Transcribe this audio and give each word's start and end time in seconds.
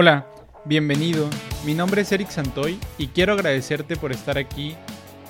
Hola, 0.00 0.28
bienvenido. 0.64 1.28
Mi 1.66 1.74
nombre 1.74 2.02
es 2.02 2.12
Eric 2.12 2.30
Santoy 2.30 2.78
y 2.98 3.08
quiero 3.08 3.32
agradecerte 3.32 3.96
por 3.96 4.12
estar 4.12 4.38
aquí. 4.38 4.76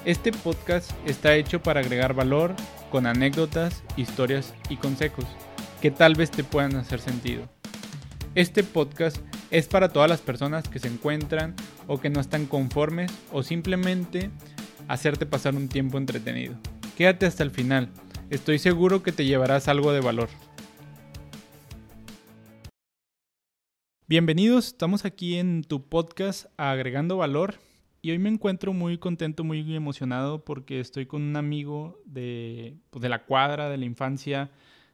Este 0.04 0.30
podcast 0.30 0.90
está 1.06 1.34
hecho 1.36 1.62
para 1.62 1.80
agregar 1.80 2.12
valor 2.12 2.54
con 2.90 3.06
anécdotas, 3.06 3.82
historias 3.96 4.52
y 4.68 4.76
consejos 4.76 5.24
que 5.80 5.90
tal 5.90 6.16
vez 6.16 6.30
te 6.30 6.44
puedan 6.44 6.76
hacer 6.76 7.00
sentido. 7.00 7.48
Este 8.34 8.62
podcast 8.62 9.16
es 9.50 9.68
para 9.68 9.88
todas 9.88 10.10
las 10.10 10.20
personas 10.20 10.68
que 10.68 10.80
se 10.80 10.88
encuentran 10.88 11.54
o 11.86 11.98
que 11.98 12.10
no 12.10 12.20
están 12.20 12.44
conformes 12.44 13.10
o 13.32 13.42
simplemente 13.42 14.30
hacerte 14.86 15.24
pasar 15.24 15.54
un 15.54 15.70
tiempo 15.70 15.96
entretenido. 15.96 16.56
Quédate 16.94 17.24
hasta 17.24 17.42
el 17.42 17.52
final, 17.52 17.88
estoy 18.28 18.58
seguro 18.58 19.02
que 19.02 19.12
te 19.12 19.24
llevarás 19.24 19.66
algo 19.66 19.92
de 19.92 20.00
valor. 20.00 20.28
Bienvenidos, 24.10 24.68
estamos 24.68 25.04
aquí 25.04 25.36
en 25.36 25.62
tu 25.62 25.86
podcast 25.86 26.46
Agregando 26.56 27.18
Valor 27.18 27.56
y 28.00 28.10
hoy 28.10 28.18
me 28.18 28.30
encuentro 28.30 28.72
muy 28.72 28.96
contento, 28.96 29.44
muy 29.44 29.76
emocionado 29.76 30.46
porque 30.46 30.80
estoy 30.80 31.04
con 31.04 31.20
un 31.20 31.36
amigo 31.36 32.00
de, 32.06 32.78
pues, 32.88 33.02
de 33.02 33.10
la 33.10 33.26
cuadra, 33.26 33.68
de 33.68 33.76
la 33.76 33.84
infancia. 33.84 34.50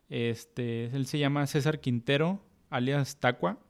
Este, 0.09 0.87
él 0.87 1.07
se 1.07 1.21
llama 1.21 1.47
César 1.47 1.79
Quintero, 1.79 2.43
alias 2.71 3.21
Tacua. 3.21 3.61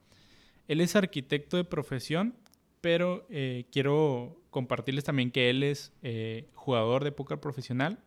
Él 0.67 0.81
es 0.81 0.97
arquitecto 0.97 1.59
de 1.59 1.65
profesión, 1.65 2.35
pero 2.81 3.27
eh, 3.29 3.67
quiero 3.71 4.41
compartirles 4.49 5.05
también 5.05 5.31
que 5.31 5.51
él 5.51 5.63
es 5.63 5.93
eh, 6.01 6.49
jugador 6.55 7.05
de 7.05 7.13
póker 7.13 7.39
profesional. 7.39 7.99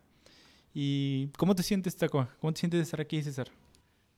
¿Y 0.74 1.28
cómo 1.36 1.54
te 1.54 1.62
sientes, 1.62 1.96
Tacua? 1.96 2.34
¿Cómo 2.40 2.52
te 2.52 2.58
sientes 2.58 2.78
de 2.78 2.82
estar 2.82 3.00
aquí, 3.00 3.22
César? 3.22 3.48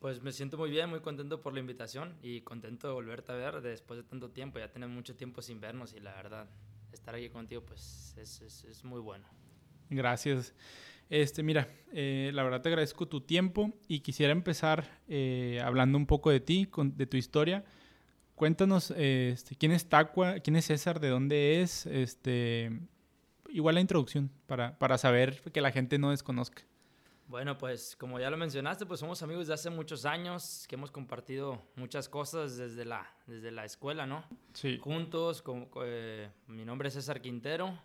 Pues 0.01 0.23
me 0.23 0.33
siento 0.33 0.57
muy 0.57 0.71
bien, 0.71 0.89
muy 0.89 1.01
contento 1.01 1.43
por 1.43 1.53
la 1.53 1.61
invitación 1.61 2.17
y 2.23 2.41
contento 2.41 2.89
de 2.89 2.95
volverte 2.95 3.33
a 3.33 3.35
ver 3.35 3.61
después 3.61 3.99
de 3.99 4.03
tanto 4.03 4.31
tiempo. 4.31 4.59
Ya 4.59 4.73
tenemos 4.73 4.97
mucho 4.97 5.15
tiempo 5.15 5.43
sin 5.43 5.61
vernos 5.61 5.93
y 5.93 6.01
la 6.01 6.15
verdad, 6.15 6.49
estar 6.91 7.15
aquí 7.15 7.29
contigo 7.29 7.63
pues 7.67 8.15
es, 8.17 8.83
muy 8.83 8.99
bueno. 8.99 9.27
Gracias. 9.91 10.55
Este, 11.11 11.43
mira, 11.43 11.69
eh, 11.93 12.31
la 12.33 12.43
verdad 12.43 12.63
te 12.63 12.71
agradezco 12.71 13.09
tu 13.09 13.21
tiempo 13.21 13.75
y 13.89 14.01
quisiera 14.01 14.33
empezar 14.33 15.03
eh, 15.07 15.61
hablando 15.63 15.99
un 15.99 16.07
poco 16.07 16.31
de 16.31 16.41
ti, 16.41 16.65
con, 16.65 16.97
de 16.97 17.07
tu 17.07 17.19
historia. 17.19 17.63
Cuéntanos 18.37 18.95
este, 18.97 19.55
quién 19.55 19.73
es 19.73 19.87
Tacua, 19.87 20.41
quién 20.41 20.57
es 20.57 20.65
César, 20.65 20.99
de 21.01 21.11
dónde 21.11 21.61
es, 21.61 21.85
este, 21.85 22.71
igual 23.51 23.75
la 23.75 23.83
introducción 23.83 24.31
para, 24.47 24.79
para 24.79 24.97
saber 24.97 25.43
que 25.53 25.61
la 25.61 25.73
gente 25.73 25.99
no 25.99 26.11
desconozca. 26.11 26.63
Bueno, 27.31 27.57
pues 27.57 27.95
como 27.95 28.19
ya 28.19 28.29
lo 28.29 28.37
mencionaste, 28.37 28.87
pues 28.87 28.99
somos 28.99 29.23
amigos 29.23 29.47
de 29.47 29.55
hace 29.55 29.71
muchos 29.71 30.05
años, 30.05 30.67
que 30.67 30.75
hemos 30.75 30.91
compartido 30.91 31.63
muchas 31.77 32.09
cosas 32.09 32.57
desde 32.57 32.85
la, 32.85 33.09
desde 33.25 33.53
la 33.53 33.65
escuela, 33.65 34.05
¿no? 34.05 34.25
Sí. 34.53 34.81
Juntos, 34.83 35.41
como, 35.41 35.71
eh, 35.85 36.29
mi 36.49 36.65
nombre 36.65 36.89
es 36.89 36.95
César 36.95 37.23
Quintero, 37.23 37.79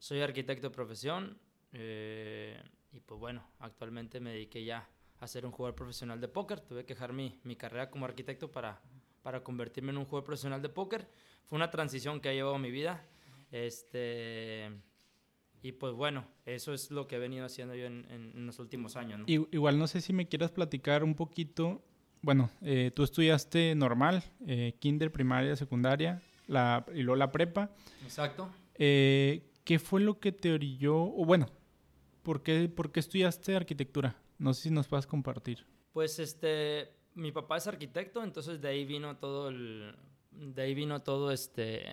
soy 0.00 0.22
arquitecto 0.22 0.70
de 0.70 0.74
profesión 0.74 1.38
eh, 1.70 2.60
y 2.90 2.98
pues 2.98 3.20
bueno, 3.20 3.46
actualmente 3.60 4.18
me 4.18 4.32
dediqué 4.32 4.64
ya 4.64 4.88
a 5.20 5.26
ser 5.28 5.46
un 5.46 5.52
jugador 5.52 5.76
profesional 5.76 6.20
de 6.20 6.26
póker, 6.26 6.58
tuve 6.58 6.84
que 6.84 6.94
dejar 6.94 7.12
mi, 7.12 7.38
mi 7.44 7.54
carrera 7.54 7.88
como 7.90 8.06
arquitecto 8.06 8.50
para, 8.50 8.82
para 9.22 9.44
convertirme 9.44 9.92
en 9.92 9.98
un 9.98 10.04
jugador 10.04 10.24
profesional 10.24 10.60
de 10.60 10.68
póker. 10.68 11.08
Fue 11.44 11.54
una 11.54 11.70
transición 11.70 12.20
que 12.20 12.28
ha 12.28 12.32
llevado 12.32 12.58
mi 12.58 12.72
vida. 12.72 13.06
Este 13.52 14.68
y 15.64 15.72
pues 15.72 15.94
bueno, 15.94 16.26
eso 16.44 16.74
es 16.74 16.90
lo 16.90 17.06
que 17.06 17.16
he 17.16 17.18
venido 17.18 17.46
haciendo 17.46 17.74
yo 17.74 17.86
en, 17.86 18.06
en 18.10 18.44
los 18.44 18.58
últimos 18.58 18.96
años. 18.96 19.20
¿no? 19.20 19.24
Igual 19.26 19.78
no 19.78 19.86
sé 19.86 20.02
si 20.02 20.12
me 20.12 20.28
quieras 20.28 20.50
platicar 20.50 21.02
un 21.02 21.14
poquito. 21.14 21.82
Bueno, 22.20 22.50
eh, 22.60 22.90
tú 22.94 23.02
estudiaste 23.02 23.74
normal, 23.74 24.22
eh, 24.46 24.76
kinder, 24.78 25.10
primaria, 25.10 25.56
secundaria, 25.56 26.20
la, 26.48 26.84
y 26.94 27.00
luego 27.00 27.16
la 27.16 27.32
prepa. 27.32 27.70
Exacto. 28.02 28.50
Eh, 28.74 29.50
¿Qué 29.64 29.78
fue 29.78 30.02
lo 30.02 30.20
que 30.20 30.32
te 30.32 30.52
orilló? 30.52 30.96
O 30.96 31.24
bueno, 31.24 31.46
¿por 32.22 32.42
qué, 32.42 32.68
¿por 32.68 32.92
qué 32.92 33.00
estudiaste 33.00 33.56
arquitectura? 33.56 34.20
No 34.38 34.52
sé 34.52 34.64
si 34.64 34.70
nos 34.70 34.86
puedas 34.86 35.06
compartir. 35.06 35.64
Pues 35.94 36.18
este, 36.18 36.90
mi 37.14 37.32
papá 37.32 37.56
es 37.56 37.66
arquitecto, 37.66 38.22
entonces 38.22 38.60
de 38.60 38.68
ahí 38.68 38.84
vino 38.84 39.16
todo 39.16 39.48
el, 39.48 39.96
de 40.30 40.60
ahí 40.60 40.74
vino 40.74 41.00
todo 41.00 41.32
este, 41.32 41.86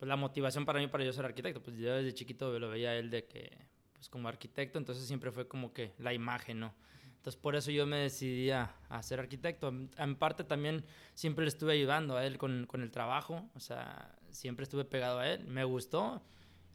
pues 0.00 0.08
la 0.08 0.16
motivación 0.16 0.64
para 0.64 0.78
mí 0.80 0.88
para 0.88 1.04
yo 1.04 1.12
ser 1.12 1.26
arquitecto. 1.26 1.62
Pues 1.62 1.76
yo 1.76 1.94
desde 1.94 2.14
chiquito 2.14 2.58
lo 2.58 2.70
veía 2.70 2.88
a 2.88 2.96
él 2.96 3.10
de 3.10 3.26
que, 3.26 3.54
pues 3.92 4.08
como 4.08 4.28
arquitecto, 4.28 4.78
entonces 4.78 5.06
siempre 5.06 5.30
fue 5.30 5.46
como 5.46 5.74
que 5.74 5.92
la 5.98 6.14
imagen, 6.14 6.58
¿no? 6.58 6.74
Entonces 7.16 7.38
por 7.38 7.54
eso 7.54 7.70
yo 7.70 7.84
me 7.84 7.98
decidí 7.98 8.50
a, 8.50 8.74
a 8.88 9.02
ser 9.02 9.20
arquitecto. 9.20 9.68
En, 9.68 9.90
en, 9.98 10.16
parte 10.16 10.42
también 10.42 10.86
siempre 11.12 11.44
le 11.44 11.50
estuve 11.50 11.74
ayudando 11.74 12.16
a 12.16 12.24
él 12.24 12.38
con, 12.38 12.64
con, 12.64 12.80
el 12.80 12.90
trabajo, 12.90 13.50
o 13.54 13.60
sea, 13.60 14.16
siempre 14.30 14.62
estuve 14.62 14.86
pegado 14.86 15.18
a 15.18 15.28
él, 15.28 15.44
me 15.44 15.64
gustó 15.64 16.22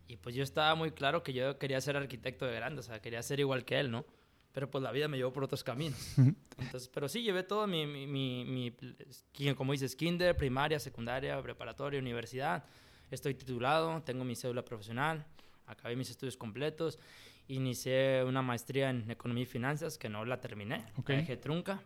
y 0.07 0.18
pues 0.18 0.36
yo 0.36 0.44
estaba 0.44 0.75
muy 0.75 0.92
claro 0.92 1.24
que 1.24 1.34
yo 1.34 1.57
quería 1.57 1.81
ser 1.81 1.97
arquitecto 1.97 2.46
de 2.46 2.53
grande, 2.53 2.81
o 2.81 2.84
sea, 2.84 3.02
quería 3.02 3.24
ser 3.24 3.40
igual 3.40 3.66
que 3.66 3.80
él, 3.80 3.90
¿no? 3.90 4.06
Pero 4.52 4.69
pues 4.69 4.84
la 4.84 4.92
vida 4.92 5.07
me 5.07 5.18
llevó 5.18 5.34
por 5.34 5.44
otros 5.44 5.63
caminos. 5.63 5.97
Entonces, 6.59 6.90
pero 6.94 7.09
sí, 7.09 7.24
llevé 7.24 7.42
todo 7.42 7.66
mi, 7.66 7.88
mi, 7.88 8.06
mi, 8.06 8.46
mi 8.46 9.56
como 9.56 9.72
dices, 9.72 9.96
kinder, 9.96 10.38
primaria, 10.38 10.80
secundaria, 10.80 11.42
preparatoria, 11.42 12.00
universidad 12.00 12.63
estoy 13.12 13.36
titulado, 13.36 14.02
tengo 14.04 14.24
mi 14.24 14.36
cédula 14.36 14.64
profesional, 14.64 15.26
acabé 15.66 15.96
mis 15.96 16.10
estudios 16.10 16.38
completos, 16.38 17.00
inicié 17.48 18.24
una 18.24 18.42
maestría 18.42 18.90
en 18.90 19.10
economía 19.10 19.44
y 19.44 19.48
finanzas 19.48 19.98
que 19.98 20.10
no 20.10 20.26
la 20.26 20.40
terminé, 20.40 20.86
okay. 20.98 21.16
la 21.16 21.22
dejé 21.22 21.38
trunca, 21.38 21.82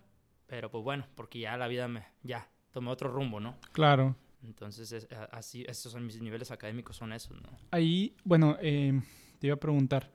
pero 0.48 0.70
pues 0.70 0.84
bueno, 0.84 1.06
porque 1.16 1.40
ya 1.40 1.58
la 1.58 1.68
vida 1.68 1.88
me, 1.88 2.06
ya, 2.24 2.50
tomé 2.72 2.90
otro 2.90 3.10
rumbo, 3.10 3.40
¿no? 3.40 3.58
Claro. 3.72 4.16
Entonces, 4.44 4.92
es, 4.92 5.08
así, 5.32 5.66
estos 5.68 5.92
son 5.92 6.06
mis 6.06 6.22
niveles 6.22 6.50
académicos, 6.52 6.96
son 6.96 7.12
esos, 7.12 7.42
¿no? 7.42 7.50
Ahí, 7.72 8.16
bueno, 8.24 8.58
eh, 8.62 9.00
te 9.38 9.48
iba 9.48 9.56
a 9.56 9.60
preguntar, 9.60 10.10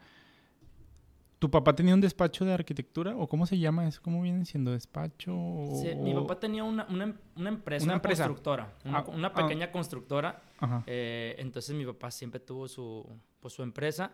¿Tu 1.44 1.50
papá 1.50 1.76
tenía 1.76 1.92
un 1.92 2.00
despacho 2.00 2.46
de 2.46 2.54
arquitectura? 2.54 3.14
¿O 3.18 3.28
cómo 3.28 3.44
se 3.44 3.58
llama 3.58 3.86
eso? 3.86 4.00
¿Cómo 4.02 4.22
viene 4.22 4.46
siendo 4.46 4.70
despacho? 4.70 5.36
O... 5.36 5.78
Sí, 5.82 5.94
mi 5.94 6.14
papá 6.14 6.40
tenía 6.40 6.64
una, 6.64 6.86
una, 6.88 7.14
una 7.36 7.48
empresa, 7.50 7.84
una, 7.84 7.96
empresa? 7.96 8.24
constructora, 8.24 8.72
una, 8.82 8.98
ah, 9.00 9.04
una 9.08 9.34
pequeña 9.34 9.66
ah. 9.66 9.70
constructora. 9.70 10.42
Eh, 10.86 11.34
entonces 11.36 11.76
mi 11.76 11.84
papá 11.84 12.10
siempre 12.10 12.40
tuvo 12.40 12.66
su, 12.66 13.06
pues, 13.40 13.52
su 13.52 13.62
empresa 13.62 14.12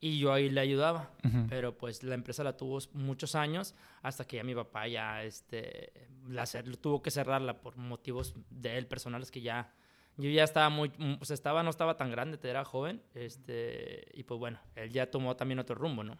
y 0.00 0.18
yo 0.18 0.32
ahí 0.32 0.48
le 0.48 0.62
ayudaba. 0.62 1.10
Uh 1.22 1.28
-huh. 1.28 1.46
Pero 1.50 1.76
pues 1.76 2.02
la 2.04 2.14
empresa 2.14 2.42
la 2.42 2.56
tuvo 2.56 2.78
muchos 2.94 3.34
años 3.34 3.74
hasta 4.00 4.24
que 4.24 4.38
ya 4.38 4.42
mi 4.42 4.54
papá 4.54 4.88
ya 4.88 5.24
este, 5.24 5.92
la, 6.26 6.46
tuvo 6.80 7.02
que 7.02 7.10
cerrarla 7.10 7.60
por 7.60 7.76
motivos 7.76 8.34
de 8.48 8.78
él 8.78 8.86
personales 8.86 9.30
que 9.30 9.42
ya... 9.42 9.74
Yo 10.16 10.30
ya 10.30 10.44
estaba 10.44 10.70
muy, 10.70 10.90
pues 11.18 11.30
estaba, 11.30 11.62
no 11.62 11.70
estaba 11.70 11.96
tan 11.96 12.10
grande, 12.10 12.38
era 12.42 12.64
joven, 12.64 13.02
este, 13.14 14.06
y 14.12 14.22
pues 14.24 14.38
bueno, 14.38 14.58
él 14.74 14.90
ya 14.90 15.10
tomó 15.10 15.36
también 15.36 15.58
otro 15.58 15.74
rumbo, 15.74 16.04
¿no? 16.04 16.18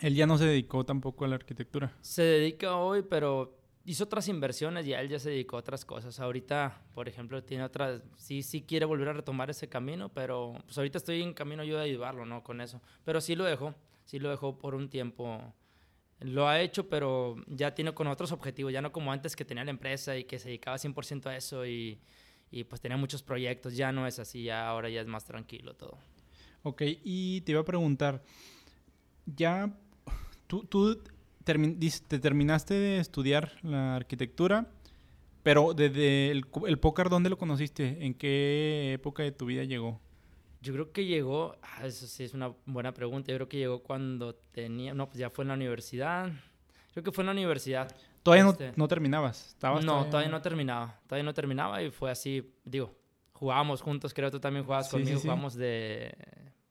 Él 0.00 0.14
ya 0.14 0.26
no 0.26 0.38
se 0.38 0.46
dedicó 0.46 0.84
tampoco 0.84 1.24
a 1.24 1.28
la 1.28 1.36
arquitectura. 1.36 1.96
Se 2.00 2.22
dedica 2.22 2.76
hoy, 2.76 3.02
pero 3.02 3.56
hizo 3.84 4.04
otras 4.04 4.28
inversiones 4.28 4.86
y 4.86 4.92
él 4.92 5.08
ya 5.08 5.18
se 5.18 5.30
dedicó 5.30 5.56
a 5.56 5.60
otras 5.60 5.84
cosas. 5.84 6.18
Ahorita, 6.20 6.82
por 6.94 7.08
ejemplo, 7.08 7.42
tiene 7.42 7.64
otras, 7.64 8.02
sí, 8.16 8.42
sí 8.42 8.62
quiere 8.62 8.86
volver 8.86 9.08
a 9.08 9.12
retomar 9.14 9.50
ese 9.50 9.68
camino, 9.68 10.08
pero 10.08 10.54
pues 10.64 10.76
ahorita 10.78 10.98
estoy 10.98 11.22
en 11.22 11.34
camino 11.34 11.64
yo 11.64 11.76
de 11.76 11.84
ayudarlo, 11.84 12.24
¿no? 12.24 12.42
Con 12.42 12.60
eso. 12.60 12.80
Pero 13.04 13.20
sí 13.20 13.34
lo 13.34 13.44
dejó, 13.44 13.74
sí 14.04 14.18
lo 14.18 14.30
dejó 14.30 14.58
por 14.58 14.74
un 14.74 14.88
tiempo. 14.88 15.54
Lo 16.20 16.48
ha 16.48 16.60
hecho, 16.60 16.88
pero 16.88 17.36
ya 17.48 17.74
tiene 17.74 17.92
con 17.92 18.06
otros 18.06 18.30
objetivos, 18.30 18.72
ya 18.72 18.80
no 18.80 18.92
como 18.92 19.12
antes 19.12 19.34
que 19.34 19.44
tenía 19.44 19.64
la 19.64 19.70
empresa 19.70 20.16
y 20.16 20.24
que 20.24 20.38
se 20.38 20.48
dedicaba 20.48 20.78
100% 20.78 21.26
a 21.26 21.36
eso 21.36 21.66
y, 21.66 21.98
y 22.50 22.64
pues 22.64 22.80
tenía 22.80 22.96
muchos 22.96 23.22
proyectos. 23.22 23.76
Ya 23.76 23.90
no 23.90 24.06
es 24.06 24.20
así, 24.20 24.44
ya 24.44 24.68
ahora 24.68 24.88
ya 24.88 25.00
es 25.00 25.06
más 25.08 25.24
tranquilo 25.24 25.74
todo. 25.74 25.98
Ok, 26.62 26.82
y 27.02 27.40
te 27.40 27.52
iba 27.52 27.60
a 27.60 27.64
preguntar, 27.64 28.22
ya 29.26 29.72
tú, 30.46 30.64
tú 30.64 31.02
te 31.44 32.18
terminaste 32.18 32.74
de 32.74 32.98
estudiar 32.98 33.52
la 33.62 33.96
arquitectura, 33.96 34.66
pero 35.42 35.74
desde 35.74 36.30
el, 36.30 36.46
el, 36.66 36.78
póker, 36.78 37.08
¿dónde 37.08 37.30
lo 37.30 37.38
conociste? 37.38 38.04
¿En 38.04 38.14
qué 38.14 38.92
época 38.94 39.22
de 39.22 39.32
tu 39.32 39.46
vida 39.46 39.64
llegó? 39.64 40.00
Yo 40.60 40.72
creo 40.72 40.92
que 40.92 41.04
llegó, 41.04 41.56
ah, 41.62 41.86
eso 41.86 42.06
sí 42.06 42.22
es 42.22 42.34
una 42.34 42.52
buena 42.66 42.94
pregunta, 42.94 43.32
yo 43.32 43.38
creo 43.38 43.48
que 43.48 43.58
llegó 43.58 43.82
cuando 43.82 44.34
tenía, 44.52 44.94
no, 44.94 45.08
pues 45.08 45.18
ya 45.18 45.30
fue 45.30 45.42
en 45.42 45.48
la 45.48 45.54
universidad, 45.54 46.30
creo 46.92 47.02
que 47.02 47.10
fue 47.10 47.22
en 47.22 47.26
la 47.26 47.32
universidad. 47.32 47.92
¿Todavía 48.22 48.48
este, 48.48 48.68
no, 48.68 48.74
no, 48.76 48.88
terminabas? 48.88 49.48
¿Estabas 49.48 49.84
no, 49.84 49.92
todavía... 49.92 50.10
todavía 50.10 50.30
no 50.30 50.42
terminaba, 50.42 51.00
todavía 51.08 51.24
no 51.24 51.34
terminaba 51.34 51.82
y 51.82 51.90
fue 51.90 52.12
así, 52.12 52.54
digo, 52.64 52.94
jugábamos 53.32 53.82
juntos, 53.82 54.14
creo 54.14 54.28
que 54.28 54.36
tú 54.36 54.40
también 54.40 54.64
jugabas 54.64 54.86
sí, 54.86 54.92
conmigo, 54.92 55.16
sí, 55.16 55.22
sí. 55.22 55.28
jugamos 55.28 55.54
de 55.54 56.14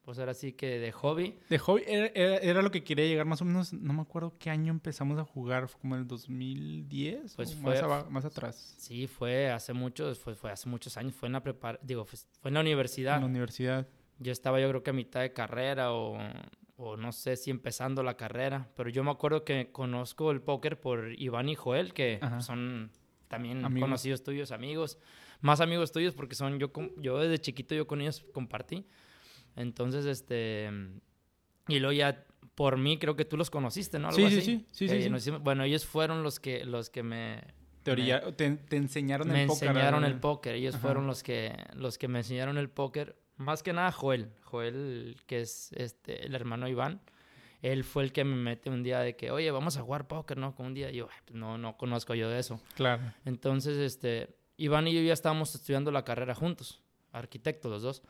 pues 0.04 0.18
ahora 0.20 0.34
sí 0.34 0.54
que 0.54 0.80
de 0.80 0.92
hobby. 0.92 1.38
De 1.50 1.60
hobby 1.60 1.84
era, 1.86 2.08
era, 2.08 2.38
era, 2.38 2.62
lo 2.62 2.72
que 2.72 2.84
quería 2.84 3.06
llegar 3.06 3.26
más 3.26 3.42
o 3.42 3.46
menos, 3.46 3.72
no 3.74 3.94
me 3.94 4.02
acuerdo 4.02 4.36
qué 4.40 4.50
año 4.50 4.72
empezamos 4.72 5.20
a 5.20 5.26
jugar, 5.26 5.68
fue 5.68 5.82
como 5.82 5.96
en 5.96 6.02
el 6.02 6.08
2010 6.08 7.36
pues 7.36 7.56
fue, 7.56 7.82
más, 7.82 8.06
a, 8.06 8.10
más, 8.10 8.26
atrás. 8.26 8.76
Sí, 8.78 9.08
fue 9.08 9.50
hace 9.52 9.74
muchos, 9.74 10.20
fue, 10.20 10.36
fue 10.36 10.52
hace 10.52 10.68
muchos 10.70 10.98
años, 10.98 11.14
fue 11.16 11.28
en 11.28 11.34
la 11.34 11.44
prepar 11.44 11.80
digo, 11.84 12.06
fue, 12.06 12.18
fue, 12.40 12.50
en 12.50 12.56
la 12.56 12.62
universidad. 12.62 13.16
En 13.16 13.22
la 13.22 13.28
universidad. 13.28 13.88
Yo 14.20 14.32
estaba 14.32 14.60
yo 14.60 14.70
creo 14.70 14.84
que 14.84 14.92
a 14.92 14.94
mitad 14.94 15.22
de 15.22 15.34
carrera 15.34 15.94
o, 15.94 16.18
o 16.78 16.98
no 16.98 17.12
sé 17.12 17.38
si 17.38 17.52
empezando 17.52 18.04
la 18.04 18.18
carrera, 18.18 18.70
pero 18.76 18.90
yo 18.90 19.04
me 19.04 19.12
acuerdo 19.12 19.44
que 19.44 19.72
conozco 19.72 20.32
el 20.32 20.42
póker 20.42 20.80
por 20.80 21.14
Iván 21.20 21.50
y 21.50 21.56
Joel, 21.56 21.94
que 21.94 22.20
Ajá. 22.22 22.42
son 22.42 22.92
también 23.28 23.64
Amigos. 23.64 23.88
conocidos 23.88 24.24
tuyos, 24.24 24.52
amigos, 24.52 24.98
más 25.42 25.62
amigos 25.62 25.92
tuyos 25.92 26.14
porque 26.14 26.36
son 26.36 26.60
yo 26.60 26.72
yo 26.98 27.18
desde 27.18 27.40
chiquito 27.40 27.76
yo 27.76 27.88
con 27.88 28.02
ellos 28.02 28.26
compartí. 28.34 28.86
Entonces, 29.56 30.06
este 30.06 30.70
y 31.68 31.80
luego 31.80 31.94
ya 31.94 32.26
por 32.56 32.78
mí 32.78 32.98
creo 33.00 33.16
que 33.16 33.26
tú 33.26 33.38
los 33.38 33.50
conociste, 33.50 33.98
¿no? 34.00 34.10
Algo 34.10 34.18
Sí, 34.20 34.30
sí, 34.30 34.38
así. 34.40 34.66
sí, 34.72 34.88
sí, 34.90 35.02
sí, 35.02 35.10
hicimos- 35.10 35.42
bueno, 35.42 35.64
ellos 35.64 35.86
fueron 35.86 36.24
los 36.24 36.40
que 36.40 36.66
los 36.66 36.90
que 36.90 37.04
me 37.04 37.42
Teoría, 37.84 38.22
te, 38.36 38.52
te 38.58 38.76
enseñaron 38.78 39.28
me 39.30 39.42
el 39.44 39.48
póker. 39.48 39.70
enseñaron 39.70 40.02
¿verdad? 40.02 40.16
el 40.16 40.20
póker. 40.20 40.56
Ellos 40.56 40.76
Ajá. 40.76 40.82
fueron 40.84 41.08
los 41.08 41.24
que, 41.24 41.56
los 41.74 41.98
que 41.98 42.08
me 42.08 42.20
enseñaron 42.20 42.58
el 42.58 42.70
póker. 42.70 43.16
Más 43.38 43.64
que 43.64 43.74
nada 43.74 43.92
Joel. 43.92 44.30
Joel, 44.44 45.18
que 45.26 45.42
es 45.42 45.72
este, 45.74 46.26
el 46.26 46.36
hermano 46.36 46.68
Iván. 46.68 47.02
Él 47.64 47.84
fue 47.84 48.04
el 48.04 48.12
que 48.12 48.24
me 48.24 48.36
mete 48.36 48.70
un 48.70 48.84
día 48.84 49.00
de 49.00 49.16
que, 49.16 49.32
oye, 49.32 49.50
vamos 49.52 49.78
a 49.78 49.82
jugar 49.82 50.08
póker, 50.08 50.38
¿no? 50.38 50.54
Con 50.56 50.68
un 50.68 50.74
día. 50.76 50.92
Y 50.92 50.98
yo, 50.98 51.08
"Ay, 51.12 51.18
pues, 51.26 51.36
no, 51.40 51.58
no 51.58 51.76
conozco 51.78 52.14
yo 52.14 52.30
de 52.30 52.38
eso. 52.40 52.62
Claro. 52.76 53.02
Entonces, 53.26 53.78
este, 53.78 54.36
Iván 54.58 54.88
y 54.88 54.94
yo 54.94 55.02
ya 55.02 55.14
estábamos 55.14 55.56
estudiando 55.56 55.90
la 55.92 56.04
carrera 56.04 56.36
juntos. 56.36 56.84
Arquitectos 57.12 57.72
los 57.72 57.82
dos. 57.82 58.04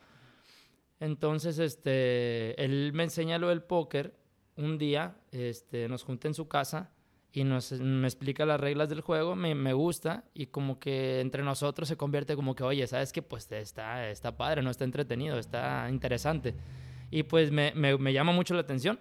Entonces, 1.02 1.58
este, 1.58 2.64
él 2.64 2.92
me 2.94 3.02
enseña 3.02 3.36
lo 3.36 3.48
del 3.48 3.60
póker. 3.60 4.14
Un 4.54 4.78
día, 4.78 5.16
este, 5.32 5.88
nos 5.88 6.04
junta 6.04 6.28
en 6.28 6.34
su 6.34 6.46
casa 6.46 6.92
y 7.32 7.42
nos, 7.42 7.72
me 7.72 8.06
explica 8.06 8.46
las 8.46 8.60
reglas 8.60 8.88
del 8.88 9.00
juego, 9.00 9.34
me, 9.34 9.72
gusta 9.72 10.22
y 10.32 10.46
como 10.46 10.78
que 10.78 11.20
entre 11.20 11.42
nosotros 11.42 11.88
se 11.88 11.96
convierte 11.96 12.36
como 12.36 12.54
que, 12.54 12.62
oye, 12.62 12.86
¿sabes 12.86 13.12
qué? 13.12 13.20
Pues 13.20 13.50
está, 13.50 14.10
está 14.10 14.36
padre, 14.36 14.62
no 14.62 14.70
está 14.70 14.84
entretenido, 14.84 15.40
está 15.40 15.88
interesante. 15.90 16.54
Y 17.10 17.24
pues 17.24 17.50
me, 17.50 17.72
me, 17.74 18.12
llama 18.12 18.30
mucho 18.30 18.54
la 18.54 18.60
atención. 18.60 19.00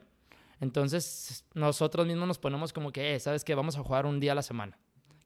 Entonces 0.60 1.46
nosotros 1.54 2.08
mismos 2.08 2.28
nos 2.28 2.40
ponemos 2.40 2.74
como 2.74 2.92
que, 2.92 3.14
eh, 3.14 3.20
¿sabes 3.20 3.44
qué? 3.44 3.54
Vamos 3.54 3.78
a 3.78 3.84
jugar 3.84 4.08
un 4.08 4.20
día 4.20 4.32
a 4.32 4.36
la 4.36 4.42
semana. 4.42 4.80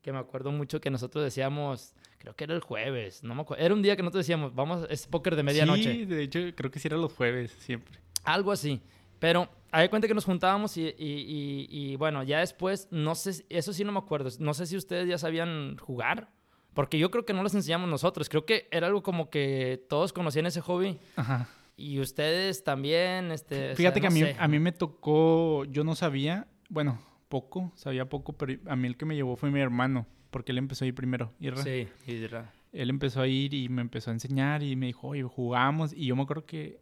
Que 0.06 0.12
me 0.14 0.20
acuerdo 0.20 0.52
mucho 0.52 0.80
que 0.80 0.92
nosotros 0.92 1.24
decíamos, 1.24 1.96
creo 2.20 2.36
que 2.36 2.44
era 2.44 2.54
el 2.54 2.60
jueves, 2.62 3.24
no 3.24 3.34
me 3.34 3.42
acuerdo. 3.42 3.64
Era 3.66 3.74
un 3.74 3.82
día 3.82 3.96
que 3.96 4.04
nosotros 4.04 4.24
decíamos, 4.24 4.54
vamos, 4.54 4.86
es 4.92 5.08
póker 5.08 5.36
de 5.36 5.42
medianoche. 5.42 5.92
Sí, 5.92 6.06
de 6.06 6.22
hecho, 6.22 6.40
creo 6.56 6.70
que 6.70 6.78
sí 6.78 6.88
era 6.88 6.96
los 6.96 7.12
jueves, 7.12 7.50
siempre. 7.58 7.98
Algo 8.24 8.52
así. 8.52 8.84
Pero 9.18 9.50
hay 9.72 9.90
cuenta 9.90 10.08
que 10.08 10.14
nos 10.14 10.24
juntábamos 10.26 10.78
y, 10.78 10.84
y- 10.84 10.92
y- 11.00 11.68
y, 11.72 11.96
bueno, 11.96 12.22
ya 12.22 12.38
después, 12.38 12.88
no 12.92 13.16
sé, 13.16 13.44
eso 13.50 13.74
sí 13.74 13.84
no 13.84 13.92
me 13.94 13.98
acuerdo. 13.98 14.30
No 14.38 14.54
sé 14.54 14.68
si 14.68 14.78
ustedes 14.78 15.08
ya 15.08 15.18
sabían 15.18 15.76
jugar, 15.78 16.30
porque 16.76 17.00
yo 17.00 17.10
creo 17.10 17.26
que 17.26 17.34
no 17.34 17.42
les 17.42 17.56
enseñamos 17.56 17.90
nosotros. 17.90 18.30
Creo 18.30 18.46
que 18.46 18.68
era 18.70 18.86
algo 18.86 19.02
como 19.02 19.32
que 19.32 19.84
todos 19.90 20.14
conocían 20.14 20.46
ese 20.46 20.62
hobby 20.62 21.00
Ajá. 21.16 21.50
y 21.78 22.00
ustedes 22.00 22.64
también. 22.64 23.32
Este, 23.32 23.56
o 23.56 23.68
sea, 23.70 23.76
Fíjate 23.76 24.02
que 24.02 24.08
no 24.08 24.12
a 24.12 24.14
mí, 24.14 24.20
sé. 24.20 24.36
a 24.38 24.48
mí 24.48 24.60
me 24.60 24.72
tocó, 24.72 25.66
yo 25.66 25.84
no 25.84 25.96
sabía, 25.96 26.46
bueno, 26.70 27.00
poco, 27.30 27.72
sabía 27.76 28.08
poco, 28.08 28.34
pero 28.34 28.54
a 28.68 28.76
mí 28.76 28.88
el 28.88 28.98
que 28.98 29.06
me 29.06 29.16
llevó 29.16 29.36
fue 29.36 29.52
mi 29.52 29.60
hermano, 29.60 30.06
porque 30.32 30.52
él 30.52 30.58
empezó 30.58 30.86
a 30.86 30.88
ir 30.88 30.96
primero. 30.96 31.32
Irra. 31.40 31.64
Sí, 31.64 31.88
Isra. 32.08 32.52
Él 32.72 32.90
empezó 32.90 33.22
a 33.22 33.28
ir 33.28 33.54
y 33.54 33.70
me 33.70 33.82
empezó 33.82 34.10
a 34.12 34.14
enseñar 34.14 34.62
y 34.62 34.76
me 34.76 34.88
dijo, 34.88 35.08
oye, 35.08 35.24
jugamos. 35.24 35.94
Y 35.94 36.08
yo 36.08 36.16
me 36.16 36.24
acuerdo 36.24 36.46
que 36.46 36.82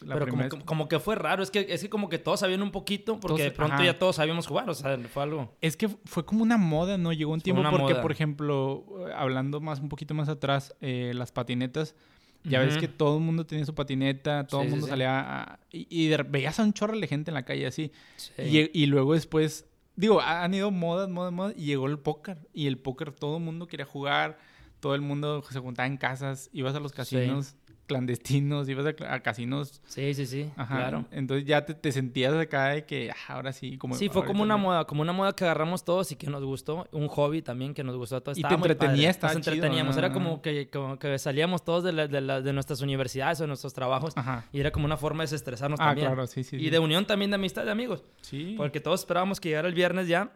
la 0.00 0.14
Pero 0.14 0.28
como, 0.28 0.42
vez- 0.42 0.54
como 0.64 0.88
que 0.88 0.98
fue 0.98 1.14
raro, 1.14 1.42
es 1.42 1.50
que, 1.50 1.66
es 1.68 1.82
que 1.82 1.88
como 1.90 2.08
que 2.08 2.18
todos 2.18 2.40
sabían 2.40 2.62
un 2.62 2.72
poquito, 2.72 3.20
porque 3.20 3.28
Todos- 3.28 3.40
de 3.42 3.50
pronto 3.52 3.74
ajá. 3.74 3.84
ya 3.84 3.98
todos 3.98 4.16
sabíamos 4.16 4.46
jugar, 4.46 4.68
o 4.68 4.74
sea, 4.74 4.98
fue 5.12 5.22
algo... 5.22 5.54
Es 5.60 5.76
que 5.76 5.88
fue 5.88 6.24
como 6.24 6.42
una 6.42 6.56
moda, 6.56 6.96
¿no? 6.98 7.12
Llegó 7.12 7.32
un 7.32 7.40
Fue 7.40 7.44
tiempo 7.44 7.62
porque, 7.70 7.92
moda. 7.92 8.02
por 8.02 8.10
ejemplo, 8.10 8.84
hablando 9.14 9.60
más 9.60 9.78
un 9.78 9.88
poquito 9.90 10.14
más 10.14 10.28
atrás, 10.28 10.74
eh, 10.80 11.12
las 11.14 11.30
patinetas, 11.32 11.94
ya 12.42 12.60
ves 12.60 12.78
que 12.78 12.88
todo 12.88 13.18
el 13.18 13.22
mundo 13.22 13.44
tenía 13.44 13.66
su 13.66 13.74
patineta, 13.74 14.46
todo 14.46 14.62
el 14.62 14.68
sí, 14.68 14.70
mundo 14.70 14.86
sí. 14.86 14.90
salía 14.90 15.42
a- 15.42 15.60
y, 15.70 15.86
y 15.90 16.08
de- 16.08 16.22
veías 16.22 16.58
a 16.58 16.62
un 16.64 16.72
chorro 16.72 16.98
de 16.98 17.06
gente 17.06 17.30
en 17.30 17.34
la 17.34 17.44
calle 17.44 17.66
así. 17.66 17.92
Sí. 18.16 18.32
Y, 18.72 18.82
y 18.82 18.86
luego 18.86 19.12
después, 19.12 19.68
digo, 20.00 20.20
ha- 20.20 20.42
han 20.42 20.54
ido 20.54 20.70
modas, 20.70 21.08
modas, 21.08 21.32
modas, 21.32 21.54
y 21.56 21.66
llegó 21.66 21.86
el 21.86 21.98
póker. 21.98 22.48
Y 22.52 22.66
el 22.66 22.78
póker 22.78 23.12
todo 23.12 23.36
el 23.36 23.42
mundo 23.44 23.66
quería 23.66 23.86
jugar, 23.86 24.38
todo 24.80 24.94
el 24.94 25.00
mundo 25.02 25.42
se 25.50 25.58
juntaba 25.60 25.86
en 25.86 25.96
casas, 25.98 26.48
ibas 26.52 26.74
a 26.74 26.80
los 26.80 26.92
casinos 26.92 27.54
clandestinos, 27.90 28.68
ibas 28.68 28.86
a, 29.00 29.14
a 29.14 29.20
casinos. 29.20 29.82
Sí, 29.86 30.14
sí, 30.14 30.26
sí, 30.26 30.50
Ajá. 30.56 30.76
claro. 30.76 31.04
Entonces 31.10 31.44
ya 31.46 31.64
te, 31.64 31.74
te 31.74 31.92
sentías 31.92 32.32
acá 32.34 32.68
de 32.68 32.84
que 32.84 33.10
ah, 33.10 33.34
ahora 33.34 33.52
sí, 33.52 33.76
como. 33.78 33.94
Sí, 33.94 34.08
fue 34.08 34.24
como 34.24 34.42
una 34.42 34.56
moda, 34.56 34.84
como 34.86 35.02
una 35.02 35.12
moda 35.12 35.32
que 35.34 35.44
agarramos 35.44 35.84
todos 35.84 36.12
y 36.12 36.16
que 36.16 36.28
nos 36.28 36.44
gustó, 36.44 36.86
un 36.92 37.08
hobby 37.08 37.42
también 37.42 37.74
que 37.74 37.82
nos 37.84 37.96
gustó 37.96 38.16
a 38.16 38.20
todos. 38.20 38.38
Y 38.38 38.42
te 38.42 38.46
Estaba 38.46 38.58
muy 38.58 38.68
entretenía, 38.70 38.96
padre. 38.96 39.10
estaba 39.10 39.34
Nos 39.34 39.42
chido, 39.42 39.54
entreteníamos, 39.54 39.96
era 39.96 40.08
¿no? 40.08 40.14
como 40.14 40.42
que, 40.42 40.70
como 40.70 40.98
que 40.98 41.18
salíamos 41.18 41.64
todos 41.64 41.84
de, 41.84 41.92
la- 41.92 42.06
de, 42.08 42.20
la- 42.20 42.40
de 42.40 42.52
nuestras 42.52 42.80
universidades 42.80 43.40
o 43.40 43.44
de 43.44 43.48
nuestros 43.48 43.74
trabajos 43.74 44.16
Ajá. 44.16 44.44
y 44.52 44.60
era 44.60 44.70
como 44.70 44.84
una 44.86 44.96
forma 44.96 45.22
de 45.22 45.24
desestresarnos 45.24 45.80
Ah, 45.80 45.86
también. 45.88 46.06
claro, 46.08 46.26
sí, 46.26 46.44
sí. 46.44 46.56
y 46.56 46.60
sí. 46.60 46.70
de 46.70 46.78
unión 46.78 47.04
también 47.06 47.30
de 47.30 47.34
amistad 47.36 47.64
de 47.64 47.70
amigos, 47.72 48.04
Sí. 48.22 48.54
porque 48.56 48.80
todos 48.80 49.00
esperábamos 49.00 49.40
que 49.40 49.48
llegara 49.50 49.68
el 49.68 49.74
viernes 49.74 50.06
ya 50.08 50.32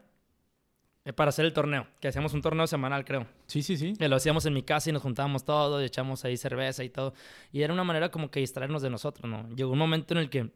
para 1.12 1.28
hacer 1.28 1.44
el 1.44 1.52
torneo, 1.52 1.86
que 2.00 2.08
hacíamos 2.08 2.32
un 2.32 2.40
torneo 2.40 2.66
semanal, 2.66 3.04
creo. 3.04 3.26
Sí, 3.46 3.62
sí, 3.62 3.76
sí. 3.76 3.92
Que 3.98 4.08
lo 4.08 4.16
hacíamos 4.16 4.46
en 4.46 4.54
mi 4.54 4.62
casa 4.62 4.88
y 4.88 4.92
nos 4.94 5.02
juntábamos 5.02 5.44
todos 5.44 5.82
y 5.82 5.84
echamos 5.86 6.24
ahí 6.24 6.36
cerveza 6.38 6.82
y 6.82 6.88
todo. 6.88 7.12
Y 7.52 7.60
era 7.62 7.72
una 7.74 7.84
manera 7.84 8.10
como 8.10 8.30
que 8.30 8.40
distraernos 8.40 8.80
de 8.82 8.88
nosotros, 8.90 9.30
¿no? 9.30 9.48
Llegó 9.54 9.72
un 9.72 9.78
momento 9.78 10.14
en 10.14 10.18
el 10.18 10.30
que 10.30 10.50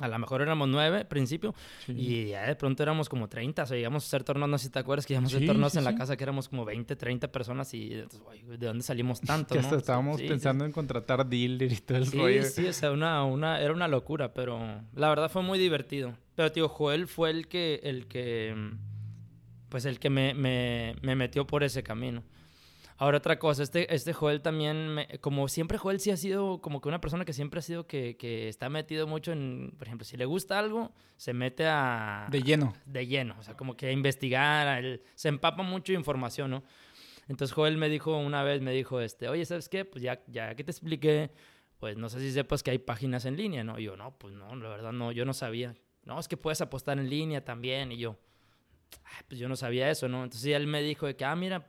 a 0.00 0.08
lo 0.08 0.18
mejor 0.18 0.40
éramos 0.40 0.66
nueve 0.66 0.96
al 0.98 1.06
principio 1.08 1.54
sí. 1.84 1.92
y 1.94 2.28
ya 2.28 2.46
de 2.46 2.56
pronto 2.56 2.82
éramos 2.82 3.06
como 3.10 3.28
30, 3.28 3.64
o 3.64 3.66
sea, 3.66 3.76
llegamos 3.76 4.02
a 4.02 4.06
hacer 4.06 4.24
torneos, 4.24 4.48
no 4.48 4.56
sé 4.56 4.64
si 4.66 4.70
te 4.70 4.78
acuerdas 4.78 5.04
que 5.04 5.12
íbamos 5.12 5.30
a 5.30 5.36
hacer 5.36 5.42
Sí, 5.42 5.46
torneos 5.46 5.72
sí, 5.72 5.78
en 5.78 5.84
la 5.84 5.90
sí. 5.90 5.96
casa 5.98 6.16
que 6.16 6.22
éramos 6.24 6.48
como 6.48 6.64
20, 6.64 6.96
30 6.96 7.30
personas 7.30 7.74
y 7.74 7.92
entonces, 7.92 8.20
güey, 8.20 8.40
¿de 8.56 8.66
dónde 8.66 8.82
salimos 8.82 9.20
tanto? 9.26 9.54
que 9.54 9.60
no? 9.60 9.76
estábamos 9.76 10.16
Sí, 10.16 10.22
sí, 10.22 10.28
pensando 10.30 10.64
en 10.64 10.72
contratar 10.72 11.26
dealer 11.28 11.70
y 11.70 11.76
todo 11.76 11.98
el 11.98 12.06
Sí, 12.06 12.16
rollo. 12.16 12.44
sí, 12.44 12.66
o 12.66 12.72
sea, 12.72 12.92
una, 12.92 13.24
una, 13.24 13.60
era 13.60 13.74
una 13.74 13.88
locura, 13.88 14.32
pero 14.32 14.58
la 14.94 15.08
verdad 15.10 15.30
fue 15.30 15.42
muy 15.42 15.58
divertido. 15.58 16.14
Pero, 16.34 16.50
tío, 16.50 16.68
Joel 16.70 17.06
fue 17.06 17.28
el 17.28 17.46
que, 17.48 17.80
el 17.82 18.06
que, 18.06 18.54
mm, 18.56 18.89
pues 19.70 19.86
el 19.86 19.98
que 19.98 20.10
me, 20.10 20.34
me, 20.34 20.94
me 21.00 21.14
metió 21.16 21.46
por 21.46 21.62
ese 21.64 21.82
camino. 21.82 22.22
Ahora 22.98 23.16
otra 23.16 23.38
cosa, 23.38 23.62
este, 23.62 23.94
este 23.94 24.12
Joel 24.12 24.42
también, 24.42 24.88
me- 24.90 25.08
como 25.20 25.48
siempre 25.48 25.78
Joel 25.78 26.00
sí 26.00 26.10
ha 26.10 26.18
sido 26.18 26.60
como 26.60 26.82
que 26.82 26.88
una 26.90 27.00
persona 27.00 27.24
que 27.24 27.32
siempre 27.32 27.60
ha 27.60 27.62
sido 27.62 27.86
que, 27.86 28.18
que 28.18 28.48
está 28.48 28.68
metido 28.68 29.06
mucho 29.06 29.32
en, 29.32 29.72
por 29.78 29.86
ejemplo, 29.86 30.04
si 30.04 30.18
le 30.18 30.26
gusta 30.26 30.58
algo, 30.58 30.92
se 31.16 31.32
mete 31.32 31.64
a... 31.66 32.26
De 32.30 32.42
lleno. 32.42 32.74
de 32.84 33.06
lleno, 33.06 33.36
o 33.38 33.42
sea, 33.42 33.56
como 33.56 33.74
que 33.74 33.86
a 33.86 33.92
investigar, 33.92 34.68
a 34.68 34.78
él- 34.80 35.02
se 35.14 35.28
empapa 35.30 35.62
mucho 35.62 35.94
de 35.94 35.98
información, 35.98 36.50
¿no? 36.50 36.62
Entonces 37.26 37.54
Joel 37.54 37.78
me 37.78 37.88
dijo 37.88 38.18
una 38.18 38.42
vez, 38.42 38.60
me 38.60 38.72
dijo, 38.72 39.00
este, 39.00 39.28
oye, 39.28 39.46
¿sabes 39.46 39.70
qué? 39.70 39.86
Pues 39.86 40.02
ya, 40.02 40.20
ya 40.26 40.54
que 40.54 40.62
te 40.64 40.70
expliqué, 40.70 41.30
pues 41.78 41.96
no 41.96 42.10
sé 42.10 42.18
si 42.20 42.30
sepas 42.32 42.62
que 42.62 42.72
hay 42.72 42.78
páginas 42.78 43.24
en 43.24 43.36
línea, 43.38 43.64
¿no? 43.64 43.78
Y 43.78 43.84
yo, 43.84 43.96
no, 43.96 44.18
pues 44.18 44.34
no, 44.34 44.54
la 44.56 44.68
verdad 44.68 44.92
no, 44.92 45.10
yo 45.10 45.24
no 45.24 45.32
sabía. 45.32 45.74
No, 46.04 46.18
es 46.20 46.28
que 46.28 46.36
puedes 46.36 46.60
apostar 46.60 46.98
en 46.98 47.08
línea 47.08 47.44
también, 47.44 47.92
y 47.92 47.96
yo, 47.98 48.10
"Ay, 48.10 48.29
pues 49.28 49.38
yo 49.38 49.48
no 49.48 49.56
sabía 49.56 49.90
eso, 49.90 50.08
¿no? 50.08 50.24
Entonces 50.24 50.54
él 50.54 50.66
me 50.66 50.82
dijo 50.82 51.06
de 51.06 51.16
que, 51.16 51.24
ah, 51.24 51.36
mira, 51.36 51.66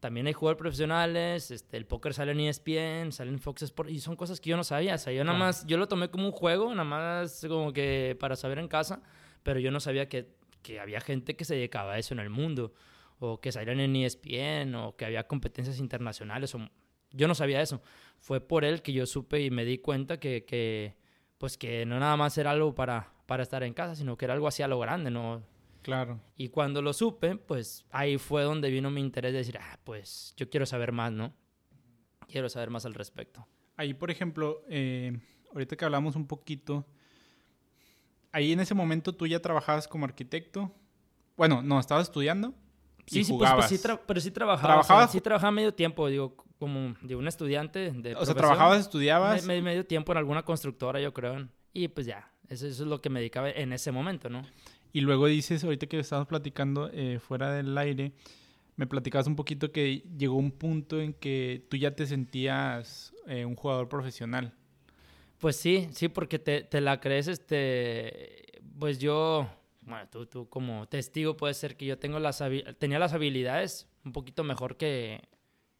también 0.00 0.26
hay 0.26 0.32
jugadores 0.32 0.58
profesionales, 0.58 1.50
este, 1.50 1.76
el 1.76 1.86
póker 1.86 2.12
sale 2.12 2.32
en 2.32 2.40
ESPN, 2.40 3.12
sale 3.12 3.30
en 3.30 3.38
Fox 3.38 3.62
Sports, 3.62 3.92
y 3.92 4.00
son 4.00 4.16
cosas 4.16 4.40
que 4.40 4.50
yo 4.50 4.56
no 4.56 4.64
sabía, 4.64 4.96
o 4.96 4.98
sea, 4.98 5.12
yo 5.12 5.22
nada 5.22 5.38
más, 5.38 5.64
yo 5.66 5.76
lo 5.76 5.86
tomé 5.86 6.10
como 6.10 6.26
un 6.26 6.32
juego, 6.32 6.70
nada 6.70 6.84
más 6.84 7.44
como 7.46 7.72
que 7.72 8.16
para 8.18 8.34
saber 8.34 8.58
en 8.58 8.66
casa, 8.66 9.00
pero 9.44 9.60
yo 9.60 9.70
no 9.70 9.78
sabía 9.78 10.08
que, 10.08 10.28
que 10.62 10.80
había 10.80 11.00
gente 11.00 11.36
que 11.36 11.44
se 11.44 11.54
dedicaba 11.54 11.92
a 11.92 11.98
eso 11.98 12.14
en 12.14 12.20
el 12.20 12.30
mundo, 12.30 12.72
o 13.20 13.40
que 13.40 13.52
salían 13.52 13.78
en 13.78 13.94
ESPN, 13.94 14.74
o 14.74 14.96
que 14.96 15.04
había 15.04 15.28
competencias 15.28 15.78
internacionales, 15.78 16.52
o... 16.56 16.68
yo 17.12 17.28
no 17.28 17.36
sabía 17.36 17.62
eso. 17.62 17.80
Fue 18.18 18.40
por 18.40 18.64
él 18.64 18.82
que 18.82 18.92
yo 18.92 19.06
supe 19.06 19.40
y 19.40 19.50
me 19.50 19.64
di 19.64 19.78
cuenta 19.78 20.18
que, 20.18 20.44
que 20.44 20.96
pues 21.38 21.56
que 21.56 21.86
no 21.86 22.00
nada 22.00 22.16
más 22.16 22.36
era 22.38 22.50
algo 22.50 22.74
para, 22.74 23.12
para 23.26 23.44
estar 23.44 23.62
en 23.62 23.74
casa, 23.74 23.94
sino 23.94 24.16
que 24.16 24.24
era 24.24 24.34
algo 24.34 24.48
así 24.48 24.64
a 24.64 24.68
lo 24.68 24.80
grande, 24.80 25.10
¿no? 25.12 25.44
Claro. 25.82 26.20
Y 26.36 26.48
cuando 26.48 26.80
lo 26.80 26.92
supe, 26.92 27.36
pues 27.36 27.84
ahí 27.90 28.16
fue 28.18 28.42
donde 28.44 28.70
vino 28.70 28.90
mi 28.90 29.00
interés 29.00 29.32
de 29.32 29.38
decir, 29.38 29.58
ah, 29.60 29.78
pues 29.84 30.32
yo 30.36 30.48
quiero 30.48 30.64
saber 30.66 30.92
más, 30.92 31.12
¿no? 31.12 31.32
Quiero 32.28 32.48
saber 32.48 32.70
más 32.70 32.86
al 32.86 32.94
respecto. 32.94 33.46
Ahí, 33.76 33.92
por 33.94 34.10
ejemplo, 34.10 34.62
eh, 34.68 35.18
ahorita 35.52 35.76
que 35.76 35.84
hablamos 35.84 36.14
un 36.16 36.26
poquito, 36.26 36.86
ahí 38.32 38.52
en 38.52 38.60
ese 38.60 38.74
momento 38.74 39.14
tú 39.14 39.26
ya 39.26 39.40
trabajabas 39.40 39.88
como 39.88 40.04
arquitecto. 40.04 40.72
Bueno, 41.36 41.62
no, 41.62 41.80
estabas 41.80 42.04
estudiando. 42.08 42.54
y 43.06 43.10
Sí, 43.10 43.24
sí, 43.24 43.34
pues, 43.36 43.50
pues, 43.52 43.66
sí, 43.68 43.80
pero 44.06 44.20
sí 44.20 44.30
trabajaba. 44.30 44.74
¿Trabajabas? 44.74 45.04
o 45.04 45.06
sea, 45.08 45.12
sí 45.12 45.20
trabajaba 45.20 45.50
medio 45.50 45.74
tiempo, 45.74 46.06
digo, 46.08 46.36
como 46.58 46.94
de 47.02 47.16
un 47.16 47.26
estudiante 47.26 47.90
de 47.90 48.14
o 48.14 48.24
sea, 48.24 48.34
trabajabas, 48.34 48.80
estudiabas. 48.80 49.44
Me- 49.44 49.54
me- 49.56 49.62
medio 49.62 49.84
tiempo 49.86 50.12
en 50.12 50.18
alguna 50.18 50.44
constructora, 50.44 51.00
yo 51.00 51.12
creo. 51.12 51.48
Y 51.72 51.88
pues 51.88 52.06
ya, 52.06 52.30
eso, 52.48 52.66
eso 52.66 52.82
es 52.84 52.88
lo 52.88 53.00
que 53.00 53.10
me 53.10 53.20
dedicaba 53.20 53.50
en 53.50 53.72
ese 53.72 53.90
momento, 53.90 54.28
¿no? 54.30 54.42
Y 54.92 55.00
luego 55.00 55.26
dices, 55.26 55.64
ahorita 55.64 55.86
que 55.86 55.98
estábamos 55.98 56.28
platicando 56.28 56.90
eh, 56.92 57.18
fuera 57.18 57.50
del 57.52 57.76
aire, 57.78 58.12
me 58.76 58.86
platicabas 58.86 59.26
un 59.26 59.36
poquito 59.36 59.72
que 59.72 60.04
llegó 60.16 60.36
un 60.36 60.50
punto 60.50 61.00
en 61.00 61.14
que 61.14 61.66
tú 61.70 61.76
ya 61.76 61.94
te 61.94 62.06
sentías 62.06 63.14
eh, 63.26 63.44
un 63.44 63.56
jugador 63.56 63.88
profesional. 63.88 64.54
Pues 65.38 65.56
sí, 65.56 65.88
sí, 65.92 66.08
porque 66.08 66.38
te, 66.38 66.80
la 66.80 67.00
crees, 67.00 67.26
este, 67.26 68.60
pues 68.78 68.98
yo, 68.98 69.48
bueno, 69.80 70.06
tú, 70.08 70.26
tú 70.26 70.48
como 70.48 70.86
testigo 70.88 71.36
puede 71.36 71.54
ser 71.54 71.76
que 71.76 71.86
yo 71.86 71.98
tengo 71.98 72.20
las 72.20 72.42
tenía 72.78 72.98
las 73.00 73.12
habilidades 73.12 73.88
un 74.04 74.12
poquito 74.12 74.44
mejor 74.44 74.76
que, 74.76 75.20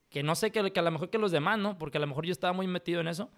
que 0.09 0.23
no 0.23 0.35
sé, 0.35 0.51
que, 0.51 0.73
que 0.73 0.81
a 0.81 0.83
lo 0.83 0.91
mejor 0.91 1.11
que 1.11 1.19
los 1.19 1.33
demás, 1.33 1.59
¿no? 1.59 1.79
Porque 1.79 1.99
a 1.99 2.01
lo 2.01 2.07
mejor 2.07 2.27
yo 2.27 2.33
estaba 2.33 2.53
muy 2.53 2.67
metido 2.67 3.01
en 3.01 3.09
eso 3.09 3.31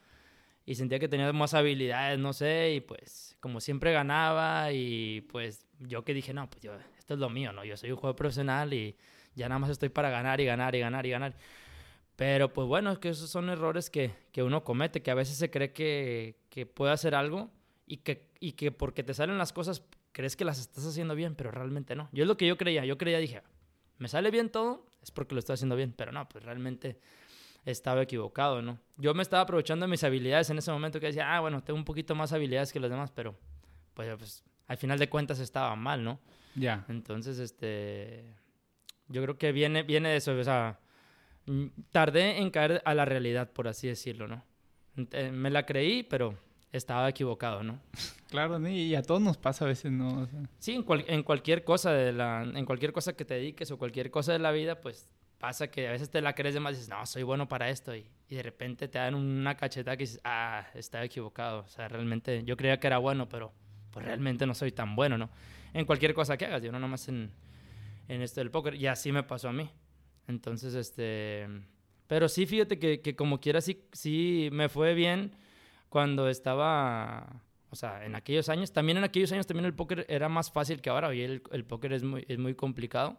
y 0.67 0.75
sentía 0.77 0.99
que 0.99 1.09
tenía 1.09 1.31
más 1.33 1.55
habilidades, 1.55 2.19
no 2.19 2.33
sé, 2.33 2.75
y 2.75 2.81
pues 2.81 3.37
como 3.41 3.61
siempre 3.61 3.93
ganaba 3.93 4.73
y 4.73 5.23
pues 5.23 5.64
yo 5.81 6.05
que 6.05 6.15
dije, 6.15 6.33
no, 6.33 6.49
pues 6.49 6.63
yo, 6.63 6.73
esto 6.99 7.15
es 7.15 7.21
lo 7.21 7.31
mío, 7.31 7.53
¿no? 7.53 7.65
Yo 7.65 7.77
soy 7.77 7.91
un 7.91 7.97
jugador 7.97 8.17
profesional 8.17 8.73
y 8.73 8.97
ya 9.35 9.49
nada 9.49 9.59
más 9.59 9.71
estoy 9.71 9.89
para 9.89 10.11
ganar 10.11 10.41
y 10.41 10.45
ganar 10.45 10.75
y 10.75 10.81
ganar 10.81 11.07
y 11.07 11.11
ganar. 11.11 11.37
Pero 12.17 12.53
pues 12.53 12.69
bueno, 12.69 12.93
es 12.93 12.99
que 12.99 13.09
esos 13.09 13.31
son 13.31 13.51
errores 13.51 13.91
que, 13.91 14.13
que 14.33 14.43
uno 14.43 14.63
comete, 14.63 15.03
que 15.03 15.11
a 15.11 15.15
veces 15.15 15.37
se 15.37 15.51
cree 15.51 15.73
que, 15.73 16.37
que, 16.49 16.65
puede 16.67 16.93
hacer 16.93 17.15
algo 17.15 17.51
y 17.87 17.99
que, 17.99 18.31
y 18.39 18.53
que 18.53 18.71
porque 18.71 19.03
te 19.03 19.15
salen 19.15 19.37
las 19.37 19.53
cosas 19.53 19.83
crees 20.15 20.37
que 20.37 20.45
las 20.45 20.61
estás 20.61 20.87
haciendo 20.87 21.17
bien, 21.17 21.35
pero 21.35 21.51
realmente 21.51 21.97
no. 21.97 22.09
Yo 22.13 22.23
es 22.23 22.29
lo 22.29 22.37
que 22.37 22.47
yo 22.47 22.57
creía, 22.57 22.85
yo 22.85 22.97
creía, 22.97 23.19
dije, 23.19 23.43
me 23.99 24.09
sale 24.09 24.31
bien 24.31 24.49
todo, 24.49 24.87
es 25.03 25.11
porque 25.11 25.35
lo 25.35 25.41
estoy 25.41 25.55
haciendo 25.55 25.75
bien, 25.75 25.93
pero 25.93 26.13
no, 26.13 26.29
pues 26.29 26.45
realmente 26.45 27.01
estaba 27.65 28.03
equivocado, 28.03 28.63
¿no? 28.63 28.79
Yo 28.97 29.13
me 29.13 29.23
estaba 29.23 29.43
aprovechando 29.43 29.87
de 29.87 29.91
mis 29.91 30.05
habilidades 30.05 30.49
en 30.51 30.59
ese 30.59 30.71
momento 30.71 31.01
que 31.01 31.07
decía, 31.07 31.35
ah, 31.35 31.41
bueno, 31.41 31.65
tengo 31.65 31.79
un 31.79 31.85
poquito 31.85 32.15
más 32.15 32.33
habilidades 32.33 32.73
que 32.73 32.79
los 32.79 32.91
demás, 32.91 33.11
pero 33.11 33.35
pues, 33.95 34.09
pues 34.17 34.45
al 34.67 34.77
final 34.77 34.99
de 34.99 35.09
cuentas 35.09 35.39
estaba 35.39 35.75
mal, 35.77 36.05
¿no? 36.05 36.21
Ya. 36.55 36.85
Entonces, 36.89 37.39
este, 37.39 38.35
yo 39.09 39.23
creo 39.23 39.39
que 39.39 39.53
viene, 39.53 39.83
viene 39.83 40.11
de 40.11 40.17
eso, 40.17 40.37
o 40.37 40.45
sea, 40.45 40.79
mm, 41.47 41.67
tardé 41.91 42.39
en 42.39 42.51
caer 42.51 42.83
a 42.85 42.95
la 42.95 43.05
realidad, 43.05 43.51
por 43.53 43.69
así 43.69 43.89
decirlo, 43.89 44.29
¿no? 44.29 44.45
Eh, 44.97 45.31
me 45.33 45.51
la 45.51 45.67
creí, 45.67 46.03
pero 46.03 46.39
estaba 46.73 47.09
equivocado, 47.09 47.63
¿no? 47.63 47.81
Claro, 48.35 48.59
y 48.69 48.97
a 48.97 49.03
todos 49.03 49.21
nos 49.21 49.37
pasa 49.37 49.65
a 49.65 49.69
veces, 49.69 49.93
¿no? 49.93 50.27
Sí, 50.59 50.73
en, 50.75 50.85
en, 51.07 51.23
cualquier 51.23 51.63
cosa 51.63 51.93
de 51.93 52.13
la, 52.13 52.43
en 52.43 52.65
cualquier 52.67 52.93
cosa 52.93 53.13
que 53.13 53.25
te 53.25 53.35
dediques 53.35 53.71
o 53.71 53.79
cualquier 53.79 54.11
cosa 54.11 54.33
de 54.33 54.41
la 54.41 54.51
vida, 54.51 54.81
pues 54.81 55.09
pasa 55.39 55.71
que 55.71 55.87
a 55.87 55.93
veces 55.93 56.11
te 56.11 56.21
la 56.21 56.35
crees 56.35 56.55
de 56.55 56.59
más 56.59 56.73
y 56.73 56.77
dices, 56.77 56.89
no, 56.89 57.07
soy 57.07 57.23
bueno 57.23 57.47
para 57.47 57.69
esto. 57.69 57.95
Y, 57.95 58.11
y, 58.29 58.35
de 58.35 58.43
repente 58.43 58.89
te 58.89 58.99
dan 58.99 59.15
una 59.15 59.57
cacheta 59.57 59.97
que 59.97 60.03
dices, 60.03 60.21
ah, 60.25 60.67
estaba 60.75 61.05
equivocado. 61.05 61.61
O 61.61 61.69
sea, 61.69 61.87
realmente 61.87 62.43
yo 62.43 62.57
creía 62.57 62.81
que 62.81 62.89
era 62.89 62.99
bueno, 62.99 63.29
pero 63.29 63.53
pues 63.95 64.05
realmente 64.05 64.45
no 64.45 64.55
soy 64.55 64.73
tan 64.73 64.97
bueno, 64.97 65.17
¿no? 65.17 65.31
En 65.73 65.87
cualquier 65.87 66.15
cosa 66.15 66.37
que 66.37 66.47
hagas, 66.47 66.65
yo 66.65 66.73
no 66.73 66.81
nomás 66.81 67.07
en, 67.09 67.31
en 68.09 68.23
esto 68.23 68.41
del 68.41 68.51
póker. 68.51 68.75
Y 68.75 68.89
así 68.89 69.13
me 69.13 69.23
pasó 69.23 69.49
a 69.49 69.53
mí. 69.53 69.71
Entonces, 70.27 70.75
este... 70.75 71.47
Pero 72.09 72.29
sí, 72.29 72.45
fíjate 72.45 72.81
que, 72.81 73.01
que 73.01 73.15
como 73.15 73.41
quiera, 73.41 73.61
sí, 73.61 73.85
sí 73.93 74.49
me 74.51 74.69
fue 74.69 74.95
bien 74.95 75.37
cuando 75.89 76.29
estaba... 76.29 77.41
O 77.71 77.77
sea, 77.77 78.05
en 78.05 78.17
aquellos 78.17 78.49
años, 78.49 78.73
también 78.73 78.99
en 78.99 79.05
aquellos 79.05 79.31
años 79.31 79.47
también 79.47 79.65
el 79.65 79.75
póker 79.75 80.07
era 80.09 80.29
más 80.29 80.51
fácil 80.51 80.81
que 80.81 80.91
ahora. 80.91 81.09
Hoy 81.09 81.23
el, 81.23 81.43
el 81.53 81.65
póker 81.65 81.93
es 81.93 82.03
muy, 82.03 82.25
es 82.29 82.39
muy 82.39 82.57
complicado. 82.57 83.17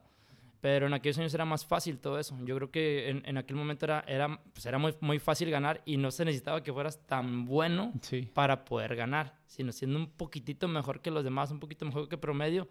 Pero 0.66 0.88
en 0.88 0.96
aquellos 0.96 1.20
años 1.20 1.32
era 1.32 1.46
más 1.46 1.64
fácil 1.64 2.00
todo 2.00 2.18
eso. 2.18 2.36
Yo 2.44 2.56
creo 2.56 2.72
que 2.72 3.12
en, 3.12 3.22
en 3.28 3.38
aquel 3.38 3.56
momento 3.56 3.86
era, 3.86 4.04
era, 4.08 4.42
pues 4.52 4.66
era 4.66 4.80
muy, 4.80 4.96
muy 5.00 5.20
fácil 5.20 5.52
ganar 5.52 5.84
y 5.86 5.96
no 5.96 6.10
se 6.10 6.26
necesitaba 6.26 6.64
que 6.64 6.74
fueras 6.74 7.06
tan 7.06 7.46
bueno 7.46 7.94
para 8.34 8.66
poder 8.66 8.96
ganar, 8.96 9.38
sino 9.46 9.72
siendo 9.72 10.00
un 10.00 10.10
poquitito 10.10 10.68
mejor 10.68 11.02
que 11.02 11.12
los 11.12 11.24
demás, 11.24 11.52
un 11.52 11.60
poquito 11.60 11.86
mejor 11.86 12.10
que 12.10 12.18
promedio 12.18 12.68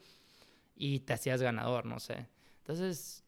y 0.74 0.98
te 0.98 1.12
hacías 1.12 1.40
ganador, 1.40 1.86
no 1.86 2.00
sé. 2.00 2.26
Entonces, 2.62 3.22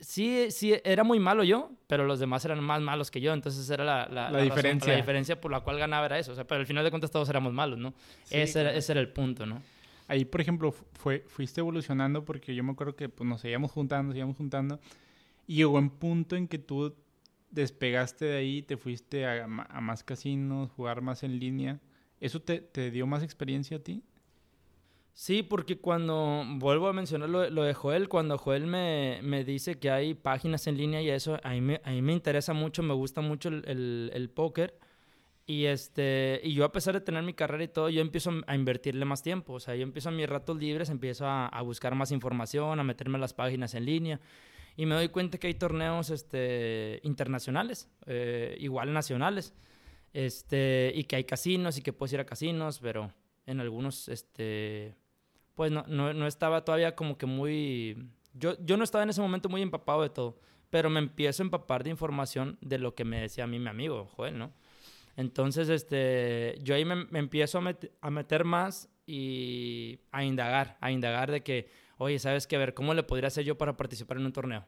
sí, 0.00 0.50
sí, 0.50 0.74
era 0.82 1.04
muy 1.04 1.20
malo 1.20 1.44
yo, 1.44 1.70
pero 1.86 2.04
los 2.04 2.18
demás 2.18 2.44
eran 2.44 2.60
más 2.64 2.82
malos 2.82 3.12
que 3.12 3.20
yo. 3.20 3.32
Entonces 3.32 3.70
era 3.70 3.84
la, 3.84 4.08
la, 4.08 4.32
la, 4.32 4.42
diferencia. 4.42 4.94
la 4.94 4.98
diferencia 4.98 5.40
por 5.40 5.52
la 5.52 5.60
cual 5.60 5.78
ganaba 5.78 6.06
era 6.06 6.18
eso. 6.18 6.32
O 6.32 6.34
sea, 6.34 6.44
pero 6.44 6.60
al 6.60 6.66
final 6.66 6.82
de 6.82 6.90
cuentas 6.90 7.12
todos 7.12 7.28
éramos 7.28 7.52
malos, 7.52 7.78
¿no? 7.78 7.94
ese, 8.30 8.62
era, 8.62 8.74
ese 8.74 8.90
era 8.90 9.00
el 9.00 9.12
punto, 9.12 9.46
¿no? 9.46 9.62
Ahí, 10.08 10.24
por 10.24 10.40
ejemplo, 10.40 10.72
fue, 10.72 11.24
fuiste 11.28 11.60
evolucionando 11.60 12.24
porque 12.24 12.54
yo 12.54 12.64
me 12.64 12.72
acuerdo 12.72 12.96
que 12.96 13.08
pues, 13.08 13.28
nos 13.28 13.42
seguíamos 13.42 13.70
juntando, 13.70 14.12
seguíamos 14.12 14.36
juntando. 14.36 14.80
Y 15.46 15.56
llegó 15.56 15.78
un 15.78 15.90
punto 15.90 16.34
en 16.34 16.48
que 16.48 16.58
tú 16.58 16.94
despegaste 17.50 18.24
de 18.24 18.36
ahí, 18.36 18.62
te 18.62 18.76
fuiste 18.76 19.26
a, 19.26 19.46
más 19.46 20.02
casinos, 20.02 20.70
jugar 20.72 21.00
más 21.02 21.22
en 21.22 21.38
línea. 21.38 21.80
¿Eso 22.20 22.40
te, 22.40 22.60
te, 22.60 22.90
dio 22.90 23.06
más 23.06 23.22
experiencia 23.22 23.76
a 23.76 23.80
ti? 23.80 24.02
Sí, 25.14 25.42
porque 25.42 25.78
cuando, 25.78 26.44
vuelvo 26.56 26.88
a 26.88 26.92
mencionar 26.92 27.28
lo, 27.28 27.48
lo 27.50 27.62
de 27.62 27.74
Joel, 27.74 28.08
cuando 28.08 28.38
Joel 28.38 28.66
me, 28.66 29.20
me, 29.22 29.44
dice 29.44 29.78
que 29.78 29.90
hay 29.90 30.14
páginas 30.14 30.66
en 30.66 30.76
línea 30.76 31.02
y 31.02 31.10
eso, 31.10 31.38
a 31.42 31.50
mí 31.50 31.60
me, 31.60 31.80
a 31.84 31.90
me 31.90 32.12
interesa 32.12 32.52
mucho, 32.52 32.82
me 32.82 32.94
gusta 32.94 33.20
mucho 33.20 33.48
el, 33.48 33.64
el, 33.66 34.10
el 34.14 34.30
póker. 34.30 34.78
Y, 35.48 35.64
este, 35.64 36.42
y 36.44 36.52
yo 36.52 36.66
a 36.66 36.72
pesar 36.72 36.92
de 36.92 37.00
tener 37.00 37.22
mi 37.22 37.32
carrera 37.32 37.64
y 37.64 37.68
todo, 37.68 37.88
yo 37.88 38.02
empiezo 38.02 38.30
a 38.46 38.54
invertirle 38.54 39.06
más 39.06 39.22
tiempo. 39.22 39.54
O 39.54 39.60
sea, 39.60 39.74
yo 39.74 39.82
empiezo 39.82 40.10
a 40.10 40.12
mis 40.12 40.28
ratos 40.28 40.58
libres, 40.58 40.90
empiezo 40.90 41.26
a, 41.26 41.46
a 41.46 41.62
buscar 41.62 41.94
más 41.94 42.12
información, 42.12 42.78
a 42.78 42.84
meterme 42.84 43.14
en 43.16 43.22
las 43.22 43.32
páginas 43.32 43.72
en 43.72 43.86
línea. 43.86 44.20
Y 44.76 44.84
me 44.84 44.94
doy 44.94 45.08
cuenta 45.08 45.38
que 45.38 45.46
hay 45.46 45.54
torneos 45.54 46.10
este, 46.10 47.00
internacionales, 47.02 47.88
eh, 48.04 48.58
igual 48.60 48.92
nacionales. 48.92 49.54
Este, 50.12 50.92
y 50.94 51.04
que 51.04 51.16
hay 51.16 51.24
casinos 51.24 51.78
y 51.78 51.82
que 51.82 51.94
puedes 51.94 52.12
ir 52.12 52.20
a 52.20 52.26
casinos, 52.26 52.78
pero 52.78 53.10
en 53.46 53.60
algunos, 53.60 54.08
este, 54.08 54.96
pues 55.54 55.72
no, 55.72 55.82
no, 55.88 56.12
no 56.12 56.26
estaba 56.26 56.62
todavía 56.62 56.94
como 56.94 57.16
que 57.16 57.24
muy... 57.24 58.10
Yo, 58.34 58.54
yo 58.62 58.76
no 58.76 58.84
estaba 58.84 59.02
en 59.02 59.10
ese 59.10 59.22
momento 59.22 59.48
muy 59.48 59.62
empapado 59.62 60.02
de 60.02 60.10
todo, 60.10 60.38
pero 60.68 60.90
me 60.90 61.00
empiezo 61.00 61.42
a 61.42 61.46
empapar 61.46 61.84
de 61.84 61.90
información 61.90 62.58
de 62.60 62.76
lo 62.76 62.94
que 62.94 63.06
me 63.06 63.18
decía 63.18 63.44
a 63.44 63.46
mí 63.46 63.58
mi 63.58 63.70
amigo, 63.70 64.10
Joel, 64.14 64.38
¿no? 64.38 64.52
Entonces, 65.18 65.68
este, 65.68 66.60
yo 66.62 66.76
ahí 66.76 66.84
me, 66.84 67.08
empiezo 67.18 67.58
a, 67.58 68.10
meter 68.10 68.44
más 68.44 68.88
y 69.04 69.98
a 70.12 70.22
indagar, 70.22 70.78
a 70.80 70.92
indagar 70.92 71.32
de 71.32 71.42
que, 71.42 71.68
oye, 71.96 72.20
¿sabes 72.20 72.46
qué? 72.46 72.54
A 72.54 72.60
ver, 72.60 72.72
¿cómo 72.72 72.94
le 72.94 73.02
podría 73.02 73.26
hacer 73.26 73.44
yo 73.44 73.58
para 73.58 73.76
participar 73.76 74.18
en 74.18 74.26
un 74.26 74.32
torneo? 74.32 74.64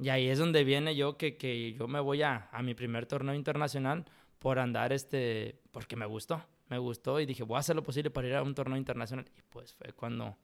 Y 0.00 0.08
ahí 0.08 0.26
es 0.26 0.40
donde 0.40 0.64
viene 0.64 0.96
yo 0.96 1.16
que, 1.16 1.36
que 1.36 1.74
yo 1.74 1.86
me 1.86 2.00
voy 2.00 2.22
a, 2.22 2.50
mi 2.60 2.74
primer 2.74 3.06
torneo 3.06 3.36
internacional 3.36 4.04
por 4.40 4.58
andar, 4.58 4.92
este, 4.92 5.60
porque 5.70 5.94
me 5.94 6.06
gustó, 6.06 6.44
me 6.68 6.78
gustó 6.78 7.20
y 7.20 7.26
dije, 7.26 7.44
voy 7.44 7.54
a 7.54 7.60
hacer 7.60 7.76
lo 7.76 7.84
posible 7.84 8.10
para 8.10 8.26
ir 8.26 8.34
a 8.34 8.42
un 8.42 8.56
torneo 8.56 8.76
internacional. 8.76 9.30
Y 9.38 9.42
pues 9.48 9.74
fue 9.74 9.92
cuando, 9.92 10.36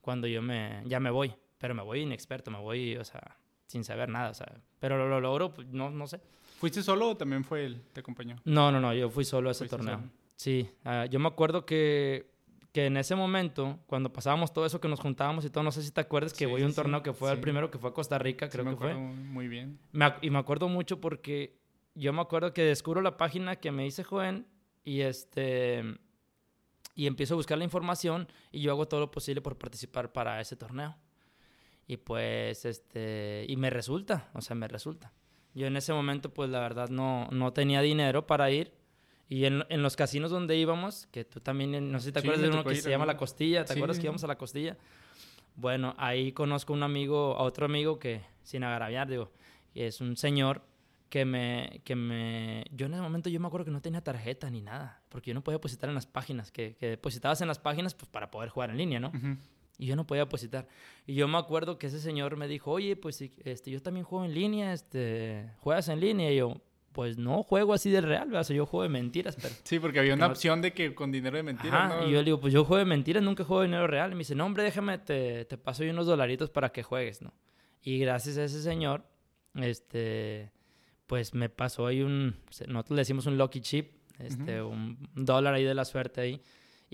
cuando 0.00 0.26
yo 0.26 0.42
me, 0.42 0.82
ya 0.86 0.98
me 0.98 1.10
voy, 1.10 1.32
pero 1.56 1.72
me 1.72 1.82
voy 1.82 2.00
inexperto, 2.00 2.50
me 2.50 2.58
voy, 2.58 2.96
o 2.96 3.04
sea, 3.04 3.38
sin 3.68 3.84
saber 3.84 4.08
nada, 4.08 4.30
o 4.30 4.34
sea, 4.34 4.60
pero 4.80 4.98
lo, 4.98 5.08
lo 5.08 5.20
logro, 5.20 5.54
pues, 5.54 5.68
no, 5.68 5.88
no 5.88 6.08
sé. 6.08 6.20
¿Fuiste 6.62 6.80
solo 6.84 7.08
o 7.08 7.16
también 7.16 7.42
fue 7.42 7.64
él? 7.64 7.82
¿Te 7.92 7.98
acompañó? 7.98 8.36
No, 8.44 8.70
no, 8.70 8.80
no, 8.80 8.94
yo 8.94 9.10
fui 9.10 9.24
solo 9.24 9.48
a 9.48 9.50
ese 9.50 9.66
torneo. 9.66 10.00
Sí, 10.36 10.70
uh, 10.84 11.10
yo 11.10 11.18
me 11.18 11.26
acuerdo 11.26 11.66
que, 11.66 12.30
que 12.70 12.86
en 12.86 12.96
ese 12.98 13.16
momento, 13.16 13.80
cuando 13.88 14.12
pasábamos 14.12 14.52
todo 14.52 14.64
eso 14.64 14.80
que 14.80 14.86
nos 14.86 15.00
juntábamos 15.00 15.44
y 15.44 15.50
todo, 15.50 15.64
no 15.64 15.72
sé 15.72 15.82
si 15.82 15.90
te 15.90 16.00
acuerdas 16.00 16.32
que 16.32 16.44
sí, 16.44 16.46
voy 16.46 16.62
a 16.62 16.66
un 16.66 16.70
sí, 16.70 16.76
torneo 16.76 17.02
que 17.02 17.12
fue 17.12 17.32
el 17.32 17.40
primero 17.40 17.68
que 17.68 17.78
fue 17.78 17.90
a 17.90 17.92
Costa 17.92 18.16
Rica, 18.16 18.48
creo 18.48 18.64
que 18.64 18.76
fue. 18.76 18.94
Muy 18.94 19.48
bien. 19.48 19.80
Me, 19.90 20.14
y 20.22 20.30
me 20.30 20.38
acuerdo 20.38 20.68
mucho 20.68 21.00
porque 21.00 21.58
yo 21.96 22.12
me 22.12 22.20
acuerdo 22.20 22.54
que 22.54 22.62
descubro 22.62 23.02
la 23.02 23.16
página 23.16 23.56
que 23.56 23.72
me 23.72 23.82
dice 23.82 24.04
Joven 24.04 24.46
y 24.84 25.00
este 25.00 25.82
y 26.94 27.08
empiezo 27.08 27.34
a 27.34 27.38
buscar 27.38 27.58
la 27.58 27.64
información 27.64 28.28
y 28.52 28.60
yo 28.60 28.70
hago 28.70 28.86
todo 28.86 29.00
lo 29.00 29.10
posible 29.10 29.42
por 29.42 29.58
participar 29.58 30.12
para 30.12 30.40
ese 30.40 30.54
torneo. 30.54 30.96
Y 31.88 31.96
pues 31.96 32.64
este 32.66 33.46
y 33.48 33.56
me 33.56 33.68
resulta, 33.68 34.30
o 34.32 34.40
sea, 34.40 34.54
me 34.54 34.68
resulta. 34.68 35.12
Yo 35.54 35.66
en 35.66 35.76
ese 35.76 35.92
momento, 35.92 36.32
pues 36.32 36.50
la 36.50 36.60
verdad 36.60 36.88
no, 36.88 37.28
no 37.30 37.52
tenía 37.52 37.80
dinero 37.82 38.26
para 38.26 38.50
ir. 38.50 38.72
Y 39.28 39.46
en, 39.46 39.64
en, 39.68 39.82
los 39.82 39.96
casinos 39.96 40.30
donde 40.30 40.56
íbamos, 40.56 41.06
que 41.10 41.24
tú 41.24 41.40
también, 41.40 41.90
no 41.90 41.98
sé 42.00 42.06
si 42.06 42.12
te 42.12 42.18
acuerdas 42.18 42.42
de 42.42 42.48
uno 42.48 42.64
que 42.64 42.74
se 42.74 42.90
llama 42.90 43.06
La 43.06 43.16
Costilla, 43.16 43.64
¿te 43.64 43.72
sí. 43.72 43.78
acuerdas 43.78 43.98
que 43.98 44.04
íbamos 44.04 44.22
a 44.24 44.26
La 44.26 44.36
Costilla? 44.36 44.76
Bueno, 45.56 45.94
ahí 45.96 46.32
conozco 46.32 46.72
un 46.72 46.82
amigo, 46.82 47.36
a 47.36 47.42
otro 47.42 47.64
amigo 47.64 47.98
que, 47.98 48.22
sin 48.42 48.62
agraviar, 48.62 49.08
digo, 49.08 49.30
es 49.74 50.02
un 50.02 50.18
señor 50.18 50.62
que 51.08 51.24
me, 51.24 51.80
que 51.84 51.94
me... 51.94 52.64
Yo 52.72 52.86
en 52.86 52.94
ese 52.94 53.02
momento 53.02 53.30
yo 53.30 53.40
me 53.40 53.46
acuerdo 53.46 53.64
que 53.64 53.70
no 53.70 53.80
tenía 53.80 54.02
tarjeta 54.02 54.50
ni 54.50 54.60
nada, 54.60 55.02
porque 55.08 55.30
yo 55.30 55.34
no 55.34 55.42
podía 55.42 55.56
depositar 55.56 55.88
en 55.88 55.94
las 55.94 56.06
páginas, 56.06 56.50
que, 56.50 56.76
que 56.76 56.88
depositabas 56.88 57.40
en 57.40 57.48
las 57.48 57.58
páginas 57.58 57.94
pues 57.94 58.10
para 58.10 58.30
poder 58.30 58.50
jugar 58.50 58.68
en 58.68 58.76
línea, 58.76 59.00
¿no? 59.00 59.08
Uh 59.08 59.12
-huh 59.12 59.36
y 59.78 59.86
yo 59.86 59.96
no 59.96 60.06
podía 60.06 60.24
depositar. 60.24 60.68
Y 61.06 61.14
yo 61.14 61.28
me 61.28 61.38
acuerdo 61.38 61.78
que 61.78 61.88
ese 61.88 62.00
señor 62.00 62.36
me 62.36 62.48
dijo, 62.48 62.70
oye, 62.70 62.96
pues 62.96 63.20
este, 63.22 63.70
yo 63.70 63.82
también 63.82 64.04
juego 64.04 64.24
en 64.24 64.34
línea, 64.34 64.72
este, 64.72 65.50
¿juegas 65.58 65.88
en 65.88 66.00
línea? 66.00 66.30
Y 66.30 66.36
yo, 66.36 66.60
pues 66.92 67.16
no 67.16 67.42
juego 67.42 67.72
así 67.72 67.90
de 67.90 68.00
real, 68.02 68.34
o 68.34 68.44
sea, 68.44 68.54
yo 68.54 68.66
juego 68.66 68.82
de 68.82 68.90
mentiras, 68.90 69.36
pero... 69.40 69.54
Sí, 69.64 69.78
porque 69.78 69.98
había 69.98 70.14
una 70.14 70.26
no... 70.26 70.32
opción 70.32 70.60
de 70.60 70.72
que 70.72 70.94
con 70.94 71.10
dinero 71.10 71.36
de 71.36 71.42
mentiras, 71.42 71.92
Ajá, 71.92 72.00
¿no? 72.00 72.08
Y 72.08 72.12
yo 72.12 72.18
le 72.18 72.24
digo, 72.24 72.38
pues 72.40 72.52
yo 72.52 72.64
juego 72.64 72.78
de 72.78 72.84
mentiras, 72.84 73.22
nunca 73.22 73.44
juego 73.44 73.62
de 73.62 73.68
dinero 73.68 73.86
real. 73.86 74.10
Y 74.12 74.14
me 74.14 74.18
dice, 74.20 74.34
no, 74.34 74.44
hombre, 74.44 74.62
déjame, 74.62 74.98
te, 74.98 75.46
te 75.46 75.56
paso 75.56 75.84
yo 75.84 75.90
unos 75.90 76.06
dolaritos 76.06 76.50
para 76.50 76.70
que 76.70 76.82
juegues, 76.82 77.22
¿no? 77.22 77.32
Y 77.82 77.98
gracias 77.98 78.36
a 78.36 78.44
ese 78.44 78.62
señor, 78.62 79.04
este, 79.54 80.52
pues 81.06 81.34
me 81.34 81.48
pasó 81.48 81.86
ahí 81.86 82.02
un, 82.02 82.36
nosotros 82.68 82.90
le 82.90 83.00
decimos 83.00 83.26
un 83.26 83.38
lucky 83.38 83.60
chip, 83.60 83.92
este, 84.18 84.62
uh 84.62 84.70
-huh. 84.70 84.72
un 84.72 85.08
dólar 85.14 85.54
ahí 85.54 85.64
de 85.64 85.74
la 85.74 85.84
suerte 85.84 86.20
ahí. 86.20 86.42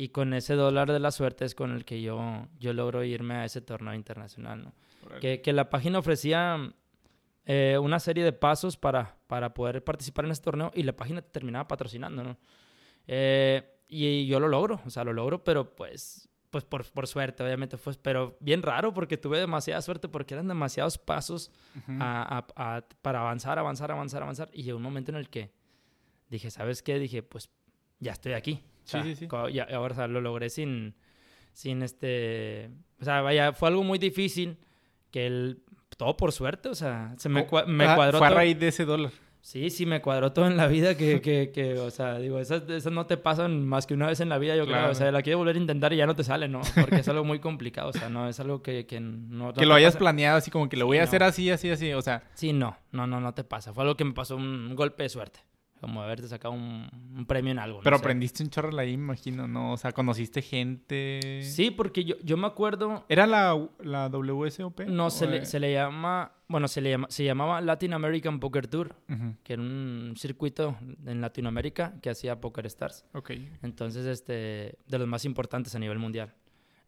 Y 0.01 0.11
con 0.11 0.33
ese 0.33 0.55
dólar 0.55 0.93
de 0.93 1.01
la 1.01 1.11
suerte 1.11 1.45
es 1.45 1.57
con 1.57 1.73
el 1.73 1.85
que 1.85 2.01
yo, 2.01 2.47
yo 2.61 2.73
logro 2.73 3.03
irme 3.03 3.35
a 3.35 3.45
ese 3.45 3.61
torneo 3.61 3.95
internacional, 3.95 4.63
¿no? 4.63 4.73
Que, 5.21 5.41
que, 5.43 5.53
la 5.53 5.71
página 5.71 5.99
ofrecía 5.99 6.73
eh, 7.47 7.77
una 7.83 7.99
serie 7.99 8.23
de 8.23 8.33
pasos 8.33 8.77
para, 8.77 9.17
para 9.27 9.55
poder 9.55 9.83
participar 9.83 10.27
en 10.27 10.31
ese 10.31 10.43
torneo 10.43 10.71
y 10.73 10.85
la 10.85 10.93
página 10.93 11.21
terminaba 11.21 11.67
patrocinando, 11.67 12.23
¿no? 12.23 12.39
Eh, 13.09 13.69
y, 13.89 14.25
yo 14.29 14.39
lo 14.39 14.47
logro, 14.47 14.81
o 14.87 14.91
sea, 14.91 15.03
lo 15.03 15.13
logro, 15.13 15.43
pero 15.43 15.75
pues, 15.75 16.29
pues 16.51 16.63
por, 16.63 16.85
por 16.93 17.09
suerte, 17.09 17.43
obviamente 17.43 17.77
fue, 17.77 17.95
pero 18.01 18.37
bien 18.39 18.63
raro 18.63 18.95
porque 18.95 19.17
tuve 19.17 19.41
demasiada 19.41 19.83
suerte 19.83 20.09
porque 20.09 20.35
eran 20.35 20.47
demasiados 20.47 20.97
pasos 20.97 21.51
uh 21.75 21.91
-huh. 21.91 21.99
a, 22.01 22.47
a, 22.55 22.77
a, 22.77 22.85
para 23.03 23.23
avanzar, 23.23 23.59
avanzar, 23.59 23.91
avanzar, 23.91 24.23
avanzar. 24.23 24.49
Y 24.53 24.63
llegó 24.63 24.77
un 24.77 24.85
momento 24.85 25.11
en 25.11 25.17
el 25.17 25.29
que 25.29 25.51
dije, 26.29 26.53
¿sabes 26.53 26.85
qué? 26.85 27.01
Dije, 27.01 27.25
pues 27.25 27.51
ya 27.99 28.13
estoy 28.13 28.35
aquí. 28.35 28.63
Sí, 28.89 28.99
sí, 29.05 29.15
sí. 29.17 29.29
Y 29.53 29.59
ahora 29.61 29.93
o 29.93 29.97
sea, 29.97 30.07
lo 30.09 30.21
logré 30.21 30.51
sin, 30.51 30.95
sin 31.53 31.83
este... 31.83 32.71
O 33.01 33.05
sea, 33.05 33.21
vaya, 33.21 33.53
fue 33.53 33.69
algo 33.69 33.83
muy 33.85 33.99
difícil 33.99 34.59
que 35.11 35.27
el... 35.27 35.63
Todo 35.97 36.17
por 36.17 36.31
suerte, 36.33 36.69
o 36.69 36.75
sea, 36.75 37.15
se 37.17 37.29
me, 37.29 37.47
Oh, 37.51 37.67
me 37.67 37.85
ah, 37.85 37.97
cuadró 37.97 38.19
Fue 38.19 38.29
a 38.29 38.31
raíz 38.31 38.59
de 38.61 38.69
ese 38.69 38.85
dólar. 38.85 39.11
Sí, 39.41 39.71
sí, 39.71 39.87
me 39.87 40.01
cuadró 40.01 40.33
todo 40.33 40.47
en 40.47 40.57
la 40.57 40.67
vida 40.67 40.97
que, 40.97 41.21
que, 41.21 41.51
que 41.53 41.75
o 41.79 41.91
sea, 41.91 42.19
digo, 42.19 42.39
esas, 42.39 42.69
esas 42.69 42.93
no 42.93 43.07
te 43.07 43.17
pasan 43.17 43.67
más 43.67 43.87
que 43.87 43.95
una 43.95 44.07
vez 44.07 44.21
en 44.21 44.29
la 44.29 44.37
vida, 44.39 44.55
yo 44.55 44.65
creo. 44.65 44.77
Claro. 44.77 44.93
O 44.93 44.95
sea, 44.95 45.11
la 45.11 45.23
quieres 45.23 45.39
volver 45.39 45.57
a 45.57 45.59
intentar 45.59 45.93
y 45.93 45.97
ya 45.97 46.07
no 46.07 46.15
te 46.15 46.23
sale, 46.23 46.49
¿no? 46.49 46.61
Porque 46.79 46.97
es 46.97 47.09
algo 47.09 47.25
muy 47.25 47.39
complicado, 47.41 47.89
o 47.89 47.93
sea, 47.93 48.09
no 48.09 48.29
es 48.29 48.39
algo 48.41 48.63
que, 48.63 48.87
que 48.87 49.01
no... 49.01 49.53
Que 49.55 49.65
lo 49.67 49.75
hayas 49.75 49.95
pasa. 49.95 49.99
planeado 50.01 50.37
así 50.39 50.51
como 50.51 50.69
que 50.69 50.77
lo 50.77 50.85
Sí, 50.85 50.87
voy 50.87 50.99
a 50.99 51.01
no. 51.01 51.05
hacer 51.05 51.23
así, 51.23 51.51
así, 51.51 51.71
así. 51.71 51.93
O 51.95 52.03
sea, 52.03 52.23
Sí, 52.35 52.53
no, 52.53 52.77
no, 52.93 53.07
no, 53.07 53.21
no 53.21 53.33
te 53.35 53.43
pasa. 53.43 53.73
Fue 53.73 53.83
algo 53.85 53.97
que 53.97 54.05
me 54.05 54.13
pasó 54.13 54.37
un, 54.37 54.45
un 54.45 54.77
golpe 54.77 55.05
de 55.05 55.09
suerte. 55.09 55.41
Como 55.81 56.03
haberte 56.03 56.27
sacado 56.29 56.55
un, 56.55 56.89
un 57.17 57.25
premio 57.27 57.53
en 57.53 57.59
algo. 57.59 57.79
no 57.79 57.85
pero 57.85 57.97
sé. 57.99 58.03
aprendiste 58.05 58.43
un 58.43 58.51
chorro 58.51 58.77
ahí, 58.79 58.93
imagino, 58.93 59.47
¿no? 59.47 59.73
O 59.73 59.77
sea, 59.77 59.93
conociste 59.93 60.43
gente. 60.43 61.41
Sí, 61.45 61.71
porque 61.71 62.05
yo, 62.05 62.17
yo 62.23 62.37
me 62.37 62.47
acuerdo... 62.47 63.05
¿Era 63.09 63.27
la, 63.27 63.69
la 63.81 64.09
WSOP? 64.09 64.81
No, 64.83 65.11
se 65.11 65.27
¿O, 65.27 65.31
le, 65.31 65.47
se 65.47 65.61
le 65.61 65.73
llama... 65.73 66.33
Bueno, 66.49 66.67
se, 66.67 66.81
le 66.81 66.91
llama, 66.91 67.07
se 67.11 67.25
llamaba 67.25 67.61
Latin 67.61 67.93
American 67.93 68.41
Poker 68.41 68.67
Tour, 68.69 68.95
que 69.45 69.53
era 69.53 69.63
un 69.63 70.15
circuito 70.17 70.77
en 71.07 71.21
Latinoamérica 71.21 71.95
que 72.01 72.09
hacía 72.11 72.41
Poker 72.41 72.65
Stars. 72.67 73.05
Ok. 73.13 73.33
Entonces, 73.63 74.07
este, 74.07 74.33
de 74.87 74.99
los 74.99 75.07
más 75.07 75.25
importantes 75.27 75.75
a 75.75 75.79
nivel 75.79 75.99
mundial. 75.99 76.35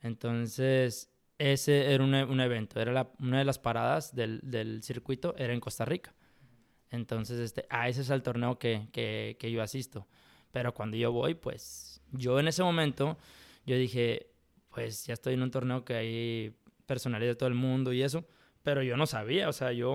Entonces, 0.02 1.10
ese 1.38 1.92
era 1.94 2.02
un, 2.04 2.14
e- 2.14 2.24
un 2.24 2.40
evento, 2.40 2.80
era 2.80 2.92
la- 2.92 3.10
una 3.20 3.38
de 3.38 3.44
las 3.44 3.58
paradas 3.58 4.14
del, 4.14 4.40
del 4.42 4.82
circuito, 4.82 5.34
era 5.36 5.52
en 5.52 5.60
Costa 5.60 5.84
Rica. 5.84 6.14
Entonces, 6.90 7.38
este, 7.38 7.66
a 7.70 7.88
ese 7.88 8.00
es 8.02 8.10
el 8.10 8.22
torneo 8.22 8.58
que, 8.58 8.88
que, 8.92 9.36
que 9.38 9.50
yo 9.50 9.62
asisto. 9.62 10.06
Pero 10.52 10.74
cuando 10.74 10.96
yo 10.96 11.12
voy, 11.12 11.34
pues, 11.34 12.00
yo 12.12 12.40
en 12.40 12.48
ese 12.48 12.62
momento, 12.62 13.16
yo 13.66 13.76
dije, 13.76 14.26
pues 14.74 15.06
ya 15.06 15.14
estoy 15.14 15.34
en 15.34 15.42
un 15.42 15.50
torneo 15.50 15.84
que 15.84 15.94
hay 15.94 16.56
personalidad 16.86 17.30
de 17.30 17.36
todo 17.36 17.48
el 17.48 17.54
mundo 17.54 17.92
y 17.92 18.02
eso, 18.02 18.24
pero 18.62 18.82
yo 18.82 18.96
no 18.96 19.06
sabía, 19.06 19.48
o 19.48 19.52
sea, 19.52 19.70
yo, 19.72 19.94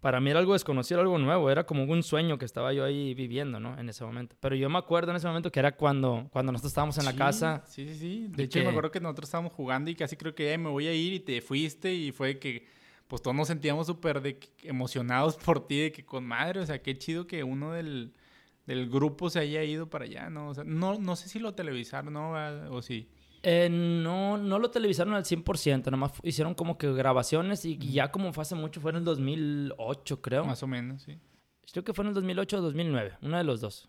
para 0.00 0.20
mí 0.20 0.30
era 0.30 0.38
algo 0.38 0.52
desconocido, 0.52 1.00
algo 1.00 1.18
nuevo, 1.18 1.50
era 1.50 1.64
como 1.64 1.82
un 1.84 2.02
sueño 2.02 2.38
que 2.38 2.44
estaba 2.44 2.72
yo 2.74 2.84
ahí 2.84 3.14
viviendo, 3.14 3.58
¿no? 3.58 3.78
En 3.78 3.88
ese 3.88 4.04
momento. 4.04 4.36
Pero 4.38 4.54
yo 4.54 4.68
me 4.68 4.78
acuerdo 4.78 5.10
en 5.10 5.16
ese 5.16 5.26
momento 5.26 5.50
que 5.50 5.58
era 5.58 5.74
cuando, 5.76 6.28
cuando 6.30 6.52
nosotros 6.52 6.70
estábamos 6.72 6.98
en 6.98 7.06
la 7.06 7.12
Sí, 7.12 7.18
casa. 7.18 7.64
Sí, 7.66 7.88
sí, 7.88 7.94
sí. 7.94 8.26
De 8.28 8.44
hecho, 8.44 8.58
me 8.58 8.64
que- 8.66 8.70
acuerdo 8.70 8.90
que 8.92 9.00
nosotros 9.00 9.28
estábamos 9.28 9.52
jugando 9.54 9.90
y 9.90 9.94
casi 9.94 10.16
creo 10.16 10.34
que 10.34 10.50
"Ay, 10.52 10.58
me 10.58 10.68
voy 10.68 10.86
a 10.86 10.94
ir 10.94 11.14
y 11.14 11.20
te 11.20 11.40
fuiste 11.40 11.92
y 11.94 12.12
fue 12.12 12.38
que 12.38 12.66
pues 13.08 13.22
todos 13.22 13.36
nos 13.36 13.48
sentíamos 13.48 13.86
súper 13.86 14.38
emocionados 14.62 15.36
por 15.44 15.66
ti, 15.66 15.80
de 15.80 15.92
que 15.92 16.04
con 16.04 16.24
madre, 16.24 16.60
o 16.60 16.66
sea, 16.66 16.80
qué 16.80 16.96
chido 16.96 17.26
que 17.26 17.42
uno 17.42 17.72
del, 17.72 18.14
del 18.66 18.88
grupo 18.88 19.30
se 19.30 19.40
haya 19.40 19.64
ido 19.64 19.90
para 19.90 20.04
allá, 20.04 20.30
¿no? 20.30 20.50
O 20.50 20.54
sea, 20.54 20.64
no, 20.64 20.98
no 20.98 21.16
sé 21.16 21.28
si 21.28 21.38
lo 21.38 21.54
televisaron, 21.54 22.12
¿no? 22.12 22.36
Ah, 22.36 22.68
O 22.70 22.82
sí. 22.82 23.08
Eh, 23.42 23.68
no, 23.70 24.36
no 24.36 24.58
lo 24.58 24.70
televisaron 24.70 25.14
al 25.14 25.24
100%, 25.24 25.90
nomás 25.90 26.12
hicieron 26.24 26.54
como 26.54 26.76
que 26.76 26.92
grabaciones 26.92 27.64
y, 27.64 27.78
y 27.80 27.92
ya 27.92 28.10
como 28.10 28.32
fue 28.32 28.42
hace 28.42 28.56
mucho, 28.56 28.80
fue 28.80 28.90
en 28.90 28.98
el 28.98 29.04
2008 29.04 30.20
creo. 30.20 30.44
Más 30.44 30.62
o 30.62 30.66
menos, 30.66 31.02
sí. 31.02 31.18
Creo 31.72 31.84
que 31.84 31.92
fue 31.92 32.04
en 32.04 32.08
el 32.08 32.14
2008 32.14 32.58
o 32.58 32.60
2009, 32.62 33.18
uno 33.22 33.36
de 33.36 33.44
los 33.44 33.60
dos. 33.60 33.88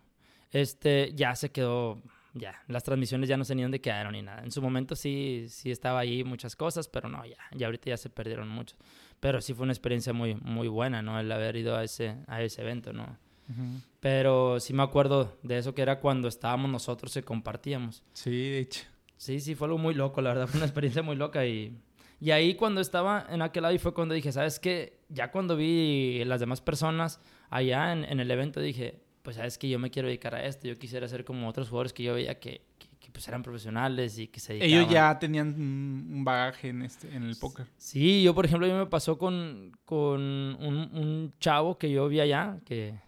Este, 0.52 1.12
ya 1.14 1.34
se 1.34 1.50
quedó, 1.50 2.02
ya, 2.34 2.62
las 2.68 2.84
transmisiones 2.84 3.28
ya 3.28 3.36
no 3.36 3.44
sé 3.44 3.54
ni 3.54 3.62
dónde 3.62 3.80
quedaron 3.80 4.12
ni 4.12 4.22
nada. 4.22 4.42
En 4.42 4.50
su 4.50 4.60
momento 4.62 4.94
sí, 4.94 5.46
sí 5.48 5.70
estaba 5.70 6.00
ahí 6.00 6.22
muchas 6.22 6.56
cosas, 6.56 6.88
pero 6.88 7.08
no, 7.08 7.24
ya, 7.24 7.38
ya 7.52 7.66
ahorita 7.66 7.90
ya 7.90 7.96
se 7.96 8.10
perdieron 8.10 8.48
muchos. 8.48 8.78
Pero 9.20 9.40
sí 9.40 9.54
fue 9.54 9.64
una 9.64 9.72
experiencia 9.72 10.12
muy, 10.12 10.34
muy 10.34 10.68
buena, 10.68 11.02
¿no? 11.02 11.20
El 11.20 11.30
haber 11.30 11.56
ido 11.56 11.76
a 11.76 11.84
ese, 11.84 12.16
a 12.26 12.42
ese 12.42 12.62
evento, 12.62 12.92
¿no? 12.92 13.18
Ujú. 13.48 13.80
Pero 14.00 14.60
sí 14.60 14.72
me 14.72 14.82
acuerdo 14.82 15.38
de 15.42 15.58
eso 15.58 15.74
que 15.74 15.82
era 15.82 16.00
cuando 16.00 16.28
estábamos 16.28 16.70
nosotros 16.70 17.14
y 17.16 17.22
compartíamos. 17.22 18.02
Sí, 18.12 18.30
de 18.30 18.58
hecho. 18.60 18.84
Sí, 19.16 19.40
sí, 19.40 19.54
fue 19.54 19.66
algo 19.66 19.78
muy 19.78 19.94
loco, 19.94 20.22
la 20.22 20.30
verdad, 20.30 20.46
fue 20.46 20.58
una 20.58 20.66
experiencia 20.66 21.02
muy 21.02 21.16
loca 21.16 21.44
y... 21.46 21.76
Y 22.22 22.32
ahí 22.32 22.54
cuando 22.54 22.82
estaba 22.82 23.26
en 23.30 23.40
aquel 23.40 23.62
lado 23.62 23.74
y 23.74 23.78
fue 23.78 23.94
cuando 23.94 24.14
dije, 24.14 24.30
¿sabes 24.30 24.60
qué? 24.60 24.98
Ya 25.08 25.30
cuando 25.30 25.56
vi 25.56 26.22
las 26.26 26.38
demás 26.38 26.60
personas 26.60 27.18
allá 27.48 27.92
en, 27.94 28.04
en 28.04 28.20
el 28.20 28.30
evento 28.30 28.60
dije, 28.60 29.00
pues 29.22 29.36
sabes 29.36 29.56
que 29.56 29.68
yo 29.68 29.78
me 29.78 29.90
quiero 29.90 30.08
dedicar 30.08 30.34
a 30.34 30.44
esto, 30.44 30.68
yo 30.68 30.78
quisiera 30.78 31.08
ser 31.08 31.24
como 31.24 31.48
otros 31.48 31.68
jugadores 31.68 31.94
que 31.94 32.02
yo 32.02 32.14
veía 32.14 32.38
que, 32.38 32.62
que, 32.78 32.88
que, 33.00 33.10
pues 33.10 33.26
eran 33.26 33.42
profesionales 33.42 34.18
y 34.18 34.28
que 34.28 34.38
se 34.38 34.52
dedicaban. 34.52 34.82
Ellos 34.82 34.92
ya 34.92 35.18
tenían 35.18 35.48
un 35.48 36.22
bagaje 36.24 36.68
en, 36.68 36.82
este, 36.82 37.14
en 37.14 37.24
el 37.24 37.36
póker. 37.36 37.66
Sí, 37.76 38.22
yo 38.22 38.34
por 38.34 38.44
ejemplo, 38.44 38.66
a 38.66 38.70
mí 38.70 38.76
me 38.76 38.86
pasó 38.86 39.18
con, 39.18 39.72
con 39.84 40.20
un, 40.20 40.90
un 40.92 41.34
chavo 41.40 41.78
que 41.78 41.90
yo 41.90 42.08
vi 42.08 42.20
allá, 42.20 42.60
que 42.64 43.00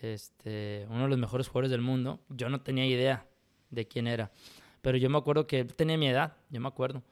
este, 0.00 0.86
uno 0.88 1.02
de 1.02 1.08
los 1.08 1.18
mejores 1.18 1.48
jugadores 1.48 1.70
del 1.70 1.80
mundo, 1.80 2.20
yo 2.28 2.48
no 2.48 2.60
tenía 2.60 2.86
idea 2.86 3.26
de 3.70 3.86
quién 3.88 4.06
era, 4.06 4.30
pero 4.80 4.96
yo 4.96 5.10
me 5.10 5.18
acuerdo 5.18 5.46
que 5.46 5.60
él 5.60 5.74
tenía 5.74 5.98
mi 5.98 6.08
edad, 6.08 6.36
yo 6.50 6.60
me 6.60 6.68
acuerdo. 6.68 7.02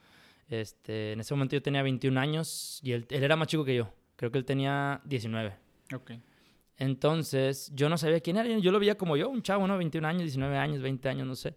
Este, 0.48 1.12
en 1.12 1.20
ese 1.20 1.34
momento 1.34 1.56
yo 1.56 1.62
tenía 1.62 1.82
21 1.82 2.20
años 2.20 2.80
y 2.82 2.92
él, 2.92 3.06
él 3.08 3.22
era 3.24 3.36
más 3.36 3.48
chico 3.48 3.64
que 3.64 3.74
yo, 3.74 3.92
creo 4.16 4.30
que 4.30 4.38
él 4.38 4.44
tenía 4.44 5.00
19. 5.04 5.54
Ok. 5.94 6.12
Entonces, 6.76 7.70
yo 7.74 7.88
no 7.88 7.96
sabía 7.96 8.20
quién 8.20 8.36
era. 8.36 8.58
Yo 8.58 8.72
lo 8.72 8.80
veía 8.80 8.96
como 8.96 9.16
yo, 9.16 9.28
un 9.28 9.42
chavo, 9.42 9.66
¿no? 9.66 9.78
21 9.78 10.08
años, 10.08 10.22
19 10.22 10.56
años, 10.56 10.82
20 10.82 11.08
años, 11.08 11.26
no 11.26 11.36
sé. 11.36 11.54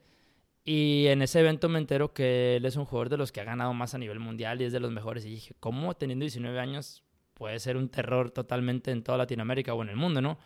Y 0.67 1.05
en 1.07 1.21
ese 1.21 1.39
evento 1.41 1.69
me 1.69 1.77
entero 1.77 2.11
que 2.13 2.55
él 2.55 2.65
es 2.65 2.75
un 2.75 2.85
jugador 2.85 3.09
de 3.09 3.17
los 3.17 3.31
que 3.31 3.39
ha 3.39 3.43
ganado 3.43 3.73
más 3.73 3.93
a 3.93 3.99
nivel 3.99 4.19
mundial 4.19 4.59
y 4.61 4.65
es 4.65 4.73
de 4.73 4.79
los 4.79 4.91
mejores. 4.91 5.23
Y 5.25 5.29
dije, 5.29 5.53
¿cómo 5.59 5.93
teniendo 5.95 6.23
19 6.23 6.59
años 6.59 7.03
puede 7.35 7.59
ser 7.59 7.77
un 7.77 7.89
terror 7.89 8.31
totalmente 8.31 8.89
en 8.91 9.03
toda 9.03 9.19
Latinoamérica 9.19 9.73
o 9.75 9.83
en 9.83 9.89
el 9.89 9.95
mundo, 9.95 10.21
no? 10.21 10.39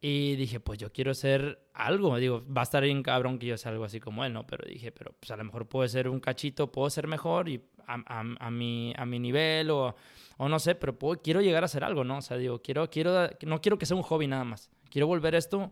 Y 0.00 0.36
dije, 0.36 0.58
pues 0.60 0.78
yo 0.78 0.92
quiero 0.92 1.14
ser 1.14 1.60
algo. 1.72 2.16
Digo, 2.18 2.44
va 2.52 2.62
a 2.62 2.64
estar 2.64 2.82
bien 2.82 3.02
cabrón 3.02 3.38
que 3.38 3.46
yo 3.46 3.56
sea 3.56 3.70
algo 3.72 3.84
así 3.84 4.00
como 4.00 4.24
él, 4.24 4.32
¿no? 4.32 4.44
Pero 4.46 4.64
dije, 4.68 4.90
pero 4.92 5.14
pues 5.18 5.30
a 5.30 5.36
lo 5.36 5.44
mejor 5.44 5.68
puedo 5.68 5.86
ser 5.88 6.08
un 6.08 6.18
cachito, 6.20 6.70
puedo 6.72 6.90
ser 6.90 7.06
mejor 7.06 7.48
y 7.48 7.64
a, 7.86 7.94
a- 8.06 8.34
a 8.46 8.50
mi, 8.50 8.92
a 8.96 9.06
mi 9.06 9.18
nivel 9.20 9.70
o, 9.70 9.94
o 10.36 10.48
no 10.48 10.58
sé, 10.58 10.74
pero 10.74 10.98
puedo- 10.98 11.20
quiero 11.22 11.40
llegar 11.42 11.62
a 11.64 11.68
ser 11.68 11.84
algo, 11.84 12.02
¿no? 12.04 12.18
O 12.18 12.22
sea, 12.22 12.36
digo, 12.36 12.60
quiero, 12.60 12.88
quiero, 12.90 13.28
no 13.46 13.60
quiero 13.60 13.78
que 13.78 13.86
sea 13.86 13.96
un 13.96 14.02
hobby 14.02 14.26
nada 14.26 14.44
más. 14.44 14.70
Quiero 14.90 15.06
volver 15.08 15.34
esto, 15.36 15.70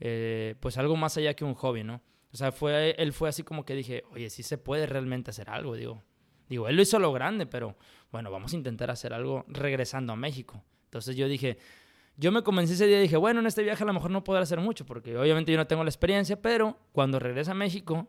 eh, 0.00 0.54
pues 0.60 0.76
algo 0.78 0.96
más 0.96 1.16
allá 1.16 1.34
que 1.34 1.44
un 1.44 1.54
hobby, 1.54 1.82
¿no? 1.84 2.00
O 2.32 2.36
sea, 2.36 2.52
fue, 2.52 2.94
él 2.98 3.12
fue 3.12 3.28
así 3.28 3.42
como 3.42 3.64
que 3.64 3.74
dije, 3.74 4.04
oye, 4.12 4.28
sí 4.30 4.42
se 4.42 4.58
puede 4.58 4.86
realmente 4.86 5.30
hacer 5.30 5.48
algo, 5.50 5.74
digo. 5.74 6.02
Digo, 6.48 6.68
él 6.68 6.76
lo 6.76 6.82
hizo 6.82 6.98
lo 6.98 7.12
grande, 7.12 7.46
pero 7.46 7.76
bueno, 8.10 8.30
vamos 8.30 8.52
a 8.52 8.56
intentar 8.56 8.90
hacer 8.90 9.12
algo 9.12 9.44
regresando 9.48 10.12
a 10.12 10.16
México. 10.16 10.62
Entonces 10.84 11.16
yo 11.16 11.28
dije, 11.28 11.58
yo 12.16 12.32
me 12.32 12.42
convencí 12.42 12.72
ese 12.72 12.86
día 12.86 12.98
y 12.98 13.02
dije, 13.02 13.16
bueno, 13.16 13.40
en 13.40 13.46
este 13.46 13.62
viaje 13.62 13.82
a 13.82 13.86
lo 13.86 13.92
mejor 13.92 14.10
no 14.10 14.24
podré 14.24 14.42
hacer 14.42 14.60
mucho, 14.60 14.86
porque 14.86 15.16
obviamente 15.16 15.52
yo 15.52 15.58
no 15.58 15.66
tengo 15.66 15.84
la 15.84 15.90
experiencia, 15.90 16.40
pero 16.40 16.78
cuando 16.92 17.18
regrese 17.18 17.50
a 17.50 17.54
México, 17.54 18.08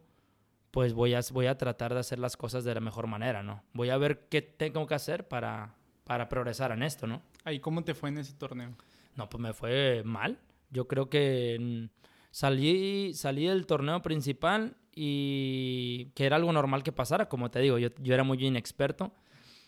pues 0.71 0.93
voy 0.93 1.13
a, 1.13 1.19
voy 1.32 1.47
a 1.47 1.58
tratar 1.58 1.93
de 1.93 1.99
hacer 1.99 2.19
las 2.19 2.38
cosas 2.38 2.63
de 2.63 2.73
la 2.73 2.79
mejor 2.79 3.08
manera, 3.08 3.43
¿no? 3.43 3.63
Voy 3.73 3.89
a 3.89 3.97
ver 3.97 4.27
qué 4.29 4.41
tengo 4.41 4.88
que 4.88 4.95
hacer 4.95 5.27
para, 5.27 5.75
para 6.05 6.29
progresar 6.29 6.71
en 6.71 6.84
esto, 6.84 7.08
¿no? 7.08 7.21
Ahí, 7.43 7.60
¿cómo 7.60 7.84
te 7.84 7.93
fue 7.93 8.10
en 8.10 8.19
ese 8.19 8.34
torneo? 8.34 8.75
No, 9.15 9.29
pues 9.29 9.41
me 9.41 9.53
fue 9.53 10.01
mal. 10.05 10.39
Yo 10.69 10.88
creo 10.88 11.10
que 11.10 11.89
salí, 12.32 13.13
salí 13.13 13.46
del 13.46 13.65
torneo 13.65 14.02
principal 14.02 14.76
y 14.96 16.12
que 16.15 16.26
era 16.26 16.36
algo 16.36 16.52
normal 16.52 16.84
que 16.84 16.92
pasara, 16.92 17.30
como 17.30 17.50
te 17.52 17.60
digo, 17.60 17.78
yo, 17.78 17.89
yo 18.00 18.13
era 18.13 18.24
muy 18.24 18.44
inexperto. 18.46 19.13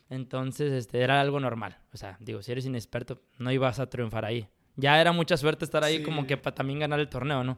Entonces, 0.09 0.73
este, 0.73 0.99
era 0.99 1.21
algo 1.21 1.39
normal. 1.39 1.77
O 1.93 1.97
sea, 1.97 2.17
digo, 2.19 2.41
si 2.41 2.51
eres 2.51 2.65
inexperto, 2.65 3.21
no 3.37 3.49
ibas 3.51 3.79
a 3.79 3.89
triunfar 3.89 4.25
ahí. 4.25 4.47
Ya 4.75 4.99
era 4.99 5.11
mucha 5.13 5.37
suerte 5.37 5.63
estar 5.63 5.83
ahí 5.83 5.97
Sí. 5.97 6.03
como 6.03 6.27
que 6.27 6.35
para 6.37 6.53
también 6.53 6.79
ganar 6.79 6.99
el 6.99 7.07
torneo, 7.07 7.43
¿no? 7.45 7.57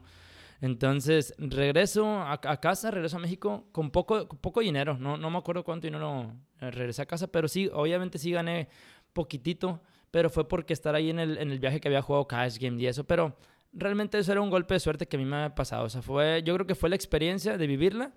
Entonces, 0.60 1.34
regreso 1.38 2.06
a, 2.06 2.32
a 2.34 2.60
casa, 2.60 2.90
regreso 2.92 3.16
a 3.16 3.20
México 3.20 3.66
con 3.72 3.90
poco, 3.90 4.28
con 4.28 4.38
poco 4.38 4.60
dinero. 4.60 4.96
No, 4.98 5.16
no 5.16 5.30
me 5.30 5.38
acuerdo 5.38 5.64
cuánto 5.64 5.86
dinero 5.88 6.32
eh, 6.60 6.70
regresé 6.70 7.02
a 7.02 7.06
casa, 7.06 7.26
pero 7.26 7.48
sí, 7.48 7.68
obviamente 7.72 8.18
sí 8.18 8.30
gané 8.30 8.68
poquitito, 9.12 9.82
pero 10.12 10.30
fue 10.30 10.46
porque 10.48 10.72
estar 10.72 10.94
ahí 10.94 11.10
en 11.10 11.18
el, 11.18 11.38
en 11.38 11.50
el 11.50 11.58
viaje 11.58 11.80
que 11.80 11.88
había 11.88 12.02
jugado 12.02 12.26
Cash 12.28 12.58
Game 12.58 12.80
y 12.80 12.86
eso, 12.86 13.04
pero 13.04 13.36
realmente 13.74 14.18
eso 14.18 14.32
era 14.32 14.40
un 14.40 14.50
golpe 14.50 14.74
de 14.74 14.80
suerte 14.80 15.06
que 15.06 15.16
a 15.16 15.18
mí 15.18 15.24
me 15.24 15.36
había 15.36 15.54
pasado. 15.54 15.84
O 15.84 15.88
sea, 15.88 16.02
fue, 16.02 16.42
yo 16.44 16.54
creo 16.54 16.66
que 16.66 16.74
fue 16.74 16.88
la 16.88 16.96
experiencia 16.96 17.56
de 17.58 17.66
vivirla 17.66 18.12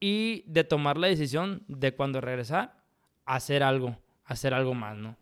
y 0.00 0.44
de 0.46 0.64
tomar 0.64 0.98
la 0.98 1.06
decisión 1.06 1.62
de 1.68 1.94
cuando 1.94 2.20
regresar, 2.20 2.76
hacer 3.24 3.62
algo, 3.62 3.96
hacer 4.24 4.52
algo 4.54 4.74
más, 4.74 4.96
¿no? 4.96 5.16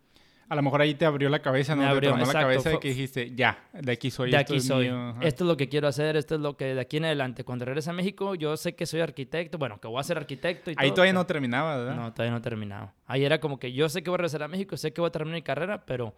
A 0.47 0.57
lo 0.57 0.63
mejor 0.63 0.83
ahí 0.83 0.95
te 0.95 1.07
abrió 1.07 1.31
la 1.31 1.41
cabeza, 1.41 1.75
¿no? 1.75 1.81
Me 1.83 1.87
te 1.89 1.93
abrió, 1.93 2.17
la 2.17 2.31
cabeza 2.33 2.69
de 2.71 2.79
que 2.79 2.89
dijiste, 2.89 3.35
ya, 3.35 3.65
de 3.73 3.93
aquí 3.93 4.11
soy. 4.11 4.31
de 4.31 4.37
esto 4.37 4.53
aquí 4.53 4.57
es 4.59 4.67
soy. 4.67 4.87
mío", 4.87 5.09
ajá. 5.11 5.21
Esto 5.23 5.45
es 5.45 5.49
lo 5.49 5.57
que 5.57 5.69
quiero 5.71 5.89
hacer, 5.89 6.17
esto 6.17 6.35
es 6.35 6.41
lo 6.43 6.57
que 6.59 6.75
de 6.75 6.81
aquí 6.81 6.99
en 6.99 7.07
adelante, 7.07 7.45
cuando 7.45 7.65
regrese 7.65 7.89
a 7.89 7.93
México, 7.95 8.35
yo 8.35 8.57
sé 8.59 8.75
que 8.75 8.85
soy 8.85 9.01
arquitecto, 9.01 9.57
bueno, 9.57 9.81
que 9.81 9.89
voy 9.89 9.99
a 10.01 10.03
ser 10.03 10.19
arquitecto 10.19 10.71
y 10.71 10.75
Ahí 10.77 10.89
todo, 10.89 10.97
todavía 10.97 11.13
pero- 11.13 11.21
no 11.21 11.27
terminaba, 11.27 11.77
¿verdad? 11.79 11.97
No, 11.97 12.13
todavía 12.13 12.33
no 12.33 12.39
he 12.39 12.43
terminado. 12.43 12.93
Ahí 13.07 13.25
era 13.25 13.41
como 13.41 13.59
que 13.59 13.73
yo 13.73 13.89
sé 13.89 14.03
que 14.03 14.11
voy 14.11 14.17
a 14.17 14.19
regresar 14.19 14.43
a 14.43 14.49
México, 14.49 14.77
sé 14.77 14.93
que 14.93 15.01
voy 15.01 15.09
a 15.09 15.13
terminar 15.13 15.37
mi 15.37 15.43
carrera, 15.43 15.87
pero 15.87 16.15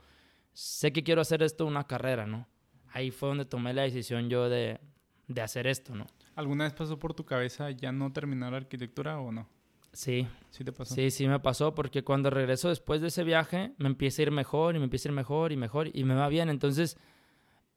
sé 0.53 0.93
que 0.93 1.05
quiero 1.05 1.21
hacer 1.21 1.43
esto 1.45 1.65
una 1.65 1.85
carrera, 1.87 2.27
¿no? 2.27 2.49
Ahí 2.93 3.11
fue 3.11 3.29
donde 3.29 3.45
tomé 3.45 3.75
la 3.75 3.83
decisión 3.83 4.29
yo 4.29 4.49
de, 4.49 4.81
de 5.29 5.41
hacer 5.41 5.67
esto, 5.67 5.95
¿no? 5.95 6.07
¿Alguna 6.35 6.65
vez 6.65 6.73
pasó 6.75 6.99
por 6.99 7.15
tu 7.15 7.25
cabeza 7.25 7.71
ya 7.71 7.93
no 7.93 8.13
terminar 8.13 8.53
la 8.53 8.59
arquitectura 8.59 9.19
o 9.19 9.33
no? 9.33 9.49
Sí, 9.93 10.27
Sí 10.51 10.63
te 10.63 10.73
pasó. 10.73 10.95
sí, 10.95 11.11
sí 11.11 11.27
me 11.27 11.41
pasó 11.41 11.75
porque 11.75 12.05
cuando 12.05 12.29
regreso 12.29 12.69
después 12.69 13.01
de 13.01 13.09
ese 13.09 13.25
viaje 13.25 13.73
me 13.79 13.87
empieza 13.87 14.21
a 14.21 14.25
ir 14.25 14.31
mejor 14.31 14.77
y 14.77 14.79
me 14.79 14.85
empieza 14.85 15.09
a 15.09 15.11
ir 15.11 15.17
mejor 15.17 15.53
y 15.53 15.57
mejor 15.57 15.89
y 15.93 16.05
me 16.05 16.15
va 16.15 16.29
bien. 16.29 16.51
Entonces, 16.51 16.99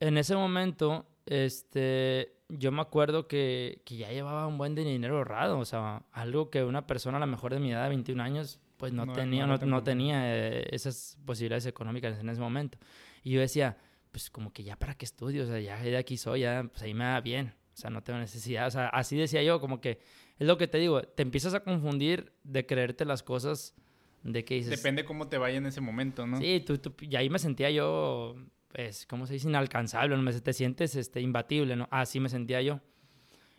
en 0.00 0.18
ese 0.18 0.36
momento, 0.36 1.06
este, 1.24 2.34
yo 2.48 2.72
me 2.72 2.82
acuerdo 2.82 3.26
que, 3.26 3.80
que, 3.86 3.96
ya 3.96 4.10
llevaba 4.10 4.46
un 4.46 4.58
buen 4.58 4.74
dinero 4.74 5.16
ahorrado, 5.16 5.58
o 5.58 5.64
sea, 5.64 6.02
algo 6.12 6.50
que 6.50 6.62
una 6.62 6.86
persona 6.86 7.16
a 7.16 7.20
lo 7.20 7.26
mejor 7.26 7.54
de 7.54 7.60
mi 7.60 7.72
edad, 7.72 7.84
de 7.84 7.90
21 7.90 8.22
años, 8.22 8.60
pues 8.76 8.92
no, 8.92 9.10
tenía, 9.12 9.46
no, 9.46 9.56
no 9.56 9.82
tenía 9.82 10.36
eh, 10.36 10.68
esas 10.72 11.18
posibilidades 11.24 11.66
económicas 11.66 12.18
en 12.18 12.28
ese 12.28 12.40
momento. 12.40 12.78
Y 13.22 13.32
yo 13.32 13.40
decía, 13.40 13.76
pues 14.10 14.30
como 14.30 14.52
que 14.52 14.62
ya 14.62 14.76
para 14.76 14.94
qué 14.94 15.04
estudio, 15.04 15.44
o 15.44 15.46
sea, 15.46 15.60
ya 15.60 15.80
de 15.80 15.96
aquí 15.96 16.16
soy, 16.16 16.40
ya, 16.40 16.64
pues 16.70 16.82
ahí 16.82 16.94
me 16.94 17.04
va 17.04 17.20
bien, 17.20 17.54
o 17.72 17.76
sea, 17.76 17.90
no 17.90 18.02
tengo 18.02 18.18
necesidad, 18.18 18.66
o 18.66 18.70
sea, 18.70 18.88
así 18.88 19.16
decía 19.16 19.42
yo, 19.42 19.60
como 19.60 19.80
que 19.80 20.00
es 20.38 20.46
lo 20.46 20.56
que 20.56 20.68
te 20.68 20.78
digo, 20.78 21.02
te 21.02 21.22
empiezas 21.22 21.54
a 21.54 21.60
confundir 21.60 22.32
de 22.44 22.66
creerte 22.66 23.04
las 23.04 23.22
cosas 23.22 23.74
de 24.22 24.44
que 24.44 24.54
dices... 24.54 24.70
Depende 24.70 25.04
cómo 25.04 25.28
te 25.28 25.38
vaya 25.38 25.58
en 25.58 25.66
ese 25.66 25.80
momento, 25.80 26.26
¿no? 26.26 26.38
Sí, 26.38 26.62
tú, 26.66 26.78
tú, 26.78 26.94
y 27.00 27.14
ahí 27.16 27.30
me 27.30 27.38
sentía 27.38 27.70
yo, 27.70 28.36
pues, 28.68 29.06
¿cómo 29.06 29.26
se 29.26 29.34
dice? 29.34 29.48
Inalcanzable, 29.48 30.16
¿no? 30.16 30.32
te 30.32 30.52
sientes 30.52 30.96
este, 30.96 31.20
imbatible, 31.20 31.76
¿no? 31.76 31.88
Así 31.90 32.20
me 32.20 32.28
sentía 32.28 32.62
yo. 32.62 32.80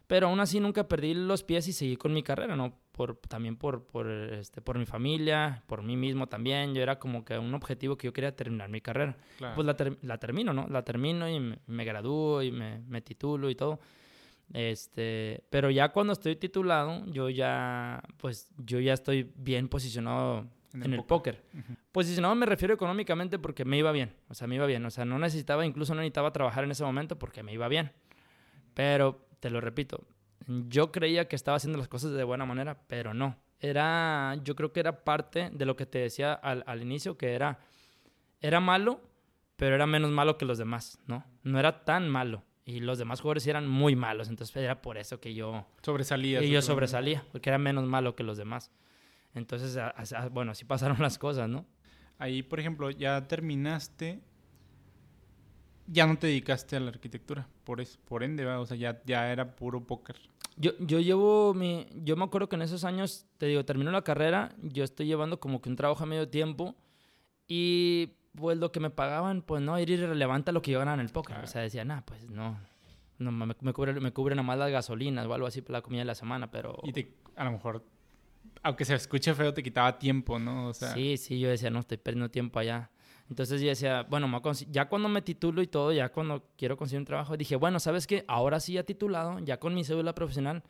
Pero 0.08 0.28
aún 0.28 0.40
así 0.40 0.60
nunca 0.60 0.88
perdí 0.88 1.14
los 1.14 1.44
pies 1.44 1.68
y 1.68 1.74
seguí 1.74 1.96
con 1.96 2.14
mi 2.14 2.24
carrera, 2.24 2.56
¿no? 2.56 2.81
Por, 2.92 3.16
también 3.16 3.56
por, 3.56 3.86
por, 3.86 4.10
este, 4.10 4.62
por 4.62 4.78
mi 4.78 4.86
familia, 4.86 5.64
por 5.68 5.82
mí 5.82 5.96
mismo 5.96 6.28
también. 6.28 6.74
Yo 6.74 6.82
era 6.82 7.00
como 7.00 7.24
que 7.24 7.38
un 7.38 7.54
objetivo 7.54 7.98
que 7.98 8.08
yo 8.08 8.14
quería 8.14 8.36
terminar 8.36 8.70
mi 8.70 8.82
carrera. 8.82 9.16
Pues 9.56 9.66
la, 9.66 9.76
la, 10.02 10.18
termino, 10.18 10.54
¿no? 10.54 10.68
La 10.68 10.84
termino 10.84 11.30
y 11.30 11.40
me, 11.40 11.60
me 11.68 11.86
gradúo 11.86 12.44
y 12.44 12.52
me, 12.52 12.80
me, 12.88 13.02
titulo 13.02 13.50
y 13.50 13.56
todo. 13.56 13.80
Este, 14.54 15.44
pero 15.50 15.70
ya 15.70 15.90
cuando 15.90 16.14
estoy 16.14 16.36
titulado, 16.36 17.06
yo 17.08 17.30
ya, 17.30 18.04
pues, 18.18 18.50
yo 18.58 18.80
ya 18.80 18.94
estoy 18.94 19.32
bien 19.36 19.70
posicionado 19.70 20.48
en 20.74 20.94
el, 20.94 21.04
póker. 21.04 21.44
Posicionado 21.92 22.36
me 22.36 22.46
refiero 22.46 22.74
económicamente 22.74 23.40
porque 23.40 23.66
me 23.66 23.78
iba 23.78 23.92
bien, 23.92 24.14
o 24.30 24.34
sea, 24.34 24.48
me 24.48 24.56
iba 24.56 24.66
bien, 24.66 24.86
o 24.86 24.90
sea, 24.90 25.06
no 25.06 25.20
necesitaba, 25.20 25.66
incluso 25.66 25.94
no 25.94 26.02
necesitaba 26.02 26.32
trabajar 26.32 26.64
en 26.64 26.72
ese 26.72 26.84
momento 26.84 27.18
porque 27.20 27.44
me 27.44 27.54
iba 27.54 27.68
bien. 27.68 27.92
Pero, 28.74 29.28
te 29.40 29.50
lo 29.50 29.60
repito, 29.60 30.06
yo 30.48 30.92
creía 30.92 31.28
que 31.28 31.36
estaba 31.36 31.58
haciendo 31.58 31.78
las 31.78 31.88
cosas 31.88 32.12
de 32.12 32.24
buena 32.24 32.46
manera, 32.46 32.82
pero 32.88 33.14
no. 33.14 33.38
Era, 33.60 34.36
yo 34.44 34.56
creo 34.56 34.74
que 34.74 34.80
era 34.80 35.04
parte 35.04 35.50
de 35.52 35.66
lo 35.66 35.76
que 35.76 35.86
te 35.86 36.00
decía 36.00 36.34
al, 36.34 36.64
al 36.66 36.82
inicio, 36.82 37.18
que 37.18 37.34
era, 37.34 37.60
era 38.40 38.60
malo, 38.60 39.02
pero 39.56 39.76
era 39.76 39.86
menos 39.86 40.10
malo 40.10 40.38
que 40.38 40.46
los 40.46 40.58
demás, 40.58 41.00
¿no? 41.06 41.24
No 41.44 41.60
era 41.60 41.86
tan 41.86 42.10
malo. 42.10 42.44
Y 42.66 42.80
los 42.80 42.98
demás 42.98 43.22
jugadores 43.22 43.46
eran 43.48 43.68
muy 43.68 43.96
malos, 43.96 44.30
entonces 44.30 44.56
era 44.56 44.82
por 44.82 44.98
eso 44.98 45.20
que 45.20 45.34
yo... 45.34 45.68
Sobresalía. 45.82 46.42
Y 46.42 46.50
yo 46.50 46.62
sobresalía, 46.62 47.26
porque 47.32 47.50
era 47.50 47.58
menos 47.58 47.86
malo 47.86 48.16
que 48.16 48.24
los 48.24 48.38
demás. 48.38 48.72
Entonces, 49.34 49.78
bueno, 50.32 50.52
así 50.52 50.66
pasaron 50.66 50.98
las 51.00 51.18
cosas, 51.18 51.50
¿no? 51.50 51.66
Ahí, 52.18 52.44
por 52.44 52.60
ejemplo, 52.60 52.92
ya 52.92 53.28
terminaste, 53.28 54.22
ya 55.88 56.06
no 56.06 56.18
te 56.18 56.28
dedicaste 56.28 56.76
a 56.76 56.80
la 56.80 56.90
arquitectura, 56.90 57.48
por 57.64 57.82
eso, 57.82 58.00
por 58.06 58.24
ende, 58.24 58.46
o 58.46 58.66
sea, 58.66 58.78
ya, 58.78 59.02
ya 59.06 59.32
era 59.32 59.56
puro 59.56 59.86
póker. 59.86 60.18
Yo, 60.58 60.72
yo 60.80 61.00
llevo 61.00 61.54
mi, 61.54 61.88
yo 61.96 62.16
me 62.16 62.26
acuerdo 62.26 62.50
que 62.50 62.56
en 62.56 62.62
esos 62.62 62.84
años, 62.84 63.26
te 63.38 63.48
digo, 63.48 63.66
termino 63.66 63.92
la 63.92 64.04
carrera, 64.04 64.56
yo 64.62 64.84
estoy 64.84 65.08
llevando 65.08 65.40
como 65.40 65.62
que 65.62 65.70
un 65.70 65.76
trabajo 65.76 66.04
a 66.04 66.06
medio 66.06 66.30
tiempo 66.30 66.76
y 67.48 68.14
pues 68.36 68.58
lo 68.58 68.72
que 68.72 68.80
me 68.80 68.90
pagaban, 68.90 69.42
pues 69.42 69.62
no, 69.62 69.78
era 69.78 69.92
irrelevante 69.92 70.52
a 70.52 70.54
lo 70.54 70.62
que 70.62 70.72
yo 70.72 70.80
ganaba 70.80 70.96
en 70.96 71.02
el 71.02 71.10
póker. 71.10 71.38
O 71.40 71.48
sea, 71.48 71.62
decía, 71.62 71.84
nah, 71.86 72.02
pues 72.02 72.30
no, 72.30 72.60
no 73.18 73.32
me, 73.32 73.56
me, 73.60 73.74
cubre, 73.74 73.94
me 74.00 74.12
cubren 74.12 74.38
nada 74.38 74.46
más 74.46 74.58
las 74.58 74.72
gasolinas 74.72 75.26
o 75.26 75.34
algo 75.34 75.48
así 75.48 75.62
para 75.62 75.80
la 75.80 75.82
comida 75.82 76.02
de 76.02 76.06
la 76.06 76.16
semana, 76.16 76.52
pero... 76.52 76.80
Y 76.84 76.94
te, 76.94 77.14
a 77.36 77.44
lo 77.46 77.52
mejor, 77.52 77.84
aunque 78.64 78.86
se 78.86 78.96
escuche 78.96 79.34
feo, 79.34 79.54
te 79.54 79.64
quitaba 79.64 79.98
tiempo, 79.98 80.40
¿no? 80.40 80.68
O 80.68 80.74
sea... 80.74 80.94
Sí, 80.94 81.18
sí, 81.18 81.40
yo 81.40 81.50
decía, 81.50 81.70
no, 81.70 81.80
estoy 81.80 81.98
perdiendo 81.98 82.30
tiempo 82.30 82.60
allá. 82.60 82.90
Entonces 83.32 83.62
yo 83.62 83.70
decía, 83.70 84.06
bueno, 84.10 84.30
ya 84.70 84.90
cuando 84.90 85.08
me 85.08 85.22
titulo 85.22 85.62
y 85.62 85.68
todo, 85.68 85.94
ya 85.94 86.10
cuando 86.10 86.50
quiero 86.58 86.76
conseguir 86.76 87.00
un 87.00 87.06
trabajo, 87.06 87.38
dije, 87.38 87.56
bueno, 87.56 87.80
¿sabes 87.80 88.06
qué? 88.06 88.26
Ahora 88.28 88.60
sí 88.60 88.74
ya 88.74 88.84
titulado, 88.84 89.40
ya 89.40 89.58
con 89.58 89.74
mi 89.74 89.86
cédula 89.86 90.14
profesional, 90.14 90.64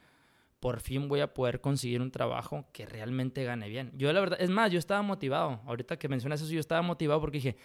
por 0.59 0.79
fin 0.79 1.09
voy 1.09 1.21
a 1.21 1.33
poder 1.33 1.59
conseguir 1.59 2.01
un 2.01 2.11
trabajo 2.11 2.67
que 2.71 2.85
realmente 2.85 3.43
gane 3.43 3.67
bien. 3.67 3.91
Yo 3.95 4.13
la 4.13 4.19
verdad, 4.19 4.39
es 4.39 4.51
más, 4.51 4.71
yo 4.71 4.77
estaba 4.77 5.01
motivado. 5.01 5.59
Ahorita 5.65 5.97
que 5.97 6.07
mencionas 6.07 6.39
eso, 6.39 6.53
yo 6.53 6.59
estaba 6.59 6.83
motivado 6.83 7.19
porque 7.19 7.39
dije, 7.39 7.57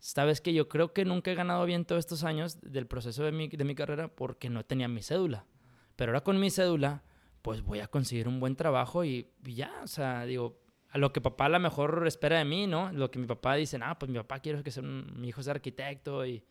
sabes 0.00 0.40
que 0.40 0.52
yo 0.52 0.68
creo 0.68 0.92
que 0.92 1.04
nunca 1.04 1.30
he 1.30 1.36
ganado 1.36 1.64
bien 1.64 1.84
todos 1.84 2.00
estos 2.00 2.24
años 2.24 2.60
del 2.60 2.88
proceso 2.88 3.22
de 3.22 3.30
mi, 3.30 3.46
de 3.46 3.64
mi 3.64 3.76
carrera 3.76 4.08
porque 4.08 4.50
no 4.50 4.64
tenía 4.64 4.88
mi 4.88 5.00
cédula. 5.00 5.46
Pero 5.94 6.10
ahora 6.10 6.24
con 6.24 6.40
mi 6.40 6.50
cédula, 6.50 7.04
pues 7.42 7.62
voy 7.62 7.78
a 7.78 7.86
conseguir 7.86 8.26
un 8.26 8.40
buen 8.40 8.56
trabajo 8.56 9.04
y, 9.04 9.28
ya, 9.44 9.72
o 9.84 9.86
sea, 9.86 10.24
digo, 10.24 10.58
a 10.90 10.98
lo 10.98 11.12
que 11.12 11.20
papá 11.20 11.46
a 11.46 11.48
lo 11.48 11.60
mejor 11.60 12.04
espera 12.06 12.38
de 12.38 12.44
mí, 12.44 12.66
¿no? 12.66 12.92
Lo 12.92 13.10
que 13.10 13.18
mi 13.18 13.26
papá 13.26 13.54
dice, 13.54 13.78
ah, 13.82 13.98
pues 13.98 14.10
mi 14.10 14.18
papá 14.18 14.40
quiere 14.40 14.62
que 14.62 14.70
sea 14.70 14.82
mi 14.82 15.28
hijo 15.28 15.42
sea 15.42 15.54
arquitecto 15.54 16.26
y... 16.26 16.44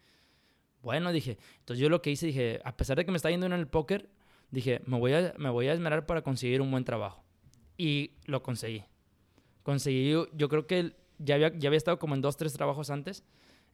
Bueno, 0.82 1.12
dije, 1.12 1.38
entonces 1.60 1.82
yo 1.82 1.90
lo 1.90 2.02
que 2.02 2.10
hice, 2.10 2.28
dije, 2.28 2.62
a 2.64 2.78
pesar 2.78 2.96
de 2.96 3.04
que 3.04 3.12
me 3.12 3.18
está 3.18 3.30
yendo 3.30 3.46
en 3.46 3.52
el 3.52 3.68
póker, 3.68 4.10
dije, 4.50 4.82
me 4.86 4.98
voy, 4.98 5.14
a, 5.14 5.34
me 5.38 5.50
voy 5.50 5.68
a 5.68 5.74
esmerar 5.74 6.06
para 6.06 6.22
conseguir 6.22 6.62
un 6.62 6.72
buen 6.72 6.86
trabajo. 6.86 7.22
Y 7.78 8.14
lo 8.26 8.42
conseguí. 8.42 8.86
Conseguí, 9.64 10.14
yo 10.34 10.48
creo 10.48 10.68
que 10.68 10.96
ya 11.18 11.36
había, 11.36 11.52
ya 11.58 11.68
había 11.68 11.78
estado 11.78 12.00
como 12.00 12.16
en 12.16 12.22
dos, 12.22 12.38
tres 12.38 12.54
trabajos 12.54 12.90
antes, 12.90 13.26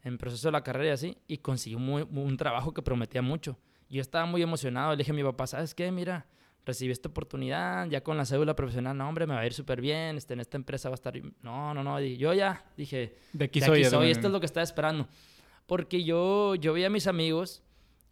en 0.04 0.18
proceso 0.18 0.48
de 0.48 0.52
la 0.52 0.64
carrera 0.64 0.90
y 0.90 0.94
así, 0.94 1.18
y 1.28 1.38
conseguí 1.38 1.76
un, 1.76 2.38
trabajo 2.38 2.74
que 2.74 2.82
prometía 2.82 3.22
mucho. 3.22 3.58
Yo 3.90 4.02
estaba 4.02 4.26
muy 4.26 4.42
emocionado, 4.42 4.92
le 4.92 4.98
dije 4.98 5.12
a 5.12 5.16
mi 5.16 5.24
papá, 5.24 5.48
¿sabes 5.48 5.74
qué? 5.74 5.92
Mira, 5.92 6.28
recibí 6.66 6.92
esta 6.92 7.10
oportunidad, 7.10 7.88
ya 7.88 8.02
con 8.02 8.18
la 8.18 8.26
cédula 8.26 8.56
profesional, 8.56 8.98
no, 8.98 9.08
hombre, 9.08 9.28
me 9.28 9.36
va 9.36 9.42
a 9.42 9.46
ir 9.46 9.54
súper 9.54 9.82
bien, 9.82 10.18
este, 10.18 10.34
en 10.34 10.40
esta 10.40 10.58
empresa 10.58 10.90
va 10.90 10.94
a 10.94 10.96
estar... 10.96 11.14
No, 11.42 11.74
no, 11.74 11.84
no, 11.84 12.00
yo 12.00 12.34
ya 12.34 12.66
dije, 12.76 13.16
de 13.34 13.46
aquí 13.46 13.62
soy, 13.62 13.84
soy 13.86 14.12
esto 14.12 14.28
es 14.28 14.34
lo 14.34 14.40
que 14.40 14.46
estaba 14.46 14.64
esperando. 14.64 15.08
Porque 15.68 16.04
yo, 16.04 16.56
yo 16.56 16.74
veía 16.74 16.88
a 16.88 16.92
mis 16.92 17.08
amigos 17.08 17.64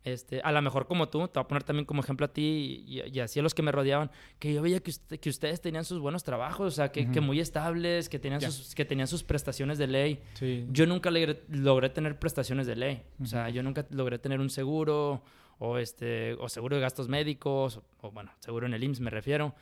este, 0.04 0.42
a 0.42 0.52
lo 0.52 0.62
mejor 0.62 0.86
como 0.86 1.08
tú, 1.08 1.28
te 1.28 1.40
voy 1.40 1.46
a 1.46 1.48
poner 1.48 1.64
también 1.64 1.86
como 1.86 2.02
ejemplo 2.02 2.26
a 2.26 2.34
ti 2.34 2.84
y, 2.86 3.20
así 3.20 3.40
a 3.40 3.44
los 3.44 3.54
que 3.54 3.62
me 3.62 3.72
rodeaban, 3.72 4.12
que 4.38 4.54
yo 4.54 4.62
veía 4.62 4.82
que, 4.82 4.92
que 5.18 5.30
ustedes 5.30 5.62
tenían 5.62 5.86
sus 5.86 6.00
buenos 6.00 6.24
trabajos, 6.24 6.74
o 6.74 6.76
sea, 6.76 6.92
que, 6.92 7.10
que 7.10 7.22
muy 7.22 7.40
estables, 7.40 8.10
que 8.10 8.20
tenían, 8.20 8.42
sus, 8.42 8.76
que 8.76 8.84
tenían 8.84 9.08
sus 9.08 9.24
prestaciones 9.24 9.78
de 9.78 9.88
ley. 9.88 10.20
Yo 10.72 10.86
nunca 10.88 11.10
logré, 11.10 11.90
tener 11.90 12.20
prestaciones 12.20 12.68
de 12.68 12.76
ley, 12.76 13.04
o 13.22 13.26
sea, 13.26 13.50
yo 13.50 13.64
nunca 13.64 13.86
logré 13.92 14.20
tener 14.20 14.42
un 14.42 14.50
seguro 14.50 15.24
o, 15.60 15.78
este, 15.78 16.34
o 16.34 16.50
seguro 16.50 16.76
de 16.76 16.82
gastos 16.82 17.08
médicos, 17.08 17.82
o, 18.02 18.12
bueno, 18.12 18.32
seguro 18.40 18.66
en 18.66 18.74
el 18.74 18.84
IMSS 18.84 19.00
me 19.02 19.10
refiero. 19.10 19.56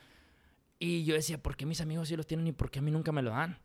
Y 0.78 1.04
yo 1.04 1.14
decía, 1.14 1.42
¿por 1.42 1.56
qué 1.56 1.66
mis 1.66 1.80
amigos 1.80 2.08
sí 2.08 2.16
los 2.16 2.26
tienen 2.26 2.46
y 2.48 2.52
por 2.52 2.70
qué 2.70 2.80
a 2.80 2.82
mí 2.82 2.90
nunca 2.90 3.12
me 3.12 3.22
lo 3.22 3.30
dan? 3.30 3.58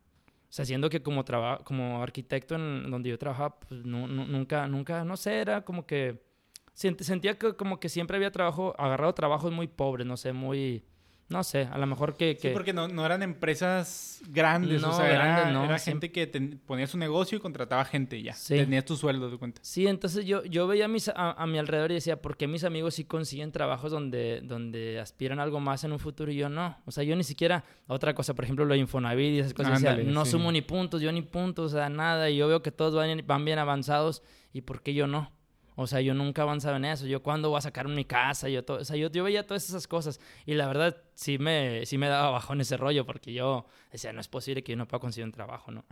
O 0.50 0.52
sea, 0.52 0.66
siendo 0.66 0.90
que 0.90 1.02
como, 1.02 1.26
como 1.64 2.02
arquitecto 2.02 2.56
en 2.56 2.90
donde 2.90 3.10
yo 3.10 3.18
trabajaba, 3.18 3.60
pues 3.60 3.84
nunca, 3.84 4.68
nunca, 4.68 5.04
no 5.04 5.18
sé, 5.18 5.42
era 5.42 5.66
como 5.66 5.86
que 5.86 6.24
sentía 6.74 7.38
que 7.38 7.56
como 7.56 7.80
que 7.80 7.90
siempre 7.90 8.18
había 8.18 8.32
trabajo, 8.32 8.76
agarrado 8.78 9.14
trabajos 9.14 9.52
muy 9.52 9.68
pobres, 9.68 10.06
no 10.06 10.16
sé, 10.16 10.32
muy... 10.32 10.84
No 11.30 11.44
sé, 11.44 11.68
a 11.70 11.78
lo 11.78 11.86
mejor 11.88 12.16
que... 12.16 12.38
Sí, 12.40 12.50
porque 12.54 12.72
no, 12.72 12.88
no, 12.88 13.06
eran 13.06 13.22
empresas 13.22 14.22
grandes, 14.30 14.82
o 14.82 14.94
sea, 14.94 15.12
era, 15.12 15.52
no, 15.52 15.66
era 15.66 15.78
gente 15.78 16.10
que 16.10 16.26
ponía 16.66 16.88
su 16.88 16.98
negocio 16.98 17.38
y 17.38 17.42
contrataba 17.42 17.84
gente 17.84 18.18
y 18.18 18.24
ya. 18.24 18.34
Sí. 18.34 18.56
Tenías 18.56 18.86
tu 18.86 18.96
sueldo, 18.96 19.30
de 19.30 19.38
cuenta. 19.38 19.60
Sí, 19.62 19.88
entonces 19.88 20.26
yo, 20.26 20.46
yo 20.46 20.68
veía 20.68 20.86
a, 20.86 20.88
mis, 20.88 21.12
a, 21.14 21.46
mi 21.46 21.58
alrededor 21.58 21.92
y 21.92 21.96
decía, 21.96 22.22
¿por 22.22 22.38
qué 22.38 22.48
mis 22.48 22.64
amigos 22.64 22.96
sí 22.96 23.04
consiguen 23.04 23.52
trabajos 23.52 23.92
donde, 23.92 24.40
donde 24.42 25.02
aspiran 25.02 25.40
a 25.42 25.44
algo 25.44 25.60
más 25.60 25.84
en 25.84 25.92
un 25.92 26.00
futuro 26.00 26.32
y 26.32 26.38
yo 26.38 26.48
no? 26.48 26.78
O 26.86 26.92
sea, 26.92 27.04
yo 27.04 27.16
ni 27.16 27.24
siquiera... 27.24 27.66
Otra 27.88 28.14
cosa, 28.14 28.34
por 28.34 28.44
ejemplo, 28.44 28.66
lo 28.66 28.74
de 28.74 28.82
Infonavit 28.82 29.34
y 29.34 29.40
esas 29.40 29.54
cosas, 29.54 29.82
no 30.06 30.26
sumo 30.26 30.52
ni 30.52 30.62
puntos, 30.62 31.02
yo 31.02 31.12
ni 31.12 31.22
puntos, 31.22 31.74
o 31.74 31.76
sea, 31.78 31.90
nada. 31.90 32.30
Y 32.30 32.38
yo 32.38 32.48
veo 32.48 32.62
que 32.62 32.72
todos 32.72 32.94
van, 32.94 33.24
van 33.26 33.46
bien 33.46 33.60
avanzados 33.60 34.24
y 34.52 34.62
¿por 34.62 34.82
qué 34.82 34.94
yo 34.94 35.08
no? 35.08 35.32
O 35.80 35.86
sea, 35.86 36.02
yo 36.02 36.16
nunca 36.16 36.42
avanzaba 36.42 36.78
en 36.78 36.86
eso. 36.86 37.06
Yo 37.06 37.22
cuándo 37.22 37.50
voy 37.50 37.60
a 37.60 37.62
sacar 37.62 37.88
mi 37.88 38.04
casa, 38.04 38.50
yo 38.50 38.66
todo, 38.66 38.80
o 38.80 38.84
sea, 38.84 38.96
yo, 38.96 39.12
yo, 39.12 39.24
veía 39.24 39.46
todas 39.46 39.70
esas 39.70 39.88
cosas 39.88 40.20
y 40.44 40.56
la 40.56 40.66
verdad 40.66 40.98
sí 41.14 41.38
me, 41.38 41.86
sí 41.86 42.00
me 42.00 42.08
daba 42.08 42.44
en 42.50 42.62
ese 42.62 42.78
rollo 42.78 43.06
porque 43.06 43.32
yo 43.32 43.68
decía, 43.92 44.12
no 44.12 44.20
es 44.20 44.28
posible 44.28 44.64
que 44.64 44.72
yo 44.72 44.76
no 44.76 44.88
pueda 44.88 45.00
conseguir 45.00 45.26
un 45.26 45.32
trabajo, 45.32 45.72
¿no? 45.72 45.86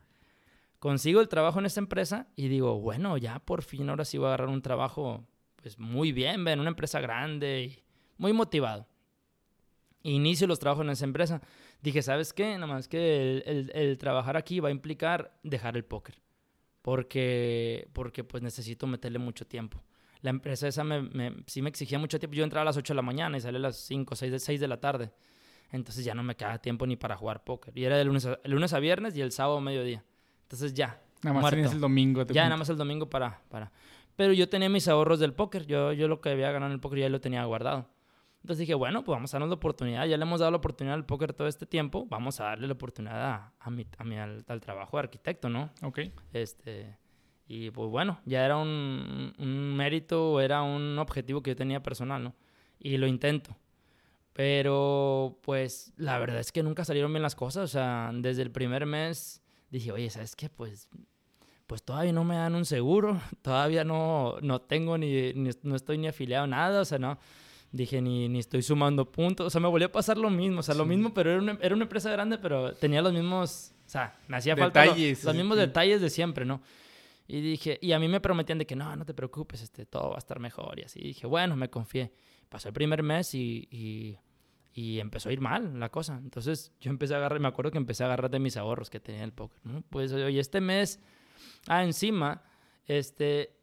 Consigo 0.79 1.21
el 1.21 1.29
trabajo 1.29 1.59
en 1.59 1.67
esa 1.67 1.81
empresa 1.81 2.27
y 2.35 2.47
digo, 2.47 2.79
bueno, 2.79 3.15
ya 3.17 3.37
por 3.37 3.61
fin 3.61 3.87
ahora 3.87 4.05
sí 4.05 4.17
voy 4.17 4.25
a 4.25 4.29
agarrar 4.29 4.49
un 4.49 4.63
trabajo 4.63 5.23
pues 5.57 5.77
muy 5.77 6.11
bien, 6.11 6.47
en 6.47 6.59
una 6.59 6.69
empresa 6.69 6.99
grande 6.99 7.65
y 7.65 7.83
muy 8.17 8.33
motivado. 8.33 8.87
Inicio 10.01 10.47
los 10.47 10.57
trabajos 10.57 10.83
en 10.83 10.89
esa 10.89 11.05
empresa. 11.05 11.41
Dije, 11.83 12.01
¿sabes 12.01 12.33
qué? 12.33 12.55
Nada 12.55 12.65
más 12.65 12.87
que 12.87 13.43
el, 13.45 13.71
el 13.75 13.97
trabajar 13.99 14.35
aquí 14.35 14.59
va 14.59 14.69
a 14.69 14.71
implicar 14.71 15.37
dejar 15.43 15.77
el 15.77 15.85
póker 15.85 16.24
porque, 16.85 17.87
porque 17.93 18.23
pues 18.23 18.43
necesito 18.43 18.85
meterle 18.85 19.17
mucho 19.17 19.47
tiempo. 19.47 19.81
La 20.21 20.29
empresa 20.29 20.67
esa 20.67 20.83
me, 20.83 21.33
sí 21.47 21.63
me 21.63 21.69
exigía 21.69 21.97
mucho 21.97 22.19
tiempo. 22.19 22.35
Yo 22.35 22.43
entraba 22.43 22.61
a 22.61 22.65
las 22.65 22.77
8 22.77 22.93
de 22.93 22.95
la 22.95 23.01
mañana 23.01 23.35
y 23.39 23.41
salía 23.41 23.57
a 23.57 23.61
las 23.63 23.77
5, 23.77 24.15
6 24.15 24.31
de, 24.31 24.39
6 24.39 24.59
de 24.59 24.67
la 24.67 24.79
tarde. 24.79 25.11
Entonces 25.71 26.05
ya 26.05 26.13
no 26.13 26.21
me 26.21 26.35
quedaba 26.35 26.59
tiempo 26.59 26.85
ni 26.85 26.95
para 26.95 27.17
jugar 27.17 27.43
póker. 27.43 27.75
Y 27.75 27.85
era 27.85 27.97
de 27.97 28.03
lunes 28.03 28.27
a, 28.27 28.37
lunes 28.43 28.71
a 28.71 28.79
viernes 28.79 29.17
y 29.17 29.21
el 29.21 29.31
sábado 29.31 29.57
a 29.57 29.61
mediodía. 29.61 30.03
Entonces 30.43 30.75
ya. 30.75 31.01
Nada 31.23 31.41
más 31.41 31.49
tenías 31.49 31.73
el 31.73 31.79
domingo. 31.79 32.23
ya, 32.27 32.43
nada 32.43 32.57
más 32.57 32.69
el 32.69 32.77
domingo 32.77 33.09
para, 33.09 33.41
para. 33.49 33.71
Pero 34.15 34.33
yo 34.33 34.47
tenía 34.47 34.69
mis 34.69 34.87
ahorros 34.87 35.19
del 35.19 35.33
póker. 35.33 35.65
Yo, 35.65 35.91
yo 35.91 36.07
lo 36.07 36.21
que 36.21 36.29
había 36.29 36.51
ganado 36.51 36.67
en 36.67 36.73
el 36.73 36.79
póker 36.79 36.99
ya 36.99 37.09
lo 37.09 37.19
tenía 37.19 37.43
guardado. 37.45 37.89
Entonces 38.45 38.59
dije, 38.59 38.75
bueno, 38.75 39.03
pues 39.03 39.15
vamos 39.15 39.33
a 39.33 39.37
darnos 39.37 39.49
la 39.49 39.55
oportunidad. 39.55 40.05
Ya 40.05 40.17
le 40.17 40.23
hemos 40.23 40.39
dado 40.39 40.51
la 40.51 40.57
oportunidad 40.57 40.93
al 40.93 41.05
póker 41.05 41.33
todo 41.33 41.47
este 41.47 41.65
tiempo. 41.65 42.05
Vamos 42.09 42.39
a 42.39 42.45
darle 42.45 42.67
la 42.67 42.73
oportunidad 42.73 43.51
a, 43.59 43.69
mi, 43.69 43.87
a 43.97 44.03
mi 44.03 44.17
al, 44.17 44.45
trabajo 44.61 44.97
de 44.97 45.03
arquitecto, 45.03 45.49
¿no? 45.49 45.71
Ok. 45.81 45.99
Este, 46.31 46.95
y 47.47 47.71
pues 47.71 47.89
bueno, 47.89 48.19
ya 48.25 48.45
era 48.45 48.57
un, 48.57 49.33
un 49.37 49.75
mérito, 49.75 50.39
era 50.39 50.61
un 50.61 50.97
objetivo 50.99 51.41
que 51.41 51.51
yo 51.51 51.55
tenía 51.55 51.81
personal, 51.81 52.23
¿no? 52.23 52.35
y 52.79 52.97
lo 52.97 53.07
intento. 53.07 53.55
Pero 54.33 55.39
pues 55.41 55.93
la 55.97 56.19
verdad 56.19 56.39
es 56.39 56.51
que 56.51 56.61
nunca 56.61 56.83
salieron 56.83 57.11
bien 57.11 57.23
las 57.23 57.35
cosas. 57.35 57.63
O 57.63 57.67
sea, 57.67 58.11
desde 58.13 58.41
el 58.41 58.51
primer 58.51 58.85
mes 58.85 59.41
dije, 59.69 59.91
oye, 59.91 60.09
¿sabes 60.09 60.35
qué? 60.35 60.49
Pues, 60.49 60.89
pues 61.67 61.83
todavía 61.83 62.13
no 62.13 62.23
me 62.23 62.35
dan 62.35 62.53
un 62.53 62.65
seguro, 62.65 63.19
todavía 63.41 63.83
no, 63.83 64.37
no 64.41 64.61
tengo 64.61 64.97
ni, 64.97 65.33
no 65.33 65.75
estoy 65.75 65.97
ni 65.97 66.07
afiliado 66.07 66.43
a 66.43 66.47
nada, 66.47 66.81
o 66.81 66.85
sea, 66.85 66.99
no. 66.99 67.17
Dije, 67.75 68.01
ni, 68.01 68.29
ni 68.29 68.39
estoy 68.39 68.61
sumando 68.61 69.11
puntos. 69.11 69.47
O 69.47 69.49
sea, 69.49 69.59
me 69.59 69.67
volvió 69.67 69.87
a 69.87 69.91
pasar 69.91 70.17
lo 70.17 70.29
mismo. 70.29 70.61
O 70.61 70.63
sea, 70.63 70.73
lo 70.75 70.85
mismo, 70.85 71.13
pero 71.13 71.31
era 71.31 71.41
una, 71.41 71.57
era 71.61 71.75
una 71.75 71.83
empresa 71.83 72.09
grande, 72.09 72.37
pero 72.37 72.73
tenía 72.73 73.01
los 73.01 73.11
mismos. 73.11 73.73
O 73.85 73.89
sea, 73.89 74.17
me 74.29 74.37
hacía 74.37 74.55
falta 74.55 74.85
los, 74.85 74.95
mismos 74.95 75.57
detalles 75.57 75.99
de 75.99 76.09
siempre, 76.09 76.45
¿no? 76.45 76.61
Y 77.27 77.41
dije, 77.41 77.77
y 77.81 77.91
a 77.91 77.99
mí 77.99 78.07
me 78.07 78.21
prometían 78.21 78.59
de 78.59 78.65
que 78.65 78.77
no, 78.77 78.95
no 78.95 79.03
te 79.05 79.13
preocupes, 79.13 79.61
este, 79.61 79.85
todo 79.85 80.11
va 80.11 80.15
a 80.15 80.19
estar 80.19 80.39
mejor. 80.39 80.79
Y 80.79 80.83
así 80.83 81.01
dije, 81.01 81.27
bueno, 81.27 81.57
me 81.57 81.69
confié. 81.69 82.13
Pasó 82.47 82.69
el 82.69 82.73
primer 82.73 83.03
mes 83.03 83.35
y, 83.35 83.67
y, 83.69 84.17
y, 84.71 85.01
empezó 85.01 85.27
a 85.27 85.33
ir 85.33 85.41
mal 85.41 85.77
la 85.77 85.89
cosa. 85.89 86.17
Entonces 86.23 86.71
yo 86.79 86.91
empecé 86.91 87.13
a 87.13 87.17
agarrar, 87.17 87.41
me 87.41 87.49
acuerdo 87.49 87.71
que 87.71 87.77
empecé 87.77 88.03
a 88.03 88.05
agarrar 88.05 88.31
de 88.31 88.39
mis 88.39 88.55
ahorros 88.55 88.89
que 88.89 89.01
tenía 89.01 89.19
en 89.19 89.25
el 89.25 89.33
póker. 89.33 89.59
¿no? 89.65 89.81
Pues, 89.89 90.13
oye, 90.13 90.39
este 90.39 90.61
mes, 90.61 91.01
ah, 91.67 91.83
encima, 91.83 92.41
este, 92.85 93.57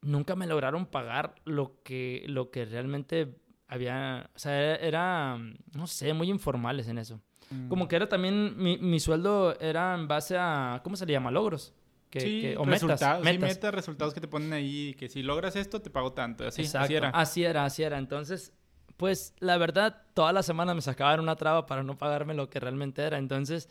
nunca 0.00 0.34
me 0.34 0.46
lograron 0.46 0.86
pagar 0.86 1.34
lo 1.44 1.82
que, 1.82 2.24
lo 2.26 2.50
que 2.50 2.64
realmente 2.64 3.39
había, 3.70 4.30
o 4.34 4.38
sea, 4.38 4.76
era, 4.76 5.38
no 5.72 5.86
sé, 5.86 6.12
muy 6.12 6.28
informales 6.28 6.88
en 6.88 6.98
eso. 6.98 7.20
Como 7.68 7.84
mm. 7.84 7.88
que 7.88 7.96
era 7.96 8.08
también, 8.08 8.54
mi, 8.56 8.78
mi 8.78 9.00
sueldo 9.00 9.58
era 9.58 9.94
en 9.94 10.06
base 10.06 10.36
a, 10.38 10.80
¿cómo 10.84 10.96
se 10.96 11.06
le 11.06 11.12
llama? 11.12 11.30
Logros 11.32 11.74
sí, 12.18 12.54
o 12.56 12.64
resultados, 12.64 13.24
metas, 13.24 13.48
metas. 13.48 13.74
resultados 13.74 14.14
que 14.14 14.20
te 14.20 14.28
ponen 14.28 14.52
ahí, 14.52 14.94
que 14.94 15.08
si 15.08 15.22
logras 15.22 15.54
esto 15.56 15.80
te 15.80 15.90
pago 15.90 16.12
tanto, 16.12 16.46
así, 16.46 16.62
así 16.62 16.94
era. 16.94 17.10
Así 17.10 17.44
era, 17.44 17.64
así 17.64 17.82
era. 17.82 17.98
Entonces, 17.98 18.52
pues 18.96 19.34
la 19.38 19.56
verdad, 19.58 20.02
toda 20.14 20.32
la 20.32 20.42
semana 20.42 20.74
me 20.74 20.80
sacaban 20.80 21.20
una 21.20 21.36
traba 21.36 21.66
para 21.66 21.82
no 21.82 21.96
pagarme 21.96 22.34
lo 22.34 22.50
que 22.50 22.58
realmente 22.58 23.02
era. 23.02 23.18
Entonces, 23.18 23.68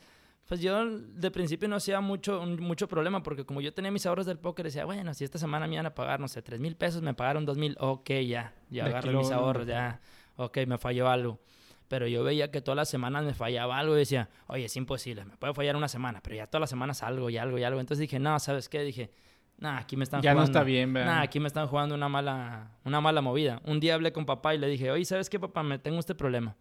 pues 0.50 0.62
yo 0.62 0.84
de 1.00 1.30
principio 1.30 1.70
no 1.70 1.76
hacía 1.76 2.02
mucho, 2.02 2.44
mucho 2.44 2.88
problema 2.88 3.22
porque 3.22 3.46
como 3.46 3.62
yo 3.62 3.72
tenía 3.72 3.92
mis 3.92 4.08
ahorros 4.08 4.26
del 4.26 4.40
póker, 4.40 4.66
decía, 4.66 4.84
bueno, 4.84 5.14
si 5.14 5.24
esta 5.24 5.38
semana 5.38 5.68
me 5.68 5.76
iban 5.76 5.86
a 5.86 5.94
pagar, 5.94 6.20
no 6.20 6.28
sé, 6.28 6.42
tres 6.42 6.60
mil 6.60 6.76
pesos, 6.76 7.04
me 7.04 7.14
pagaron 7.14 7.46
dos 7.46 7.56
mil, 7.56 7.78
ok, 7.80 8.10
ya, 8.28 8.56
ya 8.72 8.86
agarré 8.86 9.14
mis 9.14 9.30
ahorros, 9.30 9.68
ya, 9.68 10.02
ok, 10.38 10.58
me 10.66 10.80
falló 10.80 11.08
algo 11.08 11.40
pero 11.88 12.08
yo 12.08 12.24
veía 12.24 12.52
que 12.52 12.62
todas 12.62 12.76
las 12.76 12.88
semanas 12.88 13.26
me 13.26 13.34
fallaba 13.34 13.78
algo 13.78 13.96
y 13.96 14.00
decía, 14.00 14.30
oye, 14.48 14.66
es 14.66 14.78
imposible, 14.78 15.26
me 15.26 15.36
puede 15.38 15.54
fallar 15.56 15.76
una 15.76 15.88
semana, 15.88 16.22
pero 16.24 16.36
ya 16.36 16.46
todas 16.46 16.62
las 16.62 16.70
semanas 16.70 17.02
algo 17.02 17.30
y 17.32 17.38
algo 17.38 17.58
y 17.58 17.64
algo. 17.64 17.80
Entonces 17.80 18.02
dije, 18.02 18.20
no, 18.20 18.40
¿sabes 18.40 18.70
qué? 18.70 18.84
Dije, 18.84 19.10
nah, 19.58 19.80
aquí 19.80 19.98
me 19.98 20.04
están 20.04 20.22
ya 20.22 20.32
jugando. 20.32 20.52
Ya 20.52 20.54
no 20.54 20.60
está 20.60 20.64
bien, 20.64 20.94
¿verdad? 20.94 21.16
Nah, 21.16 21.22
aquí 21.24 21.40
me 21.40 21.48
están 21.48 21.66
jugando 21.68 21.96
una 21.96 22.08
mala, 22.08 22.78
una 22.86 23.02
mala 23.02 23.22
movida. 23.22 23.60
Un 23.66 23.80
día 23.80 23.96
hablé 23.96 24.14
con 24.14 24.28
papá 24.28 24.54
y 24.54 24.60
le 24.60 24.68
dije, 24.68 24.92
oye, 24.92 25.04
¿sabes 25.04 25.32
qué, 25.32 25.40
papá? 25.40 25.64
Me 25.64 25.80
tengo 25.80 26.00
este 26.00 26.14
problema. 26.14 26.56